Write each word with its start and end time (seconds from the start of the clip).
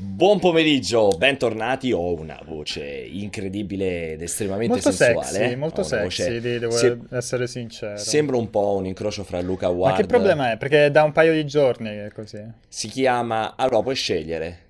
Buon 0.00 0.38
pomeriggio, 0.38 1.08
bentornati. 1.18 1.90
Ho 1.90 2.14
una 2.14 2.40
voce 2.46 2.84
incredibile 2.84 4.12
ed 4.12 4.22
estremamente 4.22 4.74
Molto 4.74 4.92
sensuale. 4.92 5.26
sexy, 5.26 5.56
molto 5.56 5.80
Ho 5.80 5.86
una 5.86 5.88
sexy, 6.08 6.22
voce- 6.24 6.40
di- 6.40 6.58
devo 6.60 6.70
Se- 6.76 6.98
essere 7.10 7.46
sincero. 7.48 7.96
Sembra 7.96 8.36
un 8.36 8.48
po' 8.48 8.76
un 8.76 8.86
incrocio 8.86 9.24
fra 9.24 9.40
Luca 9.40 9.66
Ma 9.66 9.72
Ward. 9.74 9.96
che 9.96 10.06
problema 10.06 10.52
è? 10.52 10.56
Perché 10.56 10.86
è 10.86 10.90
da 10.92 11.02
un 11.02 11.10
paio 11.10 11.32
di 11.32 11.44
giorni 11.46 11.88
che 11.88 12.06
è 12.06 12.12
così. 12.12 12.40
Si 12.68 12.86
chiama. 12.86 13.56
Allora, 13.56 13.82
puoi 13.82 13.96
scegliere. 13.96 14.66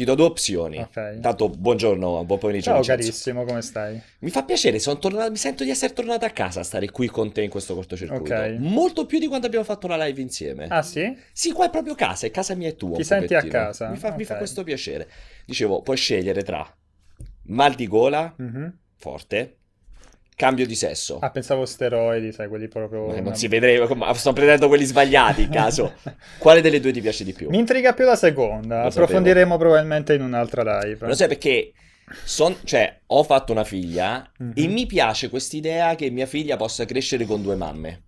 Ti 0.00 0.06
do 0.06 0.14
due 0.14 0.24
opzioni. 0.24 0.78
Ok. 0.78 1.10
Intanto, 1.16 1.50
buongiorno, 1.50 2.24
buon 2.24 2.38
pomeriggio. 2.38 2.70
Ciao 2.70 2.76
Vincenzo. 2.76 3.02
carissimo, 3.02 3.44
come 3.44 3.60
stai? 3.60 4.00
Mi 4.20 4.30
fa 4.30 4.44
piacere, 4.44 4.78
sono 4.78 4.98
tornato- 4.98 5.30
mi 5.30 5.36
sento 5.36 5.62
di 5.62 5.68
essere 5.68 5.92
tornato 5.92 6.24
a 6.24 6.30
casa 6.30 6.60
a 6.60 6.62
stare 6.62 6.90
qui 6.90 7.06
con 7.06 7.30
te 7.32 7.42
in 7.42 7.50
questo 7.50 7.74
cortocircuito. 7.74 8.32
Ok. 8.32 8.56
Molto 8.60 9.04
più 9.04 9.18
di 9.18 9.26
quando 9.26 9.46
abbiamo 9.46 9.66
fatto 9.66 9.86
la 9.88 10.02
live 10.02 10.18
insieme. 10.22 10.68
Ah 10.70 10.80
sì? 10.80 11.14
Sì, 11.34 11.52
qua 11.52 11.66
è 11.66 11.70
proprio 11.70 11.94
casa, 11.94 12.26
è 12.26 12.30
casa 12.30 12.54
mia 12.54 12.68
e 12.68 12.76
tua. 12.76 12.96
Ti 12.96 13.04
senti 13.04 13.34
a 13.34 13.40
pochettino. 13.40 13.62
casa? 13.62 13.90
Mi 13.90 13.98
fa, 13.98 14.16
mi 14.16 14.24
fa 14.24 14.36
questo 14.36 14.64
piacere. 14.64 15.06
Dicevo, 15.44 15.82
puoi 15.82 15.98
scegliere 15.98 16.42
tra 16.44 16.66
mal 17.48 17.74
di 17.74 17.86
gola, 17.86 18.32
Mhm. 18.38 18.78
forte, 18.96 19.58
cambio 20.40 20.66
di 20.66 20.74
sesso. 20.74 21.18
Ah, 21.20 21.30
pensavo 21.30 21.66
steroidi, 21.66 22.32
sai, 22.32 22.48
quelli 22.48 22.66
proprio... 22.66 23.12
Eh, 23.14 23.20
non 23.20 23.34
si 23.34 23.46
vedrebbe, 23.46 23.94
ma 23.94 24.12
sto 24.14 24.32
prendendo 24.32 24.68
quelli 24.68 24.84
sbagliati 24.84 25.42
in 25.42 25.50
caso. 25.52 25.94
Quale 26.38 26.62
delle 26.62 26.80
due 26.80 26.92
ti 26.92 27.00
piace 27.02 27.24
di 27.24 27.32
più? 27.34 27.50
Mi 27.50 27.58
intriga 27.58 27.92
più 27.92 28.06
la 28.06 28.16
seconda, 28.16 28.82
Lo 28.82 28.88
approfondiremo 28.88 29.58
probabilmente 29.58 30.14
in 30.14 30.22
un'altra 30.22 30.80
live. 30.80 31.06
Lo 31.06 31.14
sai 31.14 31.28
perché 31.28 31.72
son- 32.24 32.56
cioè, 32.64 33.00
ho 33.06 33.22
fatto 33.22 33.52
una 33.52 33.64
figlia 33.64 34.28
Mhm. 34.38 34.52
e 34.54 34.66
mi 34.66 34.86
piace 34.86 35.28
quest'idea 35.28 35.94
che 35.94 36.08
mia 36.10 36.26
figlia 36.26 36.56
possa 36.56 36.84
crescere 36.86 37.24
con 37.26 37.42
due 37.42 37.54
mamme. 37.56 38.02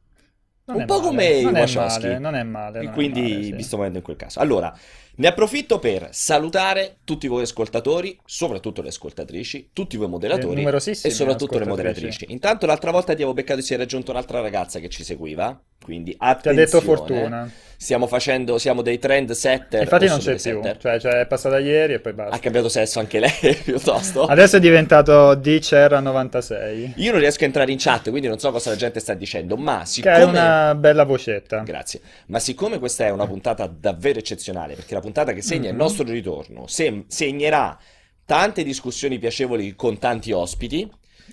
Non 0.65 0.77
un 0.77 0.83
è 0.83 0.87
po' 0.87 0.95
male, 1.01 1.07
come 1.09 1.27
i 1.27 1.43
non 1.43 1.57
è 1.57 1.61
Wachowski. 1.61 2.07
male, 2.07 2.19
non 2.19 2.35
è 2.37 2.43
male, 2.45 2.79
E 2.79 2.83
non 2.85 2.91
è 2.93 2.95
quindi 2.95 3.21
male, 3.21 3.43
sì. 3.43 3.53
vi 3.53 3.63
sto 3.63 3.75
muovendo 3.77 3.99
in 3.99 4.05
quel 4.05 4.17
caso. 4.17 4.39
Allora, 4.39 4.73
ne 5.15 5.27
approfitto 5.27 5.79
per 5.79 6.09
salutare 6.13 6.97
tutti 7.05 7.29
voi 7.29 7.43
ascoltatori, 7.43 8.19
soprattutto 8.25 8.83
le 8.83 8.89
ascoltatrici, 8.89 9.71
tutti 9.73 9.97
voi 9.97 10.09
moderatori 10.09 10.63
Eh, 10.63 10.91
e 11.03 11.11
soprattutto 11.11 11.59
le 11.59 11.67
moderatrici. 11.67 12.27
Intanto 12.29 12.67
l'altra 12.67 12.91
volta 12.91 13.09
ti 13.09 13.23
avevo 13.23 13.35
beccato 13.35 13.61
si 13.61 13.75
è 13.75 13.77
raggiunto 13.77 14.11
un'altra 14.11 14.41
ragazza 14.41 14.79
che 14.81 14.89
ci 14.89 15.05
seguiva, 15.05 15.59
quindi 15.85 16.13
Ti 16.13 16.17
ha 16.21 16.35
detto 16.35 16.51
attenzione. 16.51 16.85
fortuna. 16.85 17.51
Stiamo 17.83 18.07
facendo, 18.07 18.59
siamo 18.59 18.81
dei 18.81 19.01
trend 19.01 19.33
setter. 19.33 19.83
Infatti 19.83 20.07
non 20.07 20.19
c'è 20.21 20.37
più, 20.37 20.61
cioè, 20.79 21.01
cioè, 21.01 21.13
è 21.21 21.27
passata 21.27 21.59
ieri 21.59 21.95
e 21.95 21.99
poi 21.99 22.13
Ha 22.13 22.15
basta. 22.15 22.39
cambiato 22.39 22.69
sesso 22.69 23.01
anche 23.01 23.19
lei 23.19 23.55
piuttosto. 23.65 24.25
Adesso 24.25 24.59
è 24.59 24.61
diventato 24.61 25.35
DCR96, 25.35 26.93
Io 26.97 27.11
non 27.11 27.21
riesco 27.21 27.43
a 27.43 27.47
entrare 27.47 27.73
in 27.73 27.79
chat, 27.79 28.09
quindi 28.11 28.29
non 28.29 28.39
so 28.39 28.53
cosa 28.53 28.71
la 28.71 28.77
gente 28.77 29.01
sta 29.01 29.15
dicendo, 29.15 29.57
ma 29.57 29.81
che 29.81 29.87
siccome... 29.87 30.15
è 30.17 30.23
una 30.23 30.75
bella 30.77 31.05
vocetta. 31.05 31.59
Grazie. 31.63 32.01
Ma 32.27 32.39
siccome 32.39 32.79
questa 32.79 33.07
è 33.07 33.11
una 33.11 33.27
puntata 33.27 33.67
davvero 33.67 34.21
eccezionale, 34.21 34.75
perché 34.75 34.95
la 34.95 35.01
puntata 35.01 35.12
che 35.35 35.43
segna 35.43 35.69
il 35.69 35.75
Mhm. 35.75 35.81
nostro 35.81 36.05
ritorno 36.05 36.67
sem- 36.67 37.05
segnerà 37.07 37.79
tante 38.25 38.63
discussioni 38.65 39.19
piacevoli 39.19 39.75
con 39.77 39.99
tanti 39.99 40.33
ospiti, 40.33 40.91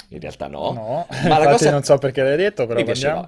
in 0.09 0.19
realtà 0.19 0.47
no, 0.47 0.71
No, 0.73 1.07
ma 1.27 1.37
la 1.39 1.49
cosa... 1.51 1.71
non 1.71 1.83
so 1.83 1.97
perché 1.97 2.21
l'hai 2.23 2.37
detto, 2.37 2.65
però. 2.67 2.79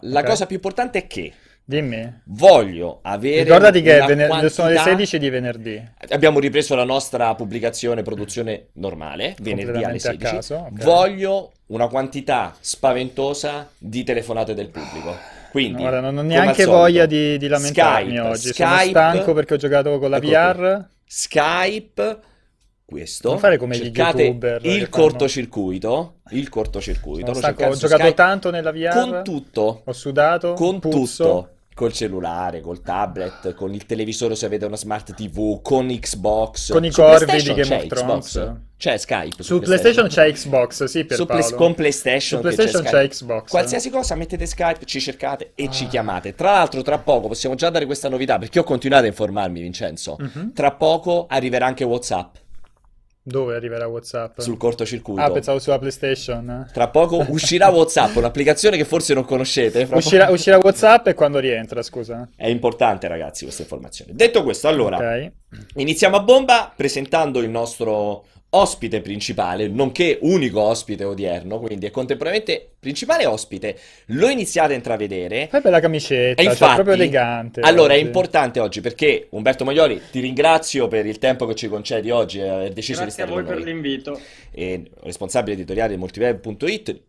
La 0.01 0.19
Ok. 0.19 0.25
cosa 0.25 0.45
più 0.45 0.55
importante 0.55 0.99
è 0.99 1.07
che 1.07 1.31
Dimmi. 1.63 2.21
voglio 2.25 2.99
avere 3.03 3.43
Ricordati 3.43 3.81
che 3.81 3.95
una 3.95 4.03
è 4.03 4.07
vene- 4.07 4.27
sono 4.49 4.67
le 4.67 4.73
quantità- 4.73 4.83
16 4.83 5.19
di 5.19 5.29
venerdì. 5.29 5.81
Abbiamo 6.09 6.39
ripreso 6.39 6.75
la 6.75 6.83
nostra 6.83 7.33
pubblicazione, 7.35 8.01
produzione 8.01 8.67
normale, 8.73 9.35
venerdì 9.39 9.83
alle 9.83 9.99
Completamente 9.99 10.07
a 10.07 10.11
16. 10.11 10.35
caso, 10.35 10.55
ok. 10.71 10.83
Voglio 10.83 11.51
una 11.67 11.87
quantità 11.87 12.55
spaventosa 12.59 13.69
di 13.77 14.03
telefonate 14.03 14.53
del 14.53 14.67
pubblico. 14.69 15.15
Quindi, 15.51 15.81
Guarda, 15.81 15.99
non 15.99 16.17
ho 16.17 16.21
neanche 16.21 16.63
voglia 16.65 17.05
di, 17.05 17.37
di 17.37 17.47
lamentarmi 17.49 18.11
Skype, 18.11 18.27
oggi. 18.27 18.53
Sono 18.53 18.53
Skype, 18.75 18.89
stanco 18.89 19.33
perché 19.33 19.53
ho 19.53 19.57
giocato 19.57 19.99
con 19.99 20.09
la 20.09 20.17
Ecco 20.17 20.27
VR. 20.27 20.85
Skype, 21.05 22.19
questo. 22.85 23.29
Non 23.29 23.37
fare 23.39 23.57
come 23.57 23.77
gli 23.77 23.83
cercate 23.83 24.23
youtuber 24.23 24.65
il 24.65 24.87
cortocircuito, 24.89 26.15
il 26.31 26.47
cortocircuito, 26.49 27.27
Sono 27.33 27.37
stanco, 27.37 27.63
ho 27.65 27.75
giocato 27.75 27.95
Skype 28.01 28.13
tanto 28.13 28.49
nella 28.49 28.71
VR. 28.71 28.93
con 28.93 29.21
tutto, 29.23 29.81
Ho 29.85 29.91
sudato. 29.93 30.53
con 30.53 30.79
puzzo. 30.79 31.23
tutto, 31.25 31.49
col 31.73 31.91
cellulare, 31.93 32.61
col 32.61 32.81
tablet, 32.81 33.53
con 33.53 33.73
il 33.73 33.85
televisore 33.85 34.35
se 34.35 34.45
avete 34.45 34.65
una 34.65 34.77
smart 34.77 35.13
TV, 35.13 35.61
con 35.61 35.87
Xbox, 35.87 36.71
Con 36.71 36.85
i 36.85 36.91
corvi 36.91 37.41
di 37.41 37.53
Game 37.53 37.75
of 37.75 37.87
Thrones. 37.87 38.25
Xbox? 38.29 38.55
C'è 38.81 38.97
Skype 38.97 39.43
Su 39.43 39.59
PlayStation 39.59 40.07
c'è 40.07 40.31
Xbox, 40.31 40.85
sì, 40.85 41.05
per 41.05 41.15
Su 41.15 41.27
Paolo. 41.27 41.55
con 41.55 41.75
PlayStation, 41.75 42.39
Su 42.39 42.47
PlayStation 42.47 42.81
Skype. 42.83 42.97
c'è 42.97 43.07
Xbox. 43.09 43.49
Qualsiasi 43.51 43.91
cosa 43.91 44.15
mettete 44.15 44.47
Skype, 44.47 44.85
ci 44.85 44.99
cercate 44.99 45.51
e 45.53 45.69
ci 45.69 45.83
Ah. 45.83 45.87
chiamate. 45.87 46.33
Tra 46.33 46.53
l'altro, 46.53 46.81
tra 46.81 46.97
poco 46.97 47.27
possiamo 47.27 47.53
già 47.53 47.69
dare 47.69 47.85
questa 47.85 48.09
novità 48.09 48.39
perché 48.39 48.57
ho 48.57 48.63
continuato 48.63 49.03
a 49.03 49.07
informarmi, 49.07 49.61
Vincenzo. 49.61 50.15
Mhm. 50.17 50.53
Tra 50.55 50.71
poco 50.71 51.27
arriverà 51.29 51.67
anche 51.67 51.83
WhatsApp 51.83 52.37
Dove 53.23 53.53
arriverà 53.55 53.87
WhatsApp? 53.87 54.39
sul 54.39 54.57
cortocircuito. 54.57 55.21
Ah, 55.21 55.29
pensavo 55.29 55.59
sulla 55.59 55.77
PlayStation. 55.77 56.67
Tra 56.73 56.87
poco 56.87 57.23
uscirà 57.29 57.69
WhatsApp, 57.69 58.15
un'applicazione 58.15 58.77
che 58.77 58.83
forse 58.83 59.13
non 59.13 59.25
conoscete. 59.25 59.87
Uscirà, 59.91 60.23
poco- 60.23 60.35
uscirà 60.37 60.57
WhatsApp 60.59 61.05
e 61.05 61.13
quando 61.13 61.37
rientra, 61.37 61.83
scusa. 61.83 62.27
È 62.35 62.47
importante, 62.47 63.07
ragazzi, 63.07 63.43
questa 63.43 63.61
informazione. 63.61 64.13
Detto 64.15 64.41
questo, 64.41 64.67
allora, 64.67 64.97
Ok. 64.97 65.31
iniziamo 65.75 66.15
a 66.15 66.21
bomba 66.21 66.73
presentando 66.75 67.41
il 67.41 67.49
nostro 67.51 68.25
ospite 68.53 69.01
principale, 69.01 69.67
nonché 69.67 70.17
unico 70.21 70.59
ospite 70.61 71.03
odierno, 71.05 71.59
quindi 71.59 71.85
è 71.85 71.91
contemporaneamente 71.91 72.71
principale 72.79 73.25
ospite. 73.25 73.77
Lo 74.07 74.27
iniziate 74.27 74.73
a 74.73 74.75
intravedere. 74.75 75.47
Fai 75.49 75.61
bella 75.61 75.79
camicetta, 75.79 76.41
E 76.41 76.43
cioè, 76.43 76.51
infatti, 76.53 76.73
proprio 76.75 76.95
elegante. 76.95 77.61
allora 77.61 77.93
è 77.93 77.97
oggi. 77.97 78.05
importante 78.05 78.59
oggi 78.59 78.81
perché 78.81 79.27
Umberto 79.31 79.63
Maglioli 79.63 80.01
ti 80.11 80.19
ringrazio 80.19 80.87
per 80.87 81.05
il 81.05 81.17
tempo 81.17 81.45
che 81.45 81.55
ci 81.55 81.67
concedi 81.69 82.09
oggi 82.11 82.39
e 82.39 82.47
aver 82.49 82.73
deciso 82.73 83.01
Grazie 83.01 83.23
a 83.23 83.25
di 83.25 83.31
voi 83.31 83.41
stare 83.43 83.57
per 83.57 83.63
con 83.65 83.73
noi. 83.73 83.81
l'invito. 83.81 84.19
E 84.51 84.89
responsabile 85.03 85.53
editoriale 85.55 85.93
di 85.93 85.97
multiweb.it. 85.99 87.01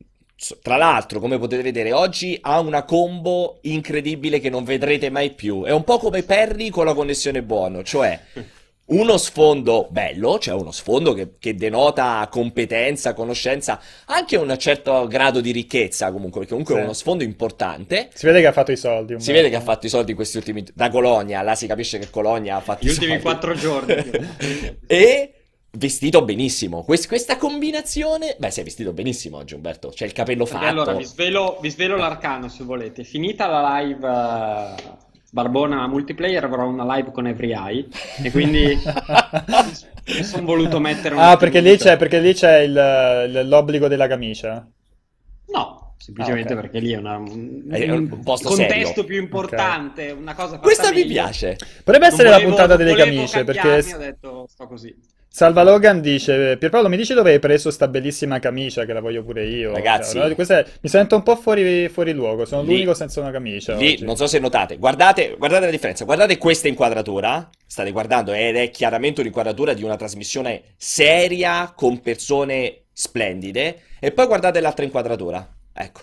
Tra 0.60 0.76
l'altro, 0.76 1.20
come 1.20 1.38
potete 1.38 1.62
vedere, 1.62 1.92
oggi 1.92 2.36
ha 2.40 2.58
una 2.58 2.84
combo 2.84 3.58
incredibile 3.62 4.40
che 4.40 4.50
non 4.50 4.64
vedrete 4.64 5.08
mai 5.08 5.30
più. 5.34 5.62
È 5.62 5.70
un 5.70 5.84
po' 5.84 5.98
come 5.98 6.24
Perry 6.24 6.68
con 6.68 6.84
la 6.84 6.94
connessione 6.94 7.42
buono, 7.44 7.84
cioè 7.84 8.18
uno 8.84 9.16
sfondo 9.16 9.86
bello, 9.90 10.38
cioè 10.38 10.54
uno 10.54 10.70
sfondo 10.72 11.14
che, 11.14 11.34
che 11.38 11.54
denota 11.54 12.28
competenza, 12.30 13.14
conoscenza, 13.14 13.80
anche 14.06 14.36
un 14.36 14.54
certo 14.58 15.06
grado 15.06 15.40
di 15.40 15.50
ricchezza 15.52 16.06
comunque, 16.12 16.40
perché 16.40 16.48
comunque 16.50 16.74
Sì. 16.74 16.80
è 16.80 16.84
uno 16.84 16.92
sfondo 16.92 17.22
importante. 17.24 18.10
Si 18.12 18.26
vede 18.26 18.40
che 18.40 18.46
ha 18.48 18.52
fatto 18.52 18.72
i 18.72 18.76
soldi. 18.76 19.18
Si 19.18 19.32
vede 19.32 19.48
che 19.48 19.56
ha 19.56 19.60
fatto 19.60 19.86
i 19.86 19.88
soldi 19.88 20.10
in 20.10 20.16
questi 20.16 20.36
ultimi... 20.36 20.64
Da 20.74 20.90
Colonia, 20.90 21.40
là 21.42 21.54
si 21.54 21.66
capisce 21.66 21.98
che 21.98 22.10
Colonia 22.10 22.56
ha 22.56 22.60
fatto 22.60 22.84
Gli 22.84 22.88
i 22.88 22.90
ultimi 22.90 23.06
soldi. 23.12 23.22
quattro 23.22 23.54
giorni. 23.54 23.94
E 24.86 25.32
vestito 25.74 26.22
benissimo. 26.22 26.82
Quest- 26.84 27.06
questa 27.08 27.36
combinazione... 27.38 28.36
Beh, 28.38 28.50
sei 28.50 28.64
vestito 28.64 28.92
benissimo 28.92 29.38
oggi, 29.38 29.54
Umberto. 29.54 29.88
C'è 29.88 30.04
il 30.04 30.12
capello 30.12 30.44
fatto. 30.44 30.66
allora 30.66 30.92
vi 30.92 31.04
svelo, 31.04 31.56
vi 31.62 31.70
svelo 31.70 31.96
l'arcano 31.96 32.48
se 32.48 32.62
volete. 32.64 33.04
Finita 33.04 33.46
la 33.46 33.78
live 33.80 34.06
eh, 34.06 35.11
Barbona 35.42 35.86
multiplayer 35.86 36.44
avrò 36.44 36.66
una 36.68 36.84
live 36.94 37.10
con 37.10 37.26
Every 37.26 37.52
Eye 37.54 37.86
e 38.22 38.30
quindi 38.30 38.76
mi 40.18 40.22
sono 40.24 40.44
voluto 40.44 40.78
mettere 40.78 41.14
un 41.14 41.22
Ah, 41.22 41.38
perché 41.38 41.60
lì 41.60 41.74
c'è, 41.78 41.96
perché 41.96 42.20
lì 42.20 42.34
c'è 42.34 42.58
il- 42.58 43.48
l'obbligo 43.48 43.88
della 43.88 44.06
camicia. 44.06 44.68
No, 45.46 45.94
semplicemente 45.96 46.52
Ah, 46.52 46.56
ok. 46.56 46.60
perché 46.60 46.80
lì 46.80 46.92
è 46.92 46.96
una- 46.98 47.16
un, 47.16 47.64
È 47.70 47.90
un 47.90 48.20
posto 48.22 48.48
contesto 48.50 48.88
serio. 48.88 49.04
più 49.04 49.18
importante, 49.18 50.10
una 50.10 50.34
cosa 50.34 50.58
Questa 50.58 50.90
mi 50.90 50.96
meglio. 50.96 51.08
piace. 51.12 51.56
Potrebbe 51.82 52.06
essere 52.08 52.24
la 52.28 52.34
volevo- 52.34 52.48
puntata 52.50 52.76
delle 52.76 52.94
camicie, 52.94 53.44
perché 53.44 53.68
ho 53.94 53.98
detto 53.98 54.46
sto 54.50 54.66
così. 54.66 54.94
Salva 55.34 55.62
Logan 55.62 56.02
dice, 56.02 56.58
Pierpaolo 56.58 56.90
mi 56.90 56.96
dici 56.98 57.14
dove 57.14 57.32
hai 57.32 57.38
preso 57.38 57.70
sta 57.70 57.88
bellissima 57.88 58.38
camicia 58.38 58.84
che 58.84 58.92
la 58.92 59.00
voglio 59.00 59.24
pure 59.24 59.46
io? 59.46 59.72
Ragazzi. 59.72 60.18
Cioè, 60.18 60.28
è- 60.34 60.66
mi 60.82 60.88
sento 60.90 61.16
un 61.16 61.22
po' 61.22 61.36
fuori, 61.36 61.88
fuori 61.88 62.12
luogo, 62.12 62.44
sono 62.44 62.60
Lì- 62.60 62.72
l'unico 62.72 62.92
senza 62.92 63.20
una 63.20 63.30
camicia 63.30 63.74
Lì, 63.76 63.92
oggi. 63.92 64.04
non 64.04 64.14
so 64.16 64.26
se 64.26 64.38
notate, 64.38 64.76
guardate, 64.76 65.34
guardate 65.38 65.64
la 65.64 65.70
differenza, 65.70 66.04
guardate 66.04 66.36
questa 66.36 66.68
inquadratura, 66.68 67.48
state 67.66 67.92
guardando, 67.92 68.34
ed 68.34 68.56
è 68.56 68.68
chiaramente 68.70 69.20
un'inquadratura 69.22 69.72
di 69.72 69.82
una 69.82 69.96
trasmissione 69.96 70.64
seria, 70.76 71.72
con 71.74 72.02
persone 72.02 72.82
splendide, 72.92 73.78
e 74.00 74.12
poi 74.12 74.26
guardate 74.26 74.60
l'altra 74.60 74.84
inquadratura, 74.84 75.50
ecco, 75.72 76.00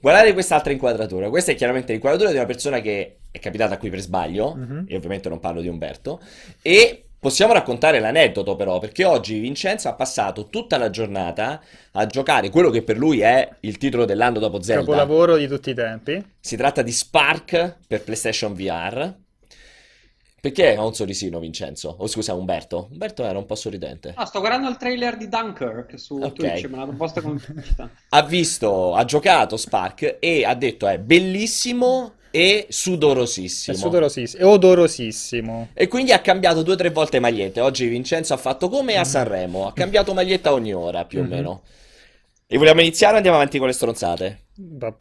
guardate 0.00 0.32
quest'altra 0.32 0.72
inquadratura, 0.72 1.28
questa 1.28 1.52
è 1.52 1.54
chiaramente 1.54 1.92
l'inquadratura 1.92 2.30
di 2.30 2.36
una 2.38 2.46
persona 2.46 2.80
che 2.80 3.18
è 3.30 3.38
capitata 3.38 3.76
qui 3.76 3.90
per 3.90 4.00
sbaglio, 4.00 4.54
Mhm. 4.56 4.86
e 4.88 4.96
ovviamente 4.96 5.28
non 5.28 5.40
parlo 5.40 5.60
di 5.60 5.68
Umberto, 5.68 6.20
e 6.62 7.04
possiamo 7.22 7.52
raccontare 7.52 8.00
l'aneddoto 8.00 8.56
però, 8.56 8.80
perché 8.80 9.04
oggi 9.04 9.38
Vincenzo 9.38 9.88
ha 9.88 9.94
passato 9.94 10.48
tutta 10.48 10.76
la 10.76 10.90
giornata 10.90 11.62
a 11.92 12.04
giocare 12.06 12.50
quello 12.50 12.68
che 12.68 12.82
per 12.82 12.98
lui 12.98 13.20
è 13.20 13.48
il 13.60 13.78
titolo 13.78 14.04
dell'anno 14.04 14.40
dopo 14.40 14.60
Zelda. 14.60 14.80
Capolavoro 14.82 15.36
di 15.36 15.46
tutti 15.46 15.70
i 15.70 15.74
tempi. 15.74 16.20
Si 16.40 16.56
tratta 16.56 16.82
di 16.82 16.90
Spark 16.90 17.76
per 17.86 18.02
PlayStation 18.02 18.54
VR. 18.54 19.14
Perché 20.40 20.74
ha 20.74 20.84
un 20.84 20.92
sorrisino, 20.92 21.38
Vincenzo? 21.38 21.94
O 22.00 22.08
scusa, 22.08 22.34
Umberto? 22.34 22.88
Umberto 22.90 23.22
era 23.24 23.38
un 23.38 23.46
po' 23.46 23.54
sorridente. 23.54 24.12
Ah, 24.16 24.24
sto 24.24 24.40
guardando 24.40 24.68
il 24.68 24.76
trailer 24.76 25.16
di 25.16 25.28
Dunkirk 25.28 25.96
su 25.96 26.16
Ok. 26.20 26.32
Twitch, 26.32 26.64
me 26.68 26.78
l'ha 26.78 26.86
proposta 26.86 27.20
con. 27.20 27.40
Ha 28.08 28.22
visto, 28.24 28.96
ha 28.96 29.04
giocato 29.04 29.56
Spark 29.56 30.16
e 30.18 30.44
ha 30.44 30.56
detto 30.56 30.88
è 30.88 30.98
bellissimo, 30.98 32.14
e 32.32 32.66
È 32.68 32.72
sudorosissimo. 32.72 33.76
sudorosissimo, 33.76 34.42
è 34.42 34.44
odorosissimo. 34.46 35.68
E 35.74 35.86
quindi 35.86 36.10
ha 36.12 36.18
cambiato 36.20 36.62
due 36.62 36.72
o 36.74 36.76
tre 36.76 36.90
volte 36.90 37.20
magliette. 37.20 37.60
Oggi 37.60 37.86
Vincenzo 37.86 38.34
ha 38.34 38.38
fatto 38.38 38.68
come 38.68 38.96
a 38.96 39.04
Sanremo, 39.04 39.68
ha 39.68 39.72
cambiato 39.72 40.12
maglietta 40.14 40.52
ogni 40.52 40.72
ora 40.72 41.04
più 41.04 41.20
o 41.20 41.22
Mhm. 41.22 41.28
meno. 41.28 41.62
E 42.46 42.58
vogliamo 42.58 42.80
iniziare 42.80 43.14
o 43.14 43.16
andiamo 43.16 43.36
avanti 43.38 43.58
con 43.58 43.66
le 43.66 43.72
stronzate? 43.72 44.38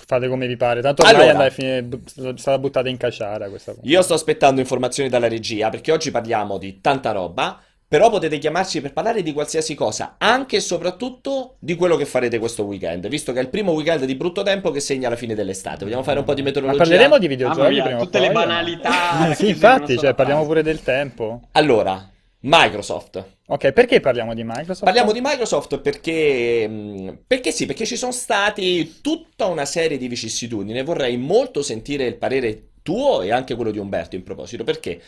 Fate 0.05 0.27
come 0.29 0.47
vi 0.47 0.55
pare. 0.55 0.81
Tanto 0.81 1.03
ormai 1.03 1.29
Allora. 1.29 1.49
bu- 1.83 2.01
è 2.03 2.37
stata 2.37 2.57
buttata 2.59 2.87
in 2.87 2.95
caciara 2.97 3.49
questa 3.49 3.73
cosa. 3.73 3.85
Io 3.87 4.01
sto 4.01 4.13
aspettando 4.13 4.61
informazioni 4.61 5.09
dalla 5.09 5.27
regia 5.27 5.69
perché 5.69 5.91
oggi 5.91 6.11
parliamo 6.11 6.57
di 6.57 6.79
tanta 6.79 7.11
roba, 7.11 7.61
però 7.91 8.09
potete 8.09 8.37
chiamarci 8.37 8.79
per 8.79 8.93
parlare 8.93 9.21
di 9.21 9.33
qualsiasi 9.33 9.75
cosa, 9.75 10.15
anche 10.17 10.55
e 10.55 10.59
soprattutto 10.61 11.57
di 11.59 11.75
quello 11.75 11.97
che 11.97 12.05
farete 12.05 12.39
questo 12.39 12.63
weekend, 12.63 13.05
visto 13.09 13.33
che 13.33 13.39
è 13.39 13.41
il 13.41 13.49
primo 13.49 13.73
weekend 13.73 14.05
di 14.05 14.15
brutto 14.15 14.43
tempo 14.43 14.71
che 14.71 14.79
segna 14.79 15.09
la 15.09 15.17
fine 15.17 15.35
dell'estate. 15.35 15.83
Vogliamo 15.83 16.01
fare 16.01 16.17
un 16.19 16.23
po' 16.23 16.33
di 16.33 16.39
Ma 16.39 16.47
meteorologia? 16.47 16.83
parleremo 16.83 17.17
di 17.17 17.27
videogiochi 17.27 17.73
mia, 17.73 17.83
prima 17.83 17.99
o 17.99 18.03
tutte 18.03 18.21
le 18.21 18.31
banalità 18.31 19.25
che 19.27 19.35
Sì, 19.35 19.49
infatti, 19.49 19.97
cioè, 19.97 20.13
parliamo 20.13 20.45
pure 20.45 20.63
del 20.63 20.81
tempo. 20.81 21.41
Allora, 21.51 22.09
Microsoft. 22.39 23.25
Ok, 23.47 23.73
perché 23.73 23.99
parliamo 23.99 24.33
di 24.33 24.45
Microsoft? 24.45 24.85
Parliamo 24.85 25.11
di 25.11 25.19
Microsoft 25.21 25.79
perché, 25.79 26.65
mh, 26.65 27.17
perché 27.27 27.51
sì, 27.51 27.65
perché 27.65 27.85
ci 27.85 27.97
sono 27.97 28.13
stati 28.13 29.01
tutta 29.01 29.47
una 29.47 29.65
serie 29.65 29.97
di 29.97 30.07
vicissitudini 30.07 30.79
e 30.79 30.83
vorrei 30.83 31.17
molto 31.17 31.61
sentire 31.61 32.05
il 32.05 32.15
parere 32.15 32.67
tuo 32.83 33.21
e 33.21 33.33
anche 33.33 33.53
quello 33.55 33.71
di 33.71 33.79
Umberto 33.79 34.15
in 34.15 34.23
proposito, 34.23 34.63
perché 34.63 35.01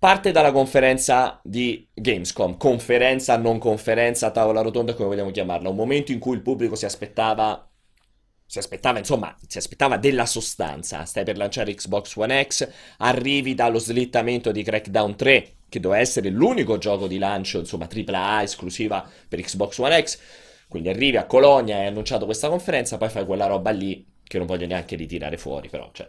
parte 0.00 0.32
dalla 0.32 0.50
conferenza 0.50 1.38
di 1.44 1.86
Gamescom, 1.92 2.56
conferenza, 2.56 3.36
non 3.36 3.58
conferenza, 3.58 4.30
tavola 4.30 4.62
rotonda, 4.62 4.94
come 4.94 5.08
vogliamo 5.08 5.30
chiamarla, 5.30 5.68
un 5.68 5.76
momento 5.76 6.10
in 6.10 6.18
cui 6.18 6.34
il 6.36 6.40
pubblico 6.40 6.74
si 6.74 6.86
aspettava, 6.86 7.70
si 8.46 8.58
aspettava, 8.58 8.98
insomma, 8.98 9.36
si 9.46 9.58
aspettava 9.58 9.98
della 9.98 10.24
sostanza. 10.24 11.04
Stai 11.04 11.24
per 11.24 11.36
lanciare 11.36 11.74
Xbox 11.74 12.16
One 12.16 12.46
X, 12.46 12.66
arrivi 12.96 13.54
dallo 13.54 13.78
slittamento 13.78 14.52
di 14.52 14.62
Crackdown 14.62 15.16
3, 15.16 15.56
che 15.68 15.80
doveva 15.80 16.00
essere 16.00 16.30
l'unico 16.30 16.78
gioco 16.78 17.06
di 17.06 17.18
lancio, 17.18 17.58
insomma, 17.58 17.86
AAA 17.86 18.42
esclusiva 18.42 19.06
per 19.28 19.42
Xbox 19.42 19.76
One 19.76 20.02
X. 20.02 20.18
Quindi 20.66 20.88
arrivi 20.88 21.18
a 21.18 21.26
Colonia 21.26 21.76
e 21.76 21.80
hai 21.80 21.86
annunciato 21.88 22.24
questa 22.24 22.48
conferenza, 22.48 22.96
poi 22.96 23.10
fai 23.10 23.26
quella 23.26 23.46
roba 23.46 23.70
lì 23.70 24.06
che 24.22 24.38
non 24.38 24.46
voglio 24.46 24.66
neanche 24.66 24.96
ritirare 24.96 25.36
fuori, 25.36 25.68
però, 25.68 25.90
cioè, 25.92 26.06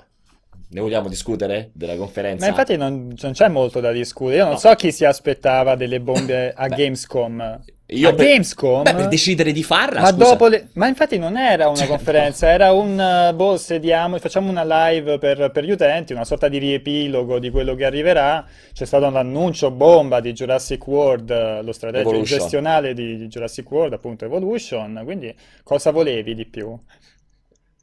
ne 0.72 0.80
vogliamo 0.82 1.10
discutere 1.10 1.70
della 1.74 1.96
conferenza? 1.96 2.44
Ma 2.46 2.50
infatti 2.52 2.78
non, 2.78 3.14
non 3.20 3.32
c'è 3.34 3.48
molto 3.50 3.80
da 3.80 3.92
discutere. 3.92 4.38
Io 4.38 4.44
non 4.44 4.54
No. 4.54 4.60
so 4.60 4.74
chi 4.76 4.92
si 4.92 5.06
aspettava 5.06 5.76
delle 5.76 6.00
bombe 6.00 6.54
a 6.56 6.68
Beh, 6.68 6.76
Gamescom. 6.76 7.60
Io 7.94 8.08
a 8.08 8.14
per- 8.14 8.26
Gamescom? 8.26 8.84
Beh, 8.84 8.94
per 8.94 9.08
decidere 9.10 9.52
di 9.52 9.64
farla, 9.64 10.00
Ma 10.00 10.12
dopo 10.12 10.48
le... 10.48 10.70
Ma 10.76 10.88
infatti 10.88 11.18
non 11.18 11.36
era 11.36 11.68
una 11.68 11.76
Cioè, 11.76 11.88
conferenza, 11.88 12.50
era 12.50 12.72
un 12.72 12.98
eh, 12.98 13.34
boh, 13.34 13.58
sediamo, 13.58 14.18
facciamo 14.18 14.50
una 14.50 14.64
live 14.64 15.18
per, 15.18 15.52
per 15.52 15.66
gli 15.66 15.72
utenti, 15.72 16.14
una 16.14 16.24
sorta 16.24 16.48
di 16.48 16.58
riepilogo 16.58 17.38
di 17.38 17.50
quello 17.50 17.76
che 17.76 17.84
arriverà. 17.84 18.46
C'è 18.72 18.86
stato 18.86 19.08
un 19.08 19.18
annuncio 19.18 19.72
bomba 19.72 20.22
di 20.22 20.32
Jurassic 20.32 20.88
World, 20.88 21.30
eh, 21.32 21.62
lo 21.64 21.74
strategico 21.74 22.22
gestionale 22.22 22.94
di, 22.94 23.18
di 23.18 23.28
Jurassic 23.28 23.70
World, 23.70 23.92
appunto 23.92 24.24
Evolution. 24.24 25.02
Quindi 25.04 25.36
cosa 25.64 25.92
volevi 25.92 26.34
di 26.34 26.46
più? 26.46 26.74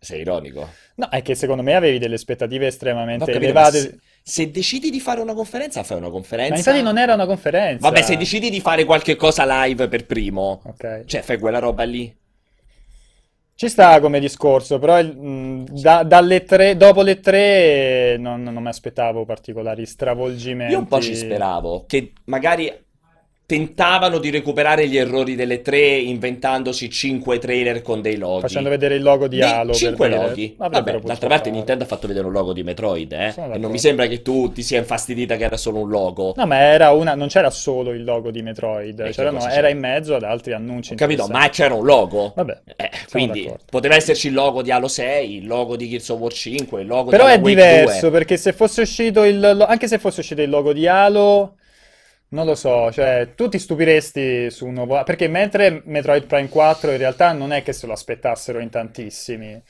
Sei 0.01 0.21
ironico. 0.21 0.69
No, 0.97 1.09
è 1.09 1.23
che 1.23 1.35
secondo 1.35 1.63
me 1.63 1.75
avevi 1.75 1.99
delle 1.99 2.15
aspettative 2.15 2.67
estremamente 2.69 3.25
capito, 3.33 3.39
ma 3.39 3.45
elevate. 3.69 3.79
se, 3.81 3.99
se 4.23 4.51
decidi 4.51 4.91
di 4.91 5.01
fare 5.01 5.21
una 5.21 5.35
conferenza, 5.35 5.83
fai 5.83 5.97
una 5.97 6.07
Ma 6.07 6.13
conferenza. 6.13 6.55
infatti 6.57 6.83
non 6.83 6.99
era 6.99 7.15
una 7.15 7.27
conferenza. 7.27 7.89
Vabbè, 7.89 8.03
se 8.03 8.17
decidi 8.17 8.49
di 8.51 8.61
fare 8.61 8.85
qualche 8.85 9.17
cosa 9.17 9.45
live 9.65 9.89
per 9.89 10.07
primo, 10.07 10.63
Ok. 10.65 11.05
cioè 11.07 11.23
fai 11.23 11.39
quella 11.39 11.59
roba 11.59 11.83
lì. 11.83 12.15
Ci 13.55 13.69
sta 13.69 13.99
come 13.99 14.21
discorso, 14.21 14.79
però 14.79 15.03
mh, 15.03 15.65
da- 15.81 16.05
dalle 16.05 16.45
tre, 16.45 16.77
dopo 16.77 17.03
le 17.03 17.19
tre 17.19 18.17
non, 18.17 18.41
non 18.45 18.63
mi 18.63 18.69
aspettavo 18.69 19.25
particolari 19.25 19.85
stravolgimenti. 19.85 20.73
Io 20.75 20.79
un 20.79 20.87
po' 20.87 21.01
ci 21.01 21.17
speravo 21.17 21.85
che 21.89 22.13
magari 22.27 22.73
tentavano 23.53 24.19
di 24.19 24.29
recuperare 24.29 24.87
gli 24.89 24.99
errori 24.99 25.35
delle 25.35 25.63
tre 25.63 25.79
inventandosi 25.81 26.91
cinque 26.91 27.39
trailer 27.39 27.81
con 27.81 28.03
dei 28.03 28.19
loghi. 28.19 28.43
Facendo 28.43 28.69
vedere 28.69 28.97
il 28.97 29.03
logo 29.03 29.27
di 29.27 29.41
Halo 29.41 29.73
cinque 29.73 30.11
loghi. 30.11 30.55
Vabbè, 30.59 30.83
potuto 30.83 31.07
d'altra 31.07 31.29
parte 31.29 31.45
fare. 31.45 31.57
Nintendo 31.57 31.85
ha 31.85 31.87
fatto 31.87 32.07
vedere 32.07 32.27
un 32.27 32.33
logo 32.33 32.53
di 32.53 32.63
Metroid, 32.63 33.11
eh. 33.11 33.33
E 33.55 33.57
non 33.57 33.71
mi 33.71 33.79
sembra 33.79 34.07
che 34.07 34.21
tu 34.21 34.53
ti 34.53 34.63
sia 34.63 34.77
infastidita 34.77 35.37
che 35.37 35.45
era 35.45 35.57
solo 35.57 35.79
un 35.81 35.89
logo. 35.89 36.35
No, 36.37 36.45
ma 36.45 36.59
era 36.59 36.91
una, 36.91 37.15
non 37.15 37.29
c'era 37.29 37.49
solo 37.49 37.93
il 37.93 38.05
logo 38.05 38.31
di 38.31 38.43
Metroid, 38.43 39.09
c'erano- 39.13 39.39
cosa 39.39 39.51
era 39.51 39.71
in 39.71 39.79
mezzo 39.79 40.15
ad 40.15 40.25
altri 40.25 40.53
annunci 40.53 40.93
Ho 40.93 40.97
capito, 40.97 41.27
ma 41.29 41.49
c'era 41.49 41.73
un 41.73 41.87
logo. 41.87 42.35
Vabbè, 42.37 42.61
Eh, 42.77 42.91
quindi 43.11 43.45
d'accordo. 43.45 43.65
poteva 43.71 43.95
esserci 43.95 44.27
il 44.27 44.35
logo 44.35 44.61
di 44.61 44.71
Halo 44.71 44.89
6, 44.89 45.37
il 45.37 45.47
logo 45.47 45.75
di 45.75 45.89
Gears 45.89 46.09
of 46.11 46.21
War 46.21 46.33
5, 46.35 46.83
il 46.83 46.87
logo 46.87 47.09
Però 47.09 47.25
di 47.25 47.31
è 47.31 47.33
Alan 47.33 47.45
Wake 47.47 47.55
diverso 47.55 48.01
2. 48.01 48.11
perché 48.11 48.37
se 48.37 48.53
fosse 48.53 48.83
uscito 48.83 49.25
il, 49.25 49.65
anche 49.67 49.89
se 49.89 49.99
fosse 49.99 50.21
uscito 50.21 50.43
il 50.43 50.51
logo 50.51 50.75
di 50.75 50.87
Halo, 50.87 51.55
non 52.31 52.45
lo 52.47 52.55
so, 52.55 52.93
cioè 52.93 53.33
tu 53.35 53.49
ti 53.49 53.59
stupiresti 53.59 54.51
su 54.51 54.67
un 54.67 54.75
nuovo 54.75 55.03
perché 55.05 55.29
mentre 55.29 55.83
Metroid 55.87 56.27
Prime 56.27 56.49
4 56.49 56.91
in 56.93 56.99
realtà 56.99 57.33
non 57.33 57.53
è 57.53 57.63
che 57.63 57.73
se 57.73 57.87
lo 57.87 57.93
aspettassero 57.95 58.59
in 58.59 58.69
tantissimi. 58.71 59.63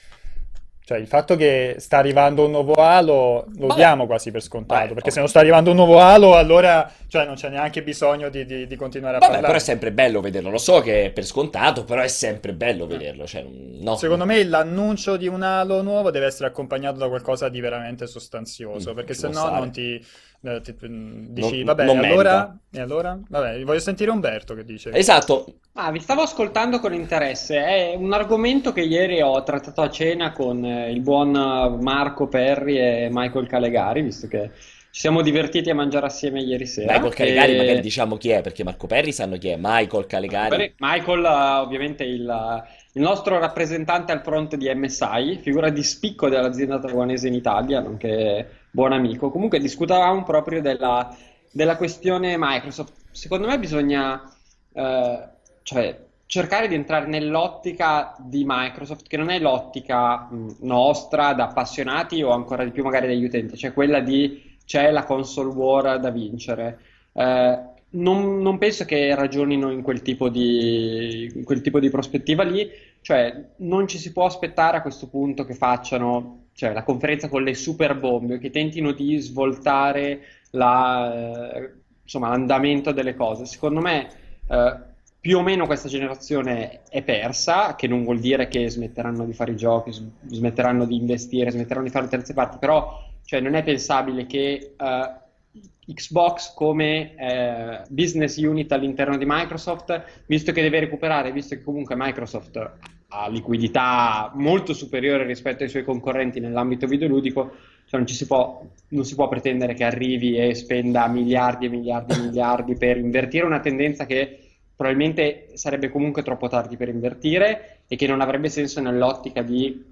Cioè 0.88 0.96
il 0.99 1.06
fatto 1.06 1.37
che 1.37 1.76
sta 1.78 1.99
arrivando 1.99 2.46
un 2.46 2.50
nuovo 2.52 2.72
Halo 2.72 3.46
lo 3.58 3.66
Vabbè. 3.66 3.75
diamo 3.75 4.06
quasi 4.06 4.31
per 4.31 4.40
scontato, 4.43 4.94
Vabbè, 4.94 4.94
perché 4.94 5.10
se 5.10 5.19
ok. 5.19 5.19
non 5.19 5.28
sta 5.28 5.38
arrivando 5.40 5.69
un 5.70 5.76
nuovo 5.76 5.99
Halo 6.00 6.34
allora 6.34 6.90
cioè, 7.08 7.26
non 7.26 7.34
c'è 7.34 7.50
neanche 7.50 7.82
bisogno 7.82 8.31
di, 8.31 8.46
di- 8.46 8.66
di 8.66 8.76
continuare 8.76 9.16
a 9.16 9.19
Vabbè, 9.19 9.40
però 9.40 9.43
parlare. 9.43 9.58
è 9.58 9.60
sempre 9.60 9.93
bello 9.93 10.20
vederlo. 10.22 10.49
Lo 10.50 10.56
so 10.58 10.81
che 10.81 11.06
è 11.06 11.10
per 11.10 11.26
scontato, 11.26 11.84
però 11.84 12.00
è 12.00 12.08
sempre 12.08 12.55
bello 12.55 12.87
vederlo. 12.87 13.26
Cioè, 13.26 13.44
no. 13.44 13.96
Secondo 13.96 14.25
me 14.25 14.43
l'annuncio 14.44 15.16
di 15.19 15.26
un 15.26 15.43
Halo 15.43 15.82
nuovo 15.82 16.10
deve 16.10 16.26
essere 16.26 16.49
accompagnato 16.49 16.99
da 16.99 17.08
qualcosa 17.08 17.49
di 17.50 17.60
veramente 17.60 18.06
sostanzioso, 18.06 18.93
Mm, 18.93 18.94
perché 18.94 19.12
se 19.14 19.28
no 19.28 19.50
non 19.50 19.70
ti, 19.70 19.94
eh, 19.94 20.00
mm, 20.00 20.00
dici, 20.40 21.56
Non- 21.56 21.64
vabbè, 21.64 21.85
non 21.85 22.05
e 22.05 22.08
allora, 22.08 22.58
e 22.70 22.81
allora? 22.81 23.19
Vabbè, 23.29 23.62
voglio 23.64 23.81
sentire 23.81 24.11
Umberto 24.11 24.55
che 24.55 24.64
dice. 24.64 24.93
Esatto. 24.93 25.46
Ah, 25.75 25.90
vi 25.90 26.00
stavo 26.00 26.23
ascoltando 26.23 26.79
con 26.79 26.94
interesse. 26.94 27.56
È 27.56 27.94
un 27.96 28.12
argomento 28.12 28.73
che 28.73 28.82
ieri 28.82 29.20
ho 29.20 29.43
trattato 29.43 29.81
a 29.81 29.90
cena 29.90 30.32
con 30.32 30.64
eh, 30.64 30.90
il 30.90 31.00
buon 31.00 31.35
eh, 31.35 31.82
Marco 31.82 32.29
Perri 32.29 32.79
e 32.79 33.08
Michael 33.11 33.49
Calegari, 33.49 34.02
visto 34.02 34.29
che 34.29 34.50
ci 34.90 35.00
siamo 35.00 35.23
divertiti 35.23 35.70
a 35.70 35.75
mangiare 35.75 36.06
assieme 36.06 36.41
ieri 36.41 36.67
sera. 36.67 36.93
Michael 36.93 37.14
Calegari, 37.14 37.55
E- 37.55 37.56
magari 37.56 37.81
diciamo 37.81 38.17
chi 38.17 38.31
è, 38.31 38.41
perché 38.41 38.64
Marco 38.64 38.87
Perri 38.87 39.12
sanno 39.12 39.37
chi 39.38 39.49
è. 39.49 39.56
Michael 39.58 40.06
Calegari. 40.06 40.75
Michael, 40.79 41.25
eh, 41.25 41.61
ovviamente 41.61 42.05
il, 42.05 42.64
il 42.93 43.02
nostro 43.02 43.38
rappresentante 43.38 44.12
al 44.12 44.23
fronte 44.23 44.56
di 44.56 44.73
MSI, 44.73 45.41
figura 45.43 45.70
di 45.70 45.82
spicco 45.82 46.29
dell'azienda 46.29 46.79
taiwanese 46.79 47.26
in 47.29 47.34
Italia, 47.34 47.81
nonché 47.81 48.57
buon 48.70 48.93
amico. 48.93 49.31
Comunque 49.31 49.59
discutavamo 49.59 50.23
proprio 50.23 50.61
della, 50.61 51.15
della 51.50 51.76
questione 51.76 52.37
Microsoft. 52.38 52.93
Secondo 53.11 53.47
me 53.47 53.59
bisogna 53.59 54.23
eh, 54.72 55.29
cioè, 55.63 56.06
cercare 56.27 56.69
di 56.69 56.75
entrare 56.75 57.06
nell'ottica 57.06 58.15
di 58.19 58.44
Microsoft, 58.46 59.06
che 59.08 59.17
non 59.17 59.31
è 59.31 59.39
l'ottica 59.39 60.29
mh, 60.31 60.56
nostra 60.60 61.32
da 61.32 61.44
appassionati 61.44 62.22
o 62.22 62.31
ancora 62.31 62.65
di 62.65 62.70
più 62.70 62.82
magari 62.82 63.06
degli 63.06 63.25
utenti, 63.25 63.56
cioè 63.56 63.72
quella 63.72 64.01
di 64.01 64.56
c'è 64.65 64.91
la 64.91 65.05
console 65.05 65.55
war 65.55 65.98
da 65.98 66.10
vincere. 66.10 66.79
Eh, 67.15 67.58
non, 67.91 68.43
non 68.43 68.58
penso 68.58 68.84
che 68.84 69.15
ragionino 69.15 69.70
in 69.70 69.81
quel 69.81 70.03
di, 70.03 71.32
in 71.34 71.44
quel 71.44 71.63
tipo 71.63 71.81
di 71.81 71.89
prospettiva 71.89 72.43
lì, 72.43 72.69
cioè 73.01 73.53
non 73.58 73.89
ci 73.89 73.96
si 73.96 74.13
può 74.13 74.27
aspettare 74.27 74.77
a 74.77 74.82
questo 74.82 75.08
punto 75.08 75.46
che 75.46 75.55
facciano 75.55 76.47
cioè, 76.58 76.72
la 76.72 76.82
conferenza 76.82 77.29
con 77.29 77.44
le 77.44 77.55
super 77.55 77.96
bombe, 77.96 78.41
che 78.41 78.50
tentino 78.50 78.91
di 78.91 79.17
svoltare 79.19 80.22
la, 80.50 81.55
eh, 81.55 81.72
insomma, 82.03 82.31
l'andamento 82.31 82.91
delle 82.91 83.15
cose. 83.15 83.46
Secondo 83.46 83.81
me, 83.81 84.08
eh, 84.48 84.77
più 85.20 85.38
o 85.38 85.43
meno 85.43 85.67
questa 85.67 85.88
generazione 85.88 86.81
è 86.88 87.03
persa, 87.05 87.77
che 87.77 87.86
non 87.86 88.03
vuol 88.03 88.19
dire 88.19 88.48
che 88.48 88.69
smetteranno 88.69 89.24
di 89.24 89.34
fare 89.34 89.53
i 89.53 89.56
giochi, 89.56 89.93
smetteranno 90.27 90.84
di 90.84 90.96
investire, 90.96 91.53
smetteranno 91.53 91.86
di 91.86 91.93
fare 91.93 92.08
terze 92.08 92.34
parti, 92.34 92.58
però 92.58 93.05
cioè, 93.24 93.38
non 93.38 93.55
è 93.55 93.62
pensabile 93.62 94.27
che 94.27 94.74
eh, 94.77 95.94
Xbox 95.94 96.55
come 96.55 97.15
eh, 97.15 97.82
business 97.88 98.36
unit 98.36 98.72
all'interno 98.72 99.17
di 99.17 99.24
Microsoft, 99.24 100.24
visto 100.27 100.50
che 100.50 100.62
deve 100.62 100.81
recuperare, 100.81 101.31
visto 101.31 101.55
che 101.55 101.62
comunque 101.62 101.94
Microsoft 101.96 102.96
ha 103.10 103.29
liquidità 103.29 104.31
molto 104.34 104.74
superiore 104.74 105.24
rispetto 105.24 105.62
ai 105.62 105.70
suoi 105.70 105.84
concorrenti 105.84 106.41
nell'ambito 106.41 106.86
videoludico, 106.86 107.53
cioè 107.86 108.00
non 108.00 108.06
si 108.06 108.27
può, 108.27 108.62
non 108.88 109.05
si 109.05 109.15
può 109.15 109.29
pretendere 109.29 109.72
che 109.72 109.84
arrivi 109.84 110.36
e 110.36 110.55
spenda 110.55 111.06
miliardi 111.08 111.67
e 111.67 111.69
miliardi 111.70 112.12
e 112.12 112.20
miliardi 112.20 112.77
per 112.77 112.98
invertire 112.98 113.46
una 113.46 113.60
tendenza 113.60 114.05
che 114.05 114.41
probabilmente 114.77 115.48
sarebbe 115.55 115.88
comunque 115.88 116.22
troppo 116.22 116.48
tardi 116.48 116.77
per 116.77 116.88
invertire 116.88 117.81
e 117.88 117.96
che 117.96 118.06
non 118.06 118.20
avrebbe 118.20 118.50
senso 118.50 118.81
nell'ottica 118.82 119.41
di 119.41 119.84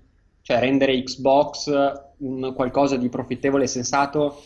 cioè, 0.43 0.59
rendere 0.59 1.03
Xbox 1.03 1.73
un 2.19 2.53
qualcosa 2.55 2.97
di 2.97 3.09
profittevole 3.09 3.65
e 3.65 3.69
sensato 3.69 4.43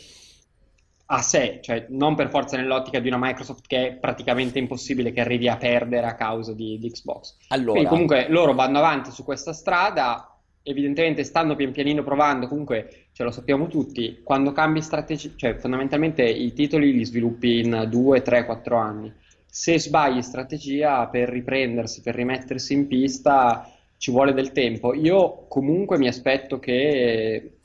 a 1.12 1.22
sé, 1.22 1.58
cioè 1.60 1.86
non 1.88 2.14
per 2.14 2.30
forza 2.30 2.56
nell'ottica 2.56 3.00
di 3.00 3.08
una 3.08 3.18
Microsoft 3.18 3.66
che 3.66 3.88
è 3.88 3.92
praticamente 3.94 4.60
impossibile 4.60 5.12
che 5.12 5.20
arrivi 5.20 5.48
a 5.48 5.56
perdere 5.56 6.06
a 6.06 6.14
causa 6.14 6.52
di, 6.52 6.78
di 6.78 6.90
Xbox. 6.90 7.36
Allora, 7.48 7.72
Quindi 7.72 7.88
comunque 7.88 8.26
loro 8.28 8.54
vanno 8.54 8.78
avanti 8.78 9.10
su 9.10 9.24
questa 9.24 9.52
strada 9.52 10.24
evidentemente 10.62 11.24
stanno 11.24 11.56
pian 11.56 11.72
pianino 11.72 12.04
provando, 12.04 12.46
comunque 12.46 13.06
ce 13.12 13.24
lo 13.24 13.32
sappiamo 13.32 13.66
tutti, 13.66 14.20
quando 14.22 14.52
cambi 14.52 14.82
strategia, 14.82 15.30
cioè 15.34 15.56
fondamentalmente 15.56 16.22
i 16.22 16.52
titoli 16.52 16.92
li 16.92 17.04
sviluppi 17.04 17.58
in 17.58 17.86
2, 17.88 18.22
3, 18.22 18.44
4 18.44 18.76
anni. 18.76 19.12
Se 19.46 19.80
sbagli 19.80 20.22
strategia 20.22 21.08
per 21.08 21.28
riprendersi, 21.28 22.02
per 22.02 22.14
rimettersi 22.14 22.72
in 22.72 22.86
pista, 22.86 23.68
ci 23.96 24.12
vuole 24.12 24.32
del 24.32 24.52
tempo. 24.52 24.94
Io 24.94 25.46
comunque 25.48 25.98
mi 25.98 26.06
aspetto 26.06 26.60
che 26.60 27.58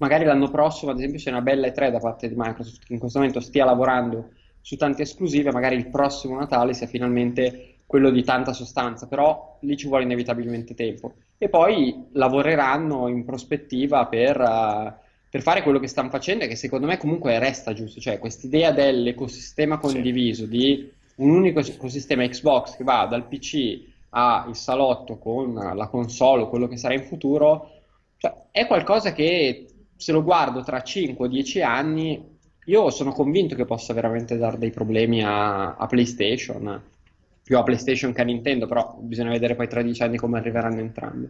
magari 0.00 0.24
l'anno 0.24 0.50
prossimo, 0.50 0.90
ad 0.90 0.98
esempio, 0.98 1.18
sia 1.18 1.30
una 1.30 1.42
bella 1.42 1.68
E3 1.68 1.90
da 1.90 1.98
parte 1.98 2.28
di 2.28 2.34
Microsoft, 2.36 2.84
che 2.84 2.92
in 2.92 2.98
questo 2.98 3.18
momento 3.18 3.40
stia 3.40 3.64
lavorando 3.64 4.30
su 4.60 4.76
tante 4.76 5.02
esclusive, 5.02 5.52
magari 5.52 5.76
il 5.76 5.88
prossimo 5.88 6.38
Natale 6.38 6.74
sia 6.74 6.86
finalmente 6.86 7.76
quello 7.86 8.10
di 8.10 8.22
tanta 8.22 8.52
sostanza, 8.52 9.06
però 9.06 9.58
lì 9.60 9.76
ci 9.76 9.88
vuole 9.88 10.04
inevitabilmente 10.04 10.74
tempo. 10.74 11.14
E 11.36 11.48
poi 11.48 12.06
lavoreranno 12.12 13.08
in 13.08 13.24
prospettiva 13.24 14.06
per, 14.06 14.38
uh, 14.38 14.92
per 15.28 15.42
fare 15.42 15.62
quello 15.62 15.78
che 15.78 15.86
stanno 15.86 16.08
facendo 16.08 16.44
e 16.44 16.48
che 16.48 16.56
secondo 16.56 16.86
me 16.86 16.96
comunque 16.96 17.38
resta 17.38 17.72
giusto, 17.72 18.00
cioè 18.00 18.18
quest'idea 18.18 18.72
dell'ecosistema 18.72 19.78
condiviso, 19.78 20.44
sì. 20.44 20.50
di 20.50 20.92
un 21.16 21.30
unico 21.30 21.60
ecosistema 21.60 22.26
Xbox 22.26 22.76
che 22.76 22.84
va 22.84 23.06
dal 23.06 23.26
PC 23.26 23.88
al 24.10 24.56
salotto 24.56 25.18
con 25.18 25.52
la 25.52 25.88
console 25.88 26.42
o 26.42 26.48
quello 26.48 26.68
che 26.68 26.76
sarà 26.76 26.94
in 26.94 27.04
futuro, 27.04 27.70
cioè, 28.16 28.34
è 28.50 28.66
qualcosa 28.66 29.12
che 29.12 29.69
se 30.00 30.12
lo 30.12 30.22
guardo 30.22 30.62
tra 30.62 30.80
5 30.80 31.26
o 31.26 31.28
10 31.28 31.60
anni, 31.60 32.38
io 32.64 32.90
sono 32.90 33.12
convinto 33.12 33.54
che 33.54 33.66
possa 33.66 33.92
veramente 33.92 34.38
dare 34.38 34.56
dei 34.56 34.70
problemi 34.70 35.22
a, 35.22 35.76
a 35.76 35.86
PlayStation, 35.86 36.82
più 37.42 37.58
a 37.58 37.62
PlayStation 37.62 38.14
che 38.14 38.22
a 38.22 38.24
Nintendo, 38.24 38.66
però 38.66 38.96
bisogna 39.00 39.28
vedere 39.30 39.56
poi 39.56 39.68
tra 39.68 39.82
10 39.82 40.02
anni 40.02 40.16
come 40.16 40.38
arriveranno 40.38 40.80
entrambi. 40.80 41.28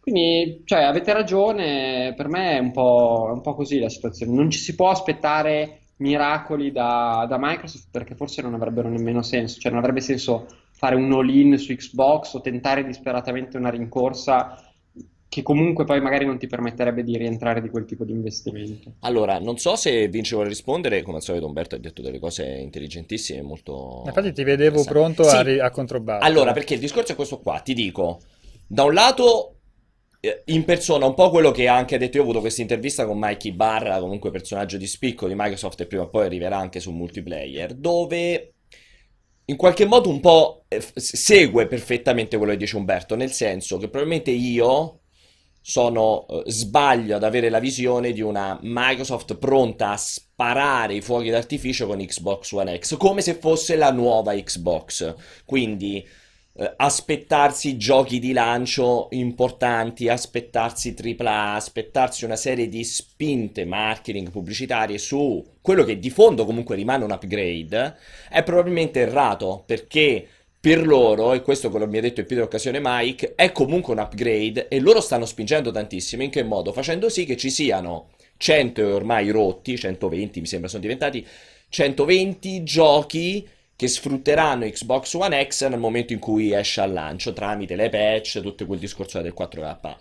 Quindi, 0.00 0.60
cioè, 0.66 0.82
avete 0.82 1.14
ragione, 1.14 2.12
per 2.14 2.28
me 2.28 2.56
è 2.56 2.58
un 2.58 2.72
po', 2.72 3.30
un 3.32 3.40
po 3.40 3.54
così 3.54 3.78
la 3.78 3.88
situazione. 3.88 4.34
Non 4.34 4.50
ci 4.50 4.58
si 4.58 4.74
può 4.74 4.90
aspettare 4.90 5.78
miracoli 5.96 6.72
da, 6.72 7.24
da, 7.26 7.38
Microsoft 7.40 7.88
perché 7.90 8.14
forse 8.14 8.42
non 8.42 8.52
avrebbero 8.52 8.90
nemmeno 8.90 9.22
senso, 9.22 9.58
cioè 9.58 9.72
non 9.72 9.80
avrebbe 9.80 10.02
senso 10.02 10.46
fare 10.72 10.94
un 10.94 11.10
all-in 11.10 11.56
su 11.56 11.74
Xbox 11.74 12.34
o 12.34 12.42
tentare 12.42 12.84
disperatamente 12.84 13.56
una 13.56 13.70
rincorsa 13.70 14.73
che 15.34 15.42
comunque 15.42 15.84
poi 15.84 16.00
magari 16.00 16.24
non 16.24 16.38
ti 16.38 16.46
permetterebbe 16.46 17.02
di 17.02 17.16
rientrare 17.16 17.60
di 17.60 17.68
quel 17.68 17.86
tipo 17.86 18.04
di 18.04 18.12
investimento. 18.12 18.92
Allora, 19.00 19.40
non 19.40 19.58
so 19.58 19.74
se 19.74 20.06
Vince 20.06 20.36
vuole 20.36 20.48
rispondere, 20.48 21.02
come 21.02 21.16
al 21.16 21.24
solito 21.24 21.46
Umberto 21.46 21.74
ha 21.74 21.78
detto 21.78 22.02
delle 22.02 22.20
cose 22.20 22.44
intelligentissime, 22.46 23.42
molto... 23.42 24.04
Infatti 24.06 24.32
ti 24.32 24.44
vedevo 24.44 24.84
pronto 24.84 25.24
sì. 25.24 25.34
a, 25.34 25.42
ri- 25.42 25.58
a 25.58 25.72
controbattere. 25.72 26.24
Allora, 26.24 26.52
perché 26.52 26.74
il 26.74 26.80
discorso 26.80 27.10
è 27.10 27.14
questo 27.16 27.40
qua, 27.40 27.58
ti 27.58 27.74
dico, 27.74 28.20
da 28.64 28.84
un 28.84 28.94
lato 28.94 29.56
eh, 30.20 30.42
in 30.46 30.64
persona, 30.64 31.04
un 31.04 31.14
po' 31.14 31.30
quello 31.30 31.50
che 31.50 31.66
ha 31.66 31.74
anche 31.74 31.98
detto 31.98 32.18
io, 32.18 32.22
ho 32.22 32.26
avuto 32.26 32.38
questa 32.38 32.62
intervista 32.62 33.04
con 33.04 33.18
Mikey 33.18 33.50
Barra, 33.50 33.98
comunque 33.98 34.30
personaggio 34.30 34.76
di 34.76 34.86
spicco 34.86 35.26
di 35.26 35.34
Microsoft 35.34 35.80
e 35.80 35.86
prima 35.86 36.04
o 36.04 36.10
poi 36.10 36.26
arriverà 36.26 36.58
anche 36.58 36.78
su 36.78 36.92
multiplayer, 36.92 37.74
dove 37.74 38.52
in 39.46 39.56
qualche 39.56 39.84
modo 39.84 40.10
un 40.10 40.20
po' 40.20 40.62
eh, 40.68 40.80
segue 40.94 41.66
perfettamente 41.66 42.36
quello 42.36 42.52
che 42.52 42.58
dice 42.58 42.76
Umberto, 42.76 43.16
nel 43.16 43.32
senso 43.32 43.78
che 43.78 43.88
probabilmente 43.88 44.30
io 44.30 45.00
sono, 45.66 46.26
eh, 46.28 46.42
sbaglio 46.44 47.16
ad 47.16 47.24
avere 47.24 47.48
la 47.48 47.58
visione 47.58 48.12
di 48.12 48.20
una 48.20 48.58
Microsoft 48.60 49.36
pronta 49.36 49.92
a 49.92 49.96
sparare 49.96 50.92
i 50.92 51.00
fuochi 51.00 51.30
d'artificio 51.30 51.86
con 51.86 52.04
Xbox 52.04 52.52
One 52.52 52.78
X, 52.78 52.98
come 52.98 53.22
se 53.22 53.36
fosse 53.36 53.74
la 53.74 53.90
nuova 53.90 54.34
Xbox. 54.34 55.14
Quindi 55.46 56.06
eh, 56.56 56.74
aspettarsi 56.76 57.78
giochi 57.78 58.18
di 58.18 58.32
lancio 58.32 59.08
importanti, 59.12 60.10
aspettarsi 60.10 60.94
AAA, 60.94 61.54
aspettarsi 61.54 62.26
una 62.26 62.36
serie 62.36 62.68
di 62.68 62.84
spinte 62.84 63.64
marketing 63.64 64.30
pubblicitarie 64.30 64.98
su 64.98 65.42
quello 65.62 65.84
che 65.84 65.98
di 65.98 66.10
fondo 66.10 66.44
comunque 66.44 66.76
rimane 66.76 67.04
un 67.04 67.10
upgrade, 67.10 67.96
è 68.28 68.42
probabilmente 68.42 69.00
errato 69.00 69.62
perché 69.64 70.28
per 70.64 70.86
loro, 70.86 71.34
e 71.34 71.42
questo 71.42 71.68
quello 71.68 71.86
mi 71.86 71.98
ha 71.98 72.00
detto 72.00 72.20
in 72.20 72.26
più 72.26 72.36
di 72.36 72.42
occasione 72.42 72.78
Mike, 72.80 73.34
è 73.34 73.52
comunque 73.52 73.92
un 73.92 73.98
upgrade 73.98 74.68
e 74.68 74.80
loro 74.80 75.02
stanno 75.02 75.26
spingendo 75.26 75.70
tantissimo. 75.70 76.22
In 76.22 76.30
che 76.30 76.42
modo? 76.42 76.72
Facendo 76.72 77.10
sì 77.10 77.26
che 77.26 77.36
ci 77.36 77.50
siano 77.50 78.12
100 78.38 78.94
ormai 78.94 79.28
rotti, 79.28 79.76
120 79.76 80.40
mi 80.40 80.46
sembra 80.46 80.70
sono 80.70 80.80
diventati, 80.80 81.22
120 81.68 82.62
giochi 82.62 83.46
che 83.76 83.88
sfrutteranno 83.88 84.66
Xbox 84.66 85.12
One 85.12 85.46
X 85.46 85.68
nel 85.68 85.78
momento 85.78 86.14
in 86.14 86.18
cui 86.18 86.54
esce 86.54 86.80
al 86.80 86.94
lancio 86.94 87.34
tramite 87.34 87.76
le 87.76 87.90
patch, 87.90 88.40
tutto 88.40 88.64
quel 88.64 88.78
discorso 88.78 89.20
del 89.20 89.34
4K. 89.38 89.96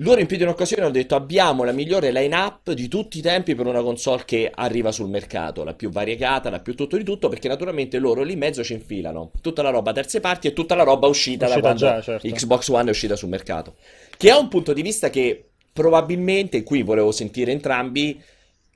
Loro 0.00 0.20
in 0.20 0.26
più 0.26 0.36
di 0.36 0.42
un'occasione 0.42 0.82
hanno 0.82 0.92
detto 0.92 1.14
abbiamo 1.14 1.64
la 1.64 1.72
migliore 1.72 2.12
line-up 2.12 2.72
di 2.72 2.86
tutti 2.86 3.16
i 3.16 3.22
tempi 3.22 3.54
per 3.54 3.66
una 3.66 3.80
console 3.80 4.24
che 4.26 4.50
arriva 4.54 4.92
sul 4.92 5.08
mercato, 5.08 5.64
la 5.64 5.72
più 5.72 5.88
variegata, 5.88 6.50
la 6.50 6.60
più 6.60 6.74
tutto 6.74 6.98
di 6.98 7.04
tutto, 7.04 7.30
perché 7.30 7.48
naturalmente 7.48 7.98
loro 7.98 8.22
lì 8.22 8.34
in 8.34 8.38
mezzo 8.38 8.62
ci 8.62 8.74
infilano 8.74 9.30
tutta 9.40 9.62
la 9.62 9.70
roba 9.70 9.94
terze 9.94 10.20
parti 10.20 10.48
e 10.48 10.52
tutta 10.52 10.74
la 10.74 10.82
roba 10.82 11.06
uscita, 11.06 11.46
uscita 11.46 11.60
da 11.60 11.74
quando 11.74 11.78
già, 11.78 12.02
certo. 12.02 12.28
Xbox 12.28 12.68
One 12.68 12.88
è 12.88 12.90
uscita 12.90 13.16
sul 13.16 13.30
mercato. 13.30 13.76
Che 14.14 14.30
ha 14.30 14.38
un 14.38 14.48
punto 14.48 14.74
di 14.74 14.82
vista 14.82 15.08
che 15.08 15.48
probabilmente, 15.72 16.62
qui 16.62 16.82
volevo 16.82 17.10
sentire 17.10 17.52
entrambi, 17.52 18.20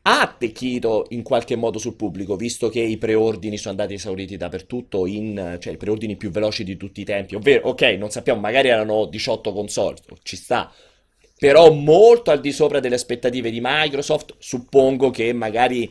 ha 0.03 0.23
attecchito 0.23 1.05
in 1.11 1.23
qualche 1.23 1.55
modo 1.55 1.79
sul 1.79 1.97
pubblico, 1.97 2.35
visto 2.35 2.71
che 2.71 2.81
i 2.81 2.97
preordini 2.97 3.59
sono 3.59 3.75
andati 3.77 3.93
esauriti 3.93 4.39
dappertutto, 4.39 5.05
in, 5.05 5.59
cioè 5.61 5.75
i 5.75 5.77
preordini 5.77 6.17
più 6.17 6.31
veloci 6.31 6.65
di 6.65 6.79
tutti 6.79 7.03
i 7.03 7.05
tempi, 7.05 7.35
ovvero, 7.35 7.69
ok, 7.69 7.83
non 7.99 8.09
sappiamo, 8.09 8.41
magari 8.41 8.69
erano 8.69 9.05
18 9.05 9.53
console, 9.53 9.97
ci 10.23 10.37
sta, 10.37 10.73
però 11.41 11.73
molto 11.73 12.31
al 12.31 12.43
di 12.43 12.53
sopra 12.53 12.81
delle 12.81 12.97
aspettative 12.97 13.51
di 13.51 13.61
Microsoft. 13.63 14.35
Suppongo 14.37 15.09
che 15.09 15.33
magari 15.33 15.91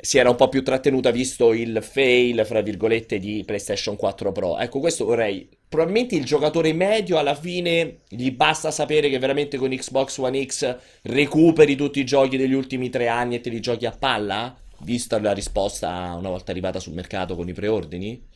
si 0.00 0.16
era 0.16 0.30
un 0.30 0.36
po' 0.36 0.48
più 0.48 0.62
trattenuta 0.64 1.10
visto 1.10 1.52
il 1.52 1.80
fail, 1.82 2.46
fra 2.46 2.62
virgolette, 2.62 3.18
di 3.18 3.42
PlayStation 3.44 3.96
4 3.96 4.32
Pro. 4.32 4.58
Ecco, 4.58 4.80
questo 4.80 5.04
vorrei. 5.04 5.46
Probabilmente 5.68 6.14
il 6.16 6.24
giocatore 6.24 6.72
medio 6.72 7.18
alla 7.18 7.34
fine 7.34 7.98
gli 8.08 8.30
basta 8.30 8.70
sapere 8.70 9.10
che 9.10 9.18
veramente 9.18 9.58
con 9.58 9.68
Xbox 9.68 10.16
One 10.16 10.46
X 10.46 10.78
recuperi 11.02 11.76
tutti 11.76 12.00
i 12.00 12.06
giochi 12.06 12.38
degli 12.38 12.54
ultimi 12.54 12.88
tre 12.88 13.08
anni 13.08 13.34
e 13.34 13.40
te 13.42 13.50
li 13.50 13.60
giochi 13.60 13.84
a 13.84 13.94
palla? 13.96 14.56
Vista 14.80 15.20
la 15.20 15.32
risposta 15.32 16.14
una 16.16 16.30
volta 16.30 16.50
arrivata 16.50 16.80
sul 16.80 16.94
mercato 16.94 17.36
con 17.36 17.46
i 17.46 17.52
preordini? 17.52 18.26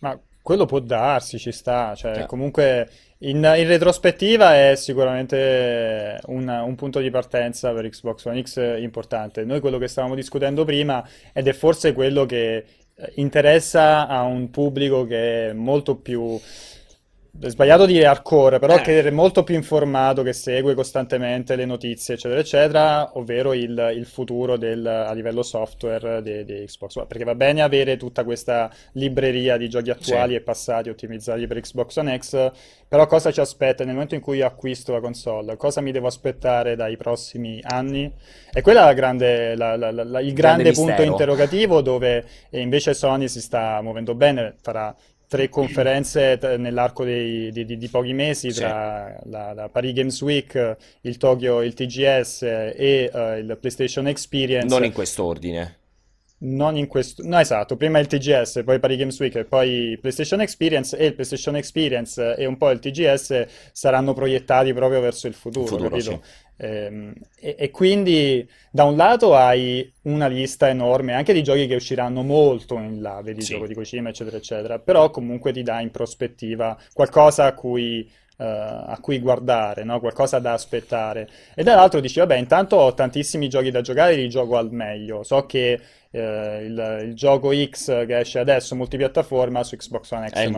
Ma 0.00 0.20
quello 0.42 0.66
può 0.66 0.78
darsi, 0.80 1.38
ci 1.38 1.50
sta, 1.50 1.94
cioè 1.94 2.16
yeah. 2.16 2.26
comunque 2.26 2.90
in, 3.24 3.36
in, 3.36 3.66
retrospettiva 3.66 4.54
è 4.54 4.76
sicuramente 4.76 6.18
un, 6.26 6.48
un, 6.48 6.74
punto 6.74 7.00
di 7.00 7.10
partenza 7.10 7.72
per 7.72 7.88
Xbox 7.88 8.24
One 8.24 8.42
X 8.42 8.78
importante. 8.78 9.44
Noi 9.44 9.60
quello 9.60 9.78
che 9.78 9.88
stavamo 9.88 10.14
discutendo 10.14 10.64
prima 10.64 11.06
ed 11.32 11.48
è 11.48 11.52
forse 11.52 11.92
quello 11.92 12.26
che 12.26 12.64
interessa 13.16 14.06
a 14.06 14.22
un 14.22 14.50
pubblico 14.50 15.04
che 15.06 15.50
è 15.50 15.52
molto 15.52 15.96
più 15.96 16.38
è 17.40 17.48
sbagliato 17.48 17.84
dire 17.84 18.06
hardcore, 18.06 18.60
però 18.60 18.76
eh. 18.76 18.80
che 18.80 19.02
è 19.02 19.10
molto 19.10 19.42
più 19.42 19.56
informato, 19.56 20.22
che 20.22 20.32
segue 20.32 20.74
costantemente 20.74 21.56
le 21.56 21.64
notizie, 21.64 22.14
eccetera, 22.14 22.40
eccetera, 22.40 23.18
ovvero 23.18 23.52
il, 23.52 23.92
il 23.96 24.06
futuro 24.06 24.56
del, 24.56 24.86
a 24.86 25.12
livello 25.12 25.42
software 25.42 26.22
di, 26.22 26.44
di, 26.44 26.64
Xbox 26.64 26.94
One. 26.94 27.06
Perché 27.06 27.24
va 27.24 27.34
bene 27.34 27.62
avere 27.62 27.96
tutta 27.96 28.22
questa 28.22 28.70
libreria 28.92 29.56
di 29.56 29.68
giochi 29.68 29.90
attuali 29.90 30.30
sì. 30.30 30.36
e 30.36 30.40
passati 30.42 30.88
ottimizzati 30.88 31.46
per 31.46 31.60
Xbox 31.60 31.96
One 31.96 32.18
X, 32.18 32.52
però 32.86 33.06
cosa 33.06 33.32
ci 33.32 33.40
aspetta 33.40 33.82
nel 33.82 33.94
momento 33.94 34.14
in 34.14 34.20
cui 34.20 34.38
io 34.38 34.46
acquisto 34.46 34.92
la 34.92 35.00
console? 35.00 35.56
Cosa 35.56 35.80
mi 35.80 35.90
devo 35.90 36.06
aspettare 36.06 36.76
dai 36.76 36.96
prossimi 36.96 37.60
anni? 37.62 38.10
E 38.52 38.62
quella 38.62 38.88
è 38.88 38.94
grande, 38.94 39.56
la, 39.56 39.76
la, 39.76 39.90
la, 39.90 40.20
il 40.20 40.32
grande, 40.32 40.62
grande 40.62 40.72
punto 40.72 41.02
interrogativo 41.02 41.80
dove 41.80 42.24
invece 42.50 42.94
Sony 42.94 43.26
si 43.26 43.40
sta 43.40 43.82
muovendo 43.82 44.14
bene, 44.14 44.54
farà 44.60 44.94
tre 45.28 45.48
conferenze 45.48 46.38
t- 46.38 46.56
nell'arco 46.58 47.04
dei, 47.04 47.50
di, 47.50 47.64
di, 47.64 47.76
di, 47.76 47.88
pochi 47.88 48.12
mesi 48.12 48.48
tra 48.52 49.18
sì. 49.22 49.28
la, 49.30 49.52
la, 49.52 49.68
Paris 49.68 49.92
Games 49.92 50.20
Week, 50.20 50.76
il 51.02 51.16
Tokyo, 51.16 51.62
il 51.62 51.74
TGS 51.74 52.42
e 52.42 53.10
uh, 53.12 53.18
il 53.38 53.56
PlayStation 53.60 54.06
Experience. 54.06 54.66
Non 54.66 54.84
in 54.84 54.92
quest'ordine. 54.92 55.78
Non 56.36 56.76
in 56.76 56.88
questo, 56.88 57.26
no 57.26 57.38
esatto, 57.38 57.76
prima 57.76 57.98
il 58.00 58.06
TGS, 58.06 58.62
poi 58.64 58.78
Paris 58.78 58.98
Games 58.98 59.18
Week 59.18 59.44
poi 59.44 59.96
PlayStation 59.98 60.42
Experience 60.42 60.94
e 60.94 61.06
il 61.06 61.14
PlayStation 61.14 61.56
Experience 61.56 62.34
e 62.36 62.44
un 62.44 62.58
po' 62.58 62.70
il 62.70 62.80
TGS 62.80 63.46
saranno 63.72 64.12
proiettati 64.12 64.74
proprio 64.74 65.00
verso 65.00 65.26
il 65.26 65.32
futuro, 65.32 65.64
futuro 65.64 65.88
capito? 65.88 66.10
Sì. 66.10 66.20
Ehm, 66.56 67.12
e, 67.40 67.56
e, 67.58 67.70
quindi 67.70 68.48
da 68.70 68.84
un 68.84 68.96
lato 68.96 69.34
hai 69.34 69.92
una 70.02 70.28
lista 70.28 70.68
enorme 70.68 71.12
anche 71.12 71.32
di 71.32 71.42
giochi 71.42 71.66
che 71.66 71.74
usciranno 71.74 72.22
molto 72.22 72.76
in 72.78 73.00
là, 73.02 73.20
vedi 73.22 73.42
sì. 73.42 73.54
gioco 73.54 73.66
di 73.66 73.74
Kojima, 73.74 74.10
eccetera, 74.10 74.36
eccetera, 74.36 74.78
però 74.78 75.10
comunque 75.10 75.52
ti 75.52 75.62
dà 75.62 75.80
in 75.80 75.90
prospettiva 75.90 76.78
qualcosa 76.92 77.46
a 77.46 77.54
cui, 77.54 78.08
uh, 78.36 78.42
a 78.44 78.96
cui 79.00 79.18
guardare, 79.18 79.82
no? 79.82 79.98
qualcosa 79.98 80.38
da 80.38 80.52
aspettare. 80.52 81.28
E 81.56 81.64
dall'altro 81.64 81.98
dici, 81.98 82.20
vabbè, 82.20 82.36
intanto 82.36 82.76
ho 82.76 82.94
tantissimi 82.94 83.48
giochi 83.48 83.72
da 83.72 83.80
giocare, 83.80 84.14
li 84.14 84.28
gioco 84.28 84.56
al 84.56 84.70
meglio. 84.70 85.24
So 85.24 85.46
che 85.46 85.80
uh, 86.10 86.18
il, 86.18 87.00
il, 87.02 87.14
gioco 87.14 87.52
X 87.52 88.06
che 88.06 88.18
esce 88.20 88.38
adesso 88.38 88.76
multipiattaforma 88.76 89.64
su 89.64 89.76
Xbox 89.76 90.10
One 90.12 90.28
X 90.28 90.32
è. 90.32 90.48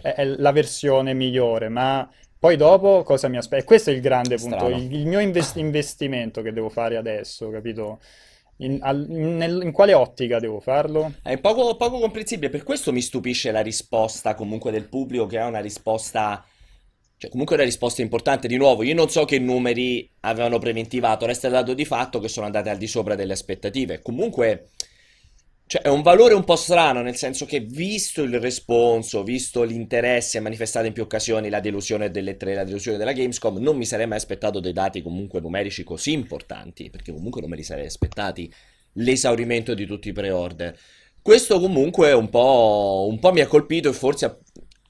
È, 0.00 0.14
è 0.14 0.24
la 0.24 0.52
versione 0.52 1.12
migliore, 1.12 1.68
ma 1.68 2.08
Poi 2.42 2.56
dopo 2.56 3.04
cosa 3.04 3.28
mi 3.28 3.36
aspetta? 3.36 3.62
E 3.62 3.64
questo 3.64 3.90
è 3.90 3.92
il 3.92 4.00
grande 4.00 4.34
punto, 4.34 4.56
Strano. 4.56 4.76
il, 4.76 4.92
il 4.92 5.06
mio 5.06 5.20
invest- 5.20 5.58
investimento 5.58 6.42
che 6.42 6.52
devo 6.52 6.70
fare 6.70 6.96
adesso, 6.96 7.50
capito? 7.50 8.00
In, 8.56 8.78
al- 8.82 9.06
nel- 9.08 9.60
in 9.62 9.70
quale 9.70 9.94
ottica 9.94 10.40
devo 10.40 10.58
farlo? 10.58 11.14
È 11.22 11.38
poco, 11.38 11.76
poco 11.76 12.00
comprensibile, 12.00 12.50
per 12.50 12.64
questo 12.64 12.90
mi 12.90 13.00
stupisce 13.00 13.52
la 13.52 13.60
risposta 13.60 14.34
comunque 14.34 14.72
del 14.72 14.88
pubblico, 14.88 15.26
che 15.26 15.38
è 15.38 15.44
una 15.44 15.60
risposta, 15.60 16.44
cioè 17.16 17.30
comunque 17.30 17.54
una 17.54 17.64
risposta 17.64 18.02
importante. 18.02 18.48
Di 18.48 18.56
nuovo, 18.56 18.82
io 18.82 18.94
non 18.94 19.08
so 19.08 19.24
che 19.24 19.38
numeri 19.38 20.10
avevano 20.22 20.58
preventivato, 20.58 21.26
resta 21.26 21.46
il 21.46 21.52
dato 21.52 21.74
di 21.74 21.84
fatto 21.84 22.18
che 22.18 22.26
sono 22.26 22.46
andate 22.46 22.70
al 22.70 22.76
di 22.76 22.88
sopra 22.88 23.14
delle 23.14 23.34
aspettative. 23.34 24.02
Comunque, 24.02 24.70
cioè, 25.72 25.80
è 25.80 25.88
un 25.88 26.02
valore 26.02 26.34
un 26.34 26.44
po' 26.44 26.56
strano, 26.56 27.00
nel 27.00 27.16
senso 27.16 27.46
che 27.46 27.60
visto 27.60 28.20
il 28.20 28.38
responso, 28.38 29.22
visto 29.22 29.62
l'interesse 29.62 30.38
manifestato 30.38 30.84
in 30.84 30.92
più 30.92 31.02
occasioni, 31.02 31.48
la 31.48 31.60
delusione 31.60 32.10
delle 32.10 32.36
tre, 32.36 32.52
la 32.52 32.64
delusione 32.64 32.98
della 32.98 33.14
Gamescom, 33.14 33.56
non 33.56 33.78
mi 33.78 33.86
sarei 33.86 34.06
mai 34.06 34.18
aspettato 34.18 34.60
dei 34.60 34.74
dati 34.74 35.00
comunque 35.00 35.40
numerici 35.40 35.82
così 35.82 36.12
importanti, 36.12 36.90
perché 36.90 37.10
comunque 37.10 37.40
non 37.40 37.48
me 37.48 37.56
li 37.56 37.62
sarei 37.62 37.86
aspettati 37.86 38.52
l'esaurimento 38.96 39.72
di 39.72 39.86
tutti 39.86 40.10
i 40.10 40.12
pre-order. 40.12 40.78
Questo 41.22 41.58
comunque 41.58 42.12
un 42.12 42.28
po', 42.28 43.06
un 43.08 43.18
po' 43.18 43.32
mi 43.32 43.40
ha 43.40 43.46
colpito 43.46 43.88
e 43.88 43.94
forse, 43.94 44.40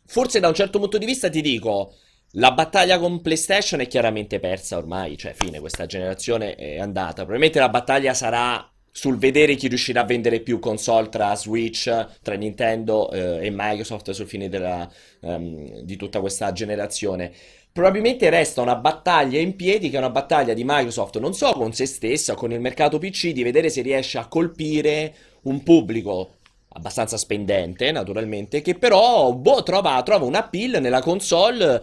forse 0.05 0.41
da 0.41 0.49
un 0.49 0.55
certo 0.55 0.81
punto 0.81 0.99
di 0.99 1.07
vista 1.07 1.31
ti 1.31 1.43
dico, 1.43 1.95
la 2.33 2.51
battaglia 2.51 2.99
con 2.99 3.21
PlayStation 3.21 3.79
è 3.79 3.87
chiaramente 3.87 4.41
persa 4.41 4.79
ormai, 4.79 5.17
cioè 5.17 5.33
fine, 5.33 5.61
questa 5.61 5.87
generazione 5.87 6.57
è 6.57 6.81
andata. 6.81 7.23
Probabilmente 7.23 7.61
la 7.61 7.69
battaglia 7.69 8.15
sarà 8.15 8.69
sul 8.95 9.17
vedere 9.17 9.55
chi 9.55 9.69
riuscirà 9.69 10.03
a 10.03 10.05
vendere 10.05 10.41
più 10.41 10.59
console 10.59 11.09
tra 11.09 11.35
Switch, 11.35 12.07
tra 12.23 12.35
Nintendo 12.35 13.11
eh, 13.11 13.47
e 13.47 13.51
Microsoft 13.51 14.11
sul 14.11 14.27
fine 14.27 14.51
della, 14.51 14.89
ehm, 15.23 15.81
di 15.81 15.97
tutta 15.97 16.21
questa 16.21 16.53
generazione. 16.53 17.33
Probabilmente 17.73 18.29
resta 18.29 18.61
una 18.61 18.77
battaglia 18.77 19.41
in 19.41 19.57
piedi, 19.57 19.89
che 19.89 19.97
è 19.97 19.99
una 19.99 20.11
battaglia 20.11 20.53
di 20.53 20.63
Microsoft, 20.63 21.19
non 21.19 21.33
so, 21.33 21.53
con 21.53 21.73
se 21.73 21.87
stessa, 21.87 22.35
con 22.35 22.53
il 22.53 22.61
mercato 22.61 22.99
PC, 22.99 23.31
di 23.31 23.43
vedere 23.43 23.71
se 23.71 23.81
riesce 23.81 24.19
a 24.19 24.29
colpire 24.29 25.15
un 25.45 25.63
pubblico 25.63 26.35
abbastanza 26.75 27.17
spendente, 27.17 27.91
naturalmente, 27.91 28.61
che 28.61 28.75
però 28.75 29.33
boh, 29.33 29.63
trova, 29.63 30.03
trova 30.03 30.27
un 30.27 30.35
appeal 30.35 30.83
nella 30.83 31.01
console 31.01 31.83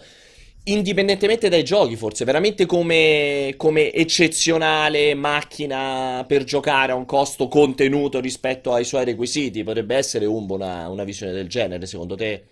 indipendentemente 0.64 1.50
dai 1.50 1.64
giochi, 1.64 1.96
forse, 1.96 2.26
veramente 2.26 2.66
come, 2.66 3.54
come 3.58 3.92
eccezionale 3.92 5.14
macchina 5.16 6.24
per 6.28 6.44
giocare 6.44 6.92
a 6.92 6.96
un 6.96 7.06
costo 7.06 7.48
contenuto 7.48 8.20
rispetto 8.20 8.74
ai 8.74 8.84
suoi 8.84 9.06
requisiti. 9.06 9.64
Potrebbe 9.64 9.96
essere 9.96 10.26
Umbo 10.26 10.56
una, 10.56 10.88
una 10.90 11.04
visione 11.04 11.32
del 11.32 11.48
genere, 11.48 11.86
secondo 11.86 12.16
te? 12.16 12.46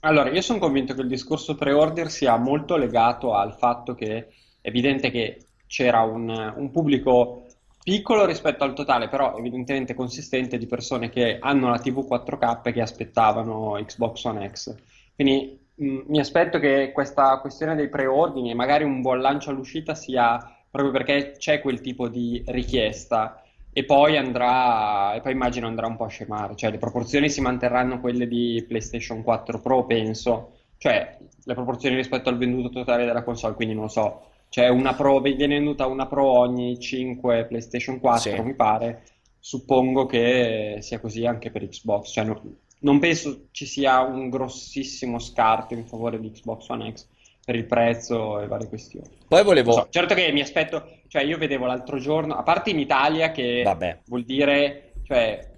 Allora, 0.00 0.30
io 0.30 0.40
sono 0.40 0.58
convinto 0.58 0.94
che 0.94 1.02
il 1.02 1.08
discorso 1.08 1.54
pre-order 1.54 2.10
sia 2.10 2.36
molto 2.36 2.76
legato 2.76 3.34
al 3.34 3.54
fatto 3.54 3.94
che 3.94 4.16
è 4.16 4.26
evidente 4.62 5.10
che 5.10 5.44
c'era 5.66 6.00
un, 6.00 6.54
un 6.56 6.70
pubblico 6.70 7.46
piccolo 7.82 8.24
rispetto 8.24 8.64
al 8.64 8.74
totale, 8.74 9.08
però 9.08 9.36
evidentemente 9.36 9.94
consistente 9.94 10.58
di 10.58 10.66
persone 10.66 11.10
che 11.10 11.38
hanno 11.38 11.68
la 11.68 11.78
TV 11.78 12.06
4K 12.08 12.60
e 12.64 12.72
che 12.72 12.80
aspettavano 12.80 13.72
Xbox 13.84 14.24
One 14.24 14.50
X. 14.50 14.74
Quindi 15.14 15.59
mh, 15.80 16.00
mi 16.08 16.18
aspetto 16.20 16.58
che 16.58 16.92
questa 16.92 17.38
questione 17.40 17.74
dei 17.74 17.88
preordini 17.88 18.50
e 18.50 18.54
magari 18.54 18.84
un 18.84 19.00
buon 19.02 19.20
lancio 19.20 19.50
all'uscita 19.50 19.94
sia 19.94 20.38
proprio 20.70 20.92
perché 20.92 21.32
c'è 21.38 21.60
quel 21.60 21.80
tipo 21.80 22.08
di 22.08 22.42
richiesta. 22.46 23.42
E 23.72 23.84
poi 23.84 24.16
andrà, 24.16 25.14
e 25.14 25.20
poi 25.20 25.32
immagino 25.32 25.68
andrà 25.68 25.86
un 25.86 25.96
po' 25.96 26.04
a 26.04 26.08
scemare, 26.08 26.56
cioè 26.56 26.70
le 26.72 26.78
proporzioni 26.78 27.30
si 27.30 27.40
manterranno 27.40 28.00
quelle 28.00 28.26
di 28.26 28.64
PlayStation 28.66 29.22
4 29.22 29.60
Pro, 29.60 29.86
penso, 29.86 30.56
cioè 30.76 31.16
le 31.44 31.54
proporzioni 31.54 31.94
rispetto 31.94 32.28
al 32.28 32.36
venduto 32.36 32.68
totale 32.70 33.04
della 33.04 33.22
console, 33.22 33.54
quindi 33.54 33.74
non 33.74 33.84
lo 33.84 33.88
so, 33.88 34.22
c'è 34.48 34.66
una 34.68 34.94
Pro, 34.94 35.20
viene 35.20 35.54
venduta 35.54 35.86
una 35.86 36.06
Pro 36.08 36.24
ogni 36.26 36.80
5 36.80 37.44
PlayStation 37.46 38.00
4, 38.00 38.32
Sì. 38.36 38.42
mi 38.42 38.54
pare, 38.56 39.04
suppongo 39.38 40.06
che 40.06 40.78
sia 40.80 40.98
così 41.00 41.24
anche 41.24 41.50
per 41.52 41.68
Xbox, 41.68 42.10
cioè 42.12 42.24
no- 42.24 42.42
non 42.80 42.98
penso 42.98 43.46
ci 43.50 43.66
sia 43.66 44.00
un 44.00 44.28
grossissimo 44.28 45.18
scarto 45.18 45.74
in 45.74 45.86
favore 45.86 46.20
di 46.20 46.30
Xbox 46.30 46.68
One 46.68 46.92
X 46.92 47.06
per 47.44 47.54
il 47.54 47.66
prezzo 47.66 48.40
e 48.40 48.46
varie 48.46 48.68
questioni. 48.68 49.08
Poi 49.26 49.42
volevo... 49.42 49.72
so, 49.72 49.86
certo 49.90 50.14
che 50.14 50.30
mi 50.32 50.40
aspetto, 50.40 50.98
cioè 51.08 51.22
io 51.22 51.38
vedevo 51.38 51.66
l'altro 51.66 51.98
giorno, 51.98 52.34
a 52.34 52.42
parte 52.42 52.70
in 52.70 52.78
Italia 52.78 53.30
che 53.30 53.62
Vabbè. 53.64 54.00
vuol 54.06 54.24
dire, 54.24 54.92
cioè, 55.04 55.50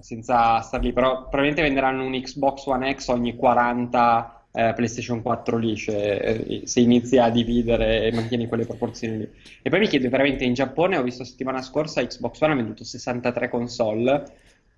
senza 0.00 0.60
star 0.60 0.82
lì, 0.82 0.92
però 0.92 1.20
probabilmente 1.20 1.62
venderanno 1.62 2.04
un 2.04 2.20
Xbox 2.20 2.66
One 2.66 2.94
X 2.94 3.08
ogni 3.08 3.36
40 3.36 4.36
eh, 4.56 4.72
PlayStation 4.72 5.20
4 5.20 5.58
lisce, 5.58 6.20
eh, 6.20 6.66
se 6.66 6.80
inizi 6.80 7.18
a 7.18 7.28
dividere 7.28 8.04
e 8.04 8.12
mantieni 8.12 8.46
quelle 8.46 8.64
proporzioni 8.64 9.18
lì. 9.18 9.28
E 9.60 9.68
poi 9.68 9.80
mi 9.80 9.86
chiedo, 9.86 10.08
veramente 10.08 10.44
in 10.44 10.54
Giappone, 10.54 10.96
ho 10.96 11.02
visto 11.02 11.24
settimana 11.24 11.60
scorsa, 11.60 12.04
Xbox 12.04 12.40
One 12.40 12.52
ha 12.54 12.56
venduto 12.56 12.82
63 12.82 13.50
console, 13.50 14.24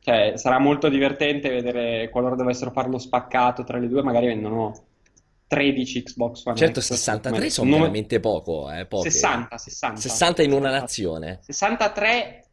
cioè 0.09 0.39
sarà 0.39 0.59
molto 0.59 0.89
divertente 0.89 1.51
vedere 1.51 2.09
qualora 2.09 2.35
dovessero 2.35 2.71
farlo 2.71 2.97
spaccato 2.97 3.63
tra 3.63 3.77
le 3.77 3.89
due, 3.89 4.03
magari 4.03 4.25
vendono 4.27 4.73
13 5.47 6.03
Xbox 6.03 6.47
One 6.47 6.57
Certo, 6.57 6.81
X. 6.81 6.87
63 6.95 7.39
come- 7.39 7.51
sono 7.51 7.77
veramente 7.77 8.19
poco, 8.19 8.71
eh, 8.73 8.87
poche. 8.87 9.11
60, 9.11 9.59
60. 9.59 10.01
60 10.01 10.43
in 10.45 10.53
una 10.53 10.71
nazione. 10.71 11.41
63 11.43 12.45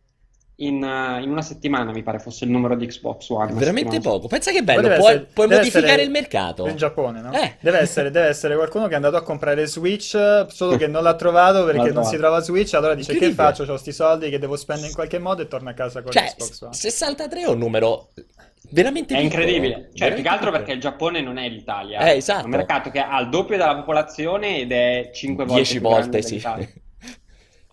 in, 0.57 0.81
eh, 0.83 1.21
in 1.21 1.29
una 1.29 1.41
settimana 1.41 1.91
mi 1.91 2.01
pare 2.01 2.19
fosse 2.19 2.45
il 2.45 2.51
numero 2.51 2.75
di 2.75 2.85
Xbox 2.87 3.29
One. 3.29 3.51
Veramente 3.53 3.91
settimana 3.95 4.17
poco. 4.17 4.27
Pensa 4.29 4.51
che 4.51 4.63
bello, 4.63 4.81
puoi, 4.81 4.93
essere- 4.93 5.27
puoi 5.33 5.47
modificare 5.47 5.85
essere 5.87 6.01
il 6.03 6.09
mercato. 6.11 6.67
In 6.67 6.75
Giappone, 6.77 7.21
no? 7.21 7.33
Eh. 7.33 7.55
Deve 7.59 7.79
essere, 7.79 8.09
deve 8.11 8.27
essere 8.27 8.55
qualcuno 8.55 8.85
che 8.87 8.93
è 8.93 8.95
andato 8.95 9.17
a 9.17 9.21
comprare 9.21 9.65
Switch, 9.65 10.45
solo 10.47 10.77
che 10.77 10.87
non 10.87 11.03
l'ha 11.03 11.15
trovato 11.15 11.65
perché 11.65 11.91
non 11.91 12.05
si 12.05 12.15
trova 12.17 12.39
Switch, 12.39 12.73
allora 12.73 12.93
dice 12.95 13.15
che 13.15 13.31
faccio? 13.31 13.63
Ho 13.63 13.77
sti 13.77 13.91
soldi 13.91 14.29
che 14.29 14.39
devo 14.39 14.55
spendere 14.55 14.87
in 14.87 14.93
qualche 14.93 15.19
modo 15.19 15.41
e 15.41 15.47
torna 15.47 15.71
a 15.71 15.73
casa 15.73 16.01
con 16.01 16.11
Cioè, 16.11 16.33
Xbox 16.35 16.61
One. 16.61 16.73
63 16.73 17.41
è 17.41 17.47
un 17.47 17.57
numero 17.57 18.11
veramente 18.71 19.13
È 19.15 19.21
piccolo. 19.21 19.41
incredibile, 19.43 19.89
cioè 19.93 20.13
più 20.13 20.23
che 20.23 20.29
altro 20.29 20.51
perché 20.51 20.71
il 20.71 20.79
Giappone 20.79 21.21
non 21.21 21.37
è 21.37 21.47
l'Italia, 21.49 21.99
Eh, 21.99 22.13
è 22.13 22.15
esatto. 22.15 22.45
un 22.45 22.51
mercato 22.51 22.89
che 22.89 22.99
ha 22.99 23.19
il 23.19 23.29
doppio 23.29 23.57
della 23.57 23.75
popolazione 23.75 24.59
ed 24.59 24.71
è 24.71 25.11
5 25.13 25.43
volte 25.45 25.61
10 25.61 25.79
più 25.79 25.89
grande 25.89 26.21
volte, 26.21 26.27
sì. 26.27 26.41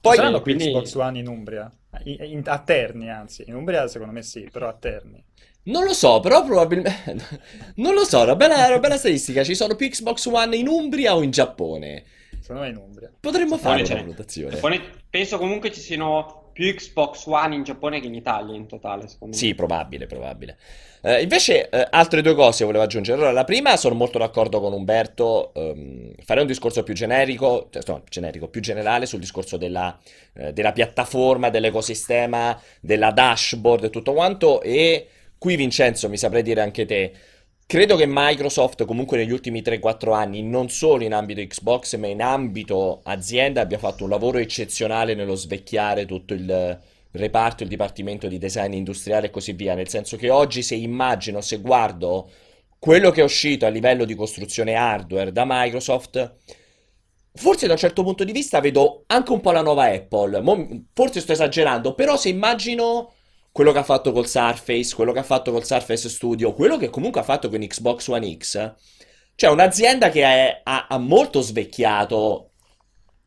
Poi, 0.01 0.17
Saranno 0.17 0.41
più 0.43 0.55
quindi- 0.57 0.73
Xbox 0.73 0.95
One 0.95 1.19
in 1.21 1.29
Umbria? 1.29 1.71
In- 2.05 2.43
a 2.47 2.59
Terni, 2.59 3.11
anzi. 3.11 3.45
In 3.47 3.55
Umbria 3.55 3.87
secondo 3.87 4.13
me 4.13 4.23
sì, 4.23 4.49
però 4.51 4.69
a 4.69 4.73
Terni. 4.75 5.23
non 5.65 5.85
lo 5.85 5.93
so, 5.93 6.21
però 6.21 6.45
probabilmente... 6.45 7.41
Non 7.77 7.95
lo 7.95 8.05
so, 8.05 8.23
una 8.23 8.35
bella, 8.37 8.67
una 8.67 8.79
bella 8.79 8.97
statistica. 8.97 9.45
Ci 9.45 9.55
sono 9.55 9.75
più 9.77 9.89
Xbox 9.89 10.27
One 10.27 10.57
in 10.57 10.69
Umbria 10.69 11.15
o 11.15 11.23
in 11.23 11.31
Giappone? 11.31 12.05
Secondo 12.41 12.63
me 12.63 12.69
in 12.71 12.77
Umbria. 12.77 13.11
Potremmo 13.21 13.57
fare 13.59 13.83
una 13.83 13.95
valutazione. 13.95 14.59
Penso 15.09 15.39
comunque 15.39 15.71
ci 15.71 15.81
siano 15.81 16.42
più 16.53 16.73
Xbox 16.75 17.27
One 17.27 17.55
in 17.55 17.63
Giappone 17.63 18.01
che 18.01 18.07
in 18.07 18.15
Italia 18.15 18.55
in 18.55 18.67
totale, 18.67 19.09
secondo 19.09 19.35
me. 19.35 19.41
Sì, 19.41 19.55
probabile, 19.55 20.07
probabile. 20.07 20.57
Eh, 21.05 21.23
invece, 21.23 21.69
eh, 21.69 21.87
altre 21.91 22.23
due 22.23 22.35
cose 22.35 22.65
volevo 22.65 22.85
aggiungere. 22.85 23.17
Allora, 23.17 23.33
la 23.33 23.45
prima, 23.45 23.77
sono 23.77 23.95
molto 23.95 24.19
d'accordo 24.19 24.61
con 24.61 24.73
Umberto. 24.73 25.53
ehm, 25.55 26.13
farei 26.25 26.43
un 26.43 26.49
discorso 26.49 26.83
più 26.83 26.95
generico, 26.95 27.69
cioè, 27.71 27.83
no, 27.87 28.03
generico, 28.09 28.49
più 28.49 28.61
generale 28.61 29.07
sul 29.07 29.19
discorso 29.19 29.57
della, 29.57 29.99
eh, 30.35 30.53
della 30.53 30.73
piattaforma, 30.73 31.51
dell'ecosistema, 31.51 32.61
della 32.81 33.11
dashboard 33.11 33.85
e 33.85 33.91
tutto 33.91 34.13
quanto. 34.13 34.61
E 34.63 35.09
qui, 35.39 35.57
Vincenzo, 35.57 36.09
mi 36.09 36.17
saprei 36.17 36.43
dire 36.43 36.61
anche 36.61 36.87
te. 36.87 37.13
Credo 37.67 37.97
che 37.97 38.05
Microsoft 38.07 38.85
comunque 38.85 39.17
negli 39.17 39.33
ultimi 39.33 39.63
3-4 39.63 40.13
anni, 40.13 40.43
non 40.43 40.69
solo 40.69 41.05
in 41.05 41.15
ambito 41.15 41.41
Xbox, 41.41 41.97
ma 41.97 42.07
in 42.07 42.21
ambito 42.21 43.01
azienda, 43.05 43.63
abbia 43.63 43.79
fatto 43.79 44.05
un 44.05 44.11
lavoro 44.11 44.37
eccezionale 44.37 45.15
nello 45.15 45.35
svecchiare 45.35 46.05
tutto 46.05 46.35
il 46.35 46.79
reparto, 47.13 47.63
il 47.63 47.71
dipartimento 47.71 48.29
di 48.29 48.37
design 48.37 48.75
industriale 48.75 49.27
e 49.27 49.31
così 49.31 49.53
via. 49.53 49.75
Nel 49.75 49.89
senso 49.89 50.19
che 50.19 50.29
oggi 50.29 50.63
se 50.63 50.75
immagino, 50.75 51.41
se 51.41 51.61
guardo 51.61 52.31
quello 52.79 53.11
che 53.11 53.23
è 53.23 53.25
uscito 53.25 53.65
a 53.65 53.71
livello 53.71 54.05
di 54.05 54.15
costruzione 54.15 54.75
hardware 54.75 55.33
da 55.33 55.45
Microsoft, 55.47 56.35
forse 57.33 57.67
da 57.67 57.73
un 57.73 57.79
certo 57.79 58.03
punto 58.03 58.25
di 58.25 58.33
vista 58.33 58.61
vedo 58.61 59.05
anche 59.07 59.33
un 59.33 59.41
po' 59.41 59.53
la 59.53 59.63
nuova 59.63 59.85
Apple. 59.85 60.43
Forse 60.93 61.21
sto 61.21 61.33
esagerando, 61.33 61.95
però 61.95 62.19
se 62.19 62.29
immagino 62.29 63.15
quello 63.53 63.73
che 63.73 63.79
ha 63.79 63.83
fatto 63.85 64.13
col 64.13 64.27
Surface, 64.27 64.95
quello 64.95 65.13
che 65.13 65.21
ha 65.21 65.23
fatto 65.25 65.53
col 65.53 65.65
Surface 65.65 66.09
Studio, 66.09 66.55
quello 66.55 66.79
che 66.79 66.91
comunque 66.91 67.21
ha 67.21 67.25
fatto 67.25 67.49
con 67.49 67.61
Xbox 67.61 68.09
One 68.09 68.37
X, 68.37 68.75
cioè 69.35 69.51
un'azienda 69.51 70.11
che 70.11 70.23
è- 70.25 70.61
ha, 70.65 70.87
ha 70.89 70.99
molto 70.99 71.41
svecchiato 71.41 72.49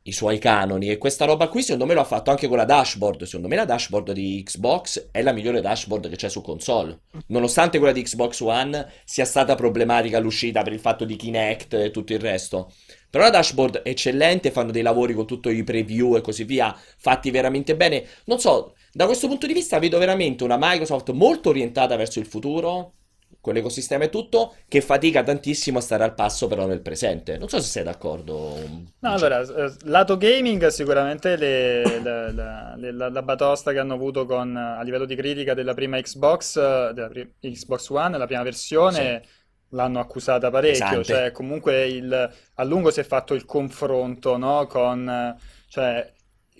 i 0.07 0.11
suoi 0.11 0.37
canoni 0.37 0.89
e 0.91 0.99
questa 0.99 1.25
roba 1.25 1.47
qui 1.47 1.63
secondo 1.63 1.87
me 1.87 1.95
lo 1.95 2.01
ha 2.01 2.05
fatto 2.05 2.29
anche 2.29 2.47
con 2.47 2.57
la 2.57 2.65
dashboard. 2.65 3.23
Secondo 3.23 3.47
me 3.47 3.55
la 3.55 3.65
dashboard 3.65 4.11
di 4.11 4.43
Xbox 4.43 5.07
è 5.11 5.23
la 5.23 5.31
migliore 5.31 5.61
dashboard 5.61 6.09
che 6.09 6.15
c'è 6.15 6.29
su 6.29 6.41
console. 6.41 6.99
Nonostante 7.27 7.79
quella 7.79 7.93
di 7.93 8.03
Xbox 8.03 8.39
One 8.41 8.87
sia 9.03 9.25
stata 9.25 9.55
problematica 9.55 10.17
all'uscita 10.17 10.61
per 10.61 10.73
il 10.73 10.79
fatto 10.79 11.05
di 11.05 11.15
Kinect 11.15 11.73
e 11.73 11.89
tutto 11.91 12.13
il 12.13 12.19
resto. 12.19 12.71
Però 13.09 13.23
la 13.23 13.31
dashboard 13.31 13.77
è 13.81 13.89
eccellente, 13.89 14.51
fanno 14.51 14.71
dei 14.71 14.83
lavori 14.83 15.15
con 15.15 15.25
tutti 15.25 15.49
i 15.49 15.63
preview 15.63 16.15
e 16.15 16.21
così 16.21 16.43
via, 16.43 16.77
fatti 16.97 17.31
veramente 17.31 17.75
bene. 17.75 18.05
Non 18.25 18.39
so, 18.39 18.74
da 18.95 19.07
questo 19.07 19.27
punto 19.27 19.45
di 19.45 19.51
vista 19.51 19.77
vedo 19.77 19.97
veramente 19.97 20.45
una 20.45 20.55
Microsoft 20.57 21.11
molto 21.11 21.49
orientata 21.49 21.97
verso 21.97 22.19
il 22.19 22.25
futuro, 22.25 22.93
con 23.41 23.53
l'ecosistema 23.53 24.05
e 24.05 24.09
tutto, 24.09 24.55
che 24.69 24.79
fatica 24.79 25.21
tantissimo 25.21 25.79
a 25.79 25.81
stare 25.81 26.05
al 26.05 26.13
passo 26.13 26.47
però 26.47 26.65
nel 26.65 26.79
presente. 26.79 27.37
Non 27.37 27.49
so 27.49 27.59
se 27.59 27.67
sei 27.67 27.83
d'accordo. 27.83 28.55
No, 28.99 29.11
allora, 29.11 29.43
lato 29.83 30.15
gaming 30.15 30.67
sicuramente 30.67 31.35
le, 31.35 31.99
la, 32.01 32.31
la, 32.31 32.75
la, 32.77 33.09
la, 33.09 33.21
batosta 33.21 33.73
che 33.73 33.79
hanno 33.79 33.95
avuto 33.95 34.25
con, 34.25 34.55
a 34.55 34.81
livello 34.81 35.03
di 35.03 35.15
critica 35.17 35.53
della 35.53 35.73
prima 35.73 35.99
Xbox, 35.99 36.57
della 36.91 37.09
Xbox 37.41 37.89
One, 37.89 38.17
la 38.17 38.27
prima 38.27 38.43
versione... 38.43 39.21
Sì 39.23 39.43
l'hanno 39.69 39.99
accusata 39.99 40.51
parecchio, 40.51 40.85
Pesante. 40.85 41.03
cioè 41.03 41.31
comunque 41.31 41.85
il, 41.87 42.33
a 42.53 42.63
lungo 42.63 42.91
si 42.91 43.01
è 43.01 43.03
fatto 43.03 43.33
il 43.33 43.43
confronto 43.43 44.37
no, 44.37 44.67
con 44.67 45.35
cioè, 45.67 46.13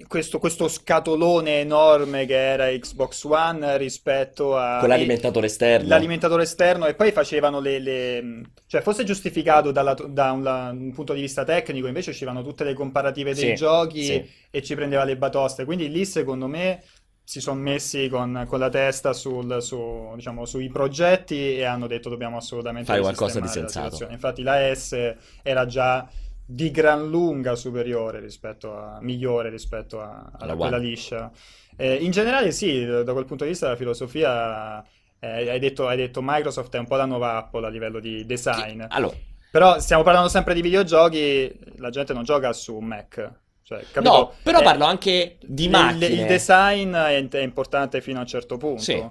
questo, 0.08 0.40
questo, 0.40 0.68
scatolone 0.68 1.62
enorme 1.62 2.26
che 2.26 2.36
era 2.36 2.68
Xbox 2.68 3.24
One 3.24 3.78
rispetto 3.78 4.58
a... 4.58 4.80
Con 4.80 4.90
l'alimentatore 4.90 5.46
esterno. 5.46 5.88
L'alimentatore 5.88 6.44
esterno 6.44 6.86
e 6.86 6.96
poi 6.96 7.12
facevano 7.14 7.62
le... 7.62 7.80
le... 7.80 8.42
cioè 8.68 8.82
fosse 8.82 9.06
giustificato 9.06 9.72
dalla, 9.72 9.94
da 9.94 10.32
un, 10.32 10.46
un, 10.46 10.92
punto 10.94 11.14
di 11.14 11.22
vista 11.22 11.46
tecnico, 11.46 11.88
invece 11.88 12.10
uscivano 12.10 12.44
tutte 12.44 12.66
le 12.66 12.74
comparative 12.74 13.34
dei 13.34 13.50
sì, 13.50 13.56
giochi 13.56 14.04
sì. 14.04 14.30
e 14.50 14.62
ci 14.62 14.76
prendeva 14.76 15.06
le 15.06 15.16
batoste, 15.16 15.64
quindi 15.64 15.90
lì 15.90 16.06
secondo 16.06 16.48
me 16.48 16.84
si 17.24 17.42
sono 17.42 17.60
messi 17.60 18.08
con, 18.08 18.46
con, 18.48 18.60
la 18.60 18.70
testa 18.70 19.12
sul, 19.12 19.58
su, 19.60 20.12
diciamo, 20.14 20.46
sui 20.46 20.70
progetti 20.70 21.58
e 21.58 21.64
hanno 21.64 21.88
detto 21.88 22.08
dobbiamo 22.08 22.38
assolutamente 22.38 22.86
fare 22.86 23.02
qualcosa 23.02 23.40
di 23.40 23.48
sensato. 23.48 24.08
Infatti 24.12 24.44
la 24.44 24.74
S 24.74 25.16
era 25.42 25.66
già 25.66 26.08
di 26.46 26.70
gran 26.70 27.10
lunga 27.10 27.56
superiore 27.56 28.20
rispetto 28.20 28.78
a 28.78 29.00
migliore 29.02 29.50
rispetto 29.50 30.00
a, 30.00 30.32
a 30.32 30.56
quella 30.56 30.78
liscia. 30.78 31.32
Eh, 31.76 31.96
in 31.96 32.12
generale, 32.12 32.52
sì, 32.52 32.86
da 32.86 33.12
quel 33.12 33.26
punto 33.26 33.44
di 33.44 33.50
vista 33.50 33.70
la 33.70 33.76
filosofia 33.76 34.84
eh, 35.20 35.50
hai, 35.50 35.60
detto, 35.60 35.88
hai, 35.88 35.98
detto, 35.98 36.22
Microsoft 36.24 36.74
è 36.76 36.80
un 36.80 36.88
po' 36.88 36.96
la 36.96 37.06
nuova 37.06 37.38
Apple 37.38 37.66
a 37.66 37.70
livello 37.70 38.00
di 38.00 38.26
design. 38.26 38.84
Allora. 38.88 39.16
Però 39.52 39.80
stiamo 39.80 40.04
parlando 40.04 40.28
sempre 40.28 40.54
di 40.54 40.62
videogiochi, 40.62 41.58
la 41.78 41.90
gente 41.90 42.14
non 42.14 42.24
gioca 42.24 42.52
su 42.54 42.78
Mac. 42.80 43.32
Cioè, 43.64 43.84
no, 44.02 44.34
però 44.44 44.60
eh, 44.60 44.64
parlo 44.64 44.86
anche 44.86 45.38
di 45.42 45.70
macchine. 45.70 46.06
Il, 46.06 46.20
il 46.20 46.26
design 46.28 46.94
è, 46.94 47.28
è, 47.28 47.40
importante 47.40 48.00
fino 48.02 48.20
a 48.20 48.22
un 48.22 48.28
certo 48.28 48.58
punto. 48.58 48.82
Sì. 48.82 49.04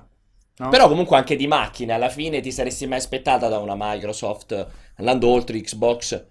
No? 0.57 0.69
Però 0.69 0.87
comunque 0.87 1.17
anche 1.17 1.35
di 1.35 1.49
macchine, 1.49 1.95
alla 1.95 2.09
fine 2.09 2.41
ti 2.41 2.53
saresti 2.53 2.87
mai 2.87 2.99
aspettata 2.99 3.49
da 3.49 3.59
una 3.59 3.75
Microsoft, 3.77 4.67
andando 4.97 5.29
oltre 5.29 5.61
Xbox, 5.61 6.25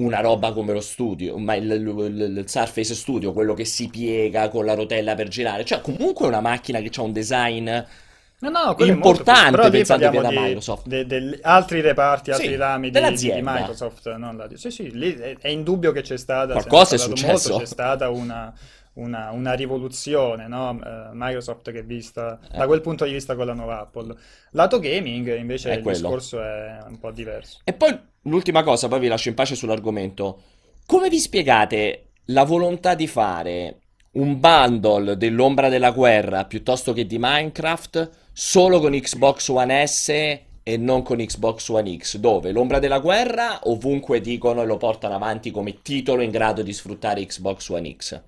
una 0.00 0.20
roba 0.20 0.52
come 0.52 0.72
lo 0.72 0.80
studio, 0.80 1.36
ma 1.38 1.54
il, 1.54 1.70
il, 1.70 2.36
il, 2.38 2.44
Surface 2.46 2.94
Studio, 2.94 3.32
quello 3.32 3.54
che 3.54 3.64
si 3.64 3.88
piega 3.88 4.48
con 4.48 4.64
la 4.64 4.74
rotella 4.74 5.14
per 5.14 5.28
girare, 5.28 5.64
cioè 5.64 5.80
comunque 5.80 6.26
una 6.26 6.40
macchina 6.40 6.80
che 6.80 6.90
ha 6.94 7.02
un 7.02 7.12
design 7.12 7.64
no, 7.64 8.48
no, 8.48 8.74
importante 8.84 9.56
molto, 9.56 9.70
pensando 9.70 10.10
via 10.10 10.22
da 10.22 10.30
Microsoft. 10.30 10.86
De, 10.86 11.06
de, 11.06 11.38
altri 11.42 11.80
reparti, 11.80 12.30
altri 12.30 12.48
sì, 12.48 12.56
rami 12.56 12.90
di, 12.90 13.00
di, 13.14 13.40
Microsoft. 13.42 14.14
Non 14.16 14.36
la, 14.36 14.48
sì, 14.54 14.70
sì, 14.70 14.90
lì 14.96 15.14
è, 15.14 15.36
è 15.38 15.48
indubbio 15.48 15.92
che 15.92 16.02
c'è 16.02 16.16
stata, 16.16 16.52
qualcosa 16.52 16.94
è 16.94 16.98
successo. 16.98 17.50
Molto, 17.50 17.64
c'è 17.64 17.70
stata 17.70 18.08
una, 18.08 18.52
una, 18.94 19.30
una 19.30 19.52
rivoluzione, 19.52 20.48
no? 20.48 20.70
uh, 20.70 21.10
Microsoft 21.12 21.70
che 21.70 21.80
è 21.80 21.84
vista 21.84 22.38
eh. 22.52 22.58
da 22.58 22.66
quel 22.66 22.80
punto 22.80 23.04
di 23.04 23.12
vista 23.12 23.34
con 23.36 23.46
la 23.46 23.54
nuova 23.54 23.80
Apple. 23.80 24.14
Lato 24.52 24.78
gaming 24.78 25.36
invece 25.36 25.70
è 25.70 25.76
il 25.76 25.82
quello. 25.82 25.98
discorso 25.98 26.42
è 26.42 26.78
un 26.86 26.98
po' 26.98 27.10
diverso. 27.10 27.60
E 27.64 27.72
poi 27.72 27.98
l'ultima 28.22 28.62
cosa, 28.62 28.88
poi 28.88 29.00
vi 29.00 29.08
lascio 29.08 29.28
in 29.28 29.34
pace 29.34 29.54
sull'argomento. 29.54 30.42
Come 30.86 31.08
vi 31.08 31.18
spiegate 31.18 32.06
la 32.26 32.44
volontà 32.44 32.94
di 32.94 33.06
fare 33.06 33.78
un 34.12 34.40
bundle 34.40 35.16
dell'ombra 35.16 35.68
della 35.68 35.92
guerra 35.92 36.44
piuttosto 36.44 36.92
che 36.92 37.06
di 37.06 37.16
Minecraft 37.18 38.10
solo 38.32 38.80
con 38.80 38.92
Xbox 38.92 39.48
One 39.48 39.86
S 39.86 40.08
e 40.08 40.76
non 40.76 41.02
con 41.02 41.18
Xbox 41.18 41.68
One 41.68 41.96
X, 41.96 42.16
dove 42.18 42.52
l'ombra 42.52 42.78
della 42.78 42.98
guerra 42.98 43.60
ovunque 43.64 44.20
dicono 44.20 44.62
e 44.62 44.66
lo 44.66 44.76
portano 44.76 45.14
avanti 45.14 45.50
come 45.50 45.80
titolo 45.82 46.22
in 46.22 46.30
grado 46.30 46.62
di 46.62 46.72
sfruttare 46.72 47.24
Xbox 47.24 47.68
One 47.68 47.96
X. 47.96 48.22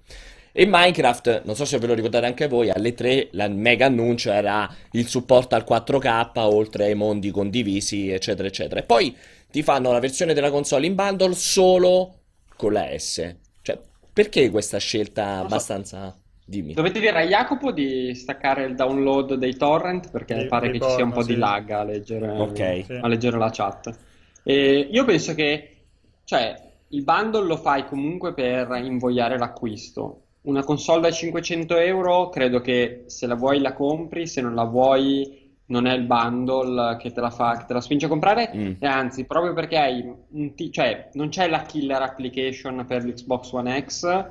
E 0.55 0.67
Minecraft, 0.67 1.45
non 1.45 1.55
so 1.55 1.65
se 1.65 1.79
ve 1.79 1.87
lo 1.87 1.95
ricordate 1.95 2.27
anche 2.27 2.47
voi, 2.47 2.69
alle 2.69 2.93
3 2.93 3.31
il 3.33 3.51
mega 3.53 3.87
annuncio 3.87 4.31
era 4.31 4.69
il 4.91 5.09
supporto 5.09 5.55
al 5.55 5.65
4K 5.67 6.31
oltre 6.41 6.85
ai 6.85 6.95
mondi 6.95 7.31
condivisi, 7.31 8.11
eccetera, 8.11 8.47
eccetera. 8.47 8.81
E 8.81 8.83
poi 8.83 9.17
ti 9.51 9.63
fanno 9.63 9.93
la 9.93 9.99
versione 9.99 10.35
della 10.35 10.51
console 10.51 10.87
in 10.87 10.95
bundle 10.95 11.33
solo 11.33 12.17
con 12.55 12.75
la 12.75 12.87
S. 12.95 13.35
Cioè, 13.63 13.79
perché 14.13 14.51
questa 14.51 14.77
scelta 14.77 15.39
so. 15.39 15.45
abbastanza... 15.45 16.17
Dimmi. 16.45 16.75
Dovete 16.75 17.01
dire 17.01 17.19
a 17.19 17.25
Jacopo 17.25 17.71
di 17.71 18.15
staccare 18.15 18.65
il 18.65 18.75
download 18.75 19.35
dei 19.35 19.57
torrent 19.57 20.11
perché 20.11 20.35
mi 20.35 20.47
pare 20.49 20.71
che 20.71 20.81
ci 20.81 20.91
sia 20.91 21.05
un 21.05 21.13
po' 21.13 21.23
sì. 21.23 21.33
di 21.33 21.39
lag 21.39 21.71
a 21.71 21.85
leggere, 21.85 22.29
okay. 22.29 22.85
a 23.01 23.07
leggere 23.07 23.39
la 23.39 23.49
chat. 23.51 23.97
E 24.43 24.89
io 24.91 25.05
penso 25.07 25.35
che, 25.35 25.77
cioè, 26.25 26.61
il 26.89 27.05
bundle 27.05 27.47
lo 27.47 27.57
fai 27.57 27.87
comunque 27.87 28.35
per 28.35 28.69
invogliare 28.83 29.39
l'acquisto 29.39 30.22
una 30.43 30.65
console 30.65 31.03
da 31.03 31.11
500 31.11 31.77
euro, 31.77 32.29
credo 32.29 32.61
che 32.61 33.05
se 33.07 33.27
la 33.27 33.35
vuoi 33.35 33.61
la 33.61 33.73
compri, 33.73 34.27
se 34.27 34.41
non 34.41 34.55
la 34.55 34.65
vuoi 34.65 35.41
non 35.67 35.87
è 35.87 35.95
il 35.95 36.03
bundle 36.03 36.97
che 36.99 37.13
te 37.13 37.21
la, 37.21 37.31
fa, 37.31 37.57
che 37.57 37.65
te 37.67 37.73
la 37.73 37.81
spinge 37.81 38.07
a 38.07 38.09
comprare, 38.09 38.51
mm. 38.55 38.73
e 38.79 38.87
anzi, 38.87 39.25
proprio 39.25 39.53
perché 39.53 39.79
hai 39.79 40.13
un 40.31 40.55
t- 40.55 40.71
cioè, 40.71 41.11
non 41.15 41.29
c'è 41.29 41.49
la 41.49 41.63
killer 41.63 42.03
application 42.03 42.85
per 42.87 43.05
l'Xbox 43.05 43.53
One 43.53 43.85
X, 43.85 44.25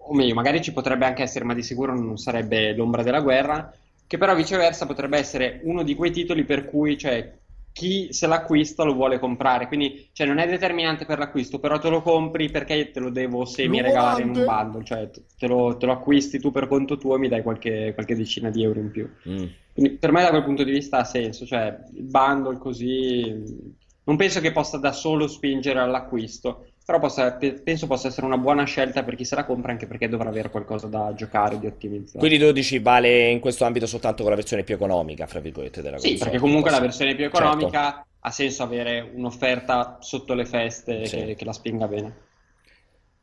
o 0.00 0.14
meglio, 0.14 0.34
magari 0.34 0.60
ci 0.60 0.72
potrebbe 0.72 1.06
anche 1.06 1.22
essere, 1.22 1.44
ma 1.44 1.54
di 1.54 1.62
sicuro 1.62 1.94
non 1.94 2.18
sarebbe 2.18 2.74
l'ombra 2.74 3.02
della 3.02 3.20
guerra, 3.20 3.72
che 4.06 4.18
però 4.18 4.34
viceversa 4.34 4.86
potrebbe 4.86 5.18
essere 5.18 5.60
uno 5.64 5.82
di 5.82 5.94
quei 5.94 6.10
titoli 6.10 6.44
per 6.44 6.66
cui, 6.66 6.98
cioè, 6.98 7.32
chi 7.78 8.12
se 8.12 8.26
l'acquista 8.26 8.82
lo 8.82 8.92
vuole 8.92 9.20
comprare. 9.20 9.68
Quindi, 9.68 10.08
cioè, 10.12 10.26
non 10.26 10.38
è 10.38 10.48
determinante 10.48 11.06
per 11.06 11.18
l'acquisto, 11.18 11.60
però 11.60 11.78
te 11.78 11.88
lo 11.88 12.02
compri 12.02 12.50
perché 12.50 12.90
te 12.90 12.98
lo 12.98 13.10
devo 13.10 13.44
semi 13.44 13.80
regalare 13.80 14.22
in 14.22 14.30
un 14.30 14.44
bundle. 14.44 14.84
Cioè, 14.84 15.08
te 15.38 15.46
lo, 15.46 15.76
te 15.76 15.86
lo, 15.86 15.92
acquisti 15.92 16.40
tu 16.40 16.50
per 16.50 16.66
conto 16.66 16.98
tuo 16.98 17.14
e 17.14 17.18
mi 17.18 17.28
dai 17.28 17.42
qualche, 17.42 17.92
qualche 17.94 18.16
decina 18.16 18.50
di 18.50 18.64
euro 18.64 18.80
in 18.80 18.90
più. 18.90 19.08
Mm. 19.28 19.44
Quindi, 19.72 19.96
per 19.96 20.10
me, 20.10 20.22
da 20.22 20.30
quel 20.30 20.42
punto 20.42 20.64
di 20.64 20.72
vista 20.72 20.98
ha 20.98 21.04
senso. 21.04 21.46
Cioè, 21.46 21.78
il 21.94 22.02
bundle 22.02 22.58
così. 22.58 23.76
Non 24.02 24.16
penso 24.16 24.40
che 24.40 24.50
possa 24.50 24.78
da 24.78 24.90
solo 24.90 25.28
spingere 25.28 25.78
all'acquisto. 25.78 26.66
Però 26.88 27.00
possa, 27.00 27.32
penso 27.32 27.86
possa 27.86 28.08
essere 28.08 28.24
una 28.24 28.38
buona 28.38 28.64
scelta 28.64 29.02
per 29.02 29.14
chi 29.14 29.26
se 29.26 29.34
la 29.34 29.44
compra, 29.44 29.72
anche 29.72 29.86
perché 29.86 30.08
dovrà 30.08 30.30
avere 30.30 30.48
qualcosa 30.48 30.86
da 30.86 31.12
giocare, 31.14 31.58
di 31.58 31.66
ottimizzare. 31.66 32.18
Quindi 32.18 32.38
tu 32.38 32.50
dici 32.50 32.78
vale 32.78 33.28
in 33.28 33.40
questo 33.40 33.66
ambito 33.66 33.86
soltanto 33.86 34.22
con 34.22 34.30
la 34.30 34.36
versione 34.38 34.62
più 34.62 34.76
economica, 34.76 35.26
fra 35.26 35.38
virgolette, 35.38 35.82
della 35.82 35.96
console? 35.96 36.16
Sì, 36.16 36.22
perché 36.22 36.38
comunque 36.38 36.70
la 36.70 36.80
versione 36.80 37.14
più 37.14 37.26
economica 37.26 37.82
certo. 37.82 38.06
ha 38.20 38.30
senso 38.30 38.62
avere 38.62 39.06
un'offerta 39.12 39.98
sotto 40.00 40.32
le 40.32 40.46
feste 40.46 41.04
sì. 41.04 41.16
che, 41.16 41.34
che 41.34 41.44
la 41.44 41.52
spinga 41.52 41.86
bene. 41.86 42.16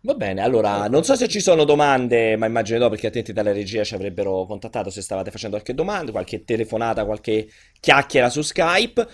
Va 0.01 0.13
bene, 0.13 0.43
allora 0.43 0.88
non 0.88 1.04
so 1.04 1.15
se 1.15 1.28
ci 1.28 1.39
sono 1.39 1.63
domande, 1.63 2.36
ma 2.36 2.45
immagino 2.45 2.78
no, 2.78 2.89
perché 2.89 3.08
attenti 3.08 3.34
dalla 3.34 3.51
regia 3.51 3.84
ci 3.84 3.95
avrebbero 3.95 4.45
contattato 4.45 4.91
se 4.91 5.01
stavate 5.01 5.32
facendo 5.32 5.56
qualche 5.56 5.73
domanda, 5.73 6.12
qualche 6.12 6.43
telefonata, 6.43 7.04
qualche 7.04 7.47
chiacchiera 7.80 8.30
su 8.30 8.43
Skype. 8.43 9.08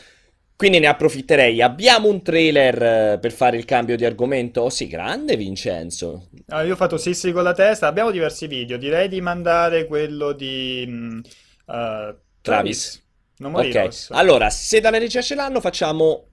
Quindi 0.62 0.78
ne 0.78 0.86
approfitterei. 0.86 1.60
Abbiamo 1.60 2.08
un 2.08 2.22
trailer 2.22 2.84
eh, 2.84 3.18
per 3.20 3.32
fare 3.32 3.58
il 3.58 3.66
cambio 3.66 3.98
di 3.98 4.06
argomento? 4.06 4.70
Sì, 4.70 4.86
grande 4.86 5.36
Vincenzo. 5.36 6.28
Ah, 6.50 6.62
io 6.62 6.74
ho 6.74 6.76
fatto 6.76 6.98
sì 6.98 7.16
sì 7.16 7.32
con 7.32 7.42
la 7.42 7.54
testa. 7.54 7.88
Abbiamo 7.88 8.12
diversi 8.12 8.46
video. 8.46 8.78
Direi 8.78 9.10
di 9.10 9.22
mandare 9.22 9.88
quello 9.88 10.34
di 10.34 10.84
uh, 10.88 11.24
Travis. 11.66 12.22
Travis. 12.42 13.04
Non 13.38 13.54
morire. 13.54 13.86
Ok, 13.86 14.06
allora, 14.10 14.52
se 14.52 14.80
dalla 14.80 15.00
regia 15.00 15.24
ce 15.24 15.34
l'hanno, 15.34 15.62
facciamo 15.62 16.28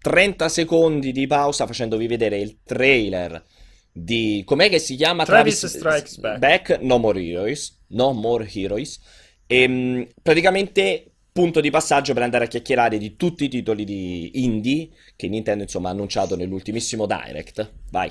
30 0.00 0.48
secondi 0.48 1.12
di 1.12 1.26
pausa 1.26 1.66
facendovi 1.66 2.06
vedere 2.06 2.38
il 2.38 2.60
trailer 2.64 3.44
di... 3.92 4.42
Com'è 4.46 4.70
che 4.70 4.78
si 4.78 4.96
chiama? 4.96 5.26
Travis, 5.26 5.58
Travis 5.58 5.76
Strikes 5.76 6.16
Back. 6.16 6.38
Back. 6.38 6.78
No 6.80 6.96
More 6.96 7.22
Heroes. 7.22 7.78
No 7.88 8.12
More 8.12 8.48
Heroes. 8.50 8.98
E, 9.46 9.60
ehm, 9.60 10.06
praticamente 10.22 11.10
punto 11.36 11.60
di 11.60 11.68
passaggio 11.68 12.14
per 12.14 12.22
andare 12.22 12.46
a 12.46 12.48
chiacchierare 12.48 12.96
di 12.96 13.14
tutti 13.14 13.44
i 13.44 13.48
titoli 13.48 13.84
di 13.84 14.42
indie 14.42 14.88
che 15.16 15.28
Nintendo 15.28 15.64
insomma 15.64 15.90
ha 15.90 15.92
annunciato 15.92 16.34
nell'ultimissimo 16.34 17.04
Direct. 17.04 17.72
Vai. 17.90 18.10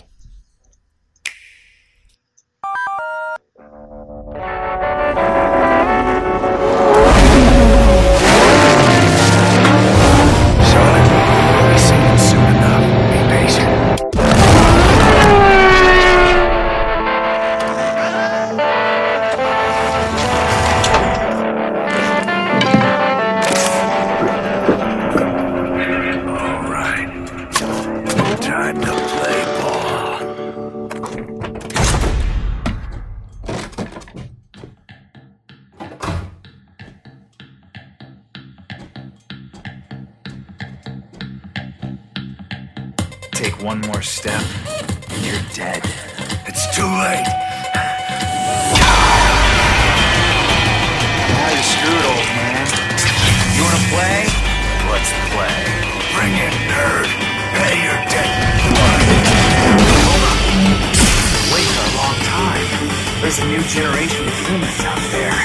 There's 63.36 63.48
a 63.48 63.52
new 63.52 63.64
generation 63.68 64.28
of 64.28 64.48
humans 64.48 64.80
out 64.80 65.12
there. 65.12 65.36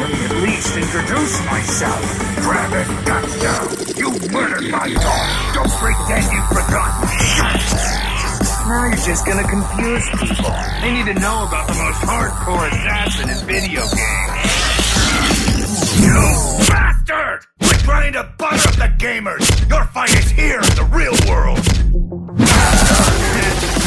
Let 0.00 0.10
me 0.12 0.20
at 0.22 0.32
least 0.44 0.76
introduce 0.76 1.40
myself. 1.46 2.04
It, 2.68 2.84
Doctor. 3.06 3.56
You 3.96 4.10
murdered 4.30 4.68
my 4.70 4.92
dog. 4.92 5.54
Don't 5.54 5.72
pretend 5.80 6.28
you've 6.28 6.48
forgotten. 6.48 7.08
Now 8.68 8.84
you're 8.84 9.00
just 9.00 9.24
gonna 9.24 9.48
confuse 9.48 10.04
people. 10.20 10.52
They 10.82 10.92
need 10.92 11.06
to 11.06 11.14
know 11.14 11.48
about 11.48 11.68
the 11.68 11.74
most 11.80 12.04
hardcore 12.04 12.68
assassin 12.68 13.30
in 13.30 13.38
video 13.46 13.80
games. 13.96 14.52
You 16.04 16.20
bastard! 16.68 17.46
Quit 17.62 17.80
trying 17.80 18.12
to 18.12 18.24
butter 18.36 18.68
up 18.68 18.74
the 18.76 18.92
gamers! 19.02 19.70
Your 19.70 19.84
fight 19.86 20.10
is 20.10 20.28
here 20.32 20.60
in 20.60 20.74
the 20.76 20.84
real 20.92 21.16
world! 21.26 21.64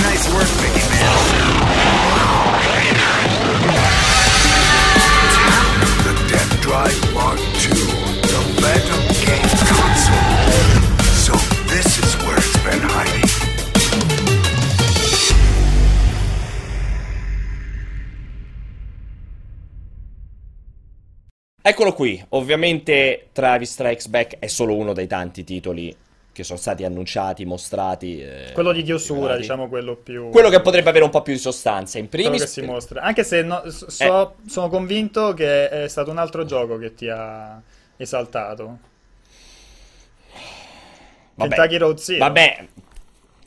nice 0.02 0.26
work, 0.34 0.50
Mickey 0.63 0.82
Mouse. 0.89 2.00
Eccolo 21.62 21.93
qui, 21.93 22.24
ovviamente 22.30 23.28
Travis 23.32 23.71
Strikes 23.71 24.08
Back 24.08 24.38
è 24.39 24.47
solo 24.47 24.76
uno 24.76 24.93
dei 24.93 25.06
tanti 25.08 25.43
titoli 25.43 25.95
che 26.34 26.43
sono 26.43 26.58
stati 26.58 26.84
annunciati, 26.86 27.45
mostrati. 27.45 28.21
eh, 28.21 28.52
Quello 28.54 28.71
di 28.71 28.82
chiusura, 28.84 29.36
diciamo, 29.36 29.67
quello 29.67 29.95
più... 29.95 30.30
Quello 30.30 30.50
che 30.50 30.62
potrebbe 30.62 30.89
avere 30.89 31.04
un 31.04 31.12
po' 31.12 31.21
più 31.21 31.34
di 31.34 31.39
sostanza. 31.39 32.00
In 32.00 32.10
quello 32.10 32.30
primis, 32.30 32.43
che 32.43 32.47
si 32.50 32.62
mostra. 32.62 33.02
Anche 33.02 33.24
se 33.24 33.41
no- 33.43 33.62
so- 33.69 33.89
so- 33.89 34.36
sono 34.47 34.69
convinto 34.69 35.34
che 35.34 35.69
è 35.69 35.88
stato 35.88 36.10
un 36.10 36.17
altro 36.17 36.45
gioco 36.45 36.78
che 36.78 36.95
ti 36.95 37.08
ha 37.10 37.62
esaltato. 37.97 38.78
vabbè, 41.36 41.54
Kentucky 41.56 41.78
Road 41.78 41.97
Zero. 41.97 42.19
vabbè, 42.19 42.65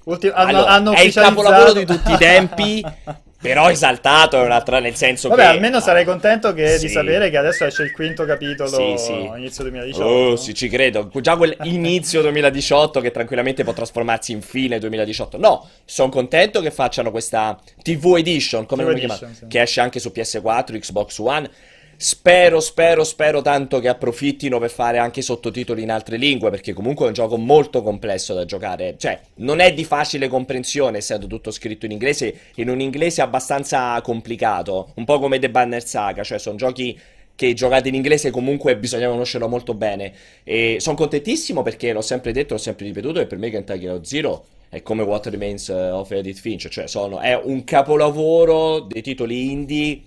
Ulti- 0.05 0.29
hanno, 0.29 0.49
allora, 0.59 0.71
hanno 0.71 0.93
è 0.93 1.01
il 1.01 1.13
capolavoro 1.15 1.73
di 1.73 1.87
tutti 1.87 2.13
i 2.13 2.17
tempi, 2.19 2.85
però 3.45 3.69
esaltato 3.71 4.41
è 4.41 4.45
un'altra, 4.45 4.79
nel 4.81 4.95
senso 4.95 5.29
Vabbè, 5.29 5.43
che... 5.43 5.47
almeno 5.49 5.79
sarei 5.81 6.05
contento 6.07 6.55
che- 6.55 6.79
Sì. 6.79 6.87
di 6.87 6.93
sapere 6.93 7.29
che 7.29 7.37
adesso 7.37 7.65
esce 7.67 7.83
il 7.83 7.93
quinto 7.93 8.25
capitolo 8.25 8.69
Sì, 8.71 8.95
sì. 8.97 9.13
inizio 9.37 9.65
2018. 9.65 10.05
Oh, 10.09 10.37
sì, 10.37 10.55
ci 10.55 10.69
credo. 10.69 11.11
Già 11.21 11.37
quell'inizio 11.37 12.23
2018 12.23 13.01
che 13.01 13.11
tranquillamente 13.11 13.63
può 13.65 13.73
trasformarsi 13.75 14.33
in 14.33 14.41
fine 14.41 14.79
2018. 14.79 15.37
No, 15.39 15.69
sono 15.85 16.09
contento 16.09 16.61
che 16.63 16.71
facciano 16.71 17.11
questa 17.11 17.59
TV 17.83 18.15
Edition, 18.17 18.65
come 18.65 18.83
TV 18.85 18.89
Edition, 18.91 19.17
chiamano, 19.17 19.37
sì. 19.39 19.47
che 19.47 19.61
esce 19.61 19.81
anche 19.81 20.01
su 20.01 20.11
PS4, 20.15 20.79
Xbox 20.79 21.19
One. 21.19 21.51
Spero, 21.97 22.61
spero, 22.61 23.05
spero 23.05 23.43
tanto 23.43 23.79
che 23.81 23.89
approfittino 23.89 24.59
per 24.59 24.71
fare 24.71 24.99
anche 24.99 25.23
sottotitoli 25.23 25.83
in 25.83 25.91
altre 25.91 26.17
lingue, 26.17 26.51
perché 26.51 26.73
comunque 26.73 27.05
è 27.05 27.09
un 27.09 27.15
gioco 27.15 27.37
molto 27.37 27.83
complesso 27.83 28.35
da 28.35 28.45
giocare. 28.45 28.97
Cioè, 28.99 29.21
non 29.37 29.61
è 29.61 29.73
di 29.73 29.85
facile 29.85 30.29
comprensione, 30.29 30.99
essendo 30.99 31.27
tutto 31.27 31.51
scritto 31.51 31.87
in 31.87 31.93
inglese, 31.93 32.35
in 32.57 32.69
un 32.69 32.81
inglese 32.81 33.23
abbastanza 33.23 34.01
complicato, 34.03 34.93
un 34.95 35.05
po' 35.05 35.19
come 35.19 35.39
The 35.39 35.51
Banner 35.51 35.85
Saga, 35.85 36.23
cioè 36.23 36.39
sono 36.39 36.57
giochi 36.57 36.99
che 37.37 37.53
giocate 37.53 37.89
in 37.89 37.95
inglese 37.95 38.31
comunque 38.31 38.77
bisogna 38.77 39.09
conoscerlo 39.09 39.49
molto 39.49 39.75
bene. 39.75 40.13
E 40.45 40.77
sono 40.81 40.97
contentissimo 40.97 41.63
perché 41.63 41.93
l'ho 41.93 42.03
sempre 42.03 42.33
detto, 42.33 42.55
l'ho 42.55 42.61
sempre 42.61 42.87
ripetuto, 42.87 43.21
e 43.21 43.27
per 43.27 43.39
me 43.39 43.51
Kentucky 43.51 43.87
Road 43.87 44.05
Zero 44.05 44.47
è 44.69 44.83
come 44.83 45.03
What 45.03 45.27
Remains 45.27 45.69
eh, 45.69 45.91
of 45.91 46.11
Edith 46.11 46.39
Finch, 46.39 46.69
cioè 46.69 46.89
sono, 46.89 47.21
è 47.21 47.41
un 47.41 47.63
capolavoro 47.63 48.81
dei 48.81 49.03
titoli 49.03 49.51
indie 49.53 50.03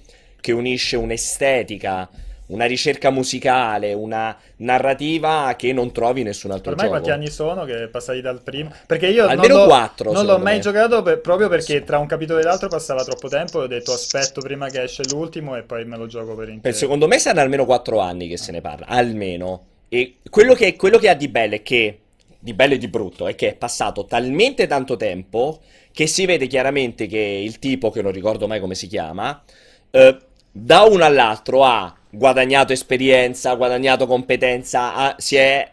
che 0.47 0.53
unisce 0.53 0.95
un'estetica, 0.95 2.09
una 2.47 2.63
ricerca 2.65 3.09
musicale, 3.09 3.91
una 3.91 4.33
narrativa 4.57 5.55
che 5.57 5.73
non 5.73 5.91
trovi 5.91 6.23
nessun 6.23 6.51
altro 6.51 6.71
Ormai 6.71 6.85
gioco. 6.87 7.01
quanti 7.01 7.11
anni 7.11 7.29
sono 7.29 7.65
che 7.65 7.89
passati 7.89 8.21
dal 8.21 8.41
primo? 8.41 8.71
Perché 8.85 9.07
io 9.07 9.25
Almeno 9.25 9.55
non 9.55 9.63
l'ho, 9.63 9.67
quattro, 9.67 10.11
non 10.13 10.25
l'ho 10.25 10.37
mai 10.39 10.55
me. 10.55 10.59
giocato 10.61 11.01
per- 11.01 11.19
proprio 11.19 11.49
perché 11.49 11.83
tra 11.83 11.97
un 11.97 12.05
capitolo 12.07 12.39
e 12.39 12.43
l'altro 12.43 12.69
passava 12.69 13.03
troppo 13.03 13.27
tempo 13.27 13.59
e 13.59 13.65
ho 13.65 13.67
detto 13.67 13.91
aspetto 13.91 14.39
prima 14.39 14.69
che 14.69 14.83
esce 14.83 15.03
l'ultimo 15.09 15.57
e 15.57 15.63
poi 15.63 15.83
me 15.83 15.97
lo 15.97 16.07
gioco 16.07 16.35
per 16.35 16.45
Per- 16.45 16.53
intero. 16.53 16.75
secondo 16.77 17.07
me 17.07 17.19
saranno 17.19 17.41
almeno 17.41 17.65
4 17.65 17.99
anni 17.99 18.29
che 18.29 18.37
se 18.37 18.53
ne 18.53 18.61
parla, 18.61 18.85
almeno. 18.85 19.65
E 19.89 20.19
quello 20.29 20.53
che, 20.53 20.77
quello 20.77 20.97
che 20.99 21.09
ha 21.09 21.13
di 21.13 21.27
bello 21.27 21.55
è 21.55 21.61
che, 21.61 21.99
di 22.39 22.53
bello 22.53 22.75
e 22.75 22.77
di 22.77 22.87
brutto, 22.87 23.27
è 23.27 23.35
che 23.35 23.49
è 23.49 23.55
passato 23.55 24.05
talmente 24.05 24.65
tanto 24.67 24.95
tempo 24.95 25.59
che 25.91 26.07
si 26.07 26.25
vede 26.25 26.47
chiaramente 26.47 27.07
che 27.07 27.17
il 27.19 27.59
tipo, 27.59 27.89
che 27.91 28.01
non 28.01 28.11
ricordo 28.13 28.47
mai 28.47 28.59
come 28.61 28.75
si 28.75 28.87
chiama, 28.87 29.43
eh, 29.91 30.17
da 30.59 30.83
uno 30.83 31.05
all'altro 31.05 31.63
ha 31.63 31.95
guadagnato 32.09 32.73
esperienza, 32.73 33.51
ha 33.51 33.55
guadagnato 33.55 34.07
competenza, 34.07 34.95
ha- 34.95 35.15
si 35.19 35.35
è 35.35 35.71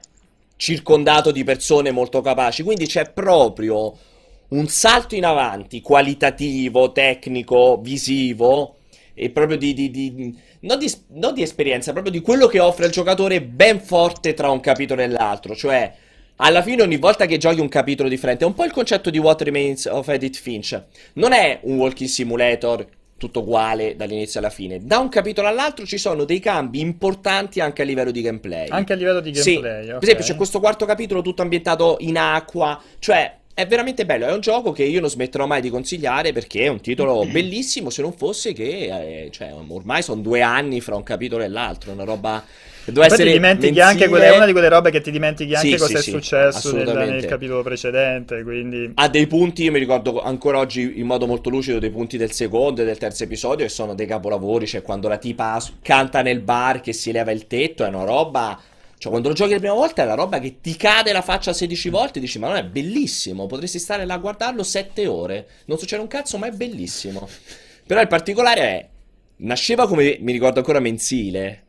circondato 0.56 1.30
di 1.30 1.42
persone 1.42 1.90
molto 1.90 2.20
capaci, 2.20 2.62
quindi 2.62 2.86
c'è 2.86 3.10
proprio 3.10 3.96
un 4.48 4.68
salto 4.68 5.14
in 5.14 5.24
avanti 5.24 5.80
qualitativo, 5.80 6.92
tecnico, 6.92 7.80
visivo 7.80 8.76
e 9.14 9.30
proprio 9.30 9.56
di, 9.56 9.72
di- 9.72 9.90
di- 9.90 10.38
non 10.60 10.78
di, 10.78 10.92
non 11.14 11.32
di 11.32 11.42
esperienza, 11.42 11.92
proprio 11.92 12.12
di 12.12 12.20
quello 12.20 12.46
che 12.46 12.60
offre 12.60 12.84
al 12.84 12.90
giocatore 12.90 13.40
ben 13.40 13.80
forte 13.80 14.34
tra 14.34 14.50
un 14.50 14.60
capitolo 14.60 15.00
e 15.00 15.08
l'altro, 15.08 15.54
cioè 15.54 15.92
alla 16.36 16.62
fine 16.62 16.82
ogni 16.82 16.98
volta 16.98 17.24
che 17.24 17.38
giochi 17.38 17.60
un 17.60 17.68
capitolo 17.68 18.08
differente, 18.08 18.44
è 18.44 18.46
un 18.46 18.54
po' 18.54 18.64
il 18.64 18.72
concetto 18.72 19.08
di 19.08 19.18
What 19.18 19.40
Remains 19.40 19.86
of 19.86 20.08
Edith 20.08 20.36
Finch, 20.36 20.82
non 21.14 21.32
è 21.32 21.60
un 21.62 21.76
walking 21.76 22.08
simulator 22.08 22.86
tutto 23.24 23.40
uguale 23.40 23.96
dall'inizio 23.96 24.40
alla 24.40 24.50
fine, 24.50 24.80
da 24.82 24.98
un 24.98 25.08
capitolo 25.08 25.48
all'altro 25.48 25.86
ci 25.86 25.98
sono 25.98 26.24
dei 26.24 26.40
cambi 26.40 26.80
importanti 26.80 27.60
anche 27.60 27.82
a 27.82 27.84
livello 27.84 28.10
di 28.10 28.20
gameplay. 28.20 28.68
Anche 28.68 28.92
a 28.92 28.96
livello 28.96 29.20
di 29.20 29.34
Sì, 29.34 29.54
gameplay, 29.54 29.86
per 29.86 30.02
esempio 30.02 30.24
c'è 30.24 30.36
questo 30.36 30.60
quarto 30.60 30.84
capitolo 30.84 31.22
tutto 31.22 31.42
ambientato 31.42 31.96
in 32.00 32.18
acqua, 32.18 32.80
cioè 32.98 33.36
è 33.54 33.66
veramente 33.66 34.04
bello, 34.04 34.26
è 34.26 34.32
un 34.32 34.40
gioco 34.40 34.72
che 34.72 34.82
io 34.82 35.00
non 35.00 35.08
smetterò 35.08 35.46
mai 35.46 35.60
di 35.60 35.70
consigliare 35.70 36.32
perché 36.32 36.64
è 36.64 36.68
un 36.68 36.80
titolo 36.80 37.24
bellissimo 37.30 37.88
se 37.88 38.02
non 38.02 38.12
fosse 38.12 38.52
che 38.52 39.24
eh, 39.24 39.30
cioè, 39.30 39.54
ormai 39.54 40.02
sono 40.02 40.20
due 40.20 40.42
anni 40.42 40.80
fra 40.80 40.96
un 40.96 41.04
capitolo 41.04 41.42
e 41.44 41.48
l'altro, 41.48 41.92
una 41.92 42.04
roba 42.04 42.44
che 42.84 42.92
doveva 42.92 43.14
Poi 43.14 43.16
ti 43.16 43.22
essere 43.22 43.32
dimentichi 43.32 43.72
mensile. 43.72 43.82
anche, 43.82 44.08
quelle- 44.08 44.26
è 44.26 44.36
una 44.36 44.46
di 44.46 44.52
quelle 44.52 44.68
robe 44.68 44.90
che 44.90 45.00
ti 45.00 45.10
dimentichi 45.10 45.54
anche 45.54 45.68
Sì, 45.68 45.76
cosa 45.76 45.98
sì, 45.98 46.10
è 46.10 46.12
successo 46.12 46.76
nel, 46.76 46.86
nel 46.94 47.24
capitolo 47.24 47.62
precedente, 47.62 48.42
quindi... 48.42 48.92
Ha 48.94 49.08
dei 49.08 49.26
punti, 49.26 49.64
io 49.64 49.72
mi 49.72 49.78
ricordo 49.78 50.22
ancora 50.22 50.58
oggi 50.58 50.98
in 50.98 51.06
modo 51.06 51.26
molto 51.26 51.48
lucido 51.50 51.78
dei 51.78 51.90
punti 51.90 52.16
del 52.16 52.32
secondo 52.32 52.82
e 52.82 52.84
del 52.84 52.98
terzo 52.98 53.24
episodio 53.24 53.64
e 53.64 53.68
sono 53.68 53.94
dei 53.94 54.06
capolavori, 54.06 54.66
cioè 54.66 54.82
quando 54.82 55.08
la 55.08 55.16
tipa 55.18 55.60
canta 55.82 56.22
nel 56.22 56.40
bar 56.40 56.80
che 56.80 56.92
si 56.92 57.10
leva 57.10 57.30
il 57.30 57.46
tetto, 57.46 57.84
è 57.84 57.88
una 57.88 58.04
roba... 58.04 58.60
Cioè 58.96 59.10
quando 59.10 59.28
lo 59.28 59.34
giochi 59.34 59.52
la 59.52 59.58
prima 59.58 59.74
volta 59.74 60.02
è 60.02 60.06
la 60.06 60.14
roba 60.14 60.38
che 60.38 60.60
ti 60.62 60.76
cade 60.76 61.12
la 61.12 61.20
faccia 61.20 61.52
16 61.52 61.90
volte 61.90 62.18
e 62.18 62.20
dici 62.22 62.38
ma 62.38 62.48
non 62.48 62.56
è 62.56 62.64
bellissimo, 62.64 63.44
potresti 63.46 63.78
stare 63.78 64.06
là 64.06 64.14
a 64.14 64.18
guardarlo 64.18 64.62
7 64.62 65.06
ore, 65.06 65.46
non 65.66 65.76
succede 65.78 66.00
un 66.00 66.08
cazzo 66.08 66.38
ma 66.38 66.46
è 66.46 66.52
bellissimo. 66.52 67.28
Però 67.86 68.00
il 68.00 68.06
particolare 68.08 68.60
è, 68.62 68.88
nasceva 69.38 69.86
come, 69.86 70.16
mi 70.20 70.32
ricordo 70.32 70.60
ancora 70.60 70.80
mensile, 70.80 71.63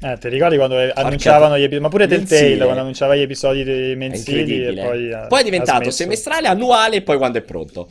Eh, 0.00 0.16
ti 0.18 0.28
ricordi 0.28 0.56
quando 0.56 0.76
annunciavano 0.94 1.56
gli 1.58 1.62
episodi? 1.62 1.82
Ma 1.82 1.88
pure 1.88 2.06
Telltale 2.06 2.40
Mensile. 2.40 2.62
quando 2.64 2.80
annunciava 2.80 3.16
gli 3.16 3.20
episodi 3.20 3.60
È 3.62 3.94
mensili 3.96 4.40
incredibile. 4.40 4.82
poi 4.84 5.12
ha, 5.12 5.26
Poi 5.26 5.40
è 5.40 5.44
diventato 5.44 5.90
semestrale, 5.90 6.46
annuale 6.46 6.96
e 6.96 7.02
poi 7.02 7.16
quando 7.18 7.38
è 7.38 7.42
pronto. 7.42 7.90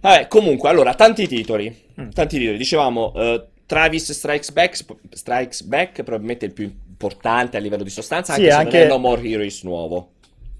Vabbè, 0.00 0.26
comunque, 0.28 0.68
allora, 0.68 0.94
tanti 0.94 1.28
titoli. 1.28 1.74
Mm. 2.00 2.10
Tanti 2.10 2.38
titoli. 2.38 2.56
Dicevamo, 2.58 3.12
eh, 3.16 3.44
Travis 3.66 4.10
Strikes 4.12 4.50
Back, 4.50 4.76
sp- 4.76 4.96
Strikes 5.10 5.62
Back, 5.62 6.02
probabilmente 6.02 6.44
il 6.44 6.52
più 6.52 6.64
importante 6.64 7.56
a 7.56 7.60
livello 7.60 7.82
di 7.84 7.90
sostanza, 7.90 8.34
Sì, 8.34 8.40
anche 8.40 8.50
se 8.50 8.56
anche- 8.58 8.78
non 8.78 8.86
è 8.86 8.88
No 8.90 8.98
More 8.98 9.22
Heroes 9.28 9.62
nuovo. 9.62 10.08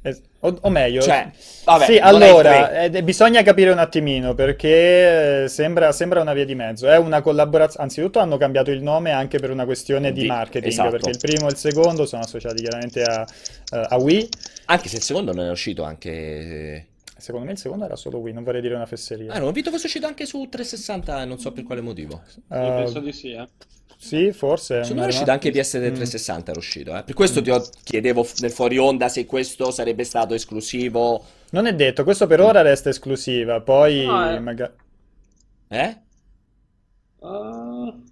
Es- 0.06 0.20
O, 0.40 0.54
o 0.60 0.68
meglio, 0.68 1.00
Cioè, 1.00 1.30
vabbè, 1.64 1.84
sì, 1.86 1.96
allora, 1.96 2.82
eh, 2.82 3.02
bisogna 3.02 3.42
capire 3.42 3.70
un 3.70 3.78
attimino 3.78 4.34
perché 4.34 5.44
eh, 5.44 5.48
sembra, 5.48 5.90
sembra 5.92 6.20
una 6.20 6.34
via 6.34 6.44
di 6.44 6.54
mezzo. 6.54 6.86
È 6.86 6.98
una 6.98 7.22
collaborazione. 7.22 7.84
Anzitutto 7.84 8.18
hanno 8.18 8.36
cambiato 8.36 8.70
il 8.70 8.82
nome 8.82 9.10
anche 9.12 9.38
per 9.38 9.50
una 9.50 9.64
questione 9.64 10.12
di, 10.12 10.20
Di- 10.20 10.26
marketing, 10.26 10.70
esatto. 10.70 10.90
perché 10.90 11.08
il 11.08 11.16
primo 11.18 11.48
e 11.48 11.52
il 11.52 11.56
secondo 11.56 12.04
sono 12.04 12.20
associati 12.24 12.60
chiaramente 12.60 13.02
a, 13.02 13.26
eh, 13.72 13.86
a 13.88 13.96
Wii. 13.96 14.28
Anche 14.66 14.88
se 14.90 14.96
il 14.96 15.02
secondo 15.02 15.32
non 15.32 15.46
è 15.46 15.50
uscito 15.50 15.82
anche... 15.82 16.88
Secondo 17.16 17.46
me 17.46 17.52
il 17.52 17.58
secondo 17.58 17.86
era 17.86 17.96
solo 17.96 18.18
Wii, 18.18 18.34
non 18.34 18.44
vorrei 18.44 18.60
dire 18.60 18.74
una 18.74 18.84
fesseria. 18.84 19.32
Ah, 19.32 19.38
non 19.38 19.48
ho 19.48 19.52
visto 19.52 19.70
fosse 19.70 19.86
uscito 19.86 20.06
anche 20.06 20.26
su 20.26 20.46
360 20.46 21.22
e 21.22 21.24
non 21.24 21.38
so 21.38 21.52
per 21.52 21.64
quale 21.64 21.80
motivo. 21.80 22.20
Eh, 22.26 22.42
penso 22.48 23.00
di 23.00 23.12
sì, 23.12 23.32
eh. 23.32 23.48
Sì, 24.04 24.32
forse. 24.32 24.82
Secondo 24.82 24.94
me 24.94 25.00
mi 25.00 25.06
è 25.06 25.14
uscito 25.14 25.30
anche 25.30 25.48
rimasto- 25.50 25.78
PS3 25.78 25.90
Mm. 25.90 25.94
360 25.94 26.52
è 26.52 26.56
uscito, 26.56 26.96
eh. 26.96 27.02
Per 27.04 27.14
questo 27.14 27.40
ti 27.42 27.50
ho- 27.50 27.66
chiedevo 27.82 28.26
nel 28.40 28.50
fuori 28.52 28.76
onda 28.78 29.08
se 29.08 29.24
questo 29.26 29.70
sarebbe 29.70 30.04
stato 30.04 30.34
esclusivo. 30.34 31.24
Non 31.50 31.66
è 31.66 31.74
detto, 31.74 32.04
questo 32.04 32.26
per 32.26 32.40
ora 32.40 32.60
resta 32.62 32.90
esclusiva, 32.90 33.60
poi 33.60 34.04
No, 34.04 34.30
eh. 34.30 34.38
magari... 34.40 34.72
Eh? 35.68 35.98
Uh, 37.20 38.02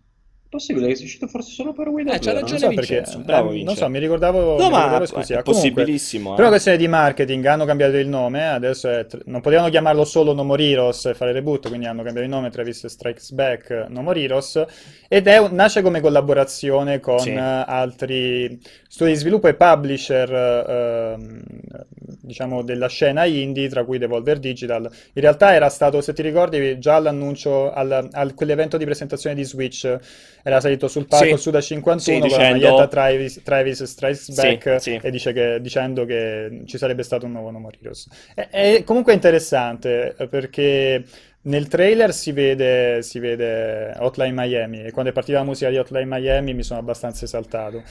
possibile 0.53 0.87
che 0.89 0.95
sia 0.97 1.07
uscito 1.07 1.27
forse 1.27 1.51
solo 1.53 1.73
per 1.73 1.89
Wii 1.89 2.07
Eh, 2.09 2.19
c'ha 2.19 2.33
ragione 2.35 2.51
Non 2.51 2.59
so 2.59 2.69
perché, 2.75 2.95
Vincenzo, 2.97 3.19
bravo 3.21 3.51
eh, 3.53 3.63
non 3.63 3.75
so, 3.75 3.89
mi 3.89 3.99
ricordavo, 3.99 4.57
No, 4.59 4.65
mi 4.65 4.71
ma 4.71 4.77
ricordavo 4.77 5.01
è 5.01 5.03
esclusiva. 5.05 5.43
Comunque, 5.43 5.71
possibilissimo, 5.71 6.29
eh. 6.33 6.35
per 6.35 6.41
una 6.41 6.49
questione 6.51 6.77
di 6.77 6.89
marketing 6.89 7.45
hanno 7.47 7.65
cambiato 7.65 7.97
il 7.97 8.07
nome, 8.09 8.47
adesso 8.49 8.91
è 8.91 9.07
tr- 9.07 9.23
non 9.25 9.41
potevano 9.41 9.71
chiamarlo 9.71 10.05
solo 10.05 10.35
No 10.35 10.45
More 10.45 10.63
Heroes 10.63 11.07
e 11.07 11.15
fare 11.15 11.33
reboot, 11.33 11.69
quindi 11.69 11.87
hanno 11.87 12.03
cambiato 12.03 12.27
il 12.27 12.29
nome 12.29 12.51
Travis 12.51 12.85
Strikes 12.87 13.33
Back 13.33 13.87
No 13.89 14.03
More 14.03 14.21
Heroes 14.21 14.63
ed 15.09 15.27
è 15.27 15.49
nasce 15.51 15.81
come 15.81 16.01
collaborazione 16.01 17.01
con 17.01 17.19
Sì. 17.19 17.31
eh, 17.31 17.39
altri 17.39 18.61
studi 18.89 19.13
di 19.13 19.17
sviluppo 19.17 19.49
e 19.49 19.55
publisher 19.55 20.31
eh, 20.33 21.17
diciamo 22.21 22.63
della 22.63 22.89
scena 22.89 23.25
indie, 23.25 23.69
tra 23.69 23.85
cui 23.85 23.99
Devolver 23.99 24.39
Digital. 24.39 24.85
In 25.15 25.23
realtà 25.23 25.55
era 25.55 25.69
stato, 25.69 26.01
se 26.01 26.13
ti 26.13 26.23
ricordi, 26.23 26.79
già 26.79 26.97
all'annuncio 26.97 27.73
al, 27.73 28.09
al- 28.13 28.35
quell'evento 28.35 28.77
di 28.77 28.85
presentazione 28.85 29.35
di 29.35 29.45
Switch 29.45 29.99
era 30.43 30.61
salito 30.61 30.89
sul 30.89 31.07
palco 31.07 31.37
Sì. 31.37 31.43
Suda 31.43 31.61
51 31.61 32.01
Sì, 32.01 32.19
con 32.19 32.29
dicendo- 32.29 32.45
la 32.47 32.71
maglietta 32.71 32.89
Travis, 32.89 33.41
Travis 33.45 33.83
Strikes 33.85 34.35
Back 34.35 34.81
sì. 34.81 34.99
e 35.03 35.11
dice 35.11 35.33
che, 35.33 35.59
dicendo 35.61 36.05
che 36.05 36.63
ci 36.67 36.79
sarebbe 36.79 37.03
stato 37.03 37.27
un 37.27 37.33
nuovo 37.33 37.51
No 37.51 37.59
More 37.61 37.77
Heroes. 37.81 38.09
È, 38.35 38.49
è 38.51 38.83
comunque 38.85 39.13
interessante 39.13 40.15
eh, 40.19 40.27
perché 40.29 41.05
nel 41.43 41.67
trailer 41.69 42.13
si 42.13 42.33
vede, 42.33 43.03
si 43.03 43.19
vede 43.19 43.95
Hotline 43.99 44.33
Miami 44.33 44.85
e 44.85 44.91
quando 44.93 45.11
è 45.11 45.15
partita 45.15 45.39
la 45.39 45.45
musica 45.45 45.71
di 45.71 45.77
Hotline 45.79 46.07
Miami 46.07 46.55
mi 46.55 46.63
sono 46.63 46.81
abbastanza 46.81 47.25
esaltato. 47.25 47.83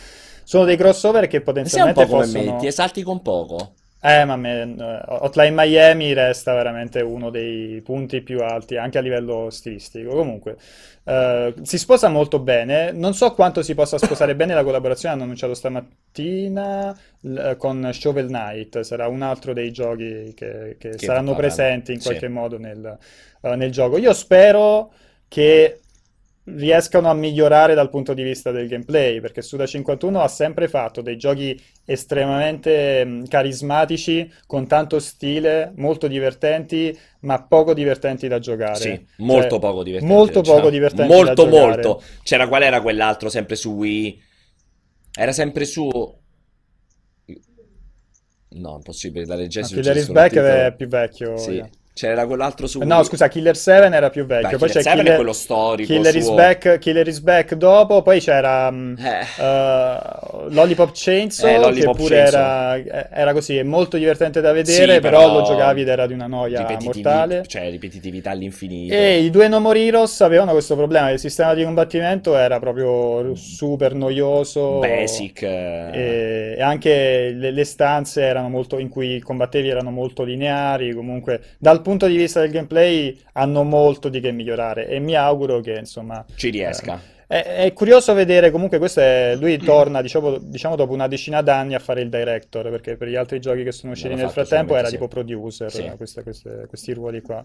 Sono 0.44 0.66
dei 0.66 0.76
crossover 0.78 1.24
che 1.26 1.30
Sei 1.30 1.40
un 1.40 1.44
potenzialmente 1.46 2.04
po' 2.06 2.10
come 2.10 2.24
possono... 2.24 2.52
me, 2.54 2.58
ti 2.60 2.68
esalti 2.68 3.04
con 3.04 3.22
poco. 3.22 3.74
Eh, 4.04 4.26
ma 4.26 4.36
me, 4.36 4.62
eh, 4.64 5.02
Hotline 5.10 5.52
Miami 5.54 6.14
resta 6.14 6.54
veramente 6.56 7.02
uno 7.02 7.30
dei 7.30 7.82
punti 7.84 8.22
più 8.22 8.42
alti, 8.42 8.76
anche 8.76 8.98
a 8.98 9.02
livello 9.02 9.50
stilistico. 9.52 10.16
Comunque, 10.16 10.58
eh, 11.04 11.54
si 11.62 11.78
sposa 11.78 12.10
molto 12.10 12.40
bene. 12.40 12.92
Non 12.92 13.14
so 13.14 13.34
quanto 13.36 13.62
si 13.62 13.76
possa 13.76 14.00
sposare 14.00 14.36
bene 14.36 14.56
la 14.56 14.64
collaborazione. 14.64 15.14
Hanno 15.14 15.24
annunciato 15.24 15.54
stamattina 15.54 16.98
l- 17.22 17.56
con 17.58 17.90
Shovel 17.94 18.26
Knight. 18.28 18.80
Sarà 18.80 19.08
un 19.08 19.22
altro 19.22 19.54
dei 19.54 19.72
giochi 19.72 20.34
che, 20.36 20.78
che 20.80 20.96
Che 20.96 20.98
saranno 20.98 21.36
presenti 21.36 21.94
in 21.94 22.00
sì. 22.00 22.02
qualche 22.02 22.28
modo 22.28 22.58
nel, 22.58 22.98
eh, 23.42 23.56
nel 23.56 23.72
gioco. 23.72 23.98
Io 24.00 24.14
spero 24.14 24.94
che 25.28 25.80
riescano 26.46 27.10
a 27.10 27.14
migliorare 27.14 27.74
dal 27.76 27.90
punto 27.90 28.14
di 28.14 28.24
vista 28.24 28.52
del 28.52 28.68
gameplay, 28.68 29.20
perché 29.22 29.42
Suda 29.42 29.66
51 29.66 30.22
ha 30.22 30.28
sempre 30.28 30.68
fatto 30.68 31.02
dei 31.02 31.18
giochi 31.18 31.60
estremamente 31.86 33.06
mh, 33.06 33.28
carismatici, 33.28 34.32
con 34.48 34.68
tanto 34.68 35.00
stile, 35.00 35.72
molto 35.76 36.08
divertenti, 36.08 36.98
ma 37.22 37.42
poco 37.44 37.74
divertenti 37.74 38.28
da 38.28 38.40
giocare. 38.40 38.76
Sì, 38.80 39.06
molto 39.18 39.56
Cioè, 39.56 39.60
poco 39.60 39.84
divertente. 39.84 40.14
Molto 40.14 40.40
diciamo. 40.40 40.58
poco 40.60 40.70
divertenti 40.70 41.12
Molto, 41.14 41.44
da 41.44 41.50
giocare. 41.50 41.84
molto. 41.84 42.02
C'era 42.24 42.48
qual 42.48 42.64
era 42.64 42.82
quell'altro 42.82 43.30
sempre 43.30 43.56
su 43.56 43.72
Wii? 43.72 44.22
Era 45.14 45.32
sempre 45.32 45.66
su. 45.66 45.90
No, 48.54 48.76
impossibile, 48.76 49.26
la 49.26 49.36
Ma 49.60 49.68
leggessi 49.68 49.74
Killer 49.74 49.96
is 49.96 50.10
Back 50.10 50.36
è 50.36 50.74
più 50.76 50.88
vecchio. 50.88 51.38
Sì, 51.38 51.52
yeah. 51.52 51.70
C'era 51.94 52.26
quell'altro 52.26 52.68
su 52.68 52.80
No, 52.84 53.04
scusa, 53.04 53.28
Killer 53.28 53.56
7 53.58 53.94
era 53.96 54.10
più 54.10 54.26
vecchio. 54.26 54.50
Beh, 54.52 54.58
Poi 54.58 54.70
Killer 54.70 54.72
c'è 54.72 54.82
7 54.82 55.02
è 55.02 55.04
Killer, 55.04 55.16
quello 55.16 55.34
storico 55.34 55.94
Killer 55.94 56.16
is 56.16 56.26
suo. 56.26 56.36
Back, 56.36 56.80
Killer 56.80 57.08
is 57.08 57.20
Back 57.20 57.54
dopo, 57.56 58.02
poi 58.02 58.20
c'era 58.20 58.72
mh, 58.72 58.96
Eh. 59.00 59.44
eh, 59.44 59.98
Lollipop 60.50 60.92
Chainsaw, 60.94 61.50
Eh, 61.50 61.58
Lollipop 61.60 61.96
che 61.96 62.02
pure 62.02 62.16
Chainsaw. 62.16 62.40
era, 62.42 63.10
era 63.12 63.34
così, 63.34 63.58
è 63.58 63.64
molto 63.64 63.98
divertente 63.98 64.42
da 64.42 64.52
vedere, 64.52 64.96
Sì, 64.96 65.00
però, 65.00 65.20
però 65.20 65.34
lo 65.34 65.42
giocavi 65.44 65.82
ed 65.82 65.88
era 65.90 66.08
di 66.08 66.14
una 66.14 66.28
noia 66.28 66.80
mortale. 66.80 67.44
Cioè, 67.46 67.70
ripetitività 67.70 68.32
all'infinito. 68.32 68.94
E 68.94 69.20
i 69.20 69.30
due 69.30 69.48
No 69.48 69.60
More 69.60 69.80
Heroes 69.80 70.22
avevano 70.22 70.52
questo 70.52 70.76
problema, 70.76 71.10
il 71.12 71.20
sistema 71.20 71.54
di 71.54 71.64
combattimento 71.64 72.36
era 72.38 72.60
proprio 72.60 73.36
super 73.36 73.94
noioso. 73.94 74.80
Basic. 74.80 75.42
eh. 75.44 75.90
E, 75.92 76.56
e 76.58 76.62
anche 76.62 77.32
le, 77.36 77.52
le 77.52 77.64
stanze 77.66 78.22
erano 78.24 78.50
molto, 78.50 78.78
in 78.78 78.90
cui 78.90 79.20
combattevi 79.20 79.68
erano 79.70 79.92
molto 79.92 80.24
lineari. 80.24 80.94
Comunque, 80.94 81.42
dal 81.58 81.81
punto 81.82 82.08
di 82.08 82.16
vista 82.18 82.40
del 82.42 82.52
gameplay, 82.52 83.18
hanno 83.34 83.64
molto 83.64 84.10
di 84.10 84.20
che 84.20 84.32
migliorare. 84.32 84.88
E 84.88 85.00
mi 85.00 85.16
auguro 85.16 85.60
che, 85.60 85.74
insomma, 85.74 86.24
Ci 86.36 86.50
riesca. 86.50 87.00
eh, 87.28 87.44
è, 87.44 87.64
è 87.66 87.74
curioso 87.74 88.14
vedere. 88.14 88.52
Comunque, 88.52 88.78
questo 88.78 89.00
è, 89.02 89.36
lui 89.40 89.58
torna, 89.58 90.02
diciamo, 90.02 90.38
diciamo, 90.38 90.76
dopo 90.76 90.94
una 90.94 91.08
decina 91.08 91.42
d'anni 91.42 91.76
a 91.76 91.80
fare 91.80 92.02
il 92.02 92.10
director. 92.10 92.70
Perché 92.70 92.96
per 92.98 93.08
gli 93.08 93.16
altri 93.16 93.40
giochi 93.40 93.64
che 93.64 93.72
sono 93.72 93.92
usciti 93.94 94.14
nel 94.16 94.30
frattempo 94.30 94.76
era 94.76 94.88
solamente, 94.88 94.98
tipo 94.98 95.08
producer, 95.08 95.72
Sì. 95.72 95.92
queste- 95.98 96.24
queste- 96.24 96.66
questi 96.68 96.94
ruoli 96.94 97.22
qua. 97.22 97.44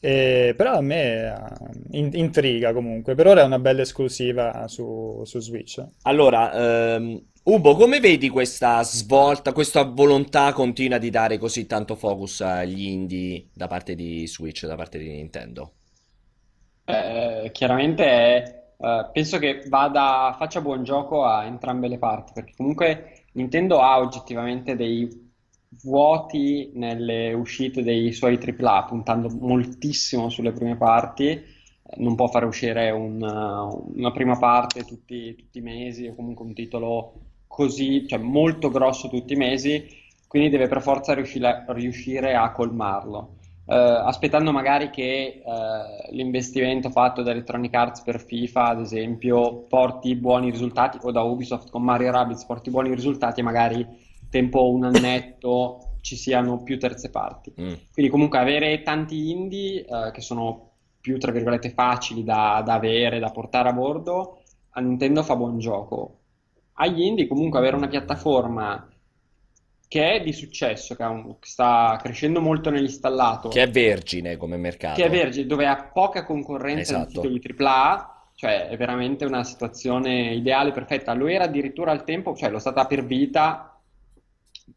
E- 0.00 0.54
però 0.56 0.74
a 0.74 0.80
me 0.80 1.26
eh, 1.26 1.98
in- 1.98 2.10
intriga 2.14 2.72
comunque. 2.72 3.14
Per 3.14 3.26
ora 3.26 3.42
è 3.42 3.44
una 3.44 3.58
bella 3.58 3.82
esclusiva 3.82 4.66
su, 4.68 5.22
su 5.24 5.40
Switch. 5.40 5.84
Allora, 6.02 6.94
ehm, 6.94 7.22
Ubo, 7.44 7.76
come 7.76 8.00
vedi 8.00 8.28
questa 8.28 8.82
svolta, 8.82 9.52
questa 9.52 9.84
volontà 9.84 10.52
continua 10.52 10.98
di 10.98 11.10
dare 11.10 11.38
così 11.38 11.66
tanto 11.66 11.94
focus 11.94 12.40
agli 12.40 12.82
indie 12.86 13.48
da 13.52 13.68
parte 13.68 13.94
di 13.94 14.26
Switch, 14.26 14.66
da 14.66 14.74
parte 14.74 14.98
di 14.98 15.08
Nintendo? 15.08 15.74
Eh, 16.88 17.50
chiaramente 17.52 18.74
eh, 18.78 19.10
penso 19.12 19.38
che 19.38 19.64
vada, 19.68 20.34
faccia 20.38 20.60
buon 20.60 20.84
gioco 20.84 21.24
a 21.24 21.44
entrambe 21.44 21.88
le 21.88 21.98
parti, 21.98 22.32
perché 22.32 22.54
comunque 22.56 23.26
Nintendo 23.32 23.80
ha 23.80 23.98
oggettivamente 23.98 24.76
dei 24.76 25.25
vuoti 25.82 26.70
nelle 26.74 27.32
uscite 27.32 27.82
dei 27.82 28.12
suoi 28.12 28.38
AAA, 28.38 28.84
puntando 28.84 29.28
moltissimo 29.40 30.28
sulle 30.28 30.52
prime 30.52 30.76
parti. 30.76 31.28
Eh, 31.28 31.44
Non 31.98 32.14
può 32.14 32.28
fare 32.28 32.46
uscire 32.46 32.90
un, 32.90 33.20
uh, 33.22 33.92
una 33.96 34.10
prima 34.12 34.36
parte 34.38 34.84
tutti, 34.84 35.34
tutti 35.34 35.58
i 35.58 35.62
mesi, 35.62 36.06
o 36.06 36.14
comunque 36.14 36.44
un 36.44 36.54
titolo 36.54 37.14
così, 37.46 38.06
cioè 38.06 38.18
molto 38.18 38.70
grosso 38.70 39.08
tutti 39.08 39.32
i 39.32 39.36
mesi, 39.36 39.86
quindi 40.26 40.48
deve 40.50 40.68
per 40.68 40.82
forza 40.82 41.14
riuscire, 41.14 41.64
riuscire 41.68 42.34
a 42.34 42.50
colmarlo. 42.52 43.36
Eh, 43.68 43.74
aspettando 43.74 44.52
magari 44.52 44.90
che 44.90 45.42
eh, 45.44 46.12
l'investimento 46.12 46.88
fatto 46.90 47.22
da 47.22 47.32
Electronic 47.32 47.74
Arts 47.74 48.00
per 48.02 48.20
FIFA, 48.20 48.68
ad 48.68 48.80
esempio, 48.80 49.64
porti 49.68 50.14
buoni 50.14 50.50
risultati, 50.50 50.98
o 51.02 51.10
da 51.10 51.22
Ubisoft 51.22 51.70
con 51.70 51.82
Mario 51.82 52.12
Rabbids 52.12 52.44
porti 52.44 52.70
buoni 52.70 52.94
risultati 52.94 53.40
e 53.40 53.42
magari 53.42 53.86
tempo 54.30 54.70
un 54.70 54.84
annetto 54.84 55.96
ci 56.00 56.16
siano 56.16 56.62
più 56.62 56.78
terze 56.78 57.10
parti. 57.10 57.52
Mm. 57.60 57.72
Quindi 57.92 58.10
comunque 58.10 58.38
avere 58.38 58.82
tanti 58.82 59.30
indie 59.30 59.84
eh, 59.84 60.10
che 60.12 60.20
sono 60.20 60.70
più, 61.00 61.18
tra 61.18 61.32
virgolette, 61.32 61.70
facili 61.70 62.22
da, 62.24 62.62
da 62.64 62.74
avere, 62.74 63.18
da 63.18 63.30
portare 63.30 63.68
a 63.68 63.72
bordo, 63.72 64.42
a 64.70 64.80
Nintendo 64.80 65.22
fa 65.22 65.36
buon 65.36 65.58
gioco. 65.58 66.18
Agli 66.74 67.02
indie 67.02 67.26
comunque 67.26 67.58
avere 67.58 67.76
una 67.76 67.88
piattaforma 67.88 68.88
che 69.88 70.12
è 70.14 70.20
di 70.20 70.32
successo, 70.32 70.94
che, 70.96 71.02
un- 71.04 71.38
che 71.38 71.48
sta 71.48 71.98
crescendo 72.02 72.40
molto 72.40 72.70
nell'installato, 72.70 73.48
Che 73.48 73.62
è 73.62 73.70
vergine 73.70 74.36
come 74.36 74.56
mercato. 74.56 75.00
che 75.00 75.06
è 75.06 75.10
vergine, 75.10 75.46
dove 75.46 75.66
ha 75.66 75.90
poca 75.92 76.24
concorrenza 76.24 76.96
di 76.96 77.02
Esatto. 77.02 77.20
titoli 77.20 77.40
AAA, 77.40 78.30
cioè 78.34 78.68
è 78.68 78.76
veramente 78.76 79.24
una 79.24 79.44
situazione 79.44 80.34
ideale, 80.34 80.72
perfetta. 80.72 81.14
Lo 81.14 81.28
era 81.28 81.44
addirittura 81.44 81.92
al 81.92 82.04
tempo, 82.04 82.34
cioè 82.34 82.50
lo 82.50 82.58
stata 82.58 82.84
per 82.86 83.04
vita 83.06 83.75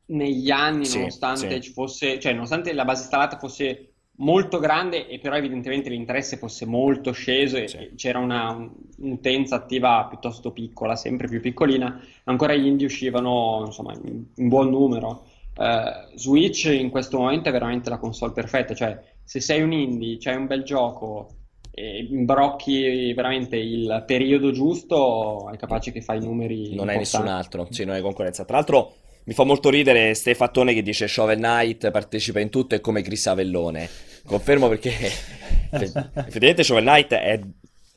negli 0.07 0.49
anni, 0.51 0.85
Sì, 0.85 0.97
nonostante 0.97 1.55
sì. 1.55 1.61
ci 1.61 1.71
fosse, 1.71 2.19
cioè 2.19 2.33
nonostante 2.33 2.73
la 2.73 2.85
base 2.85 3.01
installata 3.01 3.37
fosse 3.37 3.85
molto 4.19 4.59
grande 4.59 5.07
e 5.07 5.17
però 5.19 5.35
evidentemente 5.35 5.89
l'interesse 5.89 6.37
fosse 6.37 6.65
molto 6.65 7.11
sceso 7.13 7.55
e 7.57 7.67
Sì. 7.69 7.91
c'era 7.95 8.19
una 8.19 8.51
un- 8.51 8.71
un'utenza 8.97 9.55
attiva 9.55 10.05
piuttosto 10.09 10.51
piccola, 10.51 10.95
sempre 10.95 11.27
più 11.27 11.39
piccolina, 11.39 11.99
ancora 12.25 12.53
gli 12.53 12.65
indie 12.65 12.85
uscivano 12.87 13.63
insomma 13.65 13.93
in, 13.93 14.25
in 14.35 14.47
buon 14.49 14.69
numero. 14.69 15.25
Eh, 15.55 16.17
Switch 16.17 16.65
in 16.65 16.89
questo 16.89 17.17
momento 17.17 17.49
è 17.49 17.51
veramente 17.51 17.89
la 17.89 17.97
console 17.97 18.33
perfetta, 18.33 18.73
cioè 18.73 19.01
se 19.23 19.39
sei 19.39 19.61
un 19.61 19.71
indie, 19.71 20.17
c'hai 20.19 20.35
un 20.35 20.47
bel 20.47 20.63
gioco 20.63 21.29
e 21.71 22.05
imbrocchi 22.09 23.13
veramente 23.13 23.55
il 23.55 24.03
periodo 24.05 24.51
giusto, 24.51 25.49
è 25.49 25.55
capace 25.57 25.91
che 25.93 26.01
fai 26.01 26.19
numeri 26.19 26.75
Non 26.75 26.89
hai 26.89 26.97
nessun 26.97 27.27
altro, 27.27 27.67
sì, 27.69 27.85
non 27.85 27.95
hai 27.95 28.01
concorrenza. 28.01 28.43
Tra 28.43 28.57
l'altro 28.57 28.93
mi 29.29 29.35
fa 29.35 29.43
molto 29.43 29.69
ridere 29.69 30.15
Stefattone 30.15 30.73
che 30.73 30.81
dice 30.81 31.07
Shovel 31.07 31.37
Knight 31.37 31.91
partecipa 31.91 32.39
in 32.39 32.49
tutto 32.49 32.73
e 32.73 32.81
come 32.81 33.03
Chris 33.03 33.27
Avellone. 33.27 33.87
Confermo 34.25 34.67
perché 34.67 34.89
eff- 35.69 36.09
effettivamente 36.15 36.63
Shovel 36.63 36.83
Knight 36.83 37.13
è 37.13 37.39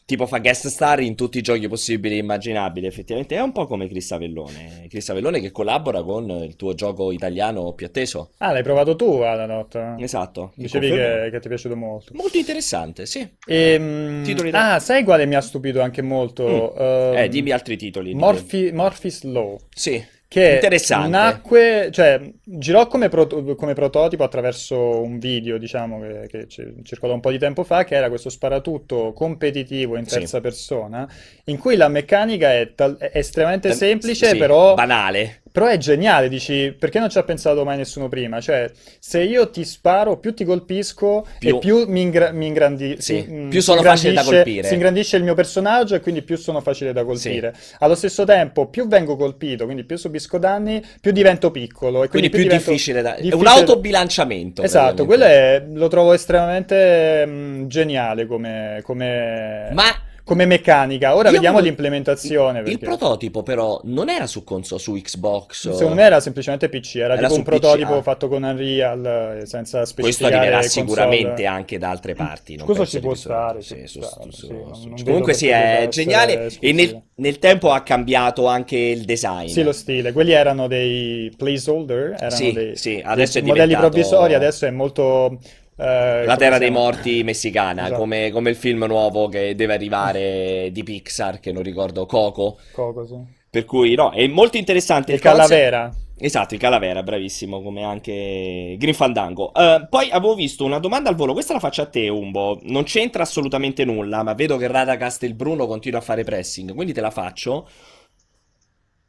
tipo 0.05 0.27
fa 0.27 0.41
guest 0.41 0.67
star 0.69 1.01
in 1.01 1.15
tutti 1.15 1.39
i 1.39 1.41
giochi 1.41 1.69
possibili 1.69 2.17
e 2.17 2.19
immaginabili. 2.19 2.87
Effettivamente 2.87 3.35
è 3.35 3.41
un 3.41 3.51
po' 3.53 3.67
come 3.67 3.89
Chris 3.89 4.13
Avellone. 4.13 4.85
Chris 4.91 5.09
Avellone 5.09 5.41
che 5.41 5.51
collabora 5.53 6.03
con 6.03 6.29
il 6.29 6.55
tuo 6.57 6.75
gioco 6.75 7.11
italiano 7.13 7.73
più 7.73 7.87
atteso. 7.87 8.33
Ah, 8.37 8.53
l'hai 8.53 8.63
provato 8.63 8.95
tu, 8.95 9.07
Adanot? 9.23 9.95
Esatto. 10.01 10.53
Dicevi 10.55 10.91
che, 10.91 11.29
che 11.31 11.39
ti 11.41 11.47
è 11.47 11.49
piaciuto 11.49 11.77
molto. 11.77 12.13
Molto 12.15 12.37
interessante, 12.37 13.07
sì. 13.07 13.27
Ehm, 13.47 14.23
Titoli 14.23 14.51
da- 14.51 14.75
Ah, 14.75 14.81
sai 14.81 15.03
quale 15.03 15.25
mi 15.25 15.35
ha 15.35 15.41
stupito 15.41 15.81
anche 15.81 16.03
molto? 16.03 16.47
Mm. 16.47 16.79
Eh, 16.79 17.23
Ehm, 17.23 17.27
dimmi 17.31 17.53
altri 17.53 17.79
titoli. 17.79 18.13
di 18.13 18.19
Morphy- 18.19 18.71
Morphe's 18.73 19.23
Law. 19.23 19.57
Sì, 19.75 20.05
Che 20.33 20.53
interessante. 20.55 21.09
nacque, 21.09 21.89
cioè, 21.93 22.19
girò 22.43 22.87
come, 22.87 23.11
proto- 23.11 23.55
come 23.55 23.75
prototipo 23.75 24.25
attraverso 24.25 25.03
un 25.03 25.19
video, 25.19 25.59
diciamo, 25.59 26.01
che, 26.01 26.27
che 26.27 26.49
ci- 26.49 26.73
circolò 26.85 27.13
un 27.13 27.21
po' 27.21 27.31
di 27.31 27.39
tempo 27.39 27.65
fa, 27.65 27.85
che 27.85 27.95
era 27.97 28.09
questo 28.09 28.31
sparatutto 28.31 29.13
competitivo 29.13 29.99
in 29.99 30.07
Sì. 30.07 30.15
terza 30.21 30.41
persona, 30.41 31.07
in 31.45 31.59
cui 31.59 31.77
la 31.77 31.89
meccanica 31.89 32.51
è, 32.55 32.73
tal- 32.75 32.97
è 32.97 33.11
estremamente 33.13 33.69
Tan- 33.69 33.77
semplice, 33.77 34.29
sì, 34.31 34.37
però, 34.39 34.73
banale. 34.73 35.43
però 35.53 35.67
è 35.67 35.77
geniale, 35.77 36.31
dici, 36.31 36.75
perché 36.79 36.99
non 36.99 37.11
ci 37.11 37.19
ha 37.19 37.25
pensato 37.25 37.63
mai 37.63 37.77
nessuno 37.77 38.09
prima? 38.09 38.41
Cioè, 38.41 38.71
se 38.99 39.23
io 39.23 39.51
ti 39.51 39.65
sparo, 39.67 40.17
più 40.17 40.33
ti 40.33 40.47
colpisco 40.47 41.27
Più- 41.39 41.57
e 41.57 41.59
più 41.59 41.85
mi, 41.89 42.01
ingra- 42.01 42.31
mi 42.33 42.47
ingrandi- 42.47 42.97
Sì, 43.03 43.23
mm, 43.29 43.51
più 43.51 43.59
si 43.61 43.67
sono 43.67 43.83
facile 43.83 44.15
da 44.15 44.23
colpire. 44.25 44.67
Si 44.67 44.73
ingrandisce 44.73 45.19
il 45.19 45.25
mio 45.25 45.35
personaggio 45.35 45.95
e 45.95 46.01
quindi 46.01 46.23
più 46.23 46.39
sono 46.39 46.63
facile 46.63 46.95
da 46.95 47.05
colpire. 47.05 47.53
Allo 47.81 47.95
stesso 47.95 48.25
tempo, 48.25 48.69
più 48.69 48.89
vengo 48.89 49.15
colpito, 49.17 49.67
quindi 49.67 49.85
più 49.85 49.99
subisco 49.99 50.21
danni, 50.39 50.83
più 51.01 51.13
divento 51.13 51.51
piccolo 51.51 52.05
e 52.05 52.09
Quindi 52.09 52.29
quindi 52.29 52.31
più 52.31 52.43
divento 52.43 52.71
difficile 52.71 53.03
da... 53.03 53.15
È 53.15 53.19
un 53.19 53.23
difficile- 53.23 53.49
autobilanciamento. 53.51 54.63
Esatto, 54.63 55.05
quello 55.05 55.25
è- 55.25 55.63
lo 55.73 55.89
trovo 55.89 56.13
estremamente 56.13 57.25
mm, 57.27 57.67
geniale 57.67 58.27
come, 58.27 58.81
come, 58.83 59.69
Ma 59.73 59.85
come 60.33 60.47
meccanica. 60.47 61.15
Ora 61.15 61.29
io 61.29 61.35
vediamo 61.35 61.59
avevo- 61.59 61.69
l'implementazione. 61.75 62.59
Il 62.59 62.65
perché 62.65 62.79
prototipo 62.85 63.43
però 63.43 63.81
non 63.85 64.09
era 64.09 64.27
su 64.27 64.45
console, 64.45 64.81
su 64.81 64.93
Xbox. 64.95 65.71
Secondo 65.73 65.95
me 65.95 66.03
era 66.03 66.21
semplicemente 66.21 66.69
PC, 66.69 66.97
era, 66.97 67.15
Era 67.15 67.23
tipo 67.29 67.35
un 67.35 67.43
PC, 67.43 67.49
prototipo 67.49 67.97
ah. 67.97 68.03
fatto 68.03 68.29
con 68.29 68.43
Unreal 68.43 69.05
eh, 69.41 69.47
senza 69.47 69.79
Questo 69.79 70.03
specificare 70.03 70.37
arriverà 70.37 70.61
console. 70.61 70.87
sicuramente 70.87 71.47
anche 71.47 71.79
da 71.79 71.91
altre 71.91 72.15
parti. 72.15 72.57
non 72.57 72.67
penso 72.67 72.87
ci 72.87 73.01
può 73.01 73.11
questo- 73.11 73.29
stare, 73.29 73.63
sì, 73.63 73.83
su- 73.87 74.03
stare, 74.03 74.31
su- 74.31 74.47
sì, 74.47 74.53
non- 74.53 74.71
non 74.87 75.03
Comunque 75.05 75.35
sì, 75.35 75.49
è 75.49 75.87
geniale 75.91 76.51
e 76.61 76.73
nel, 76.73 77.03
nel 77.17 77.39
tempo 77.39 77.71
ha 77.71 77.83
cambiato 77.83 78.47
anche 78.47 78.77
il 78.77 79.05
design. 79.05 79.47
Sì, 79.49 79.63
lo 79.63 79.73
stile. 79.73 80.13
Quelli 80.13 80.33
erano 80.33 80.67
dei 80.67 81.33
placeholder, 81.37 82.15
erano 82.17 82.31
Sì, 82.35 82.53
dei, 82.53 82.77
sì, 82.77 82.95
dei 82.95 83.03
adesso 83.05 83.39
è 83.39 83.43
modelli 83.43 83.77
provvisori, 83.77 84.35
adesso 84.35 84.67
è 84.67 84.71
molto... 84.71 85.39
eh, 85.83 86.25
La 86.25 86.37
terra 86.37 86.59
dei 86.59 86.71
morti 86.71 87.23
messicana, 87.25 87.89
Esatto. 87.89 88.01
come, 88.01 88.31
come 88.31 88.51
il 88.51 88.57
film 88.57 88.85
nuovo 88.85 89.29
che 89.29 89.55
deve 89.55 89.75
arrivare 89.75 90.71
di 90.73 90.83
Pixar, 90.83 91.41
che 91.41 91.53
non 91.53 91.63
ricordo, 91.63 92.07
Coco. 92.07 92.59
Coco, 92.71 93.07
sì. 93.07 93.17
Per 93.51 93.65
cui 93.65 93.95
no, 93.95 94.11
è 94.13 94.27
molto 94.29 94.57
interessante 94.57 95.13
Il 95.13 95.17
il 95.17 95.21
concept. 95.21 95.71
Calavera. 95.71 95.91
Esatto, 96.19 96.55
il 96.55 96.61
Calavera, 96.61 97.03
bravissimo, 97.03 97.61
come 97.63 97.83
anche 97.85 98.77
Green 98.79 98.95
Fandango. 98.95 99.53
Eh, 99.55 99.87
poi 99.91 100.11
avevo 100.11 100.35
visto 100.35 100.65
una 100.65 100.79
domanda 100.79 101.09
al 101.11 101.17
volo, 101.17 101.33
questa 101.33 101.53
la 101.55 101.59
faccio 101.59 101.83
a 101.83 101.87
te, 101.87 102.09
Umbo. 102.09 102.61
Non 102.65 102.85
c'entra 102.85 103.23
assolutamente 103.25 103.85
nulla, 103.85 104.23
ma 104.23 104.35
vedo 104.35 104.57
che 104.57 104.69
Radagast 104.69 105.23
e 105.25 105.27
il 105.27 105.35
Bruno 105.35 105.67
continua 105.67 105.99
a 105.99 106.03
fare 106.03 106.23
pressing, 106.25 106.75
quindi 106.75 106.93
te 106.93 107.01
la 107.01 107.11
faccio. 107.11 107.69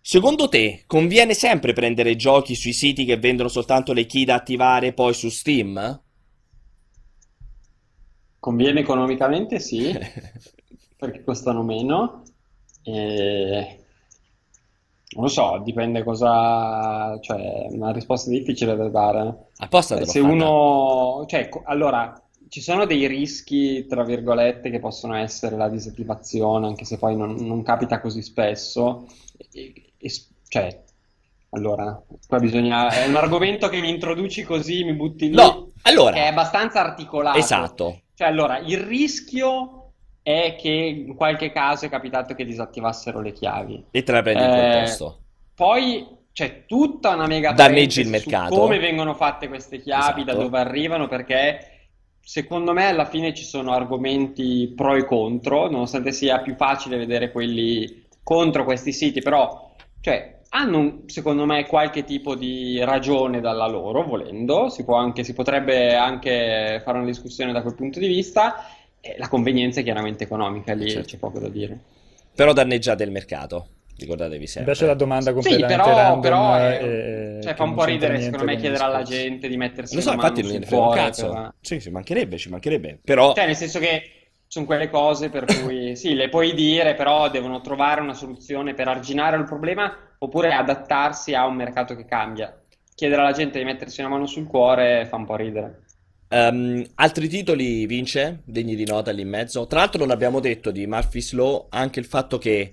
Secondo 0.01 0.49
te 0.49 0.83
conviene 0.85 1.33
sempre 1.33 1.73
prendere 1.73 2.15
giochi 2.15 2.55
sui 2.55 2.73
siti 2.73 3.05
che 3.05 3.17
vendono 3.17 3.49
soltanto 3.49 3.93
le 3.93 4.05
key 4.05 4.25
da 4.25 4.35
attivare 4.35 4.93
poi 4.93 5.13
su 5.13 5.29
Steam? 5.29 6.01
Conviene 8.43 8.81
economicamente, 8.81 9.57
sì, 9.61 9.97
perché 10.99 11.23
costano 11.23 11.63
meno. 11.63 12.23
E... 12.83 13.77
Non 15.11 15.23
lo 15.23 15.29
so, 15.29 15.61
dipende 15.63 16.03
cosa... 16.03 17.17
Cioè, 17.21 17.67
una 17.69 17.93
risposta 17.93 18.29
difficile 18.29 18.75
da 18.75 18.89
dare. 18.89 19.51
Apposta 19.59 19.95
Eh, 19.97 20.05
Se 20.05 20.19
uno... 20.19 21.23
Cioè, 21.25 21.47
co- 21.47 21.61
allora, 21.63 22.21
ci 22.49 22.59
sono 22.59 22.85
dei 22.85 23.07
rischi, 23.07 23.85
tra 23.87 24.03
virgolette, 24.03 24.69
che 24.69 24.79
possono 24.79 25.15
essere 25.15 25.55
la 25.55 25.69
disattivazione, 25.69 26.67
anche 26.67 26.83
se 26.83 26.97
poi 26.97 27.15
non, 27.15 27.35
non 27.35 27.63
capita 27.63 28.01
così 28.01 28.21
spesso. 28.21 29.07
E- 29.53 29.93
e- 29.97 30.11
cioè, 30.49 30.83
allora, 31.51 32.03
qua 32.27 32.39
bisogna... 32.39 32.89
È 32.89 33.07
un 33.07 33.15
argomento 33.15 33.69
che 33.69 33.79
mi 33.79 33.89
introduci 33.89 34.43
così, 34.43 34.83
mi 34.83 34.95
butti 34.95 35.29
lì, 35.29 35.35
No, 35.35 35.71
allora, 35.83 36.11
che 36.11 36.23
è 36.23 36.27
abbastanza 36.27 36.81
articolato. 36.81 37.37
esatto. 37.37 38.01
Cioè, 38.15 38.27
allora, 38.27 38.59
il 38.59 38.77
rischio 38.77 39.91
è 40.21 40.55
che 40.57 40.69
in 40.69 41.15
qualche 41.15 41.51
caso 41.51 41.85
è 41.85 41.89
capitato 41.89 42.33
che 42.33 42.45
disattivassero 42.45 43.19
le 43.21 43.33
chiavi. 43.33 43.85
E 43.91 44.03
te 44.03 44.11
la 44.11 44.21
prendi 44.21 44.43
in 44.43 44.49
Eh, 44.49 44.79
posto. 44.81 45.19
Poi 45.55 46.07
c'è 46.31 46.65
tutta 46.65 47.13
una 47.13 47.27
mega 47.27 47.51
Danneggi 47.51 48.01
il 48.01 48.09
mercato. 48.09 48.55
come 48.55 48.79
vengono 48.79 49.13
fatte 49.13 49.47
queste 49.47 49.79
chiavi, 49.79 50.23
da 50.23 50.31
Esatto. 50.31 50.45
dove 50.45 50.59
arrivano, 50.59 51.07
perché 51.07 51.67
secondo 52.21 52.71
me 52.73 52.87
alla 52.87 53.05
fine 53.05 53.33
ci 53.33 53.43
sono 53.43 53.73
argomenti 53.73 54.71
pro 54.75 54.95
e 54.95 55.05
contro, 55.05 55.69
nonostante 55.69 56.11
sia 56.11 56.39
più 56.39 56.55
facile 56.55 56.97
vedere 56.97 57.31
quelli 57.31 58.05
contro 58.23 58.63
questi 58.63 58.93
siti, 58.93 59.21
però 59.21 59.71
cioè, 59.99 60.32
hanno 60.55 61.01
secondo 61.07 61.45
me 61.45 61.65
qualche 61.65 62.03
tipo 62.03 62.35
di 62.35 62.79
ragione 62.83 63.41
dalla 63.41 63.67
loro, 63.67 64.03
volendo, 64.03 64.69
si 64.69 64.83
può 64.83 64.95
anche, 64.95 65.23
si 65.23 65.33
potrebbe 65.33 65.95
anche 65.95 66.79
fare 66.83 66.97
una 66.99 67.07
discussione 67.07 67.51
da 67.51 67.61
quel 67.61 67.73
punto 67.75 67.99
di 67.99 68.07
vista. 68.07 68.65
E 69.01 69.15
la 69.17 69.27
convenienza 69.27 69.79
è 69.81 69.83
chiaramente 69.83 70.23
economica, 70.23 70.73
lì 70.73 70.89
Certo. 70.89 71.07
c'è 71.09 71.17
poco 71.17 71.39
da 71.39 71.49
dire. 71.49 71.77
Però 72.35 72.53
danneggiate 72.53 73.03
il 73.03 73.11
mercato, 73.11 73.67
ricordatevi 73.97 74.45
sempre. 74.47 74.71
Invece 74.71 74.85
la 74.85 74.93
domanda 74.93 75.29
Sì, 75.31 75.33
completamente 75.33 75.75
però, 75.75 75.95
random 75.95 76.21
però 76.21 76.53
è- 76.55 76.83
e- 76.83 77.41
cioè, 77.43 77.55
fa 77.55 77.63
un 77.63 77.73
po' 77.73 77.83
ridere 77.83 78.21
secondo 78.21 78.45
me 78.45 78.55
chiedere 78.57 78.83
alla 78.83 79.01
gente 79.03 79.47
di 79.47 79.57
mettersi 79.57 79.95
Lo 79.95 80.01
so, 80.01 80.13
infatti 80.13 80.41
non 80.41 80.51
gliene 80.51 80.65
frega 80.65 80.83
un 80.83 80.89
cazzo. 80.91 81.29
per- 81.29 81.53
Sì, 81.61 81.81
ci 81.81 81.89
mancherebbe, 81.89 82.37
ci 82.37 82.49
mancherebbe. 82.49 82.99
Però 83.03 83.33
Cioè, 83.33 83.45
nel 83.45 83.55
senso 83.55 83.79
che 83.79 84.01
sono 84.53 84.67
quelle 84.67 84.87
cose 84.87 85.29
per 85.29 85.45
cui 85.45 85.95
sì, 85.97 86.13
le 86.13 86.29
puoi 86.29 86.53
dire, 86.53 86.93
però 86.93 87.27
devono 87.27 87.59
trovare 87.61 88.01
una 88.01 88.13
soluzione 88.13 88.75
per 88.75 88.87
arginare 88.87 89.35
il 89.35 89.45
problema 89.45 89.91
oppure 90.19 90.53
adattarsi 90.53 91.33
a 91.33 91.47
un 91.47 91.55
mercato 91.55 91.95
che 91.95 92.05
cambia. 92.05 92.55
Chiedere 92.93 93.21
alla 93.21 93.31
gente 93.31 93.57
di 93.57 93.65
mettersi 93.65 94.01
una 94.01 94.11
mano 94.11 94.27
sul 94.27 94.45
cuore 94.45 95.07
fa 95.07 95.15
un 95.15 95.25
po' 95.25 95.35
ridere. 95.37 95.85
ehm, 96.27 96.85
altri 96.95 97.27
titoli 97.27 97.87
vince, 97.87 98.41
degni 98.45 98.75
di 98.75 98.85
nota 98.85 99.11
lì 99.11 99.21
in 99.23 99.29
mezzo. 99.29 99.65
Tra 99.65 99.79
l'altro 99.79 100.01
non 100.01 100.11
abbiamo 100.11 100.39
detto 100.39 100.69
di 100.69 100.85
Murphy's 100.85 101.33
Law 101.33 101.65
anche 101.69 101.99
il 101.99 102.05
fatto 102.05 102.37
che 102.37 102.71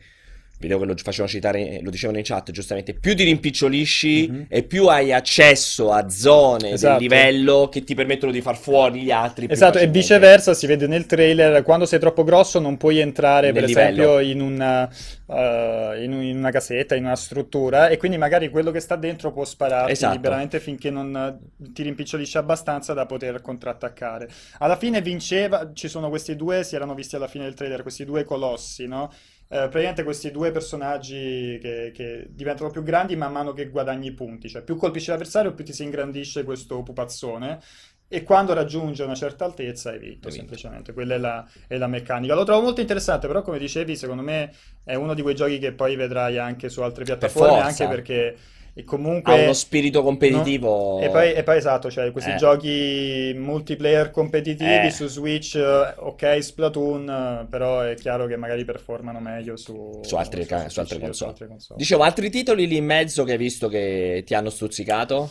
vedevo 0.61 0.81
che 0.81 0.87
lo 0.87 0.95
facevano 1.03 1.29
citare, 1.29 1.81
lo 1.83 1.91
dicevano 1.91 2.19
in 2.19 2.25
chat 2.25 2.51
giustamente, 2.51 2.93
più 2.95 3.17
ti 3.17 3.25
rimpicciolisci 3.25 4.29
Mhm. 4.31 4.47
e 4.49 4.63
più 4.63 4.87
hai 4.89 5.13
accesso 5.13 5.91
a 5.91 6.09
zone 6.11 6.73
Esatto. 6.73 6.99
del 6.99 7.09
livello 7.09 7.69
che 7.71 7.83
ti 7.83 7.95
permettono 7.95 8.31
di 8.31 8.43
far 8.43 8.57
fuori 8.59 9.01
gli 9.01 9.11
altri 9.11 9.47
Esatto, 9.49 9.79
e 9.79 9.87
viceversa 9.89 10.53
si 10.55 10.67
vede 10.67 10.87
nel 10.87 11.07
trailer, 11.07 11.63
quando 11.63 11.87
sei 11.87 11.99
troppo 11.99 12.25
grosso 12.25 12.61
non 12.61 12.77
puoi 12.77 12.99
entrare 12.99 13.51
Nel 13.51 13.55
per 13.55 13.65
livello. 13.65 13.89
esempio 14.17 14.19
in 14.21 14.41
una, 14.43 14.89
eh, 15.29 16.05
in 16.05 16.13
in 16.21 16.37
una 16.37 16.51
casetta, 16.51 16.95
in 16.95 17.05
una 17.05 17.17
struttura 17.17 17.89
e 17.89 17.97
quindi 17.97 18.19
magari 18.19 18.49
quello 18.51 18.71
che 18.71 18.81
sta 18.81 18.97
dentro 18.97 19.33
può 19.33 19.45
spararti 19.45 19.93
Esatto. 19.93 20.15
liberamente 20.15 20.61
finché 20.61 20.91
non 20.91 21.17
eh, 21.17 21.71
ti 21.73 21.83
rimpicciolisci 21.83 22.37
abbastanza 22.37 22.93
da 22.93 23.07
poter 23.07 23.41
contrattaccare. 23.41 24.29
Alla 24.59 24.77
fine 24.77 25.01
vinceva, 25.01 25.71
ci 25.73 25.89
sono 25.89 26.09
questi 26.11 26.37
due, 26.37 26.65
si 26.65 26.75
erano 26.75 26.95
visti 26.95 27.17
alla 27.17 27.29
fine 27.29 27.45
del 27.45 27.55
trailer, 27.55 27.83
questi 27.83 28.05
due 28.05 28.25
colossi, 28.25 28.87
no? 28.87 29.11
Eh, 29.53 29.67
praticamente 29.67 30.05
questi 30.05 30.31
due 30.31 30.53
personaggi 30.53 31.59
che, 31.61 31.91
che 31.93 32.29
diventano 32.31 32.71
più 32.71 32.85
grandi 32.85 33.17
man 33.17 33.33
mano 33.33 33.53
che 33.53 33.69
guadagni 33.69 34.13
punti, 34.13 34.49
cioè 34.49 34.63
più 34.63 34.77
colpisci 34.77 35.11
l'avversario 35.11 35.55
più 35.55 35.65
ti 35.65 35.73
si 35.73 35.83
ingrandisce 35.83 36.45
questo 36.45 36.85
pupazzone 36.85 37.59
e 38.07 38.23
quando 38.23 38.53
raggiunge 38.55 39.03
una 39.03 39.17
certa 39.17 39.45
altezza 39.45 39.91
hai 39.91 39.99
vinto, 39.99 40.29
vinto. 40.29 40.31
semplicemente, 40.31 40.93
quella 40.93 41.17
è 41.17 41.19
la, 41.19 41.49
è 41.67 41.77
la 41.79 41.89
meccanica. 41.89 42.35
Lo 42.35 42.45
trovo 42.45 42.63
molto 42.63 42.81
interessante, 42.81 43.27
però 43.27 43.43
come 43.43 43.59
dicevi, 43.59 43.97
secondo 43.97 44.23
me 44.23 44.53
è 44.85 44.95
uno 44.95 45.15
di 45.15 45.23
quei 45.23 45.35
giochi 45.35 45.59
che 45.59 45.73
poi 45.73 45.97
vedrai 45.97 46.39
anche 46.39 46.69
su 46.69 46.83
altre 46.83 47.03
piattaforme, 47.03 47.61
forza. 47.61 47.67
anche 47.67 47.89
perché 47.89 48.37
e 48.75 48.81
ha 48.83 48.85
comunque... 48.85 49.43
uno 49.43 49.53
spirito 49.53 50.03
competitivo. 50.03 51.01
E 51.01 51.09
poi, 51.11 51.33
e 51.33 51.43
poi 51.43 51.57
esatto, 51.57 51.91
cioè 51.91 52.11
questi 52.13 52.31
Eh. 52.31 52.37
giochi 52.37 53.33
multiplayer 53.37 54.11
competitivi 54.11 54.87
Eh. 54.87 54.91
su 54.91 55.07
Switch, 55.07 55.57
ok, 55.97 56.39
Splatoon, 56.43 57.47
però 57.51 57.81
è 57.81 57.95
chiaro 57.95 58.27
che 58.27 58.37
magari 58.37 58.65
performano 58.65 59.19
meglio 59.21 59.57
su, 59.57 60.01
Su 60.03 60.15
altre 60.17 60.47
ca- 60.47 60.69
su 60.69 60.81
o 60.81 60.87
console. 60.99 61.31
altre 61.31 61.47
console. 61.49 61.79
Dicevo, 61.79 62.03
altri 62.03 62.31
titoli 62.31 62.67
lì 62.67 62.77
in 62.77 62.85
mezzo 62.85 63.25
che 63.25 63.33
hai 63.33 63.39
visto 63.39 63.69
che 63.69 64.23
ti 64.25 64.35
hanno 64.35 64.51
stuzzicato? 64.51 65.29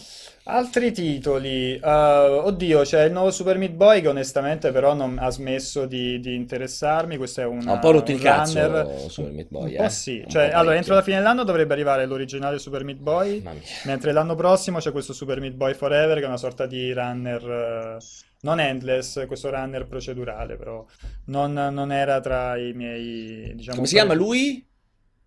Altri 0.52 0.92
titoli, 0.92 1.76
eh, 1.76 1.80
oddio, 1.90 2.82
c'è 2.82 3.04
il 3.04 3.12
nuovo 3.12 3.30
Super 3.30 3.60
Meat 3.60 3.74
Boy 3.74 4.02
che 4.02 4.08
onestamente 4.08 4.72
però 4.72 4.96
non 4.96 5.18
ha 5.20 5.30
smesso 5.30 5.86
di, 5.86 6.20
di 6.20 6.34
interessarmi, 6.34 7.18
questo 7.18 7.42
è 7.42 7.46
una- 7.46 7.74
un 7.74 7.80
po' 7.80 7.92
rotto 7.92 8.12
il 8.12 8.20
cazzo 8.20 8.60
runner. 8.60 9.10
Super 9.12 9.32
Meat 9.32 9.48
Boy, 9.50 9.76
Un 9.78 9.86
eh. 9.86 9.90
sì, 9.92 10.22
Un 10.24 10.30
cioè 10.30 10.50
allora 10.52 10.76
entro 10.76 10.96
la 10.96 11.04
fine 11.04 11.18
dell'anno 11.18 11.44
dovrebbe 11.44 11.74
arrivare 11.74 12.08
l'originale 12.08 12.58
Super 12.58 12.84
Meat 12.84 12.98
Boy, 12.98 13.44
mentre 13.86 14.12
l'anno 14.12 14.34
prossimo 14.34 14.80
c'è 14.80 14.92
questo 14.92 15.14
Super 15.14 15.40
Meat 15.40 15.54
Boy 15.54 15.76
Forever 15.76 16.18
che 16.18 16.24
è 16.24 16.28
una 16.28 16.38
sorta 16.38 16.66
di 16.66 16.92
runner, 16.94 17.44
eh, 17.44 17.98
non 18.42 18.60
endless, 18.60 19.28
questo 19.28 19.52
runner 19.52 19.86
procedurale 19.86 20.56
però, 20.58 20.84
non, 21.26 21.54
non 21.54 21.92
era 21.92 22.20
tra 22.22 22.58
i 22.58 22.74
miei, 22.74 23.54
diciamo, 23.54 23.76
Come 23.76 23.88
si 23.88 23.94
chiama 23.94 24.16
lui? 24.16 24.66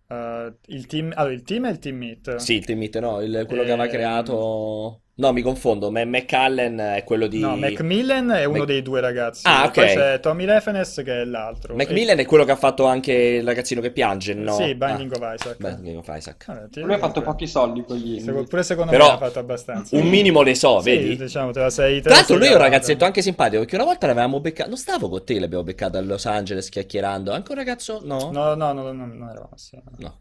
eh, 0.09 0.53
il 0.67 0.85
team, 0.85 1.13
allora 1.15 1.33
il 1.33 1.43
team 1.43 1.65
è 1.67 1.69
il 1.69 1.79
Team 1.79 1.95
Meat. 1.95 2.35
Sì, 2.35 2.55
il 2.55 2.65
Team 2.65 2.79
Meat, 2.79 2.99
no, 2.99 3.21
il- 3.21 3.45
quello 3.47 3.63
che 3.63 3.69
aveva 3.71 3.85
Ehm, 3.85 3.89
creato... 3.89 4.97
No, 5.15 5.31
mi 5.31 5.43
confondo, 5.43 5.91
Ma- 5.91 6.03
McCallen 6.05 6.75
è 6.79 7.03
quello 7.03 7.27
di... 7.27 7.37
No, 7.39 7.55
Macmillan 7.55 8.31
è 8.31 8.45
uno 8.45 8.57
Mac- 8.59 8.67
dei 8.67 8.81
due 8.81 8.99
ragazzi. 8.99 9.43
Ah, 9.45 9.65
E 9.65 9.69
Poi 9.71 9.83
ok. 9.83 9.93
c'è 9.93 10.19
Tommy 10.19 10.45
Refenes 10.45 11.01
che 11.05 11.21
è 11.21 11.23
l'altro. 11.23 11.75
Macmillan 11.75 12.17
è 12.17 12.25
quello 12.25 12.43
che 12.45 12.51
ha 12.51 12.55
fatto 12.55 12.85
anche 12.85 13.13
il 13.13 13.43
ragazzino 13.45 13.79
che 13.79 13.91
piange, 13.91 14.33
no? 14.33 14.55
Sì, 14.55 14.73
Binding 14.73 15.13
Ah, 15.13 15.15
of 15.33 15.35
Isaac. 15.39 15.57
Binding 15.59 15.97
of 15.99 16.07
Isaac. 16.17 16.45
Vabbè, 16.47 16.69
ti- 16.69 16.81
Lui 16.81 16.93
ha 16.95 16.97
fatto 16.97 17.21
pochi 17.21 17.45
soldi 17.45 17.83
con 17.85 17.95
gli 17.97 18.15
indie. 18.17 18.43
Pure 18.45 18.63
secondo 18.63 18.89
Però 18.91 19.05
me 19.05 19.13
ha 19.13 19.17
fatto 19.17 19.37
abbastanza. 19.37 19.95
Un 19.95 20.07
minimo 20.09 20.41
le 20.41 20.55
so, 20.55 20.79
Sì, 20.81 20.89
vedi? 20.89 21.15
diciamo, 21.15 21.51
te 21.51 21.59
la 21.59 21.69
sei 21.69 21.97
te 21.97 22.01
Tra 22.01 22.09
la 22.09 22.15
l'altro 22.15 22.33
sei 22.35 22.43
lui 22.43 22.51
è 22.51 22.57
un 22.57 22.63
ragazzetto 22.63 23.05
anche 23.05 23.21
simpatico, 23.21 23.59
perché 23.59 23.75
una 23.75 23.85
volta 23.85 24.07
l'avevamo 24.07 24.39
beccato, 24.39 24.69
non 24.69 24.77
stavo 24.79 25.09
con 25.09 25.23
te, 25.23 25.39
l'abbiamo 25.39 25.63
beccato 25.63 25.95
a 25.99 26.01
Los 26.01 26.25
Angeles 26.25 26.69
chiacchierando, 26.69 27.31
anche 27.31 27.51
un 27.51 27.57
ragazzo? 27.57 28.01
No? 28.03 28.31
No, 28.31 28.55
no, 28.55 28.73
no, 28.73 28.81
no, 28.91 28.91
non 28.91 29.27
eravamo 29.29 29.51
assieme. 29.53 29.83
No. 29.97 30.17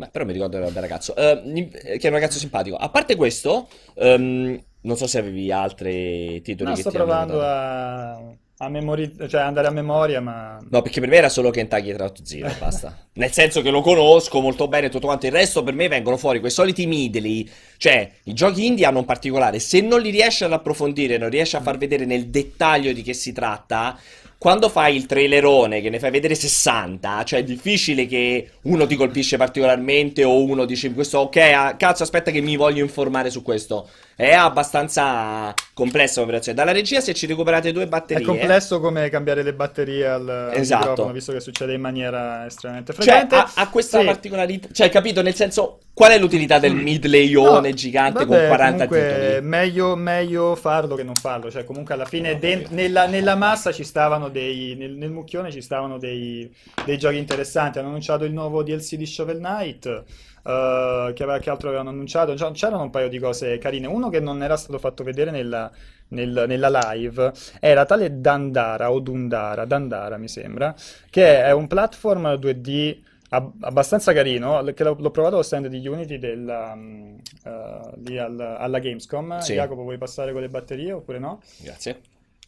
Beh, 0.00 0.08
però 0.10 0.24
mi 0.24 0.32
ricordo 0.32 0.52
che 0.52 0.58
era 0.58 0.66
un 0.68 0.72
bel 0.72 0.82
ragazzo. 0.82 1.14
Eh, 1.14 1.68
che 1.98 2.00
è 2.00 2.06
un 2.06 2.14
ragazzo 2.14 2.38
simpatico. 2.38 2.76
A 2.76 2.88
parte 2.88 3.16
questo, 3.16 3.68
ehm, 3.96 4.58
non 4.80 4.96
so 4.96 5.06
se 5.06 5.18
avevi 5.18 5.52
altri 5.52 6.40
titoli 6.40 6.70
No, 6.70 6.74
che 6.74 6.80
sto 6.80 6.90
ti 6.90 6.96
hanno 6.96 7.04
provando 7.04 7.42
a, 7.42 8.14
a 8.14 8.68
memori- 8.70 9.14
cioè 9.28 9.42
andare 9.42 9.66
a 9.66 9.70
memoria, 9.70 10.22
ma... 10.22 10.58
No, 10.70 10.80
perché 10.80 11.00
per 11.00 11.10
me 11.10 11.16
era 11.16 11.28
solo 11.28 11.50
Kentucky 11.50 11.92
Route 11.92 12.22
Zero 12.24 12.50
basta. 12.58 12.96
Nel 13.12 13.30
senso 13.30 13.60
che 13.60 13.68
lo 13.68 13.82
conosco 13.82 14.40
molto 14.40 14.68
bene 14.68 14.88
tutto 14.88 15.04
quanto. 15.04 15.26
Il 15.26 15.32
resto 15.32 15.62
per 15.62 15.74
me 15.74 15.86
vengono 15.88 16.16
fuori 16.16 16.40
quei 16.40 16.50
soliti 16.50 16.86
midley. 16.86 17.46
Cioè, 17.76 18.10
i 18.24 18.32
giochi 18.32 18.64
indie 18.64 18.86
hanno 18.86 19.00
un 19.00 19.04
particolare. 19.04 19.58
Se 19.58 19.82
non 19.82 20.00
li 20.00 20.08
riesci 20.08 20.44
ad 20.44 20.52
approfondire, 20.54 21.18
non 21.18 21.28
riesci 21.28 21.56
a 21.56 21.60
far 21.60 21.76
vedere 21.76 22.06
nel 22.06 22.28
dettaglio 22.28 22.94
di 22.94 23.02
che 23.02 23.12
si 23.12 23.32
tratta, 23.32 23.98
quando 24.40 24.70
fai 24.70 24.96
il 24.96 25.04
trailerone 25.04 25.82
che 25.82 25.90
ne 25.90 25.98
fai 25.98 26.10
vedere 26.10 26.34
60, 26.34 27.24
cioè 27.24 27.40
è 27.40 27.44
difficile 27.44 28.06
che 28.06 28.52
uno 28.62 28.86
ti 28.86 28.96
colpisce 28.96 29.36
particolarmente 29.36 30.24
o 30.24 30.42
uno 30.42 30.64
dice 30.64 30.90
questo 30.94 31.18
ok, 31.18 31.36
ah, 31.36 31.76
cazzo 31.76 32.04
aspetta 32.04 32.30
che 32.30 32.40
mi 32.40 32.56
voglio 32.56 32.82
informare 32.82 33.28
su 33.28 33.42
questo. 33.42 33.86
È 34.16 34.32
abbastanza 34.34 35.54
complessa 35.72 36.20
l'operazione. 36.20 36.56
Dalla 36.58 36.72
regia 36.72 37.00
se 37.00 37.14
ci 37.14 37.26
recuperate 37.26 37.72
due 37.72 37.84
È 37.84 37.86
batterie. 37.86 38.24
complesso 38.26 38.78
come 38.78 39.08
cambiare 39.08 39.42
le 39.42 39.54
batterie 39.54 40.06
al, 40.06 40.50
Esatto. 40.52 40.88
microfono, 40.88 41.12
visto 41.14 41.32
che 41.32 41.40
succede 41.40 41.72
in 41.72 41.80
maniera 41.80 42.44
estremamente 42.44 42.92
Cioè, 42.92 43.02
frequente. 43.02 43.34
ha, 43.36 43.50
ha 43.54 43.68
questa 43.70 44.00
Sì. 44.00 44.04
particolarità. 44.04 44.68
Cioè, 44.72 44.90
capito? 44.90 45.22
Nel 45.22 45.34
senso, 45.34 45.78
qual 45.94 46.12
è 46.12 46.18
l'utilità 46.18 46.58
del 46.58 46.74
midlayone 46.74 47.68
No, 47.70 47.74
gigante 47.74 48.24
vabbè, 48.26 48.38
con 48.38 48.46
40 48.48 48.86
comunque, 48.88 49.14
titoli? 49.30 49.46
Meglio, 49.46 49.96
meglio 49.96 50.54
farlo 50.54 50.94
che 50.96 51.02
non 51.02 51.14
farlo. 51.14 51.50
Cioè, 51.50 51.64
comunque, 51.64 51.94
alla 51.94 52.04
fine, 52.04 52.34
No, 52.34 52.38
den- 52.38 52.66
sì. 52.66 52.74
nella, 52.74 53.06
nella 53.06 53.36
massa 53.36 53.72
ci 53.72 53.84
stavano 53.84 54.28
dei. 54.28 54.74
Nel, 54.76 54.92
nel 54.96 55.10
mucchione 55.10 55.50
ci 55.50 55.62
stavano 55.62 55.96
dei, 55.98 56.54
dei 56.84 56.98
giochi 56.98 57.16
interessanti. 57.16 57.78
Hanno 57.78 57.88
annunciato 57.88 58.24
il 58.24 58.32
nuovo 58.32 58.62
DLC 58.62 58.96
di 58.96 59.06
Shovel 59.06 59.38
Knight. 59.38 60.02
Eh, 60.44 61.12
che, 61.14 61.22
aveva- 61.22 61.38
che 61.38 61.50
altro 61.50 61.68
avevano 61.68 61.90
annunciato? 61.90 62.34
C'erano 62.52 62.82
un 62.82 62.90
paio 62.90 63.08
di 63.08 63.18
cose 63.18 63.58
carine. 63.58 63.86
Uno 63.86 64.08
che 64.08 64.20
non 64.20 64.42
era 64.42 64.56
stato 64.56 64.78
fatto 64.78 65.02
vedere 65.04 65.30
nella, 65.30 65.70
nel- 66.08 66.44
nella 66.46 66.68
live 66.92 67.32
era 67.60 67.84
tale 67.84 68.20
Dandara 68.20 68.90
o 68.92 69.00
Dundara, 69.00 69.64
Dandara 69.64 70.16
mi 70.16 70.28
sembra, 70.28 70.74
che 71.10 71.42
è 71.42 71.52
un 71.52 71.66
platform 71.66 72.34
2D 72.34 73.02
ab- 73.30 73.62
abbastanza 73.64 74.12
carino, 74.12 74.62
che 74.74 74.84
l'ho, 74.84 74.96
l'ho 74.98 75.10
provato 75.10 75.34
allo 75.34 75.44
stand 75.44 75.66
di 75.68 75.86
Unity 75.86 76.18
della, 76.18 76.74
mm, 76.74 77.16
eh, 77.44 77.80
lì 78.04 78.18
al- 78.18 78.40
alla 78.58 78.78
Gamescom. 78.78 79.38
Sì. 79.38 79.54
Jacopo, 79.54 79.82
vuoi 79.82 79.98
passare 79.98 80.32
con 80.32 80.40
le 80.40 80.48
batterie 80.48 80.92
oppure 80.92 81.18
no? 81.18 81.40
Grazie. 81.58 82.00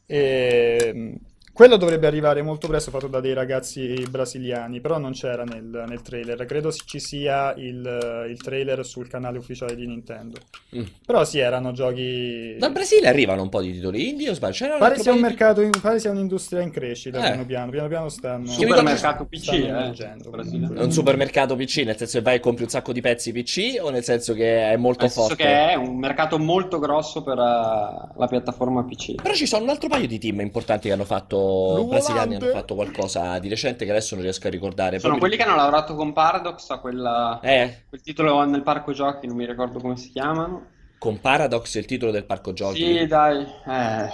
E, 0.06 0.92
mm, 0.94 1.14
quello 1.52 1.76
dovrebbe 1.76 2.06
arrivare 2.06 2.42
molto 2.42 2.66
presto, 2.66 2.90
fatto 2.90 3.08
da 3.08 3.20
dei 3.20 3.34
ragazzi 3.34 4.04
brasiliani, 4.08 4.80
però 4.80 4.98
non 4.98 5.12
c'era 5.12 5.44
nel, 5.44 5.84
nel 5.86 6.02
trailer. 6.02 6.44
Credo 6.46 6.72
ci 6.72 6.98
sia 6.98 7.54
il, 7.56 8.26
il 8.28 8.40
trailer 8.42 8.84
sul 8.84 9.08
canale 9.08 9.38
ufficiale 9.38 9.74
di 9.74 9.86
Nintendo. 9.86 10.38
Mm. 10.76 10.84
Però 11.04 11.24
sì, 11.24 11.38
erano 11.38 11.72
giochi... 11.72 12.56
Dal 12.58 12.72
Brasile 12.72 13.08
arrivano 13.08 13.42
un 13.42 13.48
po' 13.48 13.60
di 13.60 13.72
titoli 13.72 14.08
indie 14.08 14.30
o 14.30 14.34
sbaglio? 14.34 14.54
C'era 14.54 14.78
Pare 14.78 14.98
sia 14.98 15.12
un 15.12 15.20
mercato, 15.20 15.60
in- 15.60 15.70
pare 15.80 15.98
sia 15.98 16.10
un'industria 16.10 16.62
in 16.62 16.70
crescita, 16.70 17.18
Eh. 17.18 17.22
piano 17.22 17.44
piano, 17.46 17.70
piano 17.70 17.88
piano 17.88 18.08
stanno... 18.08 18.46
Supermercato 18.46 19.26
PC, 19.26 19.42
stanno 19.42 19.92
eh. 19.92 20.78
È 20.78 20.82
un 20.82 20.92
supermercato 20.92 21.56
PC, 21.56 21.82
nel 21.84 21.96
senso 21.96 22.18
che 22.18 22.24
vai 22.24 22.36
e 22.36 22.40
compri 22.40 22.64
un 22.64 22.70
sacco 22.70 22.92
di 22.92 23.00
pezzi 23.00 23.32
PC 23.32 23.76
o 23.80 23.90
nel 23.90 24.04
senso 24.04 24.32
che 24.32 24.70
è 24.70 24.76
molto 24.76 25.02
Nel 25.02 25.10
senso 25.10 25.28
forte? 25.28 25.44
che 25.44 25.68
è 25.70 25.74
un 25.74 25.98
mercato 25.98 26.38
molto 26.38 26.78
grosso 26.78 27.22
per 27.22 27.36
eh, 27.38 28.12
la 28.16 28.26
piattaforma 28.28 28.84
PC. 28.84 29.16
Però 29.16 29.34
ci 29.34 29.46
sono 29.46 29.64
un 29.64 29.68
altro 29.70 29.88
paio 29.88 30.06
di 30.06 30.18
team 30.18 30.40
importanti 30.40 30.88
che 30.88 30.94
hanno 30.94 31.04
fatto, 31.04 31.38
Lu 31.74 31.86
brasiliani 31.86 32.34
hanno 32.36 32.48
fatto 32.48 32.74
qualcosa 32.74 33.38
di 33.38 33.48
recente 33.48 33.84
che 33.84 33.90
adesso 33.90 34.14
non 34.14 34.24
riesco 34.24 34.46
a 34.46 34.50
ricordare. 34.50 34.98
Sono 34.98 35.18
quelli 35.18 35.36
che 35.36 35.42
hanno 35.42 35.56
lavorato 35.56 35.94
con 35.94 36.12
Paradox 36.12 36.70
a 36.70 36.78
quella, 36.80 37.40
Eh, 37.40 37.86
quel 37.88 38.00
titolo 38.02 38.44
nel 38.44 38.62
parco 38.62 38.92
giochi, 38.92 39.26
non 39.26 39.36
mi 39.36 39.46
ricordo 39.46 39.80
come 39.80 39.96
si 39.96 40.10
chiamano. 40.10 40.70
con 40.98 41.20
Paradox 41.20 41.74
è 41.76 41.78
il 41.80 41.84
titolo 41.86 42.10
del 42.12 42.24
parco 42.24 42.52
giochi. 42.54 42.78
Sì, 42.78 43.06
dai, 43.06 43.42
eh, 43.66 44.08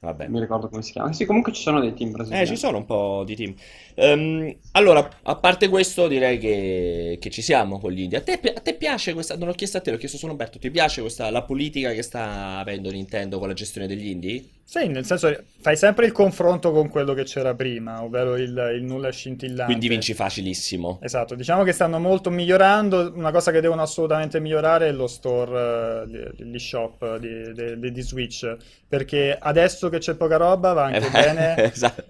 Vabbè. 0.00 0.26
non 0.26 0.32
mi 0.32 0.40
ricordo 0.40 0.68
come 0.68 0.82
si 0.82 0.92
chiama. 0.92 1.12
Sì, 1.12 1.24
comunque 1.26 1.52
ci 1.52 1.62
sono 1.62 1.80
dei 1.80 1.94
team 1.94 2.10
Eh, 2.10 2.12
brasiliani. 2.12 2.46
ci 2.46 2.56
sono 2.56 2.76
un 2.78 2.84
po' 2.84 3.24
di 3.26 3.34
team. 3.34 3.54
Ehm, 3.94 4.56
allora, 4.72 5.08
a 5.22 5.36
parte 5.36 5.68
questo, 5.68 6.06
direi 6.06 6.38
che, 6.38 7.18
che 7.20 7.30
ci 7.30 7.42
siamo 7.42 7.80
con 7.80 7.90
gli 7.90 8.02
indie. 8.02 8.18
A 8.18 8.22
te, 8.22 8.34
a 8.54 8.60
te 8.60 8.74
piace 8.76 9.14
questa? 9.14 9.36
Non 9.36 9.48
l'ho 9.48 9.54
chiesto 9.54 9.78
a 9.78 9.80
te, 9.80 9.90
l'ho 9.90 9.96
chiesto 9.96 10.16
solo 10.16 10.30
a 10.30 10.34
Umberto. 10.34 10.58
Ti 10.60 10.70
piace 10.70 11.00
questa, 11.00 11.28
la 11.30 11.42
politica 11.42 11.92
che 11.92 12.02
sta 12.02 12.58
avendo 12.58 12.90
Nintendo 12.90 13.38
con 13.40 13.48
la 13.48 13.54
gestione 13.54 13.86
degli 13.88 14.06
indie? 14.08 14.44
Sì, 14.70 14.86
nel 14.86 15.04
senso 15.04 15.36
fai 15.62 15.76
sempre 15.76 16.06
il 16.06 16.12
confronto 16.12 16.70
con 16.70 16.88
quello 16.88 17.12
che 17.12 17.24
c'era 17.24 17.56
prima, 17.56 18.04
ovvero 18.04 18.36
il, 18.36 18.72
il 18.76 18.84
nulla 18.84 19.10
scintillante. 19.10 19.64
Quindi 19.64 19.88
vinci 19.88 20.14
facilissimo. 20.14 21.00
Esatto, 21.02 21.34
diciamo 21.34 21.64
che 21.64 21.72
stanno 21.72 21.98
molto 21.98 22.30
migliorando. 22.30 23.12
Una 23.16 23.32
cosa 23.32 23.50
che 23.50 23.60
devono 23.60 23.82
assolutamente 23.82 24.38
migliorare 24.38 24.86
è 24.86 24.92
lo 24.92 25.08
store, 25.08 26.04
eh, 26.38 26.44
gli 26.44 26.56
shop 26.60 27.16
di, 27.16 27.52
di- 27.80 27.90
di 27.90 28.00
Switch. 28.00 28.56
Perché 28.86 29.36
adesso 29.36 29.88
che 29.88 29.98
c'è 29.98 30.14
poca 30.14 30.36
roba 30.36 30.72
va 30.72 30.84
anche 30.84 31.04
Eh, 31.04 31.10
bene. 31.10 31.56
esatto. 31.72 32.04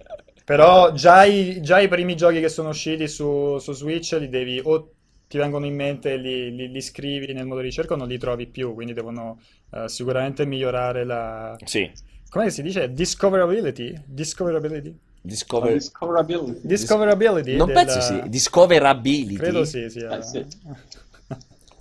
Però 0.45 0.91
già 0.91 1.23
i, 1.23 1.61
già 1.61 1.79
i 1.79 1.87
primi 1.87 2.15
giochi 2.15 2.41
che 2.41 2.49
sono 2.49 2.69
usciti 2.69 3.07
su, 3.07 3.57
su 3.57 3.73
Switch 3.73 4.15
li 4.19 4.29
devi 4.29 4.61
o 4.63 4.91
ti 5.27 5.39
vengono 5.39 5.65
in 5.65 5.73
mente, 5.75 6.15
li, 6.17 6.53
li- 6.55 6.69
li 6.69 6.81
scrivi 6.81 7.33
nel 7.33 7.45
modo 7.47 7.61
di 7.61 7.67
ricerca 7.67 7.93
o 7.93 7.97
non 7.97 8.07
li 8.07 8.19
trovi 8.19 8.45
più. 8.45 8.75
Quindi 8.75 8.93
devono 8.93 9.39
eh, 9.71 9.89
sicuramente 9.89 10.45
migliorare 10.45 11.03
la. 11.05 11.57
Sì. 11.65 11.89
Come 12.31 12.49
si 12.49 12.61
dice? 12.61 12.89
Discoverability? 12.93 13.93
Discoverability? 14.05 14.97
Discover... 15.21 15.73
Discoverability. 15.73 16.59
Discoverability 16.65 17.55
Non 17.57 17.67
della- 17.67 17.83
penso 17.83 17.99
sì. 17.99 18.21
Discoverability. 18.29 19.35
Credo 19.35 19.65
sì, 19.65 19.89
sì. 19.89 19.99
Eh, 19.99 20.21
sì. 20.21 20.45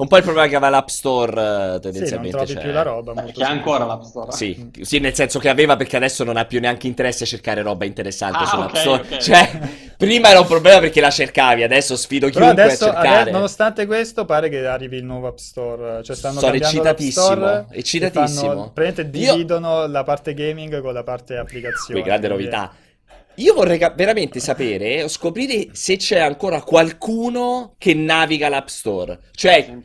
Un 0.00 0.08
po' 0.08 0.16
il 0.16 0.22
problema 0.22 0.48
che 0.48 0.56
aveva 0.56 0.70
l'App 0.70 0.88
Store, 0.88 1.30
eh, 1.32 1.34
Sì, 1.34 1.46
non 1.70 1.80
tendenzialmente. 1.80 2.36
trovi 2.36 2.52
cioè- 2.52 2.62
più 2.62 2.72
la 2.72 2.82
roba. 2.82 3.12
Molto 3.12 3.32
che 3.32 3.44
ha 3.44 3.48
ancora 3.48 3.84
l'App 3.84 4.02
Store. 4.02 4.32
Sì, 4.32 4.70
sì, 4.80 4.98
nel 4.98 5.14
senso 5.14 5.38
che 5.38 5.48
aveva 5.48 5.76
perché 5.76 5.96
adesso 5.96 6.24
non 6.24 6.36
ha 6.36 6.44
più 6.46 6.58
neanche 6.60 6.86
interesse 6.86 7.24
a 7.24 7.26
cercare 7.26 7.62
roba 7.62 7.84
interessante 7.84 8.38
Ah, 8.38 8.46
sull'App 8.46 8.70
ok, 8.70 8.76
Store. 8.78 9.02
ok. 9.02 9.16
Cioè, 9.18 9.50
prima 9.98 10.30
era 10.30 10.40
un 10.40 10.46
problema 10.46 10.78
perché 10.80 11.00
la 11.00 11.10
cercavi, 11.10 11.62
adesso 11.62 11.96
sfido 11.96 12.28
Però 12.30 12.44
chiunque 12.44 12.62
adesso, 12.62 12.84
a 12.84 12.92
cercare. 12.92 13.20
ade- 13.20 13.30
nonostante 13.30 13.86
questo, 13.86 14.24
pare 14.24 14.48
che 14.48 14.66
arrivi 14.66 14.96
il 14.96 15.04
nuovo 15.04 15.26
App 15.28 15.36
Store. 15.36 16.02
Cioè, 16.02 16.16
stanno 16.16 16.40
Sono 16.40 16.54
eccitatissimo, 16.54 17.66
eccitatissimo. 17.70 18.48
fanno- 18.48 18.70
praticamente 18.72 19.18
Io- 19.18 19.32
dividono 19.32 19.86
la 19.86 20.02
parte 20.02 20.34
gaming 20.34 20.80
con 20.80 20.92
la 20.94 21.02
parte 21.02 21.36
applicazioni. 21.36 22.00
Qui, 22.00 22.08
grande 22.10 22.26
quindi- 22.28 22.44
novità. 22.50 22.72
Io 23.40 23.54
vorrei 23.54 23.78
ca- 23.78 23.92
veramente 23.96 24.38
sapere 24.40 25.02
o 25.02 25.08
scoprire 25.08 25.68
se 25.72 25.96
c'è 25.96 26.18
ancora 26.18 26.62
qualcuno 26.62 27.74
che 27.78 27.94
naviga 27.94 28.48
l'App 28.48 28.66
Store. 28.68 29.18
Cioè, 29.32 29.78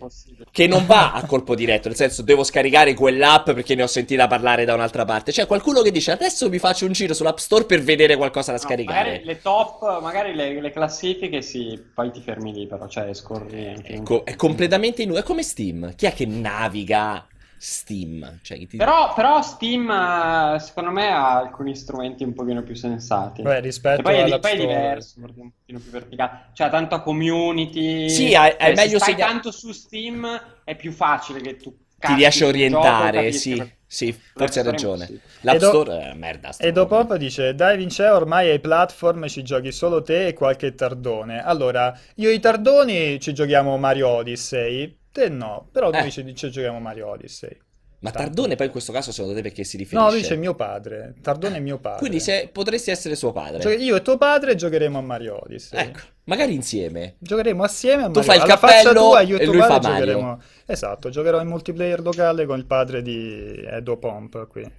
che 0.51 0.67
non 0.67 0.85
va 0.85 1.13
a 1.13 1.25
colpo 1.27 1.55
diretto, 1.55 1.87
nel 1.87 1.97
senso 1.97 2.21
devo 2.21 2.43
scaricare 2.43 2.93
quell'app 2.93 3.51
perché 3.51 3.75
ne 3.75 3.83
ho 3.83 3.87
sentita 3.87 4.27
parlare 4.27 4.65
da 4.65 4.73
un'altra 4.73 5.05
parte. 5.05 5.31
C'è 5.31 5.45
qualcuno 5.47 5.81
che 5.81 5.91
dice 5.91 6.11
adesso 6.11 6.49
mi 6.49 6.59
faccio 6.59 6.85
un 6.85 6.91
giro 6.91 7.13
sull'App 7.13 7.37
Store 7.37 7.65
per 7.65 7.81
vedere 7.81 8.15
qualcosa 8.17 8.51
da 8.51 8.57
No, 8.61 8.63
scaricare. 8.63 9.09
magari 9.09 9.25
le 9.25 9.41
top, 9.41 10.01
magari 10.01 10.33
le, 10.33 10.59
le 10.61 10.71
classifiche, 10.71 11.41
sì, 11.41 11.79
poi 11.93 12.11
ti 12.11 12.21
fermi 12.21 12.53
lì, 12.53 12.67
però, 12.67 12.87
cioè 12.87 13.13
scorri 13.13 13.81
Ecco, 13.83 14.25
è 14.25 14.35
completamente 14.35 15.01
inutile. 15.01 15.23
È 15.23 15.27
come 15.27 15.43
Steam. 15.43 15.93
Chi 15.95 16.05
è 16.05 16.13
che 16.13 16.25
naviga 16.25 17.25
Steam? 17.67 18.39
Cioè, 18.43 18.65
ti- 18.67 18.77
Però, 18.77 19.13
però 19.15 19.41
Steam, 19.41 19.89
eh, 19.89 20.59
secondo 20.59 20.91
me, 20.91 21.07
ha 21.07 21.37
alcuni 21.37 21.75
strumenti 21.75 22.23
un 22.23 22.33
pochino 22.33 22.61
più 22.61 22.75
sensati. 22.75 23.41
Beh, 23.41 23.57
E 23.57 23.59
rispetto 23.61 24.01
poi 24.03 24.15
è, 24.19 24.39
poi 24.39 24.51
è 24.51 24.57
diverso, 24.57 25.19
perché 25.21 25.39
è 25.39 25.41
un 25.41 25.51
pochino 25.51 25.79
più 25.79 25.89
verticale. 25.91 26.49
Cioè, 26.53 26.67
ha 26.67 26.69
tanta 26.69 27.01
community. 27.01 28.07
Sì, 28.09 28.35
hai- 28.35 28.51
hai 28.51 28.57
Cioè, 28.57 28.75
se 28.75 28.81
meglio 28.83 28.99
stai 28.99 29.13
segna- 29.13 29.25
tanto 29.27 29.51
su 29.51 29.71
Steam, 29.71 30.41
è 30.63 30.75
più 30.75 30.91
facile 30.91 31.41
che 31.41 31.55
tu 31.57 31.75
ti 31.97 32.13
riesce 32.13 32.43
a 32.43 32.47
orientare, 32.49 33.31
sì, 33.31 33.73
sì, 33.87 34.11
forse 34.35 34.59
hai 34.59 34.65
è 34.67 34.69
ragione. 34.69 35.21
L'App 35.41 35.55
E 35.55 35.57
do- 35.59 35.69
Store 35.69 36.11
è 36.11 36.13
merda. 36.13 36.55
E 36.57 36.71
dopo 36.71 36.97
roba. 36.97 37.17
dice, 37.17 37.55
dai 37.55 37.77
Vince, 37.77 38.05
ormai 38.07 38.49
ai 38.49 38.59
platform 38.59 39.27
ci 39.27 39.41
giochi 39.43 39.71
solo 39.71 40.03
te 40.03 40.27
e 40.27 40.33
qualche 40.33 40.75
tardone. 40.75 41.43
Allora, 41.43 41.97
io 42.15 42.29
e 42.29 42.33
i 42.33 42.39
tardoni 42.39 43.19
ci 43.19 43.33
giochiamo 43.33 43.75
Mario 43.77 44.09
Odyssey, 44.09 44.95
te 45.15 45.29
no, 45.29 45.69
però 45.71 45.89
Eh. 45.91 45.99
noi 46.01 46.11
ci, 46.11 46.35
ci 46.35 46.51
giochiamo 46.51 46.79
Mario 46.79 47.07
Odyssey. 47.11 47.57
Ma 47.99 48.11
Tanto. 48.11 48.27
Tardone 48.27 48.55
poi 48.55 48.65
in 48.67 48.71
questo 48.73 48.91
caso 48.91 49.11
secondo 49.11 49.35
te 49.35 49.41
perché 49.41 49.63
si 49.63 49.77
No, 49.77 49.83
riferisce? 49.83 50.11
lui 50.11 50.21
dice 50.21 50.35
mio 50.35 50.53
padre, 50.53 51.15
Tardone 51.21 51.55
è 51.55 51.59
mio 51.59 51.79
padre. 51.79 51.99
Quindi 51.99 52.19
se, 52.19 52.49
potresti 52.51 52.91
essere 52.91 53.15
suo 53.15 53.31
padre. 53.31 53.59
Gio- 53.59 53.69
io 53.69 53.95
e 53.95 54.01
tuo 54.01 54.17
padre 54.17 54.53
giocheremo 54.55 54.97
a 54.97 55.01
Mario 55.01 55.41
Odyssey. 55.43 55.79
Ecco, 55.79 55.99
magari 56.25 56.53
insieme. 56.53 57.15
Giocheremo 57.17 57.63
assieme 57.63 58.03
a 58.03 58.07
Tu 58.07 58.19
Mario. 58.19 58.23
fai 58.23 58.35
il 58.35 58.41
Alla 58.43 58.57
faccia 58.57 58.73
cappello 58.75 58.99
tua, 58.99 59.21
io 59.21 59.37
e 59.37 59.41
e 59.41 59.43
tuo 59.45 59.53
lui 59.53 59.61
fa 59.61 59.67
padre 59.69 59.89
Mario. 59.89 60.05
giocheremo. 60.05 60.41
Esatto, 60.67 61.09
giocherò 61.09 61.41
in 61.41 61.47
multiplayer 61.47 62.01
locale 62.01 62.45
con 62.45 62.57
il 62.59 62.65
padre 62.65 63.01
di 63.01 63.63
Edo 63.65 63.97
Pomp 63.97 64.47
qui. 64.49 64.61
Eh, 64.61 64.71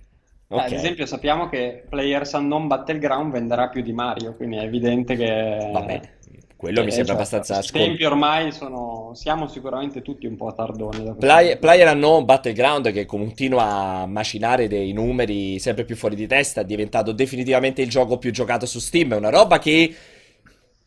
Ok. 0.48 0.60
Ad 0.62 0.70
esempio, 0.72 1.06
sappiamo 1.06 1.48
che 1.48 1.84
Players 1.88 2.30
Unknown 2.34 2.68
Battleground 2.68 3.32
venderà 3.32 3.68
più 3.68 3.82
di 3.82 3.92
Mario, 3.92 4.36
quindi 4.36 4.58
è 4.58 4.62
evidente 4.62 5.16
che 5.16 5.70
Vabbè, 5.72 6.00
quello 6.56 6.80
mi 6.82 6.88
Eh, 6.88 6.90
sembra 6.90 7.14
cioè, 7.14 7.22
abbastanza 7.22 7.60
tempi 7.70 8.04
ormai 8.04 8.50
sono 8.50 9.10
siamo 9.14 9.46
sicuramente 9.46 10.00
tutti 10.00 10.26
un 10.26 10.36
po' 10.36 10.52
tardoni 10.54 11.14
Play. 11.18 11.58
Player 11.58 11.92
Unknown 11.94 12.24
Battleground 12.24 12.90
che 12.92 13.04
continua 13.04 14.00
a 14.00 14.06
macinare 14.06 14.66
dei 14.66 14.92
numeri 14.92 15.58
sempre 15.58 15.84
più 15.84 15.96
fuori 15.96 16.16
di 16.16 16.26
testa, 16.26 16.62
è 16.62 16.64
diventato 16.64 17.12
definitivamente 17.12 17.82
il 17.82 17.88
gioco 17.90 18.18
più 18.18 18.32
giocato 18.32 18.64
su 18.66 18.78
Steam, 18.78 19.12
è 19.12 19.16
una 19.16 19.30
roba 19.30 19.58
che 19.58 19.94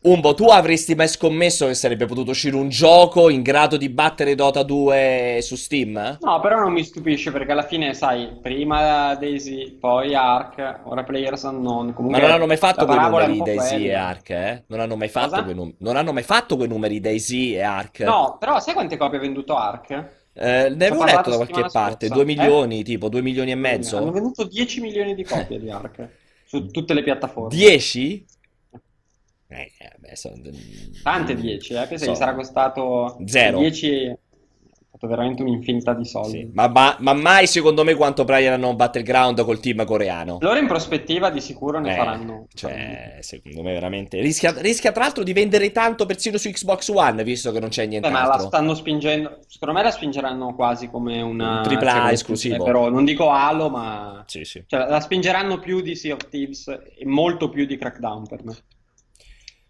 Umbo, 0.02 0.32
tu 0.32 0.44
avresti 0.46 0.94
mai 0.94 1.08
scommesso 1.08 1.66
che 1.66 1.74
sarebbe 1.74 2.06
potuto 2.06 2.30
uscire 2.30 2.56
un 2.56 2.70
gioco 2.70 3.28
in 3.28 3.42
grado 3.42 3.76
di 3.76 3.90
battere 3.90 4.34
Dota 4.34 4.62
2 4.62 5.40
su 5.42 5.56
Steam? 5.56 6.16
No, 6.22 6.40
però 6.40 6.58
non 6.58 6.72
mi 6.72 6.82
stupisce 6.84 7.30
perché 7.30 7.52
alla 7.52 7.66
fine, 7.66 7.92
sai, 7.92 8.30
prima 8.40 9.14
Daisy, 9.16 9.72
poi 9.72 10.14
Ark, 10.14 10.80
ora 10.84 11.04
Players 11.04 11.42
Unknown. 11.42 11.88
Ma 11.88 11.92
Comunque 11.92 12.20
non 12.22 12.30
hanno 12.30 12.46
mai 12.46 12.56
fatto 12.56 12.86
quei 12.86 12.98
numeri 12.98 13.42
Daisy 13.42 13.88
e. 13.88 13.92
Ark, 13.92 14.30
eh? 14.30 14.62
Non 14.68 14.80
hanno 14.80 14.96
mai 14.96 15.08
fatto 15.08 15.42
quei, 15.44 15.54
num- 15.54 15.74
non 15.80 15.96
hanno 15.96 16.14
mai 16.14 16.22
fatto 16.22 16.56
quei 16.56 16.68
numeri 16.68 16.98
Daisy 16.98 17.52
e 17.56 17.60
Ark. 17.60 18.00
No, 18.00 18.38
però 18.40 18.58
sai 18.58 18.72
quante 18.72 18.96
copie 18.96 19.18
ha 19.18 19.20
venduto 19.20 19.54
Ark? 19.54 19.90
Eh, 20.32 20.70
ne 20.74 20.86
avevo 20.86 21.04
letto 21.04 21.28
da 21.28 21.36
qualche 21.36 21.66
parte, 21.70 22.06
scorsa. 22.06 22.14
2 22.14 22.22
Eh? 22.22 22.24
milioni, 22.24 22.82
tipo 22.84 23.10
2 23.10 23.20
milioni 23.20 23.50
e 23.50 23.52
Hanno 23.52 23.60
mezzo. 23.60 24.10
venduto 24.10 24.44
10 24.44 24.80
milioni 24.80 25.14
di 25.14 25.24
copie 25.24 25.60
di 25.60 25.68
Ark 25.70 26.08
su 26.46 26.68
tutte 26.70 26.94
le 26.94 27.02
piattaforme. 27.02 27.54
10? 27.54 28.24
Eh, 29.52 29.72
eh, 29.78 29.90
beh, 29.98 30.14
sono... 30.16 30.36
Tante 31.02 31.34
10, 31.34 31.74
eh? 31.74 31.86
Pensa 31.88 32.04
So. 32.04 32.10
che 32.12 32.16
sarà 32.16 32.34
costato 32.34 33.16
Zero. 33.26 33.58
10 33.58 34.04
è 34.04 34.16
fatto 34.92 35.08
veramente 35.08 35.42
un'infinità 35.42 35.92
di 35.92 36.04
soldi. 36.04 36.38
Sì, 36.38 36.50
ma, 36.52 36.68
ma- 36.68 36.96
ma 37.00 37.14
mai 37.14 37.48
secondo 37.48 37.82
me 37.82 37.94
quanto 37.94 38.24
Unknown 38.28 38.76
Battleground 38.76 39.42
col 39.44 39.58
team 39.58 39.84
coreano. 39.84 40.38
Loro 40.40 40.56
in 40.58 40.68
prospettiva 40.68 41.30
di 41.30 41.40
sicuro 41.40 41.80
ne 41.80 41.92
Eh, 41.92 41.96
faranno. 41.96 42.46
cioè, 42.54 43.18
secondo 43.22 43.62
me 43.62 43.72
veramente 43.72 44.20
rischia, 44.20 44.54
rischia 44.58 44.92
tra 44.92 45.02
l'altro 45.02 45.24
di 45.24 45.32
vendere 45.32 45.72
tanto 45.72 46.06
persino 46.06 46.36
su 46.38 46.48
Xbox 46.48 46.88
One, 46.88 47.24
visto 47.24 47.50
che 47.50 47.58
non 47.58 47.70
c'è 47.70 47.88
Beh, 47.88 48.08
ma 48.08 48.26
la 48.26 48.38
stanno 48.38 48.74
spingendo. 48.74 49.38
Secondo 49.48 49.74
me 49.74 49.82
la 49.82 49.90
spingeranno 49.90 50.54
quasi 50.54 50.88
come 50.88 51.20
una. 51.22 51.56
Un 51.58 51.62
tripla 51.64 51.92
A 51.94 51.98
come 52.00 52.12
esclusivo. 52.12 52.62
Però 52.62 52.88
non 52.88 53.04
dico 53.04 53.30
Halo, 53.30 53.68
ma. 53.68 54.22
Sì, 54.28 54.44
sì. 54.44 54.62
Cioè, 54.64 54.86
la 54.88 55.00
spingeranno 55.00 55.58
più 55.58 55.80
di 55.80 55.96
Sea 55.96 56.14
of 56.14 56.28
Thieves 56.28 56.68
e 56.68 57.04
molto 57.04 57.48
più 57.48 57.64
di 57.66 57.76
Crackdown 57.76 58.26
per 58.28 58.44
me. 58.44 58.54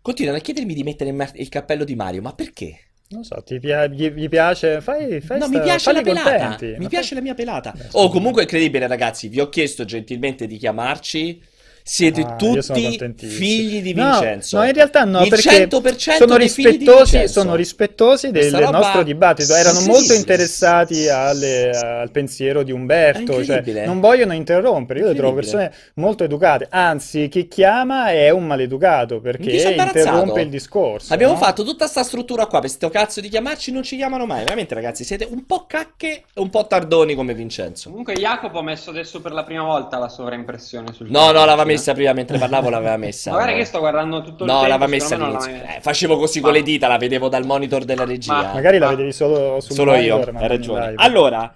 Continuano 0.03 0.39
a 0.39 0.41
chiedermi 0.41 0.73
di 0.73 0.83
mettere 0.83 1.11
il, 1.11 1.49
cappello 1.51 1.85
di 1.85 1.95
Mario, 1.95 2.23
ma 2.23 2.33
perché? 2.33 2.79
Non 3.09 3.23
so, 3.25 3.43
ti 3.43 3.59
gli, 3.89 4.09
gli 4.11 4.29
piace? 4.29 4.81
Fai, 4.81 5.21
fai 5.21 5.39
No, 5.39 5.47
sta- 5.47 5.57
mi 5.59 5.63
piace 5.63 5.93
la 5.93 6.01
pelata. 6.01 6.49
contenti, 6.49 6.79
Mi 6.79 6.89
piace 6.89 7.09
fai- 7.09 7.17
la 7.17 7.23
mia 7.23 7.35
pelata. 7.35 7.73
Beh, 7.77 7.89
Oh, 7.93 8.09
comunque 8.09 8.41
è 8.43 8.45
incredibile, 8.45 8.87
ragazzi. 8.87 9.29
Vi 9.29 9.41
ho 9.41 9.49
chiesto 9.49 9.85
gentilmente 9.85 10.47
di 10.47 10.57
chiamarci. 10.57 11.43
Siete 11.83 12.21
Ah, 12.23 12.37
tutti 12.37 13.27
figli 13.27 13.83
di 13.83 13.95
No, 13.95 14.11
Vincenzo. 14.13 14.59
no, 14.59 14.65
in 14.65 14.73
realtà 14.73 15.05
no, 15.05 15.23
Il 15.23 15.29
perché 15.29 15.67
100% 15.69 16.17
sono 16.17 16.37
rispettosi, 16.37 17.29
sono 17.29 17.55
rispettosi 17.55 18.31
del 18.31 18.41
Questa 18.49 18.59
roba- 18.59 18.79
nostro 18.79 19.03
dibattito. 19.03 19.55
Erano 19.55 19.79
Sì, 19.81 19.87
molto 19.89 20.03
sì, 20.03 20.13
sì. 20.13 20.19
interessati 20.19 21.09
alle- 21.09 21.71
al 21.71 22.11
pensiero 22.11 22.63
di 22.63 22.73
Umberto, 22.73 23.33
cioè 23.33 23.39
incredibile. 23.57 23.87
non 23.87 24.01
vogliono 24.01 24.33
interrompere. 24.35 25.01
Io 25.01 25.07
le 25.09 25.15
trovo 25.15 25.35
persone 25.35 25.73
molto 25.95 26.25
educate. 26.25 26.67
Anzi, 26.71 27.29
chi 27.29 27.49
chiama 27.49 28.11
è 28.11 28.31
un 28.31 28.47
maleducato 28.47 29.21
perché 29.21 29.51
interrompe 29.51 30.43
il 30.43 30.49
discorso. 30.51 31.13
Abbiamo 31.13 31.33
no? 31.35 31.39
fatto 31.39 31.65
tutta 31.65 31.87
sta 31.87 32.03
struttura 32.03 32.47
qua 32.47 32.61
per 32.61 32.71
sto 32.71 32.89
cazzo 32.91 33.21
di 33.21 33.29
chiamarci, 33.29 33.73
non 33.73 33.83
ci 33.83 33.97
chiamano 33.97 34.27
mai. 34.27 34.41
Veramente, 34.45 34.75
ragazzi, 34.75 35.05
siete 35.05 35.27
un 35.31 35.47
po' 35.47 35.65
cacche 35.67 36.09
e 36.33 36.41
un 36.41 36.51
po' 36.51 36.67
tardoni 36.67 37.15
come 37.15 37.35
Vincenzo. 37.35 37.89
Comunque, 37.89 38.15
Jacopo 38.15 38.59
ha 38.59 38.63
messo 38.63 38.91
adesso 38.91 39.21
per 39.21 39.33
la 39.33 39.45
prima 39.45 39.63
volta 39.65 39.99
la 39.99 40.09
sovraimpressione 40.09 40.93
sul 40.93 41.11
No, 41.11 41.27
no, 41.33 41.45
l'aveva. 41.45 41.70
Messa 41.73 41.93
prima 41.95 42.13
mentre 42.13 42.39
parlavo, 42.39 42.69
l'aveva 42.71 42.97
messa. 42.97 43.31
Ma 43.31 43.37
guarda 43.39 43.55
che 43.55 43.65
sto 43.65 43.79
guardando 43.79 44.23
tutto 44.23 44.45
il 44.45 44.51
No, 44.51 44.61
tempo. 44.61 44.69
l'aveva 44.79 44.99
secondo 44.99 45.25
messa 45.27 45.41
all'inizio. 45.49 45.77
Eh, 45.77 45.81
facevo 45.81 46.17
così 46.19 46.39
Ma- 46.41 46.45
con 46.47 46.55
le 46.57 46.63
dita, 46.63 46.87
la 46.89 46.97
vedevo 46.99 47.29
dal 47.29 47.45
monitor 47.45 47.85
della 47.85 48.05
regia. 48.05 48.33
Ma- 48.35 48.53
Magari 48.55 48.79
la 48.79 48.89
vedevi 48.89 49.13
solo 49.13 49.61
sul 49.61 49.75
Solo 49.75 49.95
io, 49.97 50.13
monitor, 50.15 50.33
ma 50.35 50.41
hai 50.41 50.49
ragione. 50.49 50.93
Allora, 50.97 51.53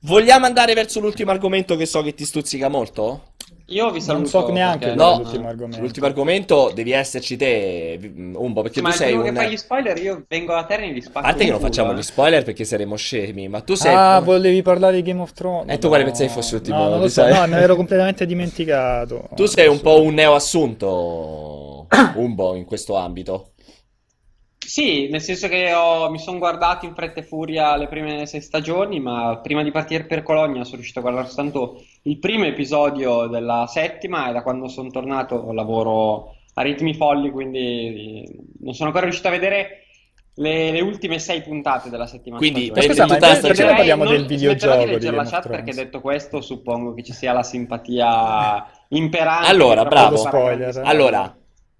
vogliamo 0.00 0.46
andare 0.46 0.74
verso 0.74 1.00
l'ultimo 1.00 1.30
argomento 1.30 1.76
che 1.76 1.86
so 1.86 2.02
che 2.02 2.14
ti 2.14 2.24
stuzzica 2.24 2.68
molto? 2.68 3.32
Io 3.70 3.90
vi 3.90 4.00
saluto. 4.00 4.28
so 4.28 4.48
neanche 4.52 4.86
perché- 4.86 4.94
No, 4.94 5.16
l'ultimo 5.16 5.48
argomento. 5.48 5.80
L'ultimo 5.80 6.06
argomento 6.06 6.70
devi 6.72 6.92
esserci 6.92 7.36
te, 7.36 7.98
Umbo, 8.36 8.62
perché 8.62 8.80
ma 8.80 8.90
tu 8.90 8.96
sei 8.96 9.14
un... 9.14 9.24
che 9.24 9.32
fai 9.32 9.50
gli 9.50 9.56
spoiler, 9.56 10.00
io 10.00 10.24
vengo 10.28 10.52
a 10.54 10.64
terra 10.64 10.82
e 10.84 10.92
vi 10.92 11.00
spacco 11.02 11.18
A 11.18 11.22
parte 11.30 11.44
che 11.44 11.50
non 11.50 11.58
facciamo 11.58 11.90
eh. 11.90 11.96
gli 11.96 12.02
spoiler 12.02 12.44
perché 12.44 12.64
saremo 12.64 12.94
scemi, 12.94 13.48
ma 13.48 13.60
tu 13.62 13.74
sei... 13.74 13.92
Ah, 13.92 14.20
volevi 14.20 14.62
parlare 14.62 14.96
di 14.96 15.02
Game 15.02 15.20
of 15.20 15.32
Thrones? 15.32 15.72
E 15.74 15.78
tu 15.78 15.88
quale 15.88 16.04
No. 16.04 16.10
pensavi 16.10 16.30
fosse 16.30 16.54
l'ultimo 16.54 16.76
No, 16.76 16.88
non 16.90 17.00
lo 17.00 17.08
so, 17.08 17.22
episodio? 17.22 17.40
no, 17.40 17.46
me 17.52 17.58
l'ero 17.60 17.74
completamente 17.74 18.24
dimenticato. 18.24 19.28
Tu 19.34 19.46
sei 19.46 19.66
un 19.66 19.80
po' 19.80 20.00
un 20.00 20.14
neoassunto, 20.14 21.86
Umbo, 22.14 22.54
in 22.54 22.64
questo 22.64 22.94
ambito. 22.96 23.50
Sì, 24.66 25.08
nel 25.08 25.20
senso 25.20 25.46
che 25.48 25.72
ho- 25.72 26.10
mi 26.10 26.18
sono 26.18 26.38
guardato 26.38 26.86
in 26.86 26.94
fretta 26.94 27.20
e 27.20 27.22
furia 27.22 27.76
le 27.76 27.86
prime 27.86 28.26
sei 28.26 28.40
stagioni, 28.40 28.98
ma 29.00 29.38
prima 29.42 29.62
di 29.62 29.70
partire 29.70 30.04
per 30.06 30.22
Cologna 30.22 30.64
sono 30.64 30.76
riuscito 30.76 30.98
a 30.98 31.02
guardare 31.02 31.26
soltanto 31.28 31.82
il 32.02 32.18
primo 32.18 32.44
episodio 32.46 33.26
della 33.28 33.66
settima 33.68 34.28
e 34.28 34.32
da 34.32 34.42
quando 34.42 34.68
sono 34.68 34.88
tornato 34.90 35.52
lavoro 35.52 36.34
a 36.54 36.62
ritmi 36.62 36.94
folli, 36.94 37.30
quindi 37.30 38.24
non 38.60 38.74
sono 38.74 38.88
ancora 38.88 39.04
riuscito 39.04 39.28
a 39.28 39.32
vedere 39.32 39.82
le, 40.38 40.70
le 40.72 40.80
ultime 40.80 41.18
sei 41.18 41.42
puntate 41.42 41.88
della 41.88 42.06
settima 42.06 42.36
Quindi, 42.38 42.66
stagione. 42.66 42.86
Ma 42.86 42.92
scusa, 42.92 43.06
ma 43.06 43.14
tutta 43.14 43.28
la 43.28 43.40
perché 43.40 43.64
noi 43.64 43.74
parliamo 43.74 44.04
non- 44.04 44.12
del 44.14 44.26
videogioco 44.26 44.78
di 44.78 44.84
di 44.84 44.90
leggere 44.90 45.16
la 45.16 45.24
chat 45.24 45.48
perché 45.48 45.72
detto 45.74 46.00
questo 46.00 46.40
suppongo 46.40 46.92
che 46.92 47.02
ci 47.04 47.12
sia 47.12 47.32
la 47.32 47.42
simpatia 47.42 48.66
imperante. 48.88 49.48
Allora, 49.48 49.84
bravo. 49.84 50.16
Spoiler. 50.16 50.70
spoiler. 50.72 50.90
Allora, 50.90 51.36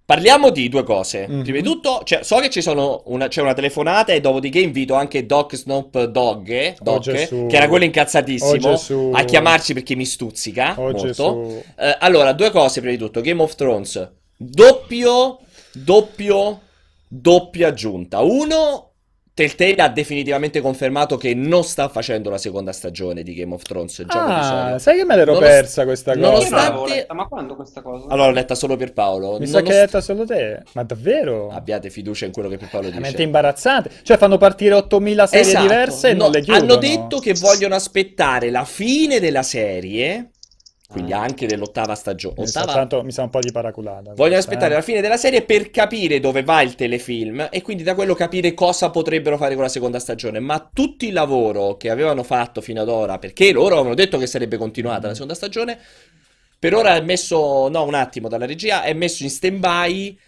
parliamo 0.06 0.50
di 0.50 0.68
due 0.68 0.84
cose. 0.84 1.26
Mhm. 1.28 1.42
Prima 1.42 1.58
di 1.58 1.64
tutto, 1.64 2.00
cioè, 2.04 2.22
so 2.22 2.36
che 2.38 2.48
ci 2.48 2.62
sono 2.62 3.02
una, 3.06 3.26
c'è 3.28 3.42
una 3.42 3.52
telefonata 3.54 4.12
e 4.12 4.20
dopodiché 4.20 4.60
invito 4.60 4.94
anche 4.94 5.26
Doc 5.26 5.56
Snoop 5.56 6.04
Dogg, 6.04 6.48
eh, 6.48 6.76
Oh, 6.78 6.82
Doc, 6.84 7.00
Gesù. 7.02 7.46
che 7.46 7.56
era 7.56 7.66
quello 7.68 7.82
Oh, 7.84 7.86
incazzatissimo, 7.88 8.56
Gesù. 8.56 9.10
a 9.12 9.24
chiamarci 9.24 9.74
perché 9.74 9.94
mi 9.96 10.04
stuzzica 10.06 10.74
Oh, 10.78 10.92
molto. 10.92 11.62
Eh, 11.76 11.96
allora, 11.98 12.32
due 12.32 12.50
cose 12.50 12.80
prima 12.80 12.96
di 12.96 13.02
tutto. 13.02 13.20
Game 13.20 13.42
of 13.42 13.54
Thrones, 13.56 14.08
doppio, 14.36 15.38
doppio, 15.72 16.60
doppia 17.08 17.68
aggiunta. 17.68 18.20
Uno, 18.20 18.85
Telltale 19.36 19.74
ha 19.82 19.88
definitivamente 19.90 20.62
confermato 20.62 21.18
che 21.18 21.34
non 21.34 21.62
sta 21.62 21.90
facendo 21.90 22.30
la 22.30 22.38
seconda 22.38 22.72
stagione 22.72 23.22
di 23.22 23.34
Game 23.34 23.52
of 23.52 23.60
Thrones. 23.64 24.02
Già 24.08 24.24
un 24.24 24.30
Ah, 24.30 24.36
episodio. 24.38 24.78
sai 24.78 24.96
che 24.96 25.04
me 25.04 25.14
l'ero 25.14 25.34
Nonost- 25.34 25.52
persa 25.52 25.84
questa 25.84 26.14
cosa? 26.14 26.26
nonostante- 26.26 26.94
letta, 26.94 27.12
ma 27.12 27.26
quando 27.26 27.54
questa 27.54 27.82
cosa? 27.82 28.06
Allora, 28.08 28.28
l'ho 28.28 28.32
letta 28.34 28.54
solo 28.54 28.76
per 28.76 28.94
Paolo. 28.94 29.38
Mi 29.38 29.46
sa 29.46 29.58
che 29.58 29.64
Nonost- 29.64 29.72
hai 29.74 29.80
letta 29.84 30.00
solo 30.00 30.24
te. 30.24 30.62
Ma 30.72 30.84
davvero? 30.84 31.50
Abbiate 31.50 31.90
fiducia 31.90 32.24
in 32.24 32.32
quello 32.32 32.48
che 32.48 32.56
per 32.56 32.70
Paolo 32.70 32.86
Veramente 32.86 33.16
dice. 33.16 33.24
imbarazzante. 33.24 33.90
Cioè 34.04 34.16
fanno 34.16 34.38
partire 34.38 34.72
8000 34.72 35.26
serie 35.26 35.44
Esatto. 35.48 35.62
diverse 35.66 36.08
e 36.08 36.12
No, 36.14 36.22
non 36.22 36.32
le 36.32 36.40
chiudono. 36.40 36.64
hanno 36.72 36.76
detto 36.76 37.18
che 37.18 37.34
vogliono 37.34 37.74
aspettare 37.74 38.48
la 38.48 38.64
fine 38.64 39.20
della 39.20 39.42
serie, 39.42 40.30
quindi 40.88 41.12
Ah. 41.12 41.20
anche 41.20 41.46
dell'ottava 41.46 41.94
stagione. 41.94 42.34
Ottava? 42.38 42.72
tanto- 42.72 43.02
mi 43.02 43.10
sa 43.10 43.22
un 43.22 43.30
po' 43.30 43.40
di 43.40 43.50
paraculata. 43.50 44.12
Questa, 44.14 44.36
aspettare 44.38 44.72
eh. 44.72 44.76
la 44.76 44.82
fine 44.82 45.00
della 45.00 45.16
serie 45.16 45.42
per 45.42 45.70
capire 45.70 46.20
dove 46.20 46.42
va 46.42 46.62
il 46.62 46.74
telefilm 46.74 47.48
e 47.50 47.62
quindi 47.62 47.82
da 47.82 47.94
quello 47.94 48.14
capire 48.14 48.54
cosa 48.54 48.90
potrebbero 48.90 49.36
fare 49.36 49.54
con 49.54 49.64
la 49.64 49.68
seconda 49.68 49.98
stagione. 49.98 50.38
Ma 50.38 50.68
tutto 50.72 51.04
il 51.04 51.12
lavoro 51.12 51.76
che 51.76 51.90
avevano 51.90 52.22
fatto 52.22 52.60
fino 52.60 52.80
ad 52.80 52.88
ora, 52.88 53.18
perché 53.18 53.52
loro 53.52 53.74
avevano 53.74 53.94
detto 53.94 54.18
che 54.18 54.26
sarebbe 54.26 54.56
continuata 54.56 55.08
la 55.08 55.12
seconda 55.14 55.34
stagione, 55.34 55.78
per 56.58 56.74
ora 56.74 56.96
è 56.96 57.00
messo, 57.00 57.68
no, 57.68 57.82
un 57.84 57.94
attimo 57.94 58.28
dalla 58.28 58.46
regia, 58.46 58.82
è 58.82 58.92
messo 58.92 59.22
in 59.24 59.30
stand-by 59.30 60.18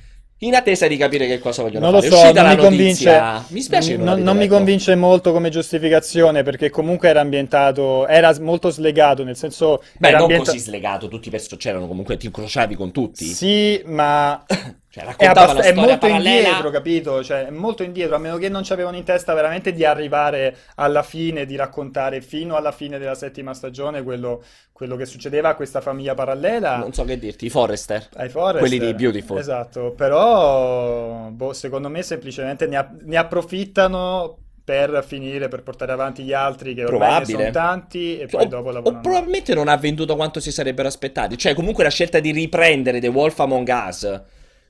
in 0.41 0.55
attesa 0.55 0.86
di 0.86 0.97
capire 0.97 1.26
che 1.26 1.39
cosa 1.39 1.62
vogliono 1.62 1.86
Non 1.91 1.95
lo 1.95 2.01
fare. 2.01 2.09
È 2.09 2.16
so, 2.16 2.22
uscita 2.22 2.41
non 2.43 2.51
la 2.51 2.57
mi 2.57 2.62
convince. 2.62 3.05
notizia. 3.11 3.45
Mi 3.49 3.61
spiace 3.61 3.97
non 3.97 4.05
non, 4.07 4.22
non 4.22 4.36
mi 4.36 4.47
convince 4.47 4.95
molto 4.95 5.32
come 5.32 5.49
giustificazione 5.49 6.43
perché 6.45 6.70
comunque 6.70 7.09
era 7.09 7.20
ambientato, 7.20 8.07
era 8.07 8.32
molto 8.41 8.70
slegato, 8.70 9.24
nel 9.24 9.36
senso 9.36 9.82
Beh, 9.99 10.12
non 10.12 10.20
ambienta- 10.22 10.53
così 10.53 10.59
slegato, 10.62 11.09
tutti 11.09 11.28
i 11.28 11.30
personaggi 11.30 11.62
c'erano 11.62 11.86
comunque, 11.89 12.16
ti 12.16 12.26
incrociavi 12.26 12.74
con 12.76 12.93
tutti. 12.93 13.24
Sì, 13.24 13.82
ma 13.86 14.45
Cioè, 14.91 15.03
È, 15.05 15.07
raccontava 15.07 15.53
è 15.61 15.62
storia 15.64 15.74
molto 15.74 15.99
parallela. 15.99 16.47
indietro, 16.49 16.70
capito? 16.70 17.22
Cioè, 17.22 17.47
è 17.47 17.51
molto 17.51 17.82
indietro, 17.82 18.14
a 18.16 18.18
meno 18.18 18.39
che 18.39 18.49
non 18.49 18.62
ci 18.64 18.72
avevano 18.72 18.97
in 18.97 19.05
testa 19.05 19.34
veramente 19.34 19.72
di 19.74 19.84
arrivare 19.84 20.57
alla 20.76 21.03
fine, 21.03 21.45
di 21.45 21.57
raccontare 21.57 22.22
fino 22.22 22.57
alla 22.57 22.72
fine 22.72 22.99
della 22.99 23.14
settima 23.14 23.53
stagione 23.53 24.03
quello, 24.03 24.43
quello 24.72 24.97
che 24.97 25.05
succedeva 25.05 25.51
a 25.51 25.55
questa 25.57 25.82
famiglia 25.82 26.14
parallela. 26.14 26.78
Non 26.78 26.95
so 26.95 27.05
che 27.05 27.18
dirti, 27.18 27.45
i 27.47 27.51
Forrester. 27.51 28.09
Ai 28.16 28.30
Forrester. 28.30 28.61
Quelli 28.61 28.78
di 28.78 28.95
Beautiful. 28.95 29.36
Esatto, 29.39 29.93
però 29.93 31.28
boh, 31.30 31.53
secondo 31.53 31.89
me 31.91 32.03
semplicemente 32.03 32.66
ne, 32.66 32.76
app- 32.76 33.03
ne 33.03 33.16
approfittano 33.18 34.39
per 34.64 35.03
finire, 35.07 35.49
per 35.49 35.62
portare 35.62 35.93
avanti 35.93 36.22
gli 36.22 36.32
altri 36.34 36.74
che 36.74 36.84
ormai 36.84 36.99
Probabile. 37.09 37.39
sono 37.39 37.51
tanti 37.51 38.18
e 38.18 38.26
poi 38.26 38.45
O, 38.45 38.49
dopo 38.49 38.68
o 38.68 38.72
lavorano. 38.72 39.01
probabilmente 39.03 39.55
non 39.55 39.68
ha 39.68 39.76
venduto 39.76 40.14
quanto 40.16 40.41
si 40.41 40.51
sarebbero 40.53 40.89
aspettati. 40.89 41.39
Cioè, 41.39 41.55
comunque 41.55 41.84
la 41.84 41.91
scelta 41.91 42.20
di 42.20 42.32
riprendere 42.32 43.01
The 43.01 43.09
Wolf 43.09 43.39
Among 43.41 43.66
Us, 43.68 44.20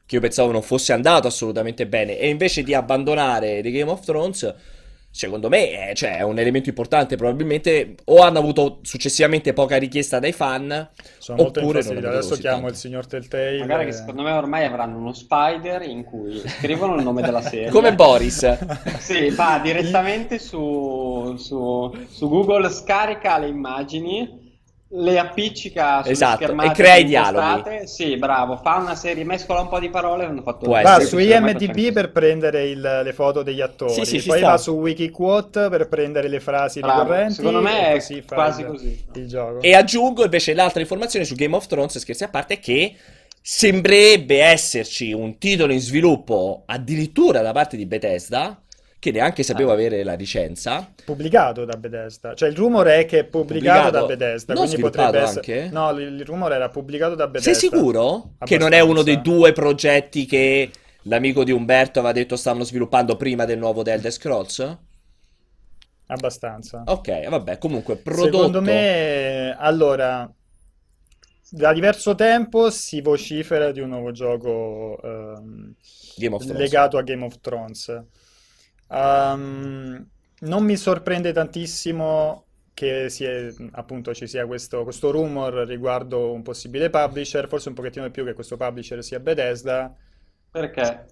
che 0.09 0.15
io 0.15 0.21
pensavo 0.23 0.51
non 0.51 0.63
fosse 0.63 0.95
andato 0.95 1.27
assolutamente 1.29 1.87
bene, 1.87 2.19
e 2.19 2.31
invece 2.31 2.63
di 2.63 2.73
abbandonare 2.73 3.61
The 3.61 3.71
Game 3.71 3.91
of 3.91 4.03
Thrones, 4.07 4.55
secondo 5.11 5.51
me 5.51 5.91
è, 5.91 5.95
cioè, 5.95 6.17
è 6.17 6.23
un 6.23 6.39
elemento 6.39 6.71
importante. 6.71 7.17
Probabilmente 7.17 7.97
o 8.05 8.23
hanno 8.23 8.39
avuto 8.39 8.79
successivamente 8.83 9.53
poca 9.53 9.77
richiesta 9.77 10.19
dai 10.19 10.33
fan, 10.33 10.89
Sono 11.19 11.43
oppure 11.43 11.83
non 11.83 11.99
Adesso 12.07 12.37
chiamo 12.37 12.57
tanto. 12.57 12.73
il 12.73 12.77
signor 12.77 13.07
Telltale. 13.07 13.59
Magari 13.59 13.85
che 13.85 13.91
e- 13.91 13.93
secondo 13.93 14.23
me 14.23 14.33
ormai 14.33 14.65
avranno 14.65 14.97
uno 14.97 15.13
spider 15.13 15.83
in 15.83 16.05
cui 16.05 16.41
scrivono 16.47 16.95
il 16.95 17.03
nome 17.03 17.21
della 17.21 17.43
serie. 17.43 17.69
come 17.69 17.95
Boris. 17.95 18.57
Sì, 18.99 19.29
va 19.29 19.61
direttamente 19.63 20.39
su, 20.39 21.35
su- 21.37 21.95
su 22.09 22.29
Google, 22.31 22.71
scarica 22.71 23.37
le 23.39 23.49
immagini, 23.49 24.48
le 24.91 25.19
appiccica 25.19 26.01
sulle 26.01 26.13
Esatto, 26.13 26.37
schermate 26.37 26.69
e 26.69 26.73
crea 26.73 26.97
i 26.97 27.03
impostate. 27.03 27.87
Sì, 27.87 28.17
bravo, 28.17 28.57
fa 28.57 28.77
una 28.77 28.95
serie, 28.95 29.23
mescola 29.25 29.61
un 29.61 29.69
po' 29.69 29.79
di 29.79 29.91
parole 29.91 30.25
hanno 30.25 30.41
fatto 30.41 30.65
Può 30.65 30.81
Va 30.81 31.01
su 31.01 31.19
IMDb 31.19 31.93
per 31.93 32.11
prendere 32.11 32.69
il- 32.69 33.01
le 33.05 33.13
foto 33.13 33.43
degli 33.43 33.61
attori, 33.61 33.93
Sì, 33.93 34.05
sì, 34.19 34.23
poi 34.27 34.39
sta. 34.39 34.51
va 34.51 34.57
su 34.57 34.73
Wikiquote 34.73 35.69
per 35.69 35.89
prendere 35.89 36.29
le 36.29 36.41
frasi 36.41 36.81
Bravo, 36.81 37.03
ricorrenti 37.03 37.35
secondo 37.35 37.61
me 37.61 37.89
è 37.89 37.93
così 37.95 38.25
quasi 38.27 38.61
il, 38.63 38.67
così. 38.67 39.05
il 39.15 39.29
gioco. 39.29 39.61
E 39.61 39.75
aggiungo 39.75 40.25
invece 40.25 40.55
l'altra 40.55 40.81
informazione 40.81 41.25
su 41.27 41.35
Game 41.35 41.55
of 41.55 41.67
Thrones, 41.67 41.99
scherzi 41.99 42.25
a 42.25 42.29
parte, 42.29 42.59
che 42.59 42.95
sembrerebbe 43.43 44.43
esserci 44.43 45.13
un 45.13 45.39
titolo 45.39 45.73
in 45.73 45.81
sviluppo 45.81 46.63
addirittura 46.67 47.41
da 47.43 47.53
parte 47.53 47.77
di 47.77 47.87
Bethesda, 47.87 48.61
che 48.99 49.11
neanche 49.13 49.43
sapevo 49.43 49.71
Ah. 49.71 49.75
avere 49.75 50.03
la 50.03 50.15
licenza. 50.15 50.93
Pubblicato 51.05 51.65
da 51.65 51.77
Bethesda, 51.77 52.35
cioè 52.35 52.49
il 52.49 52.57
rumore 52.57 52.99
è 52.99 53.05
che 53.07 53.21
è 53.21 53.25
pubblicato, 53.25 53.91
Pubblicato, 53.91 53.91
da 53.91 54.03
Bethesda, 54.17 54.55
non 54.55 54.65
quindi 54.65 54.83
potrebbe 54.83 55.19
essere... 55.21 55.63
anche? 55.63 55.69
No, 55.73 55.91
il, 55.91 56.15
il 56.15 56.25
rumore 56.25 56.55
era 56.57 56.69
pubblicato 56.69 57.15
da 57.15 57.27
Bethesda. 57.29 57.53
Sei 57.55 57.69
sicuro 57.71 58.35
che 58.45 58.59
non 58.59 58.73
è 58.73 58.81
uno 58.81 59.03
dei 59.03 59.15
Abbastanza. 59.15 59.39
due 59.39 59.53
progetti 59.53 60.27
che 60.27 60.71
l'amico 61.03 61.45
di 61.45 61.53
Umberto 61.53 62.01
aveva 62.01 62.13
detto 62.13 62.37
stanno 62.37 62.65
sviluppando 62.65 63.17
prima 63.17 63.45
del 63.45 63.59
nuovo 63.59 63.83
The 63.83 63.93
Elder 63.93 64.13
Scrolls? 64.13 64.77
Abbastanza. 66.11 66.83
Ok, 66.87 67.29
vabbè, 67.29 67.59
comunque 67.59 67.97
prodotto... 67.97 68.37
Secondo 68.37 68.63
me, 68.63 69.55
allora, 69.59 70.31
da 71.51 71.73
diverso 71.73 72.15
tempo 72.15 72.71
si 72.71 73.01
vocifera 73.03 73.73
di 73.73 73.81
un 73.81 73.91
nuovo 73.91 74.11
gioco 74.13 74.99
ehm, 75.03 75.75
legato 76.55 76.97
a 76.99 77.03
Game 77.03 77.25
of 77.25 77.41
Thrones. 77.41 78.03
Ehm, 78.91 80.09
non 80.41 80.65
mi 80.65 80.77
sorprende 80.77 81.33
tantissimo 81.33 82.45
che 82.75 83.09
sia- 83.11 83.53
appunto 83.73 84.15
ci 84.15 84.27
sia 84.27 84.47
questo, 84.47 84.85
questo 84.85 85.11
rumor 85.11 85.53
riguardo 85.67 86.33
un 86.33 86.43
possibile 86.43 86.91
publisher, 86.91 87.49
forse 87.49 87.69
un 87.69 87.75
pochettino 87.75 88.05
di 88.07 88.11
più 88.13 88.25
che 88.25 88.35
questo 88.35 88.57
publisher 88.57 89.03
sia 89.03 89.19
Bethesda, 89.21 89.95
Perché? 90.53 91.07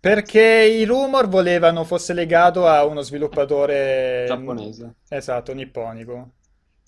perché 0.00 0.40
i 0.42 0.84
rumor 0.84 1.28
volevano 1.28 1.84
fosse 1.84 2.12
legato 2.12 2.66
a 2.66 2.84
uno 2.84 3.00
sviluppatore 3.02 4.26
Giapponese. 4.28 4.94
Esatto, 5.08 5.52
nipponico. 5.54 6.34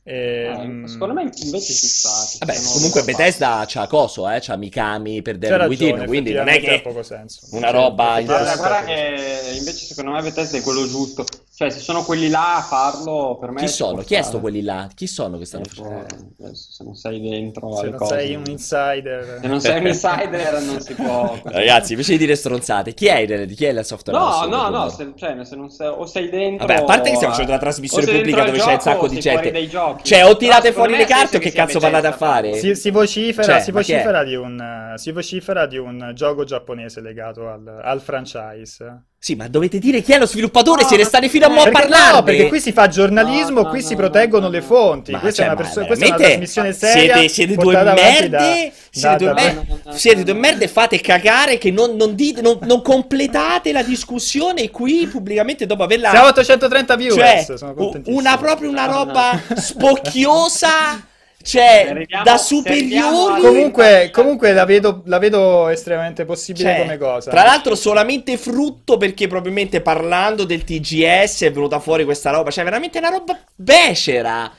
E, 0.03 0.47
Eh, 0.47 0.89
secondo 0.89 1.15
me 1.15 1.23
invece 1.43 1.73
ci 1.75 1.87
sta. 1.87 2.09
Vabbè, 2.41 2.59
comunque 2.73 3.03
Bethesda 3.05 3.65
c'ha 3.67 3.87
coso, 3.87 4.29
eh, 4.31 4.39
c'ha 4.41 4.57
Mikami 4.57 5.21
per 5.23 5.39
c'è 5.39 5.49
Devil 5.49 5.67
Within, 5.69 6.05
quindi 6.07 6.33
non 6.33 6.49
è 6.49 6.59
che 6.59 6.75
ha 6.75 6.81
poco 6.81 7.03
senso. 7.03 7.41
una 7.51 7.69
Sì, 7.69 7.73
roba 7.75 8.21
Guarda, 8.23 8.85
che 8.85 9.55
invece 9.57 9.87
secondo 9.87 10.13
me 10.13 10.23
Bethesda 10.23 10.57
è 10.57 10.63
quello 10.63 10.89
giusto. 10.89 11.25
Cioè, 11.61 11.69
se 11.69 11.81
sono 11.81 12.03
quelli 12.05 12.31
là 12.31 12.57
a 12.57 12.63
farlo, 12.63 13.37
per 13.39 13.51
me 13.51 13.61
Chi 13.61 13.69
sono? 13.69 14.01
Chi 14.01 14.15
è 14.15 14.23
sto 14.23 14.41
quelli 14.41 14.63
là? 14.63 14.89
Chi 14.95 15.07
sono 15.07 15.37
che 15.37 15.45
stanno 15.45 15.65
Eh, 15.65 15.69
facendo? 15.69 16.07
adesso 16.43 16.73
se 16.73 16.85
non 16.85 16.95
sei 16.95 17.21
dentro 17.21 17.71
Se 17.77 17.89
non 17.91 17.99
cose. 17.99 18.15
sei 18.19 18.35
un 18.35 18.45
insider. 18.47 19.39
Se 19.43 19.47
non 19.47 19.61
sei 19.61 19.79
un 19.81 19.87
insider 19.89 20.63
non 20.63 20.81
si 20.81 20.95
può... 20.95 21.39
Ragazzi, 21.45 21.93
invece 21.93 22.13
di 22.13 22.17
dire 22.19 22.35
stronzate, 22.35 22.95
chi 22.95 23.09
è, 23.09 23.19
il- 23.19 23.55
chi 23.55 23.67
è 23.67 23.73
la 23.73 23.83
software 23.83 24.19
No, 24.19 24.25
house? 24.25 24.49
no, 24.49 24.69
no, 24.71 24.89
se, 24.89 25.13
cioè, 25.17 25.45
se 25.45 25.55
non 25.55 25.69
sei, 25.69 25.89
o 25.89 26.07
sei 26.07 26.31
dentro... 26.31 26.67
Vabbè, 26.67 26.81
a 26.81 26.85
parte 26.85 27.11
che 27.11 27.17
stiamo 27.17 27.35
facendo 27.35 27.53
una 27.53 27.61
trasmissione 27.61 28.07
pubblica 28.07 28.45
dove 28.45 28.57
c'è 28.59 28.73
un 28.73 28.81
sacco 28.81 29.07
di 29.09 29.21
gente. 29.21 29.69
giochi. 29.69 30.05
Cioè, 30.05 30.25
o 30.25 30.37
tirate 30.39 30.73
fuori 30.73 30.97
le 30.97 31.05
carte 31.05 31.37
o 31.37 31.41
che 31.41 31.53
cazzo 31.53 31.79
parlate 31.79 32.07
a 32.07 32.13
fare? 32.13 32.55
Si, 32.55 32.75
si 32.75 32.91
vocifera, 32.91 33.53
Cioè, 33.53 33.61
si 33.61 33.71
vocifera 33.71 34.25
di 34.25 34.35
un, 34.35 34.95
si 34.97 35.13
vocifera 35.13 35.67
di 35.67 35.77
un 35.77 36.13
gioco 36.15 36.45
giapponese 36.45 37.03
legato 37.03 37.51
al, 37.51 37.81
al 37.83 38.01
franchise. 38.01 39.09
Sì, 39.23 39.35
ma 39.35 39.49
dovete 39.49 39.79
dire 39.79 40.01
chi 40.01 40.13
è 40.13 40.19
lo 40.19 40.25
sviluppatore, 40.25 40.81
No, 40.81 40.89
siete 40.89 41.03
ma- 41.03 41.09
stati 41.11 41.29
fino 41.29 41.45
a 41.45 41.51
mo' 41.51 41.61
a 41.61 41.65
Perché 41.65 41.79
parlarne. 41.79 42.17
no, 42.17 42.23
perché 42.23 42.49
qui 42.49 42.59
si 42.59 42.73
fa 42.73 42.89
giornalismo, 42.89 43.61
No, 43.61 43.69
qui 43.69 43.81
no, 43.83 43.87
si 43.87 43.91
no, 43.93 43.99
proteggono 43.99 44.47
no, 44.47 44.51
le 44.51 44.63
fonti. 44.63 45.13
Ma 45.13 45.19
Questa, 45.19 45.43
cioè, 45.43 45.51
è 45.51 45.55
una, 45.55 45.63
perso- 45.63 45.85
questa 45.85 46.05
è 46.07 46.09
una 46.09 46.17
trasmissione 46.17 46.73
seria. 46.73 47.15
Siete, 47.17 47.29
siete 47.29 47.55
due 47.57 47.77
avanti 47.77 48.29
da- 48.31 48.39
merde, 48.41 48.73
siete 48.89 49.17
due 49.19 49.27
da- 49.27 49.33
da- 49.35 49.43
mer- 49.43 49.55
no, 49.57 49.65
no, 49.69 49.79
no, 49.85 49.93
siete 49.93 50.23
due 50.23 50.33
merde, 50.33 50.69
fate 50.69 51.01
cagare 51.03 51.59
che 51.59 51.71
non, 51.71 51.97
non 51.97 52.15
dite, 52.15 52.41
non, 52.41 52.57
non 52.63 52.81
completate 52.81 53.73
la 53.73 53.83
discussione 53.83 54.71
qui 54.71 55.07
pubblicamente 55.07 55.67
dopo 55.67 55.83
averla... 55.83 56.09
Siamo 56.09 56.25
a 56.25 56.29
830 56.31 56.97
viewers, 56.97 57.45
Cioè, 57.47 57.57
sono 57.59 57.73
u- 57.73 57.75
contentissimo. 57.75 58.19
una 58.19 58.39
proprio 58.39 58.71
una 58.71 58.87
No, 58.87 58.93
no. 58.93 58.99
roba 59.05 59.39
spocchiosa, 59.55 61.09
cioè, 61.43 61.87
Arriviamo- 61.91 62.25
da 62.25 62.37
superiori... 62.37 63.35
al- 63.35 63.41
Comunque, 63.41 64.11
comunque 64.13 64.53
la 64.53 64.65
vedo, 64.65 65.03
la 65.07 65.19
vedo 65.19 65.69
estremamente 65.69 66.25
possibile 66.25 66.73
Cioè, 66.73 66.81
come 66.83 66.99
cosa. 66.99 67.31
Tra 67.31 67.45
l'altro 67.45 67.75
solamente 67.75 68.37
frutto 68.37 68.97
perché 68.97 69.27
probabilmente 69.27 69.81
parlando 69.81 70.45
del 70.45 70.65
TGS 70.65 71.43
è 71.43 71.53
venuta 71.53 71.79
fuori 71.81 72.05
questa 72.05 72.31
roba, 72.31 72.51
cioè 72.51 72.65
veramente 72.65 72.99
una 72.99 73.09
roba 73.09 73.39
becera, 73.55 74.51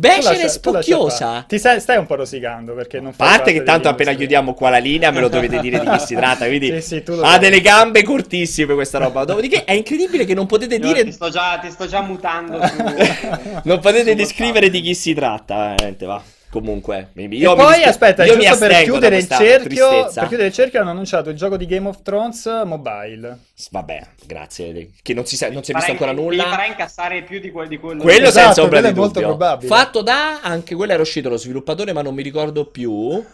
E 0.00 0.22
lascia 0.22 0.48
spocchiosa. 0.48 1.44
Ti 1.46 1.58
stai, 1.58 1.80
stai 1.80 1.98
un 1.98 2.06
po' 2.06 2.14
rosicando 2.14 2.74
perché 2.74 2.98
non 2.98 3.10
A 3.10 3.12
fai 3.12 3.28
parte 3.28 3.42
parte 3.42 3.52
che 3.52 3.62
tanto 3.62 3.88
appena 3.88 4.12
chiudiamo 4.14 4.54
qua 4.54 4.70
la 4.70 4.78
linea 4.78 5.10
me 5.10 5.20
lo 5.20 5.28
dovete 5.28 5.60
dire 5.60 5.80
di 5.80 5.86
chi 5.86 5.98
si 5.98 6.14
tratta, 6.14 6.46
quindi 6.46 6.68
Sì, 6.80 6.80
sì, 6.80 7.02
tu 7.02 7.14
lo 7.14 7.22
ha 7.22 7.30
sai. 7.30 7.38
delle 7.40 7.60
gambe 7.60 8.02
cortissime 8.02 8.74
questa 8.74 8.98
roba. 8.98 9.24
Dopodiché 9.24 9.64
è 9.64 9.72
incredibile 9.72 10.24
che 10.24 10.34
non 10.34 10.46
potete 10.46 10.76
Io 10.76 10.86
dire 10.86 11.04
ti, 11.04 11.12
sto 11.12 11.28
già, 11.28 11.58
ti 11.58 11.70
sto 11.70 11.86
già 11.86 12.00
mutando 12.00 12.64
su... 12.66 12.76
non 13.64 13.80
potete 13.80 14.14
descrivere 14.14 14.70
di 14.70 14.80
chi 14.80 14.94
si 14.94 15.14
tratta, 15.14 15.56
veramente 15.56 16.06
va. 16.06 16.22
Comunque, 16.52 17.08
mi- 17.14 17.24
E 17.24 17.28
io 17.36 17.52
mi 17.56 17.62
poi 17.62 17.72
dispe- 17.76 17.88
aspetta, 17.88 18.24
io 18.26 18.36
mi 18.36 18.44
giusto 18.44 18.66
per 18.66 18.82
chiudere 18.82 19.16
il 19.16 19.26
cerchio, 19.26 19.88
tristezza. 19.88 20.20
per 20.20 20.28
chiudere 20.28 20.48
il 20.48 20.54
cerchio 20.54 20.80
hanno 20.82 20.90
annunciato 20.90 21.30
il 21.30 21.36
gioco 21.36 21.56
di 21.56 21.64
Game 21.64 21.88
of 21.88 22.02
Thrones 22.02 22.44
mobile. 22.66 23.38
Vabbè, 23.70 24.06
grazie, 24.26 24.90
che 25.02 25.14
non 25.14 25.24
si, 25.24 25.36
sa- 25.36 25.48
non 25.48 25.64
si 25.64 25.72
è 25.72 25.74
visto 25.74 25.90
ancora 25.92 26.12
nulla. 26.12 26.42
Li 26.44 26.50
farà 26.50 26.66
incassare 26.66 27.22
più 27.22 27.40
di, 27.40 27.50
quel, 27.50 27.68
di 27.68 27.78
quello 27.78 28.02
Quello 28.02 28.26
Esatto, 28.28 28.44
senza 28.44 28.62
ombra 28.62 28.80
quello 28.80 28.92
di 28.92 28.98
è 28.98 29.02
molto 29.02 29.20
dubbio. 29.20 29.36
probabile. 29.36 29.74
Fatto 29.74 30.02
da, 30.02 30.40
anche 30.42 30.74
quello 30.74 30.92
era 30.92 31.00
uscito 31.00 31.30
lo 31.30 31.38
sviluppatore, 31.38 31.94
ma 31.94 32.02
non 32.02 32.14
mi 32.14 32.22
ricordo 32.22 32.66
più. 32.66 33.24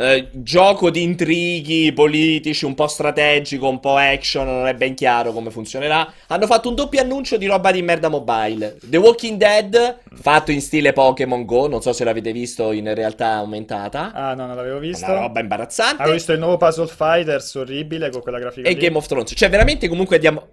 Eh, 0.00 0.28
gioco 0.30 0.90
di 0.90 1.02
intrighi 1.02 1.92
politici, 1.92 2.64
un 2.64 2.74
po' 2.74 2.86
strategico, 2.86 3.68
un 3.68 3.80
po' 3.80 3.96
action, 3.96 4.46
non 4.46 4.68
è 4.68 4.74
ben 4.74 4.94
chiaro 4.94 5.32
come 5.32 5.50
funzionerà. 5.50 6.12
Hanno 6.28 6.46
fatto 6.46 6.68
un 6.68 6.76
doppio 6.76 7.00
annuncio 7.00 7.36
di 7.36 7.46
roba 7.46 7.72
di 7.72 7.82
merda 7.82 8.08
mobile. 8.08 8.78
The 8.84 8.96
Walking 8.96 9.36
Dead, 9.36 9.98
fatto 10.14 10.52
in 10.52 10.60
stile 10.60 10.92
Pokémon 10.92 11.44
Go, 11.44 11.66
non 11.66 11.82
so 11.82 11.92
se 11.92 12.04
l'avete 12.04 12.30
visto 12.30 12.70
in 12.70 12.94
realtà 12.94 13.32
aumentata. 13.32 14.12
Ah 14.12 14.34
no, 14.34 14.46
non 14.46 14.54
l'avevo 14.54 14.78
visto. 14.78 15.04
Una 15.04 15.22
roba 15.22 15.40
imbarazzante. 15.40 15.96
Avevo 16.00 16.14
visto 16.14 16.32
il 16.32 16.38
nuovo 16.38 16.58
Puzzle 16.58 16.86
Fighters 16.86 17.52
orribile 17.56 18.10
con 18.10 18.20
quella 18.20 18.38
grafica 18.38 18.68
E 18.68 18.74
lì. 18.74 18.78
Game 18.78 18.96
of 18.96 19.06
Thrones. 19.08 19.32
Cioè, 19.34 19.50
veramente 19.50 19.88
comunque 19.88 20.14
andiamo, 20.14 20.46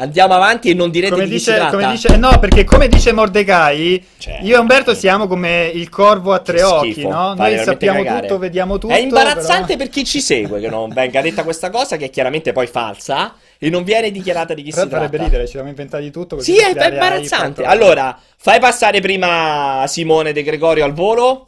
andiamo 0.00 0.34
avanti 0.34 0.70
e 0.70 0.74
non 0.74 0.90
direte 0.90 1.12
come 1.12 1.24
di 1.24 1.30
dice, 1.30 1.68
come 1.70 1.90
dice, 1.90 2.16
no, 2.16 2.38
perché 2.38 2.64
come 2.64 2.88
dice 2.88 3.12
Mordecai, 3.12 4.04
Cioè, 4.18 4.38
io 4.42 4.56
e 4.56 4.58
Umberto 4.58 4.94
siamo 4.94 5.26
come 5.26 5.70
il 5.72 5.88
corvo 5.88 6.32
a 6.32 6.38
tre 6.40 6.62
occhi, 6.62 6.92
schifo, 6.92 7.08
no? 7.08 7.34
Noi 7.34 7.58
sappiamo 7.58 8.02
cagare. 8.02 8.26
tutto, 8.26 8.38
vediamo 8.38 8.78
tutto. 8.78 8.92
È 8.92 8.98
imbarazzante 8.98 9.66
però- 9.66 9.78
per 9.78 9.88
chi 9.88 10.04
ci 10.04 10.20
segue 10.20 10.60
che 10.60 10.68
non 10.68 10.88
venga 10.90 11.20
detta 11.20 11.42
questa 11.44 11.70
cosa, 11.70 11.96
che 11.96 12.06
è 12.06 12.10
chiaramente 12.10 12.52
poi 12.52 12.66
falsa 12.66 13.34
e 13.58 13.68
non 13.70 13.84
viene 13.84 14.10
dichiarata 14.10 14.54
di 14.54 14.62
chi 14.62 14.70
Però 14.70 14.84
si 14.84 14.88
farebbe 14.88 15.08
tratta. 15.16 15.24
ridere, 15.24 15.44
ci 15.46 15.52
siamo 15.52 15.68
inventati 15.68 16.10
tutto 16.10 16.40
Sì, 16.40 16.56
è, 16.56 16.70
imbarazzante. 16.70 17.64
Allora, 17.64 18.18
fai 18.36 18.58
passare 18.58 19.00
prima 19.00 19.84
Simone 19.86 20.32
De 20.32 20.42
Gregorio 20.42 20.84
al 20.84 20.92
volo. 20.94 21.46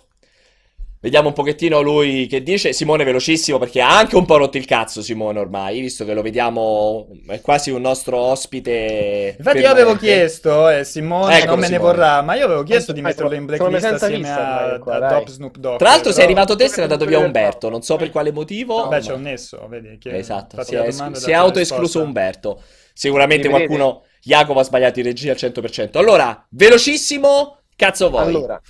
Vediamo 1.02 1.26
un 1.28 1.34
pochettino 1.34 1.80
lui 1.80 2.28
che 2.28 2.44
dice. 2.44 2.72
Simone 2.72 3.02
velocissimo 3.02 3.58
perché 3.58 3.80
ha 3.80 3.98
anche 3.98 4.14
un 4.14 4.24
po' 4.24 4.36
rotto 4.36 4.56
il 4.56 4.66
cazzo 4.66 5.02
Simone 5.02 5.40
ormai, 5.40 5.80
visto 5.80 6.04
che 6.04 6.14
lo 6.14 6.22
vediamo, 6.22 7.08
è 7.26 7.40
quasi 7.40 7.70
un 7.72 7.80
nostro 7.80 8.18
ospite 8.18 9.34
Infatti 9.36 9.58
io 9.58 9.68
avevo 9.68 9.96
chiesto, 9.96 10.68
e 10.68 10.84
Simone 10.84 11.38
Eccolo, 11.38 11.50
non 11.50 11.58
me 11.58 11.68
ne 11.68 11.76
Simone. 11.76 11.92
vorrà, 11.92 12.22
ma 12.22 12.36
io 12.36 12.44
avevo 12.44 12.62
chiesto 12.62 12.92
di 12.92 13.00
Ma 13.00 13.08
metterlo 13.08 13.34
in 13.34 13.46
blacklist 13.46 13.84
assieme 13.84 14.16
vista 14.18 14.74
a, 14.74 14.78
qua, 14.78 14.94
a. 14.94 15.08
Top 15.08 15.28
Snoop 15.28 15.56
Dogg. 15.56 15.78
Tra 15.78 15.88
l'altro 15.88 16.12
sei 16.12 16.24
però- 16.26 16.26
arrivato 16.26 16.56
te, 16.56 16.68
sei 16.68 16.82
andato 16.84 17.04
via 17.04 17.18
Umberto, 17.18 17.68
non 17.68 17.82
so 17.82 17.96
per 17.96 18.10
quale 18.10 18.30
motivo. 18.30 18.76
Vabbè, 18.82 18.94
ma- 18.94 19.00
c'è 19.00 19.12
un 19.12 19.22
nesso, 19.22 19.66
vedi? 19.68 19.98
Che 19.98 20.16
Esatto, 20.16 20.62
si 20.62 20.76
è, 20.76 20.88
domanda 20.88 21.18
si 21.18 21.30
è 21.32 21.34
autoescluso. 21.34 22.00
Umberto. 22.00 22.62
Sicuramente 22.94 23.48
qualcuno, 23.48 24.02
Jacopo 24.22 24.60
ha 24.60 24.62
sbagliato 24.62 25.00
in 25.00 25.06
regia 25.06 25.32
al 25.32 25.38
100%. 25.38 25.98
Allora, 25.98 26.46
velocissimo, 26.50 27.56
cazzo 27.74 28.08
vuoi? 28.08 28.26
Allora, 28.26 28.60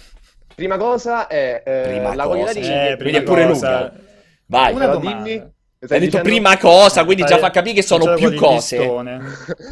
prima 0.55 0.77
cosa 0.77 1.27
è 1.27 1.63
eh, 1.65 1.83
Prima 1.89 2.15
la 2.15 2.25
cosa. 2.25 2.37
qualità 2.37 2.53
di... 2.53 2.67
Eh, 2.67 2.97
Quindi 2.97 2.97
prima 2.97 3.19
è 3.19 3.23
pure 3.23 3.47
lunga. 3.47 3.93
Vai. 4.47 4.73
Una 4.75 4.87
Però 4.87 4.99
domanda. 4.99 5.23
dimmi... 5.25 5.51
Hai 5.83 5.89
detto 5.89 6.05
dicendo- 6.05 6.29
prima 6.29 6.59
cosa, 6.59 7.05
quindi 7.05 7.23
già 7.25 7.35
Fai- 7.39 7.41
fa 7.41 7.51
capire 7.51 7.75
che 7.75 7.83
sono 7.83 8.15
più 8.15 8.33
cose. 8.37 8.79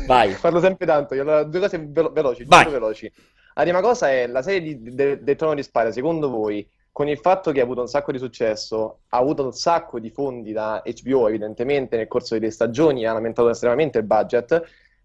Vai. 0.07 0.33
Parlo 0.41 0.61
sempre 0.61 0.85
tanto, 0.87 1.15
io 1.15 1.23
allora, 1.23 1.45
due 1.45 1.61
cose 1.61 1.79
velo- 1.89 2.11
veloci, 2.11 2.45
Vai. 2.47 2.69
veloci. 2.69 3.13
La 3.55 3.63
prima 3.63 3.81
cosa 3.81 4.11
è 4.11 4.27
la 4.27 4.43
serie 4.43 4.61
di, 4.61 4.95
de- 4.95 5.23
del 5.23 5.37
Trono 5.37 5.55
di 5.55 5.63
Spade, 5.63 5.93
secondo 5.93 6.29
voi, 6.29 6.69
con 6.91 7.07
il 7.09 7.19
fatto 7.19 7.53
che 7.53 7.61
ha 7.61 7.63
avuto 7.63 7.83
un 7.83 7.87
sacco 7.87 8.11
di 8.11 8.19
successo, 8.19 9.03
ha 9.11 9.19
avuto 9.19 9.45
un 9.45 9.53
sacco 9.53 10.01
di 10.01 10.11
fondi 10.11 10.51
da 10.53 10.83
HBO, 10.85 11.29
evidentemente, 11.29 11.97
nel 11.97 12.09
corso 12.09 12.35
delle 12.35 12.51
stagioni, 12.51 13.07
hanno 13.07 13.19
aumentato 13.19 13.49
estremamente 13.49 13.99
il 13.99 14.05
budget. 14.05 14.63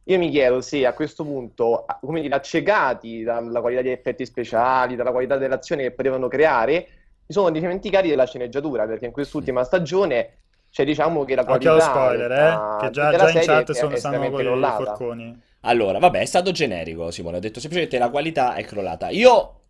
Io 0.07 0.17
mi 0.19 0.29
chiedo 0.29 0.61
se 0.61 0.85
a 0.85 0.93
questo 0.93 1.23
punto, 1.23 1.85
come 2.01 2.21
dire, 2.21 2.35
accecati 2.35 3.23
dalla 3.23 3.59
qualità 3.59 3.81
degli 3.81 3.91
effetti 3.91 4.25
speciali, 4.25 4.95
dalla 4.95 5.11
qualità 5.11 5.37
dell'azione 5.37 5.81
che 5.81 5.91
potevano 5.91 6.27
creare, 6.27 6.87
si 7.25 7.33
sono 7.33 7.49
dimenticati 7.49 8.07
della 8.07 8.27
sceneggiatura, 8.27 8.85
perché 8.85 9.05
in 9.05 9.11
quest'ultima 9.11 9.63
stagione 9.63 10.37
c'è 10.69 10.85
diciamo 10.85 11.23
che 11.23 11.33
la 11.33 11.41
Occhio 11.41 11.53
allo 11.71 11.79
qualità 11.79 11.89
spoiler, 11.89 12.27
della- 12.27 12.77
eh? 12.77 12.85
Che 12.85 12.91
già, 12.91 13.11
già 13.15 13.29
in 13.31 13.45
chat 13.45 13.71
sono, 13.71 13.95
stanno 13.95 14.23
estremamente 14.23 14.43
con 14.43 14.59
i 14.59 14.85
forconi. 14.85 15.41
Allora, 15.61 15.97
vabbè, 15.97 16.19
è 16.19 16.25
stato 16.25 16.51
generico, 16.51 17.09
Simone. 17.09 17.37
Ha 17.37 17.39
detto 17.39 17.59
semplicemente 17.59 17.97
la 17.97 18.11
qualità 18.11 18.53
è 18.53 18.63
crollata. 18.63 19.09
Io, 19.09 19.61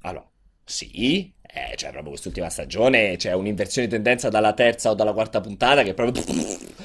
allora, 0.00 0.26
sì, 0.64 1.30
eh, 1.42 1.76
cioè, 1.76 1.90
proprio 1.90 2.10
quest'ultima 2.12 2.48
stagione 2.48 3.16
c'è 3.16 3.32
un'inversione 3.32 3.86
di 3.86 3.92
tendenza 3.92 4.30
dalla 4.30 4.54
terza 4.54 4.90
o 4.90 4.94
dalla 4.94 5.12
quarta 5.12 5.40
puntata 5.42 5.82
che 5.82 5.92
proprio. 5.92 6.22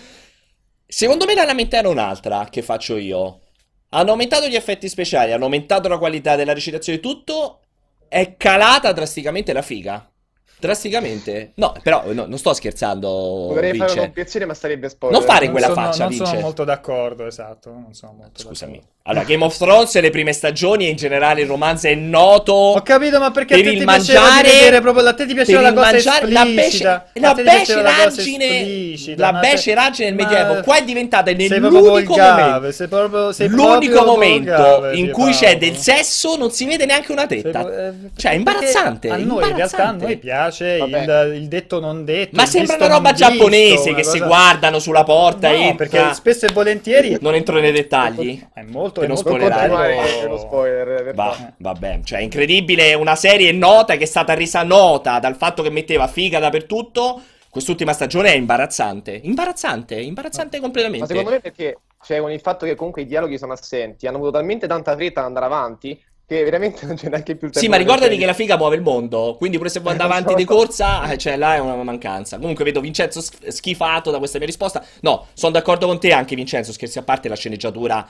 Secondo 0.92 1.26
me 1.26 1.36
la 1.36 1.44
lamentela 1.46 1.88
è 1.88 1.92
un'altra 1.92 2.48
che 2.50 2.64
faccio 2.64 2.98
io. 2.98 3.42
Hanno 3.90 4.10
aumentato 4.12 4.48
gli 4.48 4.56
effetti 4.56 4.90
speciali, 4.90 5.32
hanno 5.32 5.44
aumentato 5.44 5.88
la 5.88 6.00
qualità 6.00 6.36
della 6.36 6.54
recitazione, 6.54 7.00
tutto. 7.00 7.60
È 8.08 8.36
calata 8.38 8.92
drasticamente 8.92 9.54
la 9.54 9.62
figa. 9.62 10.12
Drasticamente. 10.58 11.52
No, 11.56 11.74
però 11.84 12.12
no, 12.12 12.26
non 12.26 12.38
sto 12.40 12.54
scherzando, 12.54 13.08
Vorrei 13.08 13.74
fare 13.76 13.94
Vince. 13.94 14.00
un'obiezione, 14.00 14.46
ma 14.46 14.54
sarebbe 14.56 14.90
spoiler. 14.90 15.20
Non 15.20 15.28
fare 15.28 15.46
Non 15.46 15.54
quella 15.54 15.68
sono, 15.68 15.82
faccia, 15.86 16.04
non 16.06 16.14
sono 16.14 16.30
Vince. 16.30 16.44
molto 16.44 16.64
d'accordo, 16.64 17.26
esatto. 17.28 17.72
Non 17.72 17.94
sono 17.94 18.14
molto 18.14 18.40
Scusami. 18.42 18.74
d'accordo. 18.78 18.94
Allora, 19.04 19.24
Game 19.26 19.44
of 19.44 19.58
Thrones, 19.58 20.00
le 20.00 20.10
prime 20.12 20.34
stagioni 20.34 20.86
e 20.86 20.90
in 20.90 20.96
generale 20.96 21.42
il 21.42 21.48
romanzo 21.48 21.88
è 21.88 21.96
noto. 21.96 22.52
Ho 22.54 22.82
capito, 22.84 23.18
ma 23.18 23.32
perché 23.32 23.56
Per 23.56 23.64
a 23.64 23.68
te 23.68 23.74
il 23.74 23.80
ti 23.80 23.86
mangiare- 23.86 24.48
vedere 24.52 24.82
proprio 24.82 25.08
a 25.08 25.14
te 25.14 25.26
ti 25.26 25.34
piaceva 25.34 25.62
la 25.62 25.74
cosa 25.74 25.92
mangiare- 25.92 26.30
la 26.32 26.46
esplicita. 26.46 27.06
bece- 27.12 27.20
la 27.20 27.28
la 27.30 27.34
beceraggine- 27.34 28.60
esplicita, 28.60 29.32
la 29.32 29.40
beceraggine 29.40 30.14
del 30.14 30.16
ma- 30.26 30.30
Medioevo. 30.30 30.62
Qua 30.62 30.78
è 30.78 30.84
diventata 30.84 31.32
nell'unico 31.32 32.16
momento. 32.18 32.72
sei 32.72 32.88
proprio, 32.88 33.32
sei 33.32 33.48
L'unico 33.48 33.94
proprio 33.94 34.04
momento 34.06 34.52
volgare, 34.52 34.96
in 34.98 35.10
cui 35.12 35.32
c'è 35.32 35.58
del 35.58 35.76
sesso 35.78 36.36
non 36.36 36.52
si 36.52 36.66
vede 36.66 36.86
neanche 36.86 37.12
una 37.12 37.26
tetta. 37.26 37.62
eh, 37.88 37.92
Cioè, 38.16 38.32
è 38.34 38.36
imbarazzante. 38.36 39.10
A 39.10 39.16
noi 39.16 39.22
in 39.24 39.28
realtà 39.28 39.42
a 39.42 39.50
imbarazzante. 39.50 40.06
noi 40.06 40.18
piace 40.18 40.66
il, 40.86 41.32
il 41.42 41.48
detto 41.48 41.80
non 41.80 42.06
detto. 42.06 42.36
Ma 42.36 42.46
sembra 42.46 42.76
una 42.76 42.88
roba 42.88 43.12
visto, 43.12 43.28
giapponese 43.28 43.90
una 43.90 43.98
che 43.98 44.04
si 44.04 44.12
cosa- 44.20 44.26
guardano 44.26 44.78
sulla 44.78 45.04
porta 45.04 45.48
No, 45.50 45.56
entra. 45.56 45.88
perché 45.88 46.14
spesso 46.14 46.46
e 46.46 46.50
volentieri 46.54 47.18
Non 47.22 47.34
entro 47.34 47.60
nei 47.60 47.72
dettagli. 47.72 48.40
è 48.54 48.62
molto, 48.68 48.89
Per 48.92 49.04
è 49.04 49.08
non 49.08 49.16
molto 49.16 49.30
spoilerare. 49.30 50.26
uno 50.26 50.38
spoiler. 50.38 51.14
Va, 51.14 51.54
vabbè, 51.58 52.00
cioè, 52.04 52.20
incredibile. 52.20 52.94
Una 52.94 53.16
serie 53.16 53.52
nota 53.52 53.96
che 53.96 54.04
è 54.04 54.08
stata 54.08 54.34
resa 54.34 54.64
nota 54.64 55.20
dal 55.20 55.36
fatto 55.36 55.62
che 55.62 55.70
metteva 55.70 56.08
figa 56.08 56.40
dappertutto. 56.40 57.22
Quest'ultima 57.50 57.94
stagione 57.94 58.34
è 58.34 58.36
imbarazzante. 58.36 59.20
Imbarazzante, 59.24 60.00
imbarazzante 60.00 60.58
Ma 60.58 60.64
completamente. 60.64 61.08
secondo 61.08 61.32
me 61.32 61.40
perché, 61.40 61.80
cioè, 62.04 62.20
con 62.20 62.32
il 62.32 62.40
fatto 62.40 62.66
che 62.66 62.76
comunque 62.76 63.02
i 63.02 63.06
dialoghi 63.06 63.38
sono 63.38 63.54
assenti, 63.54 64.06
hanno 64.08 64.18
avuto 64.18 64.32
talmente 64.32 64.68
tanta 64.68 64.96
fretta 64.96 65.22
ad 65.22 65.26
andare 65.28 65.46
avanti 65.46 66.00
che 66.30 66.44
veramente 66.44 66.86
non 66.86 66.96
c'è 66.96 67.10
neanche 67.10 67.36
più 67.36 67.48
il 67.48 67.54
tempo 67.54 67.60
Sì, 67.60 67.68
ma 67.68 67.76
ricordati 67.78 68.16
che 68.16 68.26
la 68.28 68.34
figa 68.34 68.56
muove 68.56 68.76
il 68.76 68.84
mondo, 68.84 69.36
quindi 69.36 69.58
pure 69.58 69.70
se 69.70 69.80
vuoi 69.80 69.94
andare 69.94 70.12
avanti 70.12 70.36
di 70.36 70.46
corsa, 70.46 71.10
eh, 71.12 71.18
cioè 71.18 71.38
là 71.38 71.56
è 71.56 71.60
una 71.60 71.76
mancanza. 71.82 72.38
Comunque 72.38 72.64
vedo 72.64 72.82
Vincenzo 72.82 73.20
sch- 73.20 73.48
schifato 73.48 74.12
da 74.12 74.20
questa 74.20 74.38
mia 74.38 74.46
risposta. 74.46 74.86
No, 75.02 75.26
sono 75.34 75.52
d'accordo 75.52 75.88
con 75.88 76.00
te 76.00 76.14
anche 76.14 76.36
Vincenzo, 76.36 76.72
scherzi 76.72 77.00
a 77.00 77.02
parte, 77.02 77.30
la 77.30 77.36
sceneggiatura 77.36 78.08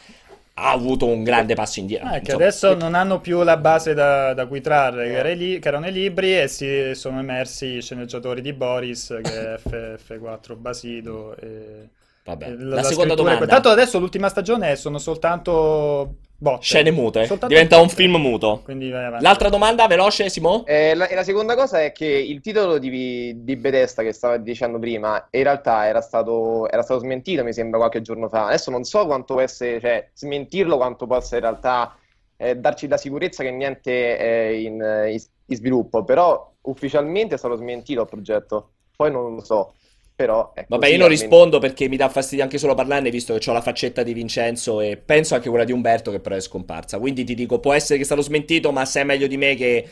ha 0.62 0.72
avuto 0.72 1.05
un 1.05 1.24
grande 1.24 1.55
passo 1.55 1.80
indietro. 1.80 2.07
Ah, 2.07 2.18
Insomma, 2.18 2.43
adesso 2.43 2.74
non 2.76 2.93
hanno 2.93 3.20
più 3.22 3.41
la 3.43 3.57
base 3.57 3.93
da, 3.93 4.34
da 4.34 4.45
cui 4.45 4.62
trarre, 4.62 5.10
che, 5.10 5.32
Eh. 5.53 5.60
che 5.60 5.68
erano 5.68 5.88
i 5.88 5.91
libri, 5.91 6.38
e 6.39 6.47
si 6.47 6.91
sono 6.95 7.20
emersi 7.20 7.78
i 7.78 7.82
sceneggiatori 7.82 8.41
di 8.41 8.53
Boris, 8.53 9.18
che 9.24 9.53
è 9.53 9.57
F- 9.57 9.97
F4 10.07 10.55
Basido. 10.57 11.36
E, 11.38 11.88
vabbè. 12.26 12.45
e 12.49 12.55
La, 12.57 12.84
seconda 12.84 13.16
domanda. 13.16 13.45
Tanto 13.45 13.70
adesso 13.70 13.99
l'ultima 13.99 14.28
stagione 14.30 14.76
sono 14.76 14.97
soltanto 14.97 16.16
botte. 16.39 16.63
Scene 16.63 16.89
mute, 16.91 17.25
Soltanto 17.25 17.53
diventa 17.53 17.79
un 17.79 17.89
film 17.89 18.15
muto. 18.15 18.61
Quindi 18.63 18.89
vai 18.89 19.05
avanti. 19.05 19.23
L'altra 19.23 19.49
domanda, 19.49 19.85
veloce, 19.87 20.29
Simo? 20.29 20.65
Eh, 20.65 20.95
la, 20.95 21.07
e 21.07 21.13
la 21.13 21.23
seconda 21.23 21.55
cosa 21.55 21.81
è 21.83 21.91
che 21.91 22.05
il 22.07 22.41
titolo 22.41 22.79
di, 22.79 23.43
di 23.43 23.55
Bethesda 23.55 24.01
che 24.01 24.13
stava 24.13 24.37
dicendo 24.37 24.79
prima, 24.79 25.27
in 25.29 25.43
realtà 25.43 25.85
era 25.85 26.01
stato, 26.01 26.67
era 26.69 26.81
stato 26.81 27.01
smentito, 27.01 27.43
mi 27.43 27.53
sembra, 27.53 27.77
qualche 27.77 28.01
giorno 28.01 28.27
fa. 28.29 28.47
Adesso 28.47 28.71
non 28.71 28.83
so 28.83 29.05
quanto 29.05 29.33
può 29.33 29.43
essere, 29.43 29.79
cioè, 29.79 30.09
smentirlo 30.13 30.77
quanto 30.77 31.05
possa 31.05 31.35
in 31.35 31.41
realtà 31.41 31.95
eh, 32.37 32.55
darci 32.55 32.87
la 32.87 32.97
sicurezza 32.97 33.43
che 33.43 33.51
niente 33.51 34.17
è 34.17 34.47
in, 34.47 34.81
eh, 34.81 35.11
in- 35.11 35.21
in 35.45 35.55
sviluppo, 35.55 36.03
però 36.03 36.51
ufficialmente 36.61 37.35
è 37.35 37.37
stato 37.37 37.55
smentito 37.55 38.01
il 38.01 38.07
progetto. 38.07 38.71
Poi 38.95 39.11
non 39.11 39.35
lo 39.35 39.43
so, 39.43 39.73
però 40.20 40.51
Vabbè, 40.53 40.88
io 40.88 40.97
non 40.97 41.03
almeno. 41.03 41.07
rispondo 41.07 41.59
perché 41.59 41.88
mi 41.88 41.95
dà 41.95 42.09
fastidio 42.09 42.43
anche 42.43 42.57
solo 42.57 42.76
parlarne, 42.76 43.09
visto 43.09 43.34
che 43.38 43.49
ho 43.49 43.53
la 43.53 43.61
faccetta 43.61 44.03
di 44.03 44.11
Vincenzo 44.11 44.82
e 44.82 44.97
penso 44.97 45.34
anche 45.34 45.47
quella 45.47 45.63
di 45.63 45.72
Umberto 45.72 46.11
che 46.11 46.20
però 46.20 46.36
è 46.36 46.41
scomparsa. 46.41 46.99
Quindi 46.99 47.24
ti 47.24 47.34
dico, 47.34 47.59
può 47.61 47.72
essere 47.72 47.95
che 47.95 48.01
è 48.01 48.05
stato 48.05 48.20
smentito, 48.20 48.74
ma 48.74 48.84
sai 48.84 49.05
meglio 49.05 49.28
di 49.28 49.38
me 49.38 49.55
che 49.55 49.88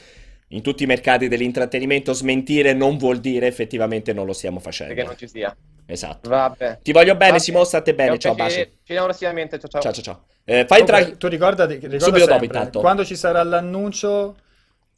in 0.50 0.62
tutti 0.62 0.84
i 0.84 0.86
mercati 0.86 1.30
dell'intrattenimento 1.30 2.12
smentire 2.12 2.74
non 2.74 2.98
vuol 2.98 3.20
dire 3.20 3.48
effettivamente 3.48 4.12
non 4.12 4.26
lo 4.26 4.34
stiamo 4.34 4.60
facendo. 4.60 4.96
Perché 4.96 5.08
non 5.08 5.18
ci 5.18 5.30
sia. 5.30 5.56
Esatto. 5.86 6.28
Vabbè. 6.28 6.80
Ti 6.84 6.92
voglio 6.92 7.16
bene, 7.16 7.32
Vabbè. 7.32 7.44
Simo, 7.44 7.64
state 7.64 7.96
bene. 7.96 8.20
Ciao, 8.20 8.36
baci. 8.36 8.56
Ci 8.56 8.70
vediamo 8.86 9.06
prossimamente. 9.06 9.58
Ciao 9.60 9.70
ciao. 9.70 9.82
Ciao, 9.82 9.94
ciao, 9.94 10.04
ciao. 10.04 10.26
Eh, 10.44 10.66
fai 10.68 10.84
tra... 10.84 10.98
Comunque, 10.98 11.18
tu 11.20 11.28
ricordati, 11.28 11.74
ricorda 11.76 12.00
Subito 12.00 12.26
dopo, 12.26 12.40
sempre, 12.40 12.46
intanto. 12.58 12.80
quando 12.82 13.06
ci 13.06 13.16
sarà 13.16 13.42
l'annuncio, 13.44 14.36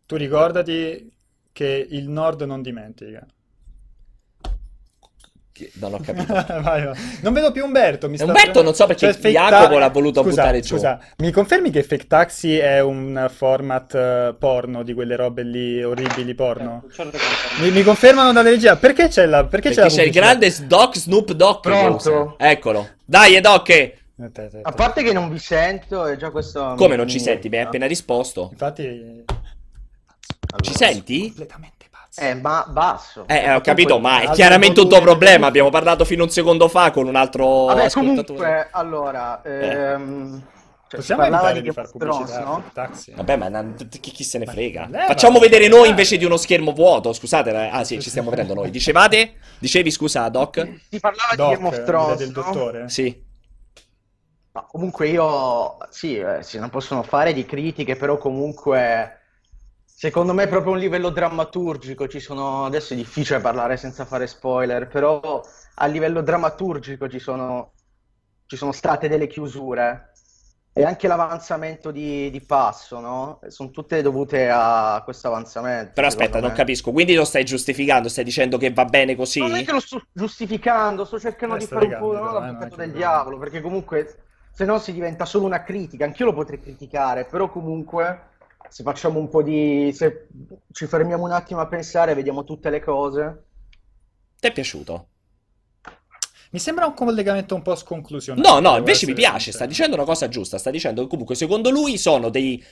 tu 0.07 0.15
ricordati 0.15 1.07
che 1.51 1.87
il 1.87 2.09
Nord 2.09 2.41
non 2.41 2.63
dimentica. 2.63 3.23
Non 5.73 5.93
ho 5.93 5.99
capito. 5.99 6.33
Vai, 6.33 6.61
vai. 6.61 6.91
Non 7.21 7.33
vedo 7.33 7.51
più 7.51 7.63
Umberto. 7.65 8.07
Mi 8.09 8.17
sta 8.17 8.25
Umberto 8.25 8.61
non 8.61 8.73
so 8.73 8.85
perché 8.85 9.13
Fake 9.13 9.31
Jacopo 9.31 9.73
Ta- 9.73 9.79
l'ha 9.79 9.89
voluto 9.89 10.21
Scusa, 10.23 10.41
buttare 10.41 10.59
giù. 10.61 10.75
Scusa, 10.75 10.99
mi 11.17 11.31
confermi 11.31 11.69
che 11.71 11.83
Fake 11.83 12.07
Taxi 12.07 12.57
è 12.57 12.79
un 12.81 13.29
format 13.33 13.93
eh, 13.95 14.35
porno 14.37 14.83
di 14.83 14.93
quelle 14.93 15.15
robe 15.15 15.43
lì 15.43 15.83
orribili 15.83 16.33
porno? 16.35 16.83
Eh, 16.89 16.93
certo 16.93 17.17
Mi, 17.61 17.71
mi 17.71 17.83
confermano 17.83 18.31
dalle 18.31 18.51
regia. 18.51 18.75
Perché 18.75 19.07
c'è 19.07 19.25
la 19.25 19.45
perché 19.45 19.69
c'è 19.69 19.75
Perché 19.75 19.89
la 19.95 20.01
c'è 20.01 20.07
il 20.07 20.11
grande 20.11 20.55
Doc 20.65 20.97
Snoop 20.97 21.31
Dogg. 21.33 21.61
che 21.61 21.69
Pronto? 21.69 22.35
Eccolo. 22.37 22.89
Dai, 23.05 23.39
Doc. 23.41 23.93
A 24.63 24.71
parte 24.73 25.01
che 25.01 25.13
non 25.13 25.29
vi 25.29 25.39
sento, 25.39 26.05
è 26.05 26.17
già 26.17 26.29
questo. 26.29 26.73
Come 26.75 26.95
non 26.97 27.07
ci 27.07 27.19
senti? 27.19 27.47
Mi 27.49 27.57
hai 27.57 27.63
appena 27.63 27.85
risposto. 27.87 28.49
Infatti 28.51 28.83
Allora, 28.85 30.61
Ci 30.61 30.73
senti? 30.75 31.27
completamente 31.27 31.78
pazzo. 32.09 32.21
Eh, 32.21 32.33
ma 32.35 32.65
basso. 32.67 33.23
Eh, 33.27 33.53
ho 33.53 33.61
capito, 33.61 33.99
ma 33.99 34.21
è 34.21 34.29
chiaramente 34.31 34.79
un 34.81 34.89
tuo 34.89 34.99
problema. 35.01 35.47
Abbiamo 35.47 35.69
parlato 35.69 36.05
fino 36.05 36.23
a 36.23 36.25
un 36.25 36.31
secondo 36.31 36.67
fa 36.67 36.91
con 36.91 37.07
un 37.07 37.15
altro 37.15 37.65
Vabbè, 37.65 37.85
ascoltatore. 37.85 38.25
comunque, 38.25 38.67
allora. 38.71 39.41
Ehm, 39.43 40.43
cioè, 40.89 41.01
si 41.01 41.13
Possiamo 41.13 41.23
evitare 41.23 41.61
di 41.61 41.61
di 41.61 41.71
far 41.71 41.89
pubblicità 41.91 42.43
no? 42.43 42.63
Taxi? 42.73 43.13
Vabbè, 43.15 43.35
ma 43.35 43.73
chi, 43.75 44.11
chi 44.11 44.23
se 44.23 44.39
ne 44.39 44.47
frega? 44.47 44.87
leva, 44.89 45.05
Facciamo 45.05 45.37
vedere 45.37 45.67
leva. 45.67 45.77
noi 45.77 45.89
invece 45.89 46.17
di 46.17 46.25
uno 46.25 46.35
schermo 46.37 46.71
vuoto. 46.71 47.13
Scusate, 47.13 47.51
eh. 47.51 47.69
ah 47.71 47.83
sì, 47.83 48.01
ci 48.01 48.09
stiamo 48.09 48.31
vedendo 48.31 48.55
noi. 48.55 48.71
Dicevate? 48.71 49.35
Dicevi, 49.59 49.91
scusa, 49.91 50.27
Doc? 50.29 50.67
Si 50.89 50.99
parlava 50.99 51.35
Doc, 51.35 51.49
di 51.49 51.55
Game 51.55 51.67
of 51.67 51.83
Thrones, 51.83 52.17
del 52.17 52.31
no? 52.31 52.41
dottore? 52.41 52.89
Sì. 52.89 53.27
Ma 54.51 54.65
comunque 54.67 55.07
io, 55.09 55.77
sì, 55.91 56.17
eh, 56.17 56.41
si 56.41 56.57
non 56.57 56.71
possono 56.71 57.03
fare 57.03 57.33
di 57.33 57.45
critiche, 57.45 57.95
però 57.95 58.17
comunque 58.17 59.18
secondo 59.99 60.33
me 60.33 60.43
è 60.43 60.47
proprio 60.47 60.71
un 60.71 60.79
livello 60.79 61.09
drammaturgico, 61.09 62.07
ci 62.07 62.21
sono, 62.21 62.63
adesso 62.63 62.93
è 62.93 62.95
difficile 62.95 63.41
parlare 63.41 63.75
senza 63.75 64.05
fare 64.05 64.27
spoiler, 64.27 64.87
però 64.87 65.43
a 65.75 65.85
livello 65.87 66.21
drammaturgico 66.21 67.09
ci 67.09 67.19
sono, 67.19 67.73
ci 68.45 68.55
sono 68.55 68.71
state 68.71 69.09
delle 69.09 69.27
chiusure 69.27 70.13
e 70.71 70.85
anche 70.85 71.09
l'avanzamento 71.09 71.91
di, 71.91 72.29
di 72.29 72.39
passo, 72.39 73.01
no? 73.01 73.41
Sono 73.47 73.71
tutte 73.71 74.01
dovute 74.01 74.49
a 74.49 75.01
questo 75.03 75.27
avanzamento. 75.27 75.91
Però 75.95 76.07
aspetta, 76.07 76.39
non 76.39 76.53
capisco. 76.53 76.93
Quindi 76.93 77.13
lo 77.15 77.25
stai 77.25 77.43
giustificando? 77.43 78.07
Stai 78.07 78.23
dicendo 78.23 78.57
che 78.57 78.71
va 78.71 78.85
bene 78.85 79.17
così? 79.17 79.41
Non 79.41 79.55
è 79.55 79.65
che 79.65 79.73
lo 79.73 79.81
sto 79.81 80.01
giustificando, 80.13 81.03
sto 81.03 81.19
cercando 81.19 81.55
Eh, 81.55 81.59
di 81.59 81.65
fare 81.65 81.87
un 81.87 81.97
po' 81.99 82.13
no, 82.13 82.31
l'avvocato 82.31 82.77
del 82.77 82.93
diavolo, 82.93 83.37
perché 83.37 83.59
comunque 83.59 84.15
se 84.53 84.63
no 84.63 84.79
si 84.79 84.93
diventa 84.93 85.25
solo 85.25 85.43
una 85.43 85.61
critica. 85.61 86.05
Anch'io 86.05 86.23
lo 86.23 86.33
potrei 86.33 86.61
criticare, 86.61 87.25
però 87.25 87.49
comunque 87.49 88.27
se 88.67 88.83
facciamo 88.83 89.19
un 89.19 89.29
po' 89.29 89.41
di... 89.41 89.91
se 89.93 90.27
ci 90.71 90.85
fermiamo 90.87 91.23
un 91.23 91.31
attimo 91.31 91.59
a 91.61 91.67
pensare, 91.67 92.13
vediamo 92.13 92.43
tutte 92.43 92.69
le 92.69 92.79
cose. 92.81 93.43
Ti 94.39 94.47
è 94.47 94.51
piaciuto? 94.51 95.07
Mi 96.51 96.59
sembra 96.59 96.85
un 96.87 96.93
collegamento 96.95 97.53
un 97.55 97.61
po' 97.61 97.75
sconclusionato. 97.75 98.47
No, 98.49 98.59
no, 98.59 98.77
invece 98.77 99.05
mi 99.05 99.13
piace. 99.13 99.51
sincero. 99.51 99.57
Sta 99.57 99.65
dicendo 99.67 99.95
una 99.95 100.05
cosa 100.05 100.27
giusta. 100.29 100.57
Sta 100.57 100.71
dicendo 100.71 101.03
che 101.03 101.07
comunque 101.07 101.35
secondo 101.35 101.69
lui 101.69 101.97
sono 101.97 102.29
dei. 102.29 102.63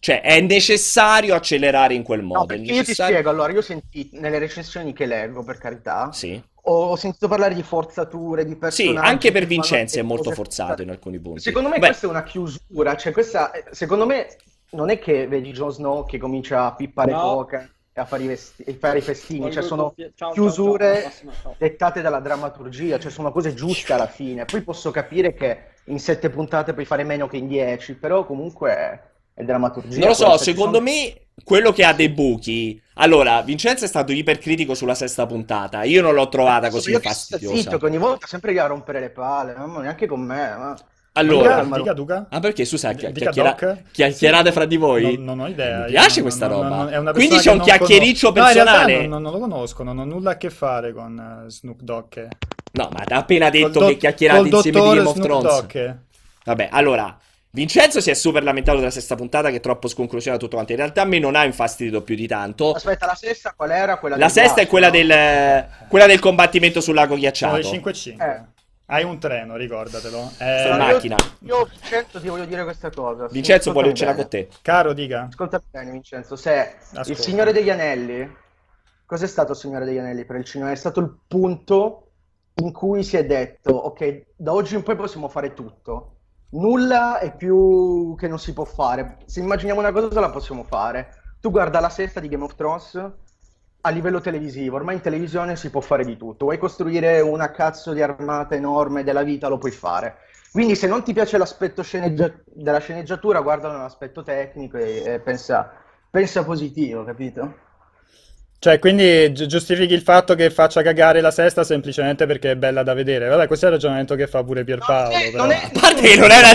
Cioè, 0.00 0.20
è 0.20 0.40
necessario 0.40 1.34
accelerare 1.34 1.94
in 1.94 2.02
quel 2.02 2.20
No, 2.20 2.26
modo. 2.26 2.44
È 2.44 2.46
perché 2.48 2.62
io 2.64 2.70
ti 2.72 2.76
necessario- 2.78 3.14
spiego, 3.16 3.30
allora, 3.30 3.52
io 3.52 3.62
senti 3.62 4.10
nelle 4.12 4.38
recensioni 4.38 4.92
che 4.92 5.06
leggo, 5.06 5.42
per 5.42 5.56
carità, 5.58 6.12
Sì. 6.12 6.40
ho, 6.62 6.90
ho 6.90 6.96
sentito 6.96 7.26
parlare 7.28 7.54
di 7.54 7.62
forzature, 7.62 8.44
di 8.44 8.52
Sì, 8.52 8.56
personaggi 8.58 9.08
anche 9.08 9.32
per 9.32 9.46
Vincenzi 9.46 9.98
è 9.98 10.02
molto 10.02 10.30
forzato 10.30 10.82
in 10.82 10.90
alcuni 10.90 11.18
punti. 11.18 11.40
Secondo 11.40 11.68
me 11.70 11.78
Beh, 11.78 11.86
questa 11.86 12.06
è 12.06 12.10
una 12.10 12.22
chiusura, 12.22 12.94
cioè 12.96 13.12
questa, 13.12 13.50
eh, 13.52 13.64
secondo 13.72 14.06
me 14.06 14.36
non 14.70 14.90
è 14.90 14.98
che 14.98 15.26
vedi 15.26 15.52
Jon 15.52 15.70
Snow 15.72 16.06
che 16.06 16.18
comincia 16.18 16.66
a 16.66 16.74
pippare 16.74 17.12
No. 17.12 17.20
coca 17.20 17.68
e 17.92 18.00
a 18.00 18.04
fare 18.04 18.22
i, 18.22 18.26
vesti- 18.26 18.62
e 18.64 18.74
fare 18.74 18.98
i 18.98 19.02
festini, 19.02 19.40
Voglio 19.40 19.52
cioè 19.54 19.62
sono 19.62 19.94
ciao, 19.96 20.10
ciao, 20.14 20.30
chiusure 20.32 20.84
ciao, 20.84 20.92
alla 20.92 21.00
prossima, 21.02 21.32
ciao. 21.42 21.54
dettate 21.58 22.00
dalla 22.00 22.20
drammaturgia, 22.20 22.98
cioè 22.98 23.10
sono 23.10 23.32
cose 23.32 23.54
giuste 23.54 23.92
alla 23.92 24.06
fine. 24.06 24.44
Poi 24.44 24.62
posso 24.62 24.90
capire 24.90 25.34
che 25.34 25.58
in 25.84 25.98
sette 25.98 26.30
puntate 26.30 26.74
puoi 26.74 26.84
fare 26.84 27.02
meno 27.04 27.26
che 27.26 27.38
in 27.38 27.48
dieci, 27.48 27.94
però 27.94 28.24
comunque 28.24 28.70
è, 29.34 29.42
drammaturgia. 29.42 29.98
Non 30.00 30.08
lo 30.08 30.14
so, 30.14 30.26
questa, 30.26 30.44
ci 30.44 30.50
secondo 30.52 30.78
sono- 30.78 30.90
me 30.90 31.20
quello 31.44 31.72
che 31.72 31.84
ha 31.84 31.92
dei 31.92 32.08
buchi. 32.10 32.80
Allora, 32.94 33.40
Vincenzo 33.42 33.84
è 33.84 33.88
stato 33.88 34.12
ipercritico 34.12 34.74
sulla 34.74 34.94
sesta 34.94 35.24
puntata. 35.26 35.84
Io 35.84 36.02
non 36.02 36.14
l'ho 36.14 36.28
trovata 36.28 36.68
così 36.70 36.90
Io 36.90 36.98
che 36.98 37.08
sto 37.10 37.36
fastidiosa. 37.36 37.56
zitto, 37.62 37.78
che 37.78 37.86
ogni 37.86 37.98
volta 37.98 38.26
sempre 38.26 38.50
lì 38.52 38.58
a 38.58 38.66
rompere 38.66 38.98
le 39.00 39.10
palle, 39.10 39.54
mamma, 39.54 39.80
neanche 39.80 40.06
con 40.06 40.20
me. 40.20 40.54
ma- 40.56 40.76
Allora, 41.18 41.62
Dica, 41.62 41.76
dica, 41.78 41.92
Duca. 41.92 42.26
ah, 42.30 42.40
perché 42.40 42.64
scusa, 42.64 42.92
Dica, 42.92 43.08
chi- 43.08 43.12
chiacchiera- 43.14 43.56
Doc? 43.58 43.82
chiacchierate 43.92 44.46
Sì, 44.48 44.52
fra 44.52 44.64
di 44.66 44.76
voi? 44.76 45.02
Non, 45.16 45.24
non 45.24 45.40
ho 45.40 45.48
idea. 45.48 45.80
Mi 45.84 45.90
piace 45.90 46.20
non- 46.20 46.22
questa 46.28 46.46
non- 46.48 46.62
roba. 46.62 46.76
non- 46.76 46.88
è 46.92 46.96
una 46.96 47.12
Quindi 47.12 47.36
c'è 47.36 47.50
un 47.50 47.56
non 47.56 47.66
chiacchiericcio 47.66 48.32
conosco. 48.32 48.58
No, 48.58 48.64
personale. 48.64 49.06
non, 49.06 49.22
non 49.22 49.32
lo 49.32 49.38
conosco, 49.38 49.82
non 49.82 49.98
ho 49.98 50.04
nulla 50.04 50.30
a 50.32 50.36
che 50.36 50.50
fare 50.50 50.92
con 50.92 51.44
eh, 51.46 51.50
Snoop 51.50 51.80
Dogg. 51.82 52.26
No, 52.72 52.88
ma 52.92 53.02
ha 53.06 53.16
appena 53.16 53.50
detto 53.50 53.70
Col 53.78 53.86
che 53.86 53.92
do- 53.92 53.98
chiacchierate 53.98 54.48
insieme 54.48 54.80
di 54.80 54.86
Game 54.86 55.00
of 55.00 55.12
Snoop 55.14 55.26
Thrones. 55.26 55.60
Dogg. 55.60 55.94
Vabbè, 56.44 56.68
allora, 56.70 57.18
Vincenzo 57.50 58.00
si 58.00 58.10
è 58.10 58.14
super 58.14 58.42
lamentato 58.42 58.78
della 58.78 58.90
sesta 58.90 59.14
puntata 59.16 59.48
che 59.50 59.56
è 59.56 59.60
troppo 59.60 59.88
sconclusionata 59.88 60.40
tutto 60.42 60.54
quanto. 60.56 60.72
In 60.72 60.78
realtà 60.78 61.02
a 61.02 61.04
me 61.06 61.18
non 61.18 61.34
ha 61.34 61.44
infastidito 61.44 62.02
più 62.02 62.14
di 62.14 62.26
tanto. 62.26 62.72
Aspetta, 62.72 63.06
la 63.06 63.14
sesta 63.14 63.54
qual 63.56 63.70
era? 63.70 63.96
Quella 63.98 64.16
La 64.16 64.26
del 64.26 64.34
sesta 64.34 64.60
è 64.60 64.66
ghiaccio, 64.66 64.70
quella 64.70 64.86
no? 64.86 64.92
del, 64.92 65.66
quella 65.88 66.06
del 66.06 66.18
combattimento 66.20 66.80
sul 66.80 66.94
lago 66.94 67.16
ghiacciato. 67.16 67.56
le 67.56 67.64
5 67.64 67.90
e 67.90 67.94
5. 67.94 68.24
Eh. 68.26 68.56
Hai 68.90 69.04
un 69.04 69.18
treno, 69.18 69.56
ricordatelo. 69.56 70.16
Sono 70.16 70.30
Eh, 70.38 70.62
Allora, 70.62 70.92
macchina. 70.92 71.16
Io, 71.40 71.58
io, 71.58 71.64
Vincenzo, 71.66 72.20
ti 72.20 72.28
voglio 72.28 72.46
dire 72.46 72.64
questa 72.64 72.88
cosa. 72.90 73.26
Vincenzo 73.28 73.72
vuole 73.72 73.92
cena 73.92 74.14
con 74.14 74.28
te. 74.28 74.48
caro, 74.62 74.94
dica. 74.94 75.26
Ascolta 75.30 75.62
bene, 75.70 75.90
Vincenzo. 75.90 76.36
Se 76.36 76.76
Ascolta. 76.92 77.10
il 77.10 77.18
Signore 77.18 77.52
degli 77.52 77.68
Anelli, 77.68 78.34
cos'è 79.04 79.26
stato 79.26 79.52
il 79.52 79.58
Signore 79.58 79.84
degli 79.84 79.98
Anelli 79.98 80.24
per 80.24 80.36
il 80.36 80.44
cinema? 80.44 80.70
È 80.70 80.74
stato 80.74 81.00
il 81.00 81.18
punto 81.28 82.12
in 82.54 82.72
cui 82.72 83.04
si 83.04 83.18
è 83.18 83.26
detto, 83.26 83.72
ok, 83.72 84.22
da 84.36 84.52
oggi 84.54 84.74
in 84.74 84.82
poi 84.82 84.96
possiamo 84.96 85.28
fare 85.28 85.52
tutto. 85.52 86.14
Nulla 86.52 87.18
è 87.18 87.36
più 87.36 88.14
che 88.18 88.26
non 88.26 88.38
si 88.38 88.54
può 88.54 88.64
fare. 88.64 89.18
Se 89.26 89.40
immaginiamo 89.40 89.80
una 89.80 89.92
cosa, 89.92 90.18
la 90.18 90.30
possiamo 90.30 90.64
fare. 90.64 91.10
Tu 91.40 91.50
guarda 91.50 91.78
la 91.78 91.90
sesta 91.90 92.20
di 92.20 92.28
Game 92.28 92.42
of 92.44 92.54
Thrones 92.54 92.98
a 93.88 93.90
livello 93.90 94.20
televisivo, 94.20 94.76
ormai 94.76 94.96
in 94.96 95.00
televisione 95.00 95.56
si 95.56 95.70
può 95.70 95.80
fare 95.80 96.04
di 96.04 96.16
tutto. 96.16 96.44
Vuoi 96.46 96.58
costruire 96.58 97.20
una 97.20 97.50
cazzo 97.50 97.92
di 97.92 98.02
armata 98.02 98.54
enorme 98.54 99.02
della 99.04 99.22
vita, 99.22 99.48
lo 99.48 99.58
puoi 99.58 99.70
fare. 99.72 100.18
Quindi 100.50 100.74
se 100.76 100.86
non 100.86 101.02
ti 101.02 101.12
piace 101.12 101.38
l'aspetto 101.38 101.82
sceneggia- 101.82 102.32
della 102.44 102.78
sceneggiatura, 102.78 103.40
guardalo 103.40 103.74
nell'aspetto 103.76 104.22
tecnico 104.22 104.76
e, 104.78 105.02
e 105.04 105.20
pensa, 105.20 105.72
pensa 106.10 106.44
positivo, 106.44 107.04
capito? 107.04 107.66
Cioè, 108.60 108.80
quindi 108.80 109.30
gi- 109.32 109.46
giustifichi 109.46 109.94
il 109.94 110.00
fatto 110.02 110.34
che 110.34 110.50
faccia 110.50 110.82
cagare 110.82 111.20
la 111.20 111.30
sesta 111.30 111.62
semplicemente 111.62 112.26
perché 112.26 112.50
è 112.50 112.56
bella 112.56 112.82
da 112.82 112.92
vedere. 112.92 113.28
Vabbè, 113.28 113.46
questo 113.46 113.66
è 113.66 113.68
il 113.68 113.74
ragionamento 113.74 114.16
che 114.16 114.26
fa 114.26 114.42
pure 114.42 114.64
Pierpaolo. 114.64 115.10
No, 115.10 115.14
non 115.14 115.22
è- 115.22 115.30
però. 115.30 115.42
non 115.44 115.52
è- 115.52 115.60
A 115.62 115.70
parte 115.80 116.00
che 116.02 116.16
non 116.16 116.30
era. 116.32 116.48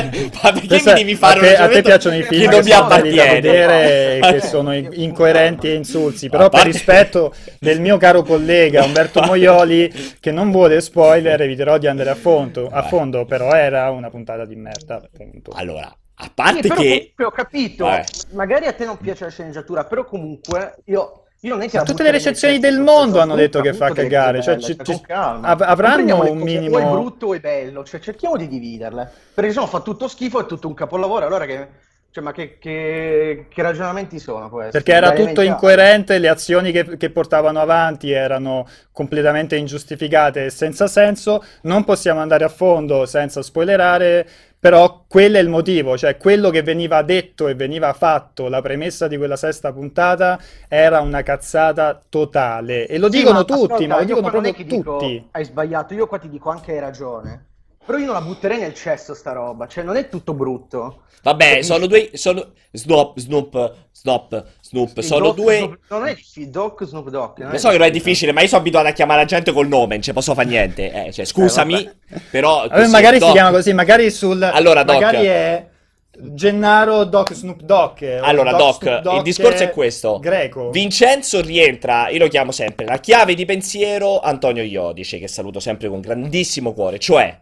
Ma 0.43 0.51
perché 0.51 0.67
Questo 0.67 0.89
mi 0.91 0.95
è- 0.99 1.03
devi 1.03 1.15
fare 1.15 1.39
a 1.39 1.39
un 1.39 1.39
te, 1.39 1.47
a 1.47 1.47
te 1.47 1.53
ragionamento 1.61 1.89
piacciono 1.89 2.15
i 2.15 2.19
che 2.19 2.25
film 2.27 2.49
che 2.51 2.57
mi 2.63 2.71
sono 2.71 2.87
belli 2.87 3.15
da 3.15 3.23
vedere 3.25 4.17
e 4.19 4.31
che 4.33 4.41
sono 4.41 4.73
in- 4.75 4.89
incoerenti 4.91 5.67
e 5.69 5.73
insulsi. 5.75 6.27
Però 6.29 6.45
A 6.45 6.49
per 6.49 6.63
rispetto 6.65 7.33
del 7.59 7.79
mio 7.79 7.95
caro 7.95 8.21
collega 8.23 8.83
Umberto 8.83 9.21
Moioli, 9.23 10.17
che 10.19 10.31
non 10.31 10.51
vuole 10.51 10.81
spoiler, 10.81 11.41
eviterò 11.41 11.77
di 11.77 11.87
andare 11.87 12.09
a 12.09 12.15
fondo, 12.15 12.67
a 12.69 12.83
fondo, 12.83 13.23
però 13.23 13.53
era 13.53 13.89
una 13.91 14.09
puntata 14.09 14.43
di 14.45 14.55
merda, 14.57 14.95
appunto. 14.95 15.51
Allora, 15.55 15.83
a 16.15 16.23
Sì, 16.25 16.31
parte 16.35 16.59
però 16.67 16.75
che. 16.75 16.87
comunque 16.89 17.23
ho 17.23 17.31
capito, 17.31 17.85
Vabbè. 17.85 18.03
magari 18.33 18.65
a 18.65 18.73
te 18.73 18.83
non 18.83 18.97
piace 18.97 19.23
la 19.23 19.29
sceneggiatura, 19.31 19.85
però 19.85 20.03
comunque 20.03 20.75
io, 20.85 21.22
io 21.43 21.49
non 21.55 21.61
è 21.61 21.69
che 21.69 21.77
Ma 21.77 21.83
tutte 21.83 22.03
le 22.03 22.11
recensioni 22.11 22.57
del 22.59 22.79
mondo 22.79 23.19
hanno 23.19 23.35
detto 23.35 23.59
che 23.61 23.73
fa 23.73 23.91
cagare, 23.91 24.41
cioè, 24.41 24.55
belle, 24.55 24.65
ci- 24.65 24.75
cioè, 24.81 24.95
ci- 24.95 25.03
av- 25.07 25.61
avranno 25.61 26.31
un 26.31 26.37
minimo- 26.37 26.79
è 26.79 26.85
brutto 26.85 27.33
è 27.33 27.39
bello, 27.39 27.83
cioè 27.83 27.99
cerchiamo 27.99 28.37
di 28.37 28.47
dividerle. 28.47 29.11
Perché 29.33 29.51
se 29.51 29.59
no 29.59 29.67
fa 29.67 29.81
tutto 29.81 30.07
schifo, 30.07 30.39
è 30.39 30.45
tutto 30.45 30.67
un 30.69 30.73
capolavoro, 30.73 31.25
allora 31.25 31.45
che, 31.45 31.67
cioè, 32.11 32.23
ma 32.23 32.31
che, 32.31 32.57
che- 32.59 33.47
che 33.49 33.61
ragionamenti 33.61 34.19
sono 34.19 34.49
questi? 34.49 34.71
Perché 34.71 34.93
era 34.93 35.11
tutto 35.11 35.41
incoerente, 35.41 36.17
le 36.17 36.29
azioni 36.29 36.71
che, 36.71 36.95
che 36.95 37.09
portavano 37.09 37.59
avanti 37.59 38.11
erano 38.11 38.65
completamente 38.93 39.57
ingiustificate 39.57 40.45
e 40.45 40.49
senza 40.49 40.87
senso. 40.87 41.43
Non 41.63 41.83
possiamo 41.83 42.21
andare 42.21 42.45
a 42.45 42.49
fondo 42.49 43.05
senza 43.05 43.41
spoilerare, 43.41 44.27
però 44.63 45.03
quello 45.07 45.37
è 45.37 45.41
il 45.41 45.49
motivo, 45.49 45.97
cioè 45.97 46.15
quello 46.17 46.49
che 46.49 46.61
veniva 46.63 47.01
detto 47.03 47.47
e 47.49 47.55
veniva 47.55 47.91
fatto, 47.93 48.47
la 48.47 48.61
premessa 48.61 49.07
di 49.07 49.17
quella 49.17 49.35
sesta 49.35 49.73
puntata 49.73 50.39
era 50.69 51.01
una 51.01 51.21
cazzata 51.21 52.01
totale. 52.07 52.87
E 52.87 52.97
lo 52.97 53.09
Sì, 53.09 53.17
dicono 53.17 53.43
ma 53.43 53.43
tutti, 53.43 53.55
ascolta, 53.55 53.87
ma 53.87 53.97
lo 53.97 54.03
dicono 54.03 54.29
proprio 54.29 54.51
che 54.53 54.65
dico, 54.65 55.27
tutti. 55.27 55.29
hai 55.31 55.45
sbagliato, 55.45 55.93
io 55.93 56.07
qua 56.07 56.17
ti 56.19 56.27
dico 56.29 56.49
anche 56.49 56.71
hai 56.73 56.79
ragione. 56.79 57.45
Però 57.85 57.97
io 57.97 58.05
non 58.05 58.13
la 58.15 58.21
butterei 58.21 58.59
nel 58.59 58.73
cesso 58.73 59.13
sta 59.13 59.33
roba, 59.33 59.67
cioè 59.67 59.83
non 59.83 59.95
è 59.97 60.07
tutto 60.09 60.33
brutto. 60.33 61.01
Vabbè, 61.23 61.43
Capisci? 61.43 61.63
sono 61.63 61.85
due. 61.87 62.09
Sono. 62.13 62.51
Snoop, 62.71 63.17
Snoop, 63.19 63.73
Snoop, 63.91 64.45
Snoop. 64.61 64.97
Il 64.97 65.03
Sono 65.03 65.27
Doc 65.27 65.35
due. 65.35 65.57
Snoop- 65.57 65.79
non 65.89 66.07
è 66.07 66.13
difficile, 66.15 66.49
Doc 66.49 66.83
Snoop 66.85 67.09
Dogg. 67.09 67.37
non 67.39 67.51
Lo 67.51 67.57
so 67.57 67.69
che 67.69 67.77
non 67.77 67.87
è 67.87 67.91
difficile, 67.91 68.31
ma 68.31 68.41
io 68.41 68.47
sono 68.47 68.61
abituato 68.61 68.87
a 68.87 68.91
chiamare 68.91 69.19
la 69.21 69.25
gente 69.25 69.51
col 69.53 69.67
nome, 69.67 69.93
non 69.95 70.01
ci 70.03 70.11
posso 70.11 70.33
fare 70.33 70.47
niente. 70.47 71.05
Eh, 71.05 71.11
cioè, 71.13 71.23
scusami, 71.25 71.89
però. 72.29 72.67
Vabbè, 72.67 72.87
magari 72.87 73.15
si 73.19 73.23
Doc. 73.25 73.31
chiama 73.31 73.51
così, 73.51 73.73
magari 73.73 74.11
sul... 74.11 74.41
Allora, 74.43 74.83
Doc. 74.83 74.95
magari 75.01 75.25
è 75.27 75.67
Gennaro 76.15 77.05
Doc 77.05 77.33
Snoop 77.33 77.61
Dogg. 77.61 78.01
o 78.01 78.23
Allora, 78.23 78.51
Doc, 78.53 78.81
Snoop 78.83 79.01
Dogg 79.01 79.15
il 79.17 79.21
discorso 79.23 79.63
è 79.63 79.69
questo. 79.69 80.19
Greco. 80.19 80.69
Vincenzo 80.71 81.41
rientra, 81.41 82.09
io 82.09 82.19
lo 82.19 82.27
chiamo 82.27 82.51
sempre, 82.51 82.85
la 82.85 82.99
chiave 82.99 83.33
di 83.33 83.45
pensiero 83.45 84.19
Antonio 84.19 84.61
Iodice, 84.63 85.19
che 85.19 85.27
saluto 85.27 85.59
sempre 85.59 85.87
con 85.89 86.01
grandissimo 86.01 86.73
cuore. 86.73 86.99
Cioè, 86.99 87.39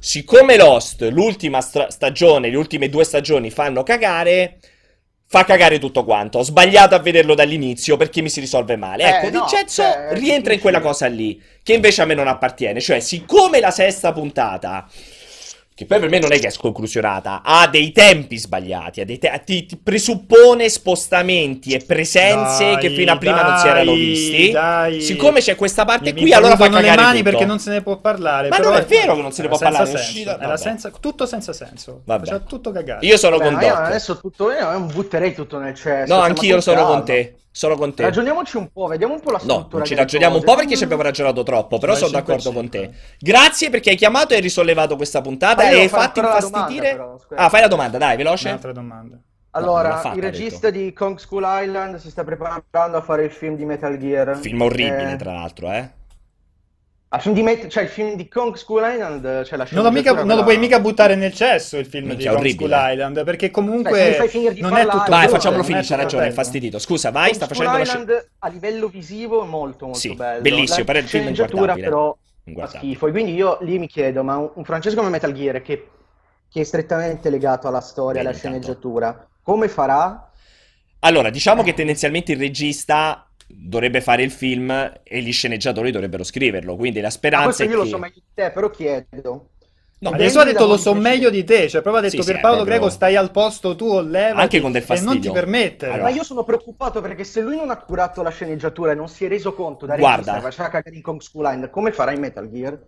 siccome 0.00 0.56
Lost, 0.56 1.02
l'ultima 1.10 1.60
stra- 1.60 1.90
stagione, 1.90 2.50
le 2.50 2.56
ultime 2.56 2.88
due 2.88 3.04
stagioni 3.04 3.50
fanno 3.50 3.82
cagare, 3.82 4.58
fa 5.26 5.44
cagare 5.44 5.78
tutto 5.78 6.04
quanto. 6.04 6.38
Ho 6.38 6.42
sbagliato 6.42 6.94
a 6.94 7.00
vederlo 7.00 7.34
dall'inizio 7.34 7.96
perché 7.96 8.22
mi 8.22 8.30
si 8.30 8.40
risolve 8.40 8.76
male. 8.76 9.04
Eh, 9.04 9.08
Ecco, 9.08 9.30
no, 9.30 9.40
Vincenzo 9.40 9.82
cioè, 9.82 10.08
rientra 10.12 10.52
in 10.52 10.60
quella 10.60 10.80
cosa 10.80 11.06
lì, 11.06 11.40
che 11.62 11.74
invece 11.74 12.02
a 12.02 12.04
me 12.04 12.14
non 12.14 12.28
appartiene. 12.28 12.80
Cioè, 12.80 13.00
siccome 13.00 13.60
la 13.60 13.70
sesta 13.70 14.12
puntata 14.12 14.88
che 15.78 15.86
poi 15.86 16.00
per 16.00 16.08
me 16.08 16.18
non 16.18 16.32
è 16.32 16.40
che 16.40 16.48
è 16.48 16.50
sconclusionata, 16.50 17.40
ha 17.44 17.68
dei 17.68 17.92
tempi 17.92 18.36
sbagliati, 18.36 19.00
ha 19.00 19.04
dei 19.04 19.16
te- 19.16 19.42
ti, 19.44 19.64
ti 19.64 19.76
presuppone 19.76 20.68
spostamenti 20.68 21.72
e 21.72 21.78
presenze 21.86 22.64
Dai, 22.72 22.78
che 22.78 22.90
fino 22.90 23.12
a 23.12 23.16
prima 23.16 23.42
non 23.42 23.58
si 23.58 23.68
erano 23.68 23.92
dai, 23.92 23.96
visti. 23.96 24.50
dai. 24.50 25.00
Siccome 25.00 25.38
c'è 25.38 25.54
questa 25.54 25.84
parte 25.84 26.06
Mi- 26.06 26.12
qui, 26.14 26.22
mi 26.24 26.32
allora 26.32 26.56
fa 26.56 26.68
prendono 26.68 26.82
le 26.82 26.88
cagare 26.88 27.06
mani 27.06 27.18
tutto. 27.18 27.30
perché 27.30 27.46
non 27.46 27.58
se 27.60 27.70
ne 27.70 27.82
può 27.82 27.96
parlare. 27.98 28.48
Ma 28.48 28.56
però 28.56 28.70
non 28.70 28.78
è 28.80 28.84
vero 28.86 29.14
che 29.14 29.22
non 29.22 29.30
se 29.30 29.42
ne 29.42 29.46
era 29.48 29.56
può 29.56 29.66
parlare, 29.68 29.96
senso, 29.96 30.36
vabbè. 30.36 30.56
senza- 30.56 30.90
tutto 30.98 31.26
senza 31.26 31.52
senso. 31.52 32.02
Vabbè. 32.04 32.24
Faceva 32.24 32.40
tutto 32.44 32.72
cagare. 32.72 33.06
Io 33.06 33.16
sono 33.16 33.38
Beh, 33.38 33.44
con 33.44 33.54
Doc. 33.54 33.70
adesso 33.72 34.18
tutto 34.18 34.50
io 34.50 34.68
non 34.72 34.88
butterei 34.88 35.32
tutto 35.32 35.58
nel 35.60 35.74
cesso. 35.76 36.12
No, 36.12 36.20
anch'io 36.22 36.60
sono 36.60 36.86
con 36.86 37.04
te. 37.04 37.36
Sono 37.50 37.76
con 37.76 37.94
te. 37.94 38.02
Ragioniamoci 38.02 38.56
un 38.56 38.70
po', 38.70 38.86
vediamo 38.86 39.14
un 39.14 39.20
po' 39.20 39.30
la 39.30 39.38
No, 39.42 39.54
struttura 39.54 39.78
non 39.78 39.86
ci 39.86 39.94
ragioniamo 39.94 40.36
un 40.36 40.44
po' 40.44 40.54
perché 40.54 40.76
ci 40.76 40.84
abbiamo 40.84 41.02
ragionato 41.02 41.42
troppo, 41.42 41.78
però 41.78 41.94
sono 41.94 42.10
5 42.10 42.20
d'accordo 42.20 42.52
con 42.52 42.68
te. 42.68 42.80
5. 42.82 42.98
Grazie 43.18 43.70
perché 43.70 43.90
hai 43.90 43.96
chiamato 43.96 44.32
e 44.32 44.36
hai 44.36 44.42
risollevato 44.42 44.96
questa 44.96 45.20
puntata 45.20 45.68
io 45.68 45.76
e 45.76 45.80
hai 45.80 45.88
fatto 45.88 46.20
infastidire. 46.20 46.92
domanda, 46.96 47.24
però, 47.26 47.42
ah, 47.42 47.48
fai 47.48 47.60
la 47.60 47.68
domanda, 47.68 47.98
dai, 47.98 48.16
veloce. 48.16 48.48
Un'altra 48.48 48.72
domanda. 48.72 49.14
No, 49.16 49.22
Allora, 49.50 49.96
fatta, 49.96 50.14
il 50.14 50.22
regista 50.22 50.70
di 50.70 50.92
Kong 50.92 51.18
School 51.18 51.44
Island 51.44 51.96
si 51.96 52.10
sta 52.10 52.22
preparando 52.22 52.96
a 52.96 53.00
fare 53.00 53.24
il 53.24 53.30
film 53.32 53.56
di 53.56 53.64
Metal 53.64 53.96
Gear. 53.98 54.36
Film 54.36 54.60
orribile, 54.60 55.12
Eh, 55.12 55.16
tra 55.16 55.32
l'altro, 55.32 55.72
eh. 55.72 55.90
Al 57.10 57.20
film 57.22 57.34
di 57.34 57.42
Met- 57.42 57.68
cioè 57.68 57.84
il 57.84 57.88
film 57.88 58.14
di 58.16 58.28
Kong 58.28 58.54
School 58.54 58.82
Island, 58.90 59.42
c'è 59.42 59.56
la 59.56 59.66
Non 59.70 59.84
lo, 59.84 59.90
mica- 59.90 60.12
non 60.24 60.36
lo 60.36 60.42
puoi 60.42 60.58
mica 60.58 60.78
buttare 60.78 61.14
nel 61.14 61.32
cesso 61.32 61.78
il 61.78 61.86
film 61.86 62.08
Minchia, 62.08 62.30
di 62.30 62.36
Kong 62.36 62.38
orribile. 62.46 62.74
School 62.76 62.92
Island, 62.92 63.24
perché 63.24 63.46
Cioè, 63.46 63.50
comunque 63.50 64.28
di 64.52 64.60
non 64.60 64.76
è 64.76 64.86
tutto 64.86 65.04
Vai, 65.10 65.28
facciamolo 65.28 65.62
c'ha 65.62 65.80
tutto 65.80 65.96
ragione, 65.96 66.22
è 66.24 66.26
bello. 66.26 66.34
fastidito. 66.34 66.78
Scusa, 66.78 67.10
vai, 67.10 67.32
sta 67.34 67.46
Kong 67.46 67.56
facendo 67.56 67.78
la 67.78 67.84
School 67.84 67.86
sci- 67.86 68.12
Island 68.12 68.30
a 68.40 68.48
livello 68.48 68.88
visivo 68.88 69.42
è 69.44 69.46
molto 69.46 69.84
molto 69.86 69.98
Sì, 70.00 70.14
bello. 70.14 70.42
bellissimo, 70.42 70.78
La 70.78 70.84
però 70.84 70.98
il 70.98 71.08
film 71.08 71.28
inguardabile. 71.28 71.80
però 71.80 72.16
fa 72.54 72.66
schifo. 72.66 73.06
E 73.06 73.10
quindi 73.10 73.34
io 73.34 73.58
lì 73.62 73.78
mi 73.78 73.86
chiedo, 73.88 74.22
ma 74.22 74.36
un, 74.36 74.50
un 74.54 74.64
francese 74.64 74.94
come 74.96 75.08
Metal 75.08 75.32
Gear 75.32 75.62
che, 75.62 75.88
che 76.50 76.60
è 76.60 76.64
strettamente 76.64 77.30
legato 77.30 77.68
alla 77.68 77.80
storia, 77.80 78.20
alla 78.20 78.30
Bene, 78.30 78.40
sceneggiatura, 78.40 79.28
come 79.42 79.68
farà? 79.68 80.30
Allora, 81.00 81.30
diciamo 81.30 81.62
che 81.62 81.74
tendenzialmente 81.74 82.32
il 82.32 82.38
regista 82.38 83.27
dovrebbe 83.48 84.00
fare 84.00 84.22
il 84.22 84.30
film 84.30 84.70
e 85.02 85.22
gli 85.22 85.32
sceneggiatori 85.32 85.90
dovrebbero 85.90 86.22
scriverlo, 86.24 86.76
quindi 86.76 87.00
la 87.00 87.10
Ma 87.10 87.10
speranza 87.10 87.44
questo 87.44 87.64
è 87.64 87.68
io 87.68 87.76
lo 87.76 87.82
che... 87.82 87.88
so 87.88 87.98
meglio 87.98 88.14
di 88.20 88.32
te, 88.34 88.50
però 88.52 88.70
chiedo. 88.70 89.50
No, 90.00 90.10
Ma 90.10 90.16
Gesù 90.16 90.38
ha 90.38 90.44
detto 90.44 90.66
lo 90.66 90.76
so 90.76 90.94
meglio 90.94 91.28
di 91.30 91.44
te, 91.44 91.68
cioè 91.68 91.82
proprio 91.82 92.02
ha 92.04 92.06
detto 92.08 92.22
Sì, 92.22 92.22
sì, 92.22 92.32
per 92.32 92.38
Paolo 92.40 92.62
Greco 92.64 92.88
stai 92.88 93.16
al 93.16 93.30
posto 93.32 93.74
tuo, 93.74 94.00
levati 94.00 94.32
Anche 94.40 94.60
con 94.60 94.72
del 94.72 94.84
e 94.88 95.00
non 95.00 95.18
fastidio. 95.18 95.20
ti 95.20 95.30
permettere. 95.30 95.92
Allora. 95.92 96.08
Ma 96.08 96.08
io 96.10 96.22
sono 96.24 96.44
preoccupato 96.44 97.00
perché 97.00 97.24
se 97.24 97.40
lui 97.42 97.56
non 97.56 97.70
ha 97.70 97.78
curato 97.78 98.22
la 98.22 98.30
sceneggiatura 98.30 98.92
e 98.92 98.94
non 98.94 99.08
si 99.08 99.24
è 99.24 99.28
reso 99.28 99.54
conto 99.54 99.86
da 99.86 99.96
Guarda. 99.96 100.32
regista, 100.32 100.40
faceva 100.40 100.68
cagare 100.68 100.96
in 100.96 101.02
Kong 101.02 101.20
School 101.20 101.44
Island, 101.46 101.70
come 101.70 101.92
farà 101.92 102.12
in 102.12 102.20
Metal 102.20 102.50
Gear? 102.50 102.78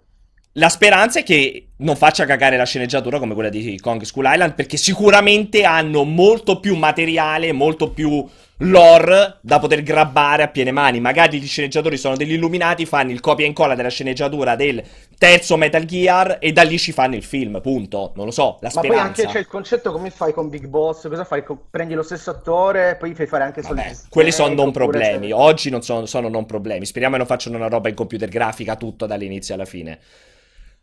La 0.55 0.69
speranza 0.69 1.21
è 1.21 1.23
che 1.23 1.71
non 1.77 1.95
faccia 1.97 2.25
cagare 2.27 2.57
la 2.57 2.65
sceneggiatura 2.65 3.19
come 3.21 3.35
quella 3.35 3.49
di 3.51 3.79
Kong 3.81 4.03
School 4.03 4.27
Island, 4.29 4.55
perché 4.55 4.77
sicuramente 4.77 5.63
hanno 5.65 6.03
molto 6.05 6.59
più 6.59 6.75
materiale, 6.77 7.53
molto 7.53 7.91
più 7.93 8.27
lore 8.63 9.39
da 9.41 9.59
poter 9.59 9.83
grabbare 9.83 10.43
a 10.43 10.49
piene 10.49 10.71
mani. 10.71 11.01
Magari 11.01 11.41
gli 11.41 11.47
sceneggiatori 11.47 11.97
sono 11.97 12.17
degli 12.17 12.33
illuminati, 12.33 12.87
fanno 12.87 13.11
il 13.11 13.21
copia 13.21 13.45
e 13.45 13.49
incolla 13.49 13.75
della 13.75 13.89
sceneggiatura 13.89 14.57
del 14.57 14.83
terzo 15.19 15.57
Metal 15.57 15.85
Gear 15.85 16.37
e 16.41 16.53
da 16.53 16.63
lì 16.63 16.79
ci 16.79 16.93
fanno 16.93 17.15
il 17.17 17.23
film, 17.23 17.61
punto. 17.61 18.13
Non 18.17 18.27
lo 18.27 18.31
so, 18.31 18.59
la 18.61 18.71
Ma 18.75 18.81
poi 18.81 18.91
speranza. 18.91 19.23
anche 19.23 19.27
c'è 19.27 19.39
il 19.39 19.47
concetto 19.47 19.93
come 19.93 20.11
fai 20.11 20.33
con 20.33 20.49
Big 20.49 20.67
Boss, 20.67 21.09
cosa 21.09 21.25
fai? 21.25 21.43
Prendi 21.71 21.95
lo 21.95 22.03
stesso 22.03 22.31
attore, 22.31 22.97
poi 22.99 23.15
fai 23.15 23.27
fare 23.27 23.45
anche 23.45 23.63
soldi 23.63 23.83
quelli 24.09 24.33
sono 24.33 24.49
non 24.55 24.69
oppure 24.69 24.73
problemi. 24.73 25.29
c'è- 25.29 25.35
Oggi 25.35 25.71
non 25.71 25.83
sono, 25.83 26.07
sono 26.07 26.29
non 26.29 26.47
problemi. 26.47 26.85
Speriamo 26.87 27.15
che 27.15 27.21
non 27.21 27.29
facciano 27.29 27.57
una 27.57 27.69
roba 27.69 27.89
in 27.89 27.95
computer 27.95 28.29
grafica 28.29 28.77
tutto 28.77 29.07
dall'inizio 29.07 29.55
alla 29.55 29.65
fine. 29.65 29.99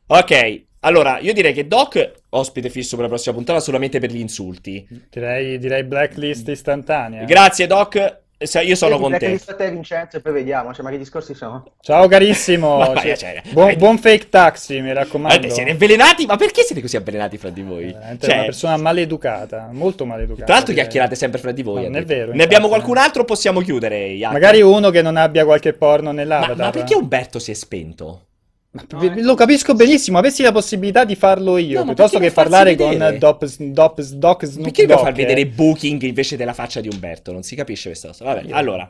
Ok, 0.10 0.64
allora 0.82 1.20
io 1.20 1.34
direi 1.34 1.54
che 1.54 1.68
Doc, 1.68 2.12
ospite 2.30 2.70
fisso 2.70 2.96
per 2.96 3.06
la 3.06 3.12
prossima 3.12 3.36
puntata, 3.36 3.60
solamente 3.60 4.00
per 4.00 4.10
gli 4.12 4.20
insulti. 4.20 4.88
Direi, 5.10 5.58
direi 5.60 5.84
blacklist 5.84 6.48
istantanea. 6.48 7.26
Grazie, 7.26 7.68
Doc. 7.68 8.20
Se- 8.40 8.62
Io 8.62 8.76
sono 8.76 8.98
Sì, 8.98 9.02
con 9.02 9.18
te. 9.18 9.40
te 9.58 9.72
Vincenzo 9.72 10.18
e 10.18 10.20
poi 10.22 10.32
vediamo, 10.32 10.72
cioè, 10.72 10.84
ma 10.84 10.92
che 10.92 11.00
discorsi 11.00 11.34
sono? 11.34 11.72
Ciao 11.82 12.08
carissimo, 12.08 12.78
Ma 12.78 12.90
vai, 12.94 13.10
Sì. 13.10 13.18
cioè, 13.18 13.42
buon, 13.52 13.76
buon 13.78 13.98
fake 13.98 14.30
taxi, 14.30 14.80
mi 14.80 14.94
raccomando. 14.94 15.40
Guardate, 15.40 15.50
siete 15.50 15.72
avvelenati? 15.72 16.26
Ma 16.28 16.36
perché 16.38 16.62
siete 16.62 16.80
così 16.80 16.98
avvelenati 16.98 17.40
fra 17.40 17.50
di 17.50 17.64
voi? 17.64 17.86
Veramente 17.92 18.28
Cioè, 18.28 18.36
una 18.36 18.44
persona 18.46 18.78
maleducata, 18.78 19.70
molto 19.72 20.06
maleducata. 20.06 20.46
tra 20.46 20.54
l'altro 20.54 20.72
direi. 20.72 20.84
chiacchierate 20.88 21.16
sempre 21.16 21.40
fra 21.40 21.52
di 21.52 21.64
voi. 21.64 21.82
Non 21.86 21.96
è 21.96 22.04
vero, 22.06 22.26
Ne 22.28 22.34
infatti, 22.34 22.44
abbiamo 22.44 22.68
qualcun 22.68 22.98
altro 22.98 23.24
o 23.24 23.26
possiamo 23.26 23.60
chiudere, 23.60 24.08
Jack? 24.14 24.32
Magari 24.34 24.62
uno 24.62 24.92
che 24.92 25.02
non 25.02 25.18
abbia 25.18 25.44
qualche 25.44 25.74
porno 25.74 26.10
Ma, 26.10 26.16
nell'avatar. 26.18 26.56
ma 26.58 26.70
perché 26.70 26.94
Umberto 26.94 27.40
si 27.40 27.50
è 27.50 27.56
spento? 27.56 28.27
Ma 28.72 28.84
p- 28.86 29.16
lo 29.22 29.34
capisco 29.34 29.74
benissimo, 29.74 30.18
avessi 30.18 30.44
la 30.44 30.52
possibilità 30.52 31.04
di 31.06 31.16
farlo 31.16 31.58
io, 31.58 31.80
No, 31.80 31.86
piuttosto 31.86 32.20
che 32.20 32.32
parlare 32.32 32.76
vedere? 32.76 33.08
con 33.08 33.18
Dop, 33.18 33.46
Dop, 33.46 34.02
Doc 34.02 34.46
Snoop 34.46 34.64
Perché 34.66 34.86
Dogg, 34.86 35.00
far 35.00 35.14
vedere 35.14 35.42
eh? 35.42 35.48
Booking 35.48 36.02
invece 36.04 36.36
della 36.38 36.54
faccia 36.54 36.82
di 36.82 36.90
Umberto? 36.92 37.32
Non 37.32 37.44
si 37.44 37.56
capisce 37.56 37.88
questa 37.90 38.10
cosa. 38.10 38.24
Vabbè, 38.26 38.52
allora. 38.52 38.88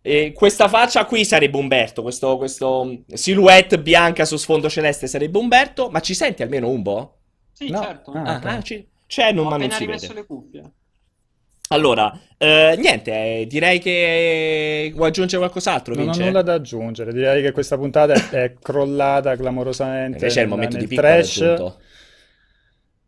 eh, 0.00 0.32
questa 0.32 0.68
faccia 0.68 1.04
qui 1.04 1.24
sarebbe 1.24 1.56
Umberto, 1.58 2.02
questo, 2.02 2.36
questo 2.38 3.02
silhouette 3.12 3.78
bianca 3.80 4.24
su 4.24 4.36
sfondo 4.36 4.70
celeste 4.70 5.06
sarebbe 5.06 5.36
Umberto, 5.38 5.90
ma 5.90 6.00
ci 6.00 6.14
senti 6.14 6.42
almeno 6.42 6.68
un 6.68 6.82
po'? 6.82 7.16
Sì, 7.52 7.68
No. 7.70 7.82
certo. 7.82 8.12
Ah, 8.12 8.22
Ah, 8.22 8.36
ok. 8.36 8.44
ah, 8.46 8.62
ci- 8.62 8.86
c'è, 9.06 9.32
non, 9.32 9.44
ma 9.44 9.50
non 9.50 9.60
appena 9.62 9.74
si 9.74 9.84
rimesso 9.84 10.06
vede. 10.08 10.20
le 10.20 10.26
cuffie. 10.26 10.62
Allora, 11.72 12.18
eh, 12.38 12.74
niente, 12.78 13.10
eh, 13.12 13.46
direi 13.48 13.78
che 13.78 14.92
vuoi 14.94 15.08
aggiungere 15.08 15.38
qualcos'altro, 15.38 15.94
Non 15.94 16.08
ho 16.08 16.14
nulla 16.16 16.42
da 16.42 16.54
aggiungere, 16.54 17.12
direi 17.12 17.42
che 17.42 17.52
questa 17.52 17.76
puntata 17.78 18.12
è, 18.12 18.28
è 18.30 18.54
crollata 18.60 19.36
clamorosamente 19.36 20.18
Invece 20.18 20.40
è 20.40 20.42
il 20.42 20.48
nel- 20.48 20.56
momento 20.58 20.76
di 20.76 20.82
nel 20.82 20.88
picco 20.88 21.00
trash. 21.00 21.38
raggiunto. 21.40 21.80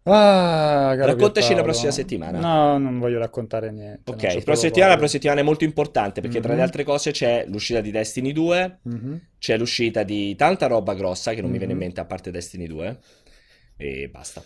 Ah, 0.07 0.93
caro 0.97 1.07
Raccontaci 1.13 1.55
la 1.55 1.63
Pierpaolo. 1.63 1.63
prossima 1.63 1.91
settimana. 1.91 2.39
No, 2.39 2.77
non 2.77 2.99
voglio 2.99 3.19
raccontare 3.19 3.71
niente. 3.71 4.03
non 4.05 4.15
Ok, 4.17 4.21
c'ho 4.21 4.27
proprio 4.27 4.45
prossima 4.45 4.55
settimana, 4.57 4.61
la 4.61 4.85
voglia. 4.87 4.97
prossima 4.99 5.09
settimana 5.09 5.41
è 5.41 5.45
molto 5.45 5.65
importante 5.65 6.21
perché 6.21 6.41
tra 6.41 6.49
le 6.53 6.57
Mhm. 6.59 6.63
altre 6.65 6.85
cose 6.85 7.11
c'è 7.11 7.45
l'uscita 7.49 7.81
di 7.81 7.91
Destiny 7.91 8.33
2, 8.33 8.79
Mhm. 8.83 9.21
c'è 9.39 9.57
l'uscita 9.57 10.03
di 10.03 10.37
tanta 10.37 10.67
roba 10.67 10.93
grossa 10.95 11.33
che 11.33 11.41
non 11.41 11.51
mi 11.51 11.57
viene 11.57 11.73
in 11.73 11.79
Mhm. 11.79 11.85
mente 11.85 12.01
a 12.01 12.05
parte 12.05 12.31
Destiny 12.31 12.67
2 12.67 12.99
e 13.79 14.09
basta. 14.11 14.43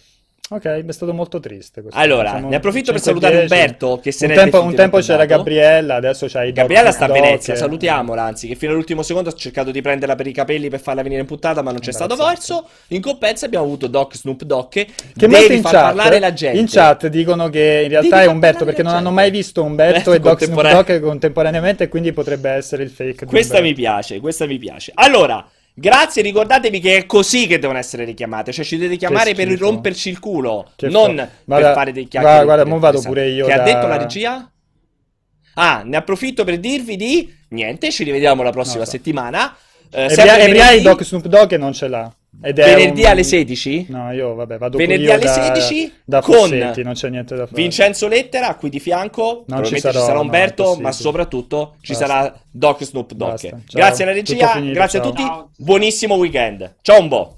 Ok, 0.51 0.65
è 0.65 0.93
stato 0.93 1.13
molto 1.13 1.41
triste 1.41 1.83
questo. 1.83 2.01
Allora, 2.01 2.31
Siamo 2.31 2.49
ne 2.49 2.57
approfitto 2.57 2.91
per 2.91 3.01
5-10. 3.03 3.05
salutare 3.05 3.41
Umberto 3.43 4.01
che 4.03 4.13
se 4.13 4.25
Un 4.25 4.31
n'è 4.31 4.37
tempo, 4.39 4.63
un 4.63 4.75
tempo 4.75 4.99
c'era. 5.01 5.27
Gabriella, 5.27 5.97
adesso 5.97 6.27
c'hai 6.27 6.47
Doc 6.47 6.55
Gabriella 6.55 6.91
sta 6.91 7.05
a 7.05 7.09
Doc, 7.09 7.21
Venezia, 7.21 7.53
eh. 7.53 7.57
salutiamola, 7.59 8.23
anzi, 8.23 8.49
che 8.49 8.55
fino 8.55 8.73
all'ultimo 8.73 9.03
secondo 9.03 9.29
ho 9.29 9.35
cercato 9.35 9.71
di 9.71 9.83
prenderla 9.83 10.15
per 10.15 10.27
i 10.27 10.33
capelli 10.33 10.71
per 10.71 10.81
farla 10.81 11.03
venire 11.03 11.21
in 11.21 11.27
puntata, 11.27 11.61
ma 11.61 11.71
non 11.71 11.81
c'è 11.81 11.93
stato 11.93 12.15
Imbarazzante. 12.15 12.55
verso. 12.55 12.69
In 12.95 13.03
compenso 13.03 13.45
abbiamo 13.45 13.67
avuto 13.67 13.89
Doc 13.89 14.17
Snoop 14.17 14.43
Dogg 14.45 14.69
che, 14.71 14.87
Che 14.87 15.27
devi 15.27 15.61
far 15.61 15.73
chat, 15.73 15.83
parlare 15.83 16.19
la 16.19 16.33
gente. 16.33 16.59
in 16.59 16.67
chat 16.67 17.07
dicono 17.09 17.51
che 17.51 17.81
in 17.83 17.91
realtà 17.91 18.17
Devi 18.17 18.29
è 18.29 18.33
Umberto 18.33 18.65
perché 18.65 18.83
non 18.83 18.95
hanno 18.95 19.11
mai 19.11 19.31
visto 19.31 19.63
Umberto 19.63 20.13
Eh, 20.13 20.17
e 20.17 20.21
Doc 20.21 20.43
Snoop. 20.45 20.63
Dogg 20.71 21.01
contemporaneamente 21.01 21.89
quindi 21.89 22.13
potrebbe 22.15 22.49
essere 22.49 22.85
il 22.85 22.91
fake 22.91 23.27
Questa 23.27 23.61
mi 23.61 23.75
piace, 23.75 24.19
questa 24.21 24.47
mi 24.47 24.57
piace. 24.57 24.93
Allora, 24.95 25.47
grazie, 25.79 26.23
ricordatevi 26.23 26.81
che 26.81 26.97
è 26.97 27.07
così 27.07 27.47
che 27.47 27.59
devono 27.59 27.79
essere 27.79 28.05
richiamate, 28.05 28.53
cioè 28.53 28.65
ci 28.65 28.77
dovete 28.77 28.97
chiamare 28.97 29.35
per 29.35 29.49
romperci 29.59 30.09
il 30.09 30.19
culo, 30.19 30.71
Che 30.77 30.89
non 30.89 31.17
fa- 31.17 31.23
per 31.25 31.31
Guarda- 31.45 31.73
fare 31.75 31.93
dei 31.93 32.09
chiacchiere. 32.09 32.45
guarda, 32.45 32.65
guarda, 32.65 32.79
vado 32.81 33.01
pure 33.03 33.29
io 33.29 33.47
Che 33.47 33.53
ha 33.53 33.57
da- 33.59 33.63
detto 33.65 33.87
la 33.87 33.97
regia? 33.97 34.51
Ah, 35.55 35.83
ne 35.85 35.97
approfitto 35.97 36.45
per 36.45 36.59
dirvi 36.59 36.97
di 36.97 37.35
niente, 37.51 37.91
ci 37.91 38.05
rivediamo 38.05 38.43
la 38.43 38.51
prossima 38.51 38.79
Non 38.79 38.85
so. 38.87 38.91
settimana. 38.93 39.57
Eh, 39.91 40.05
E 40.05 40.77
il 40.77 40.83
Doc 40.83 41.03
Snoop 41.05 41.27
Dogg 41.27 41.55
non 41.55 41.73
ce 41.73 41.89
l'ha. 41.89 42.13
Ed 42.41 42.59
è 42.59 42.65
Venerdì 42.75 43.01
un- 43.03 43.07
alle 43.09 43.23
16? 43.25 43.87
No, 43.89 44.13
io 44.13 44.35
vabbè, 44.35 44.59
vado 44.59 44.79
Venerdì 44.79 45.11
alle 45.11 45.25
da, 45.25 45.33
16 45.33 45.93
da 46.05 46.21
con 46.21 46.35
Fossetti, 46.35 46.83
non 46.85 46.93
c'è 46.95 47.09
niente 47.09 47.35
da 47.35 47.47
fare. 47.47 47.61
Vincenzo 47.61 48.07
Lettera 48.07 48.55
qui 48.55 48.69
di 48.69 48.79
fianco, 48.79 49.43
probabilmente 49.45 49.75
ci, 49.75 49.81
sarò, 49.81 50.01
sarà 50.05 50.15
no, 50.15 50.21
Umberto, 50.21 50.77
è 50.77 50.81
ma 50.81 50.93
soprattutto 50.93 51.75
ci 51.81 51.93
Basta. 51.93 52.07
sarà 52.07 52.41
Doc 52.51 52.85
Snoop 52.85 53.13
Dogg. 53.13 53.49
Grazie 53.73 54.05
alla 54.05 54.13
regia, 54.13 54.49
finito, 54.51 54.73
grazie 54.73 54.99
a 54.99 55.03
ciao. 55.03 55.11
tutti, 55.11 55.23
Ciao. 55.23 55.51
buonissimo 55.57 56.15
weekend. 56.15 56.77
Ciao 56.83 57.01
un 57.01 57.09
po'. 57.09 57.38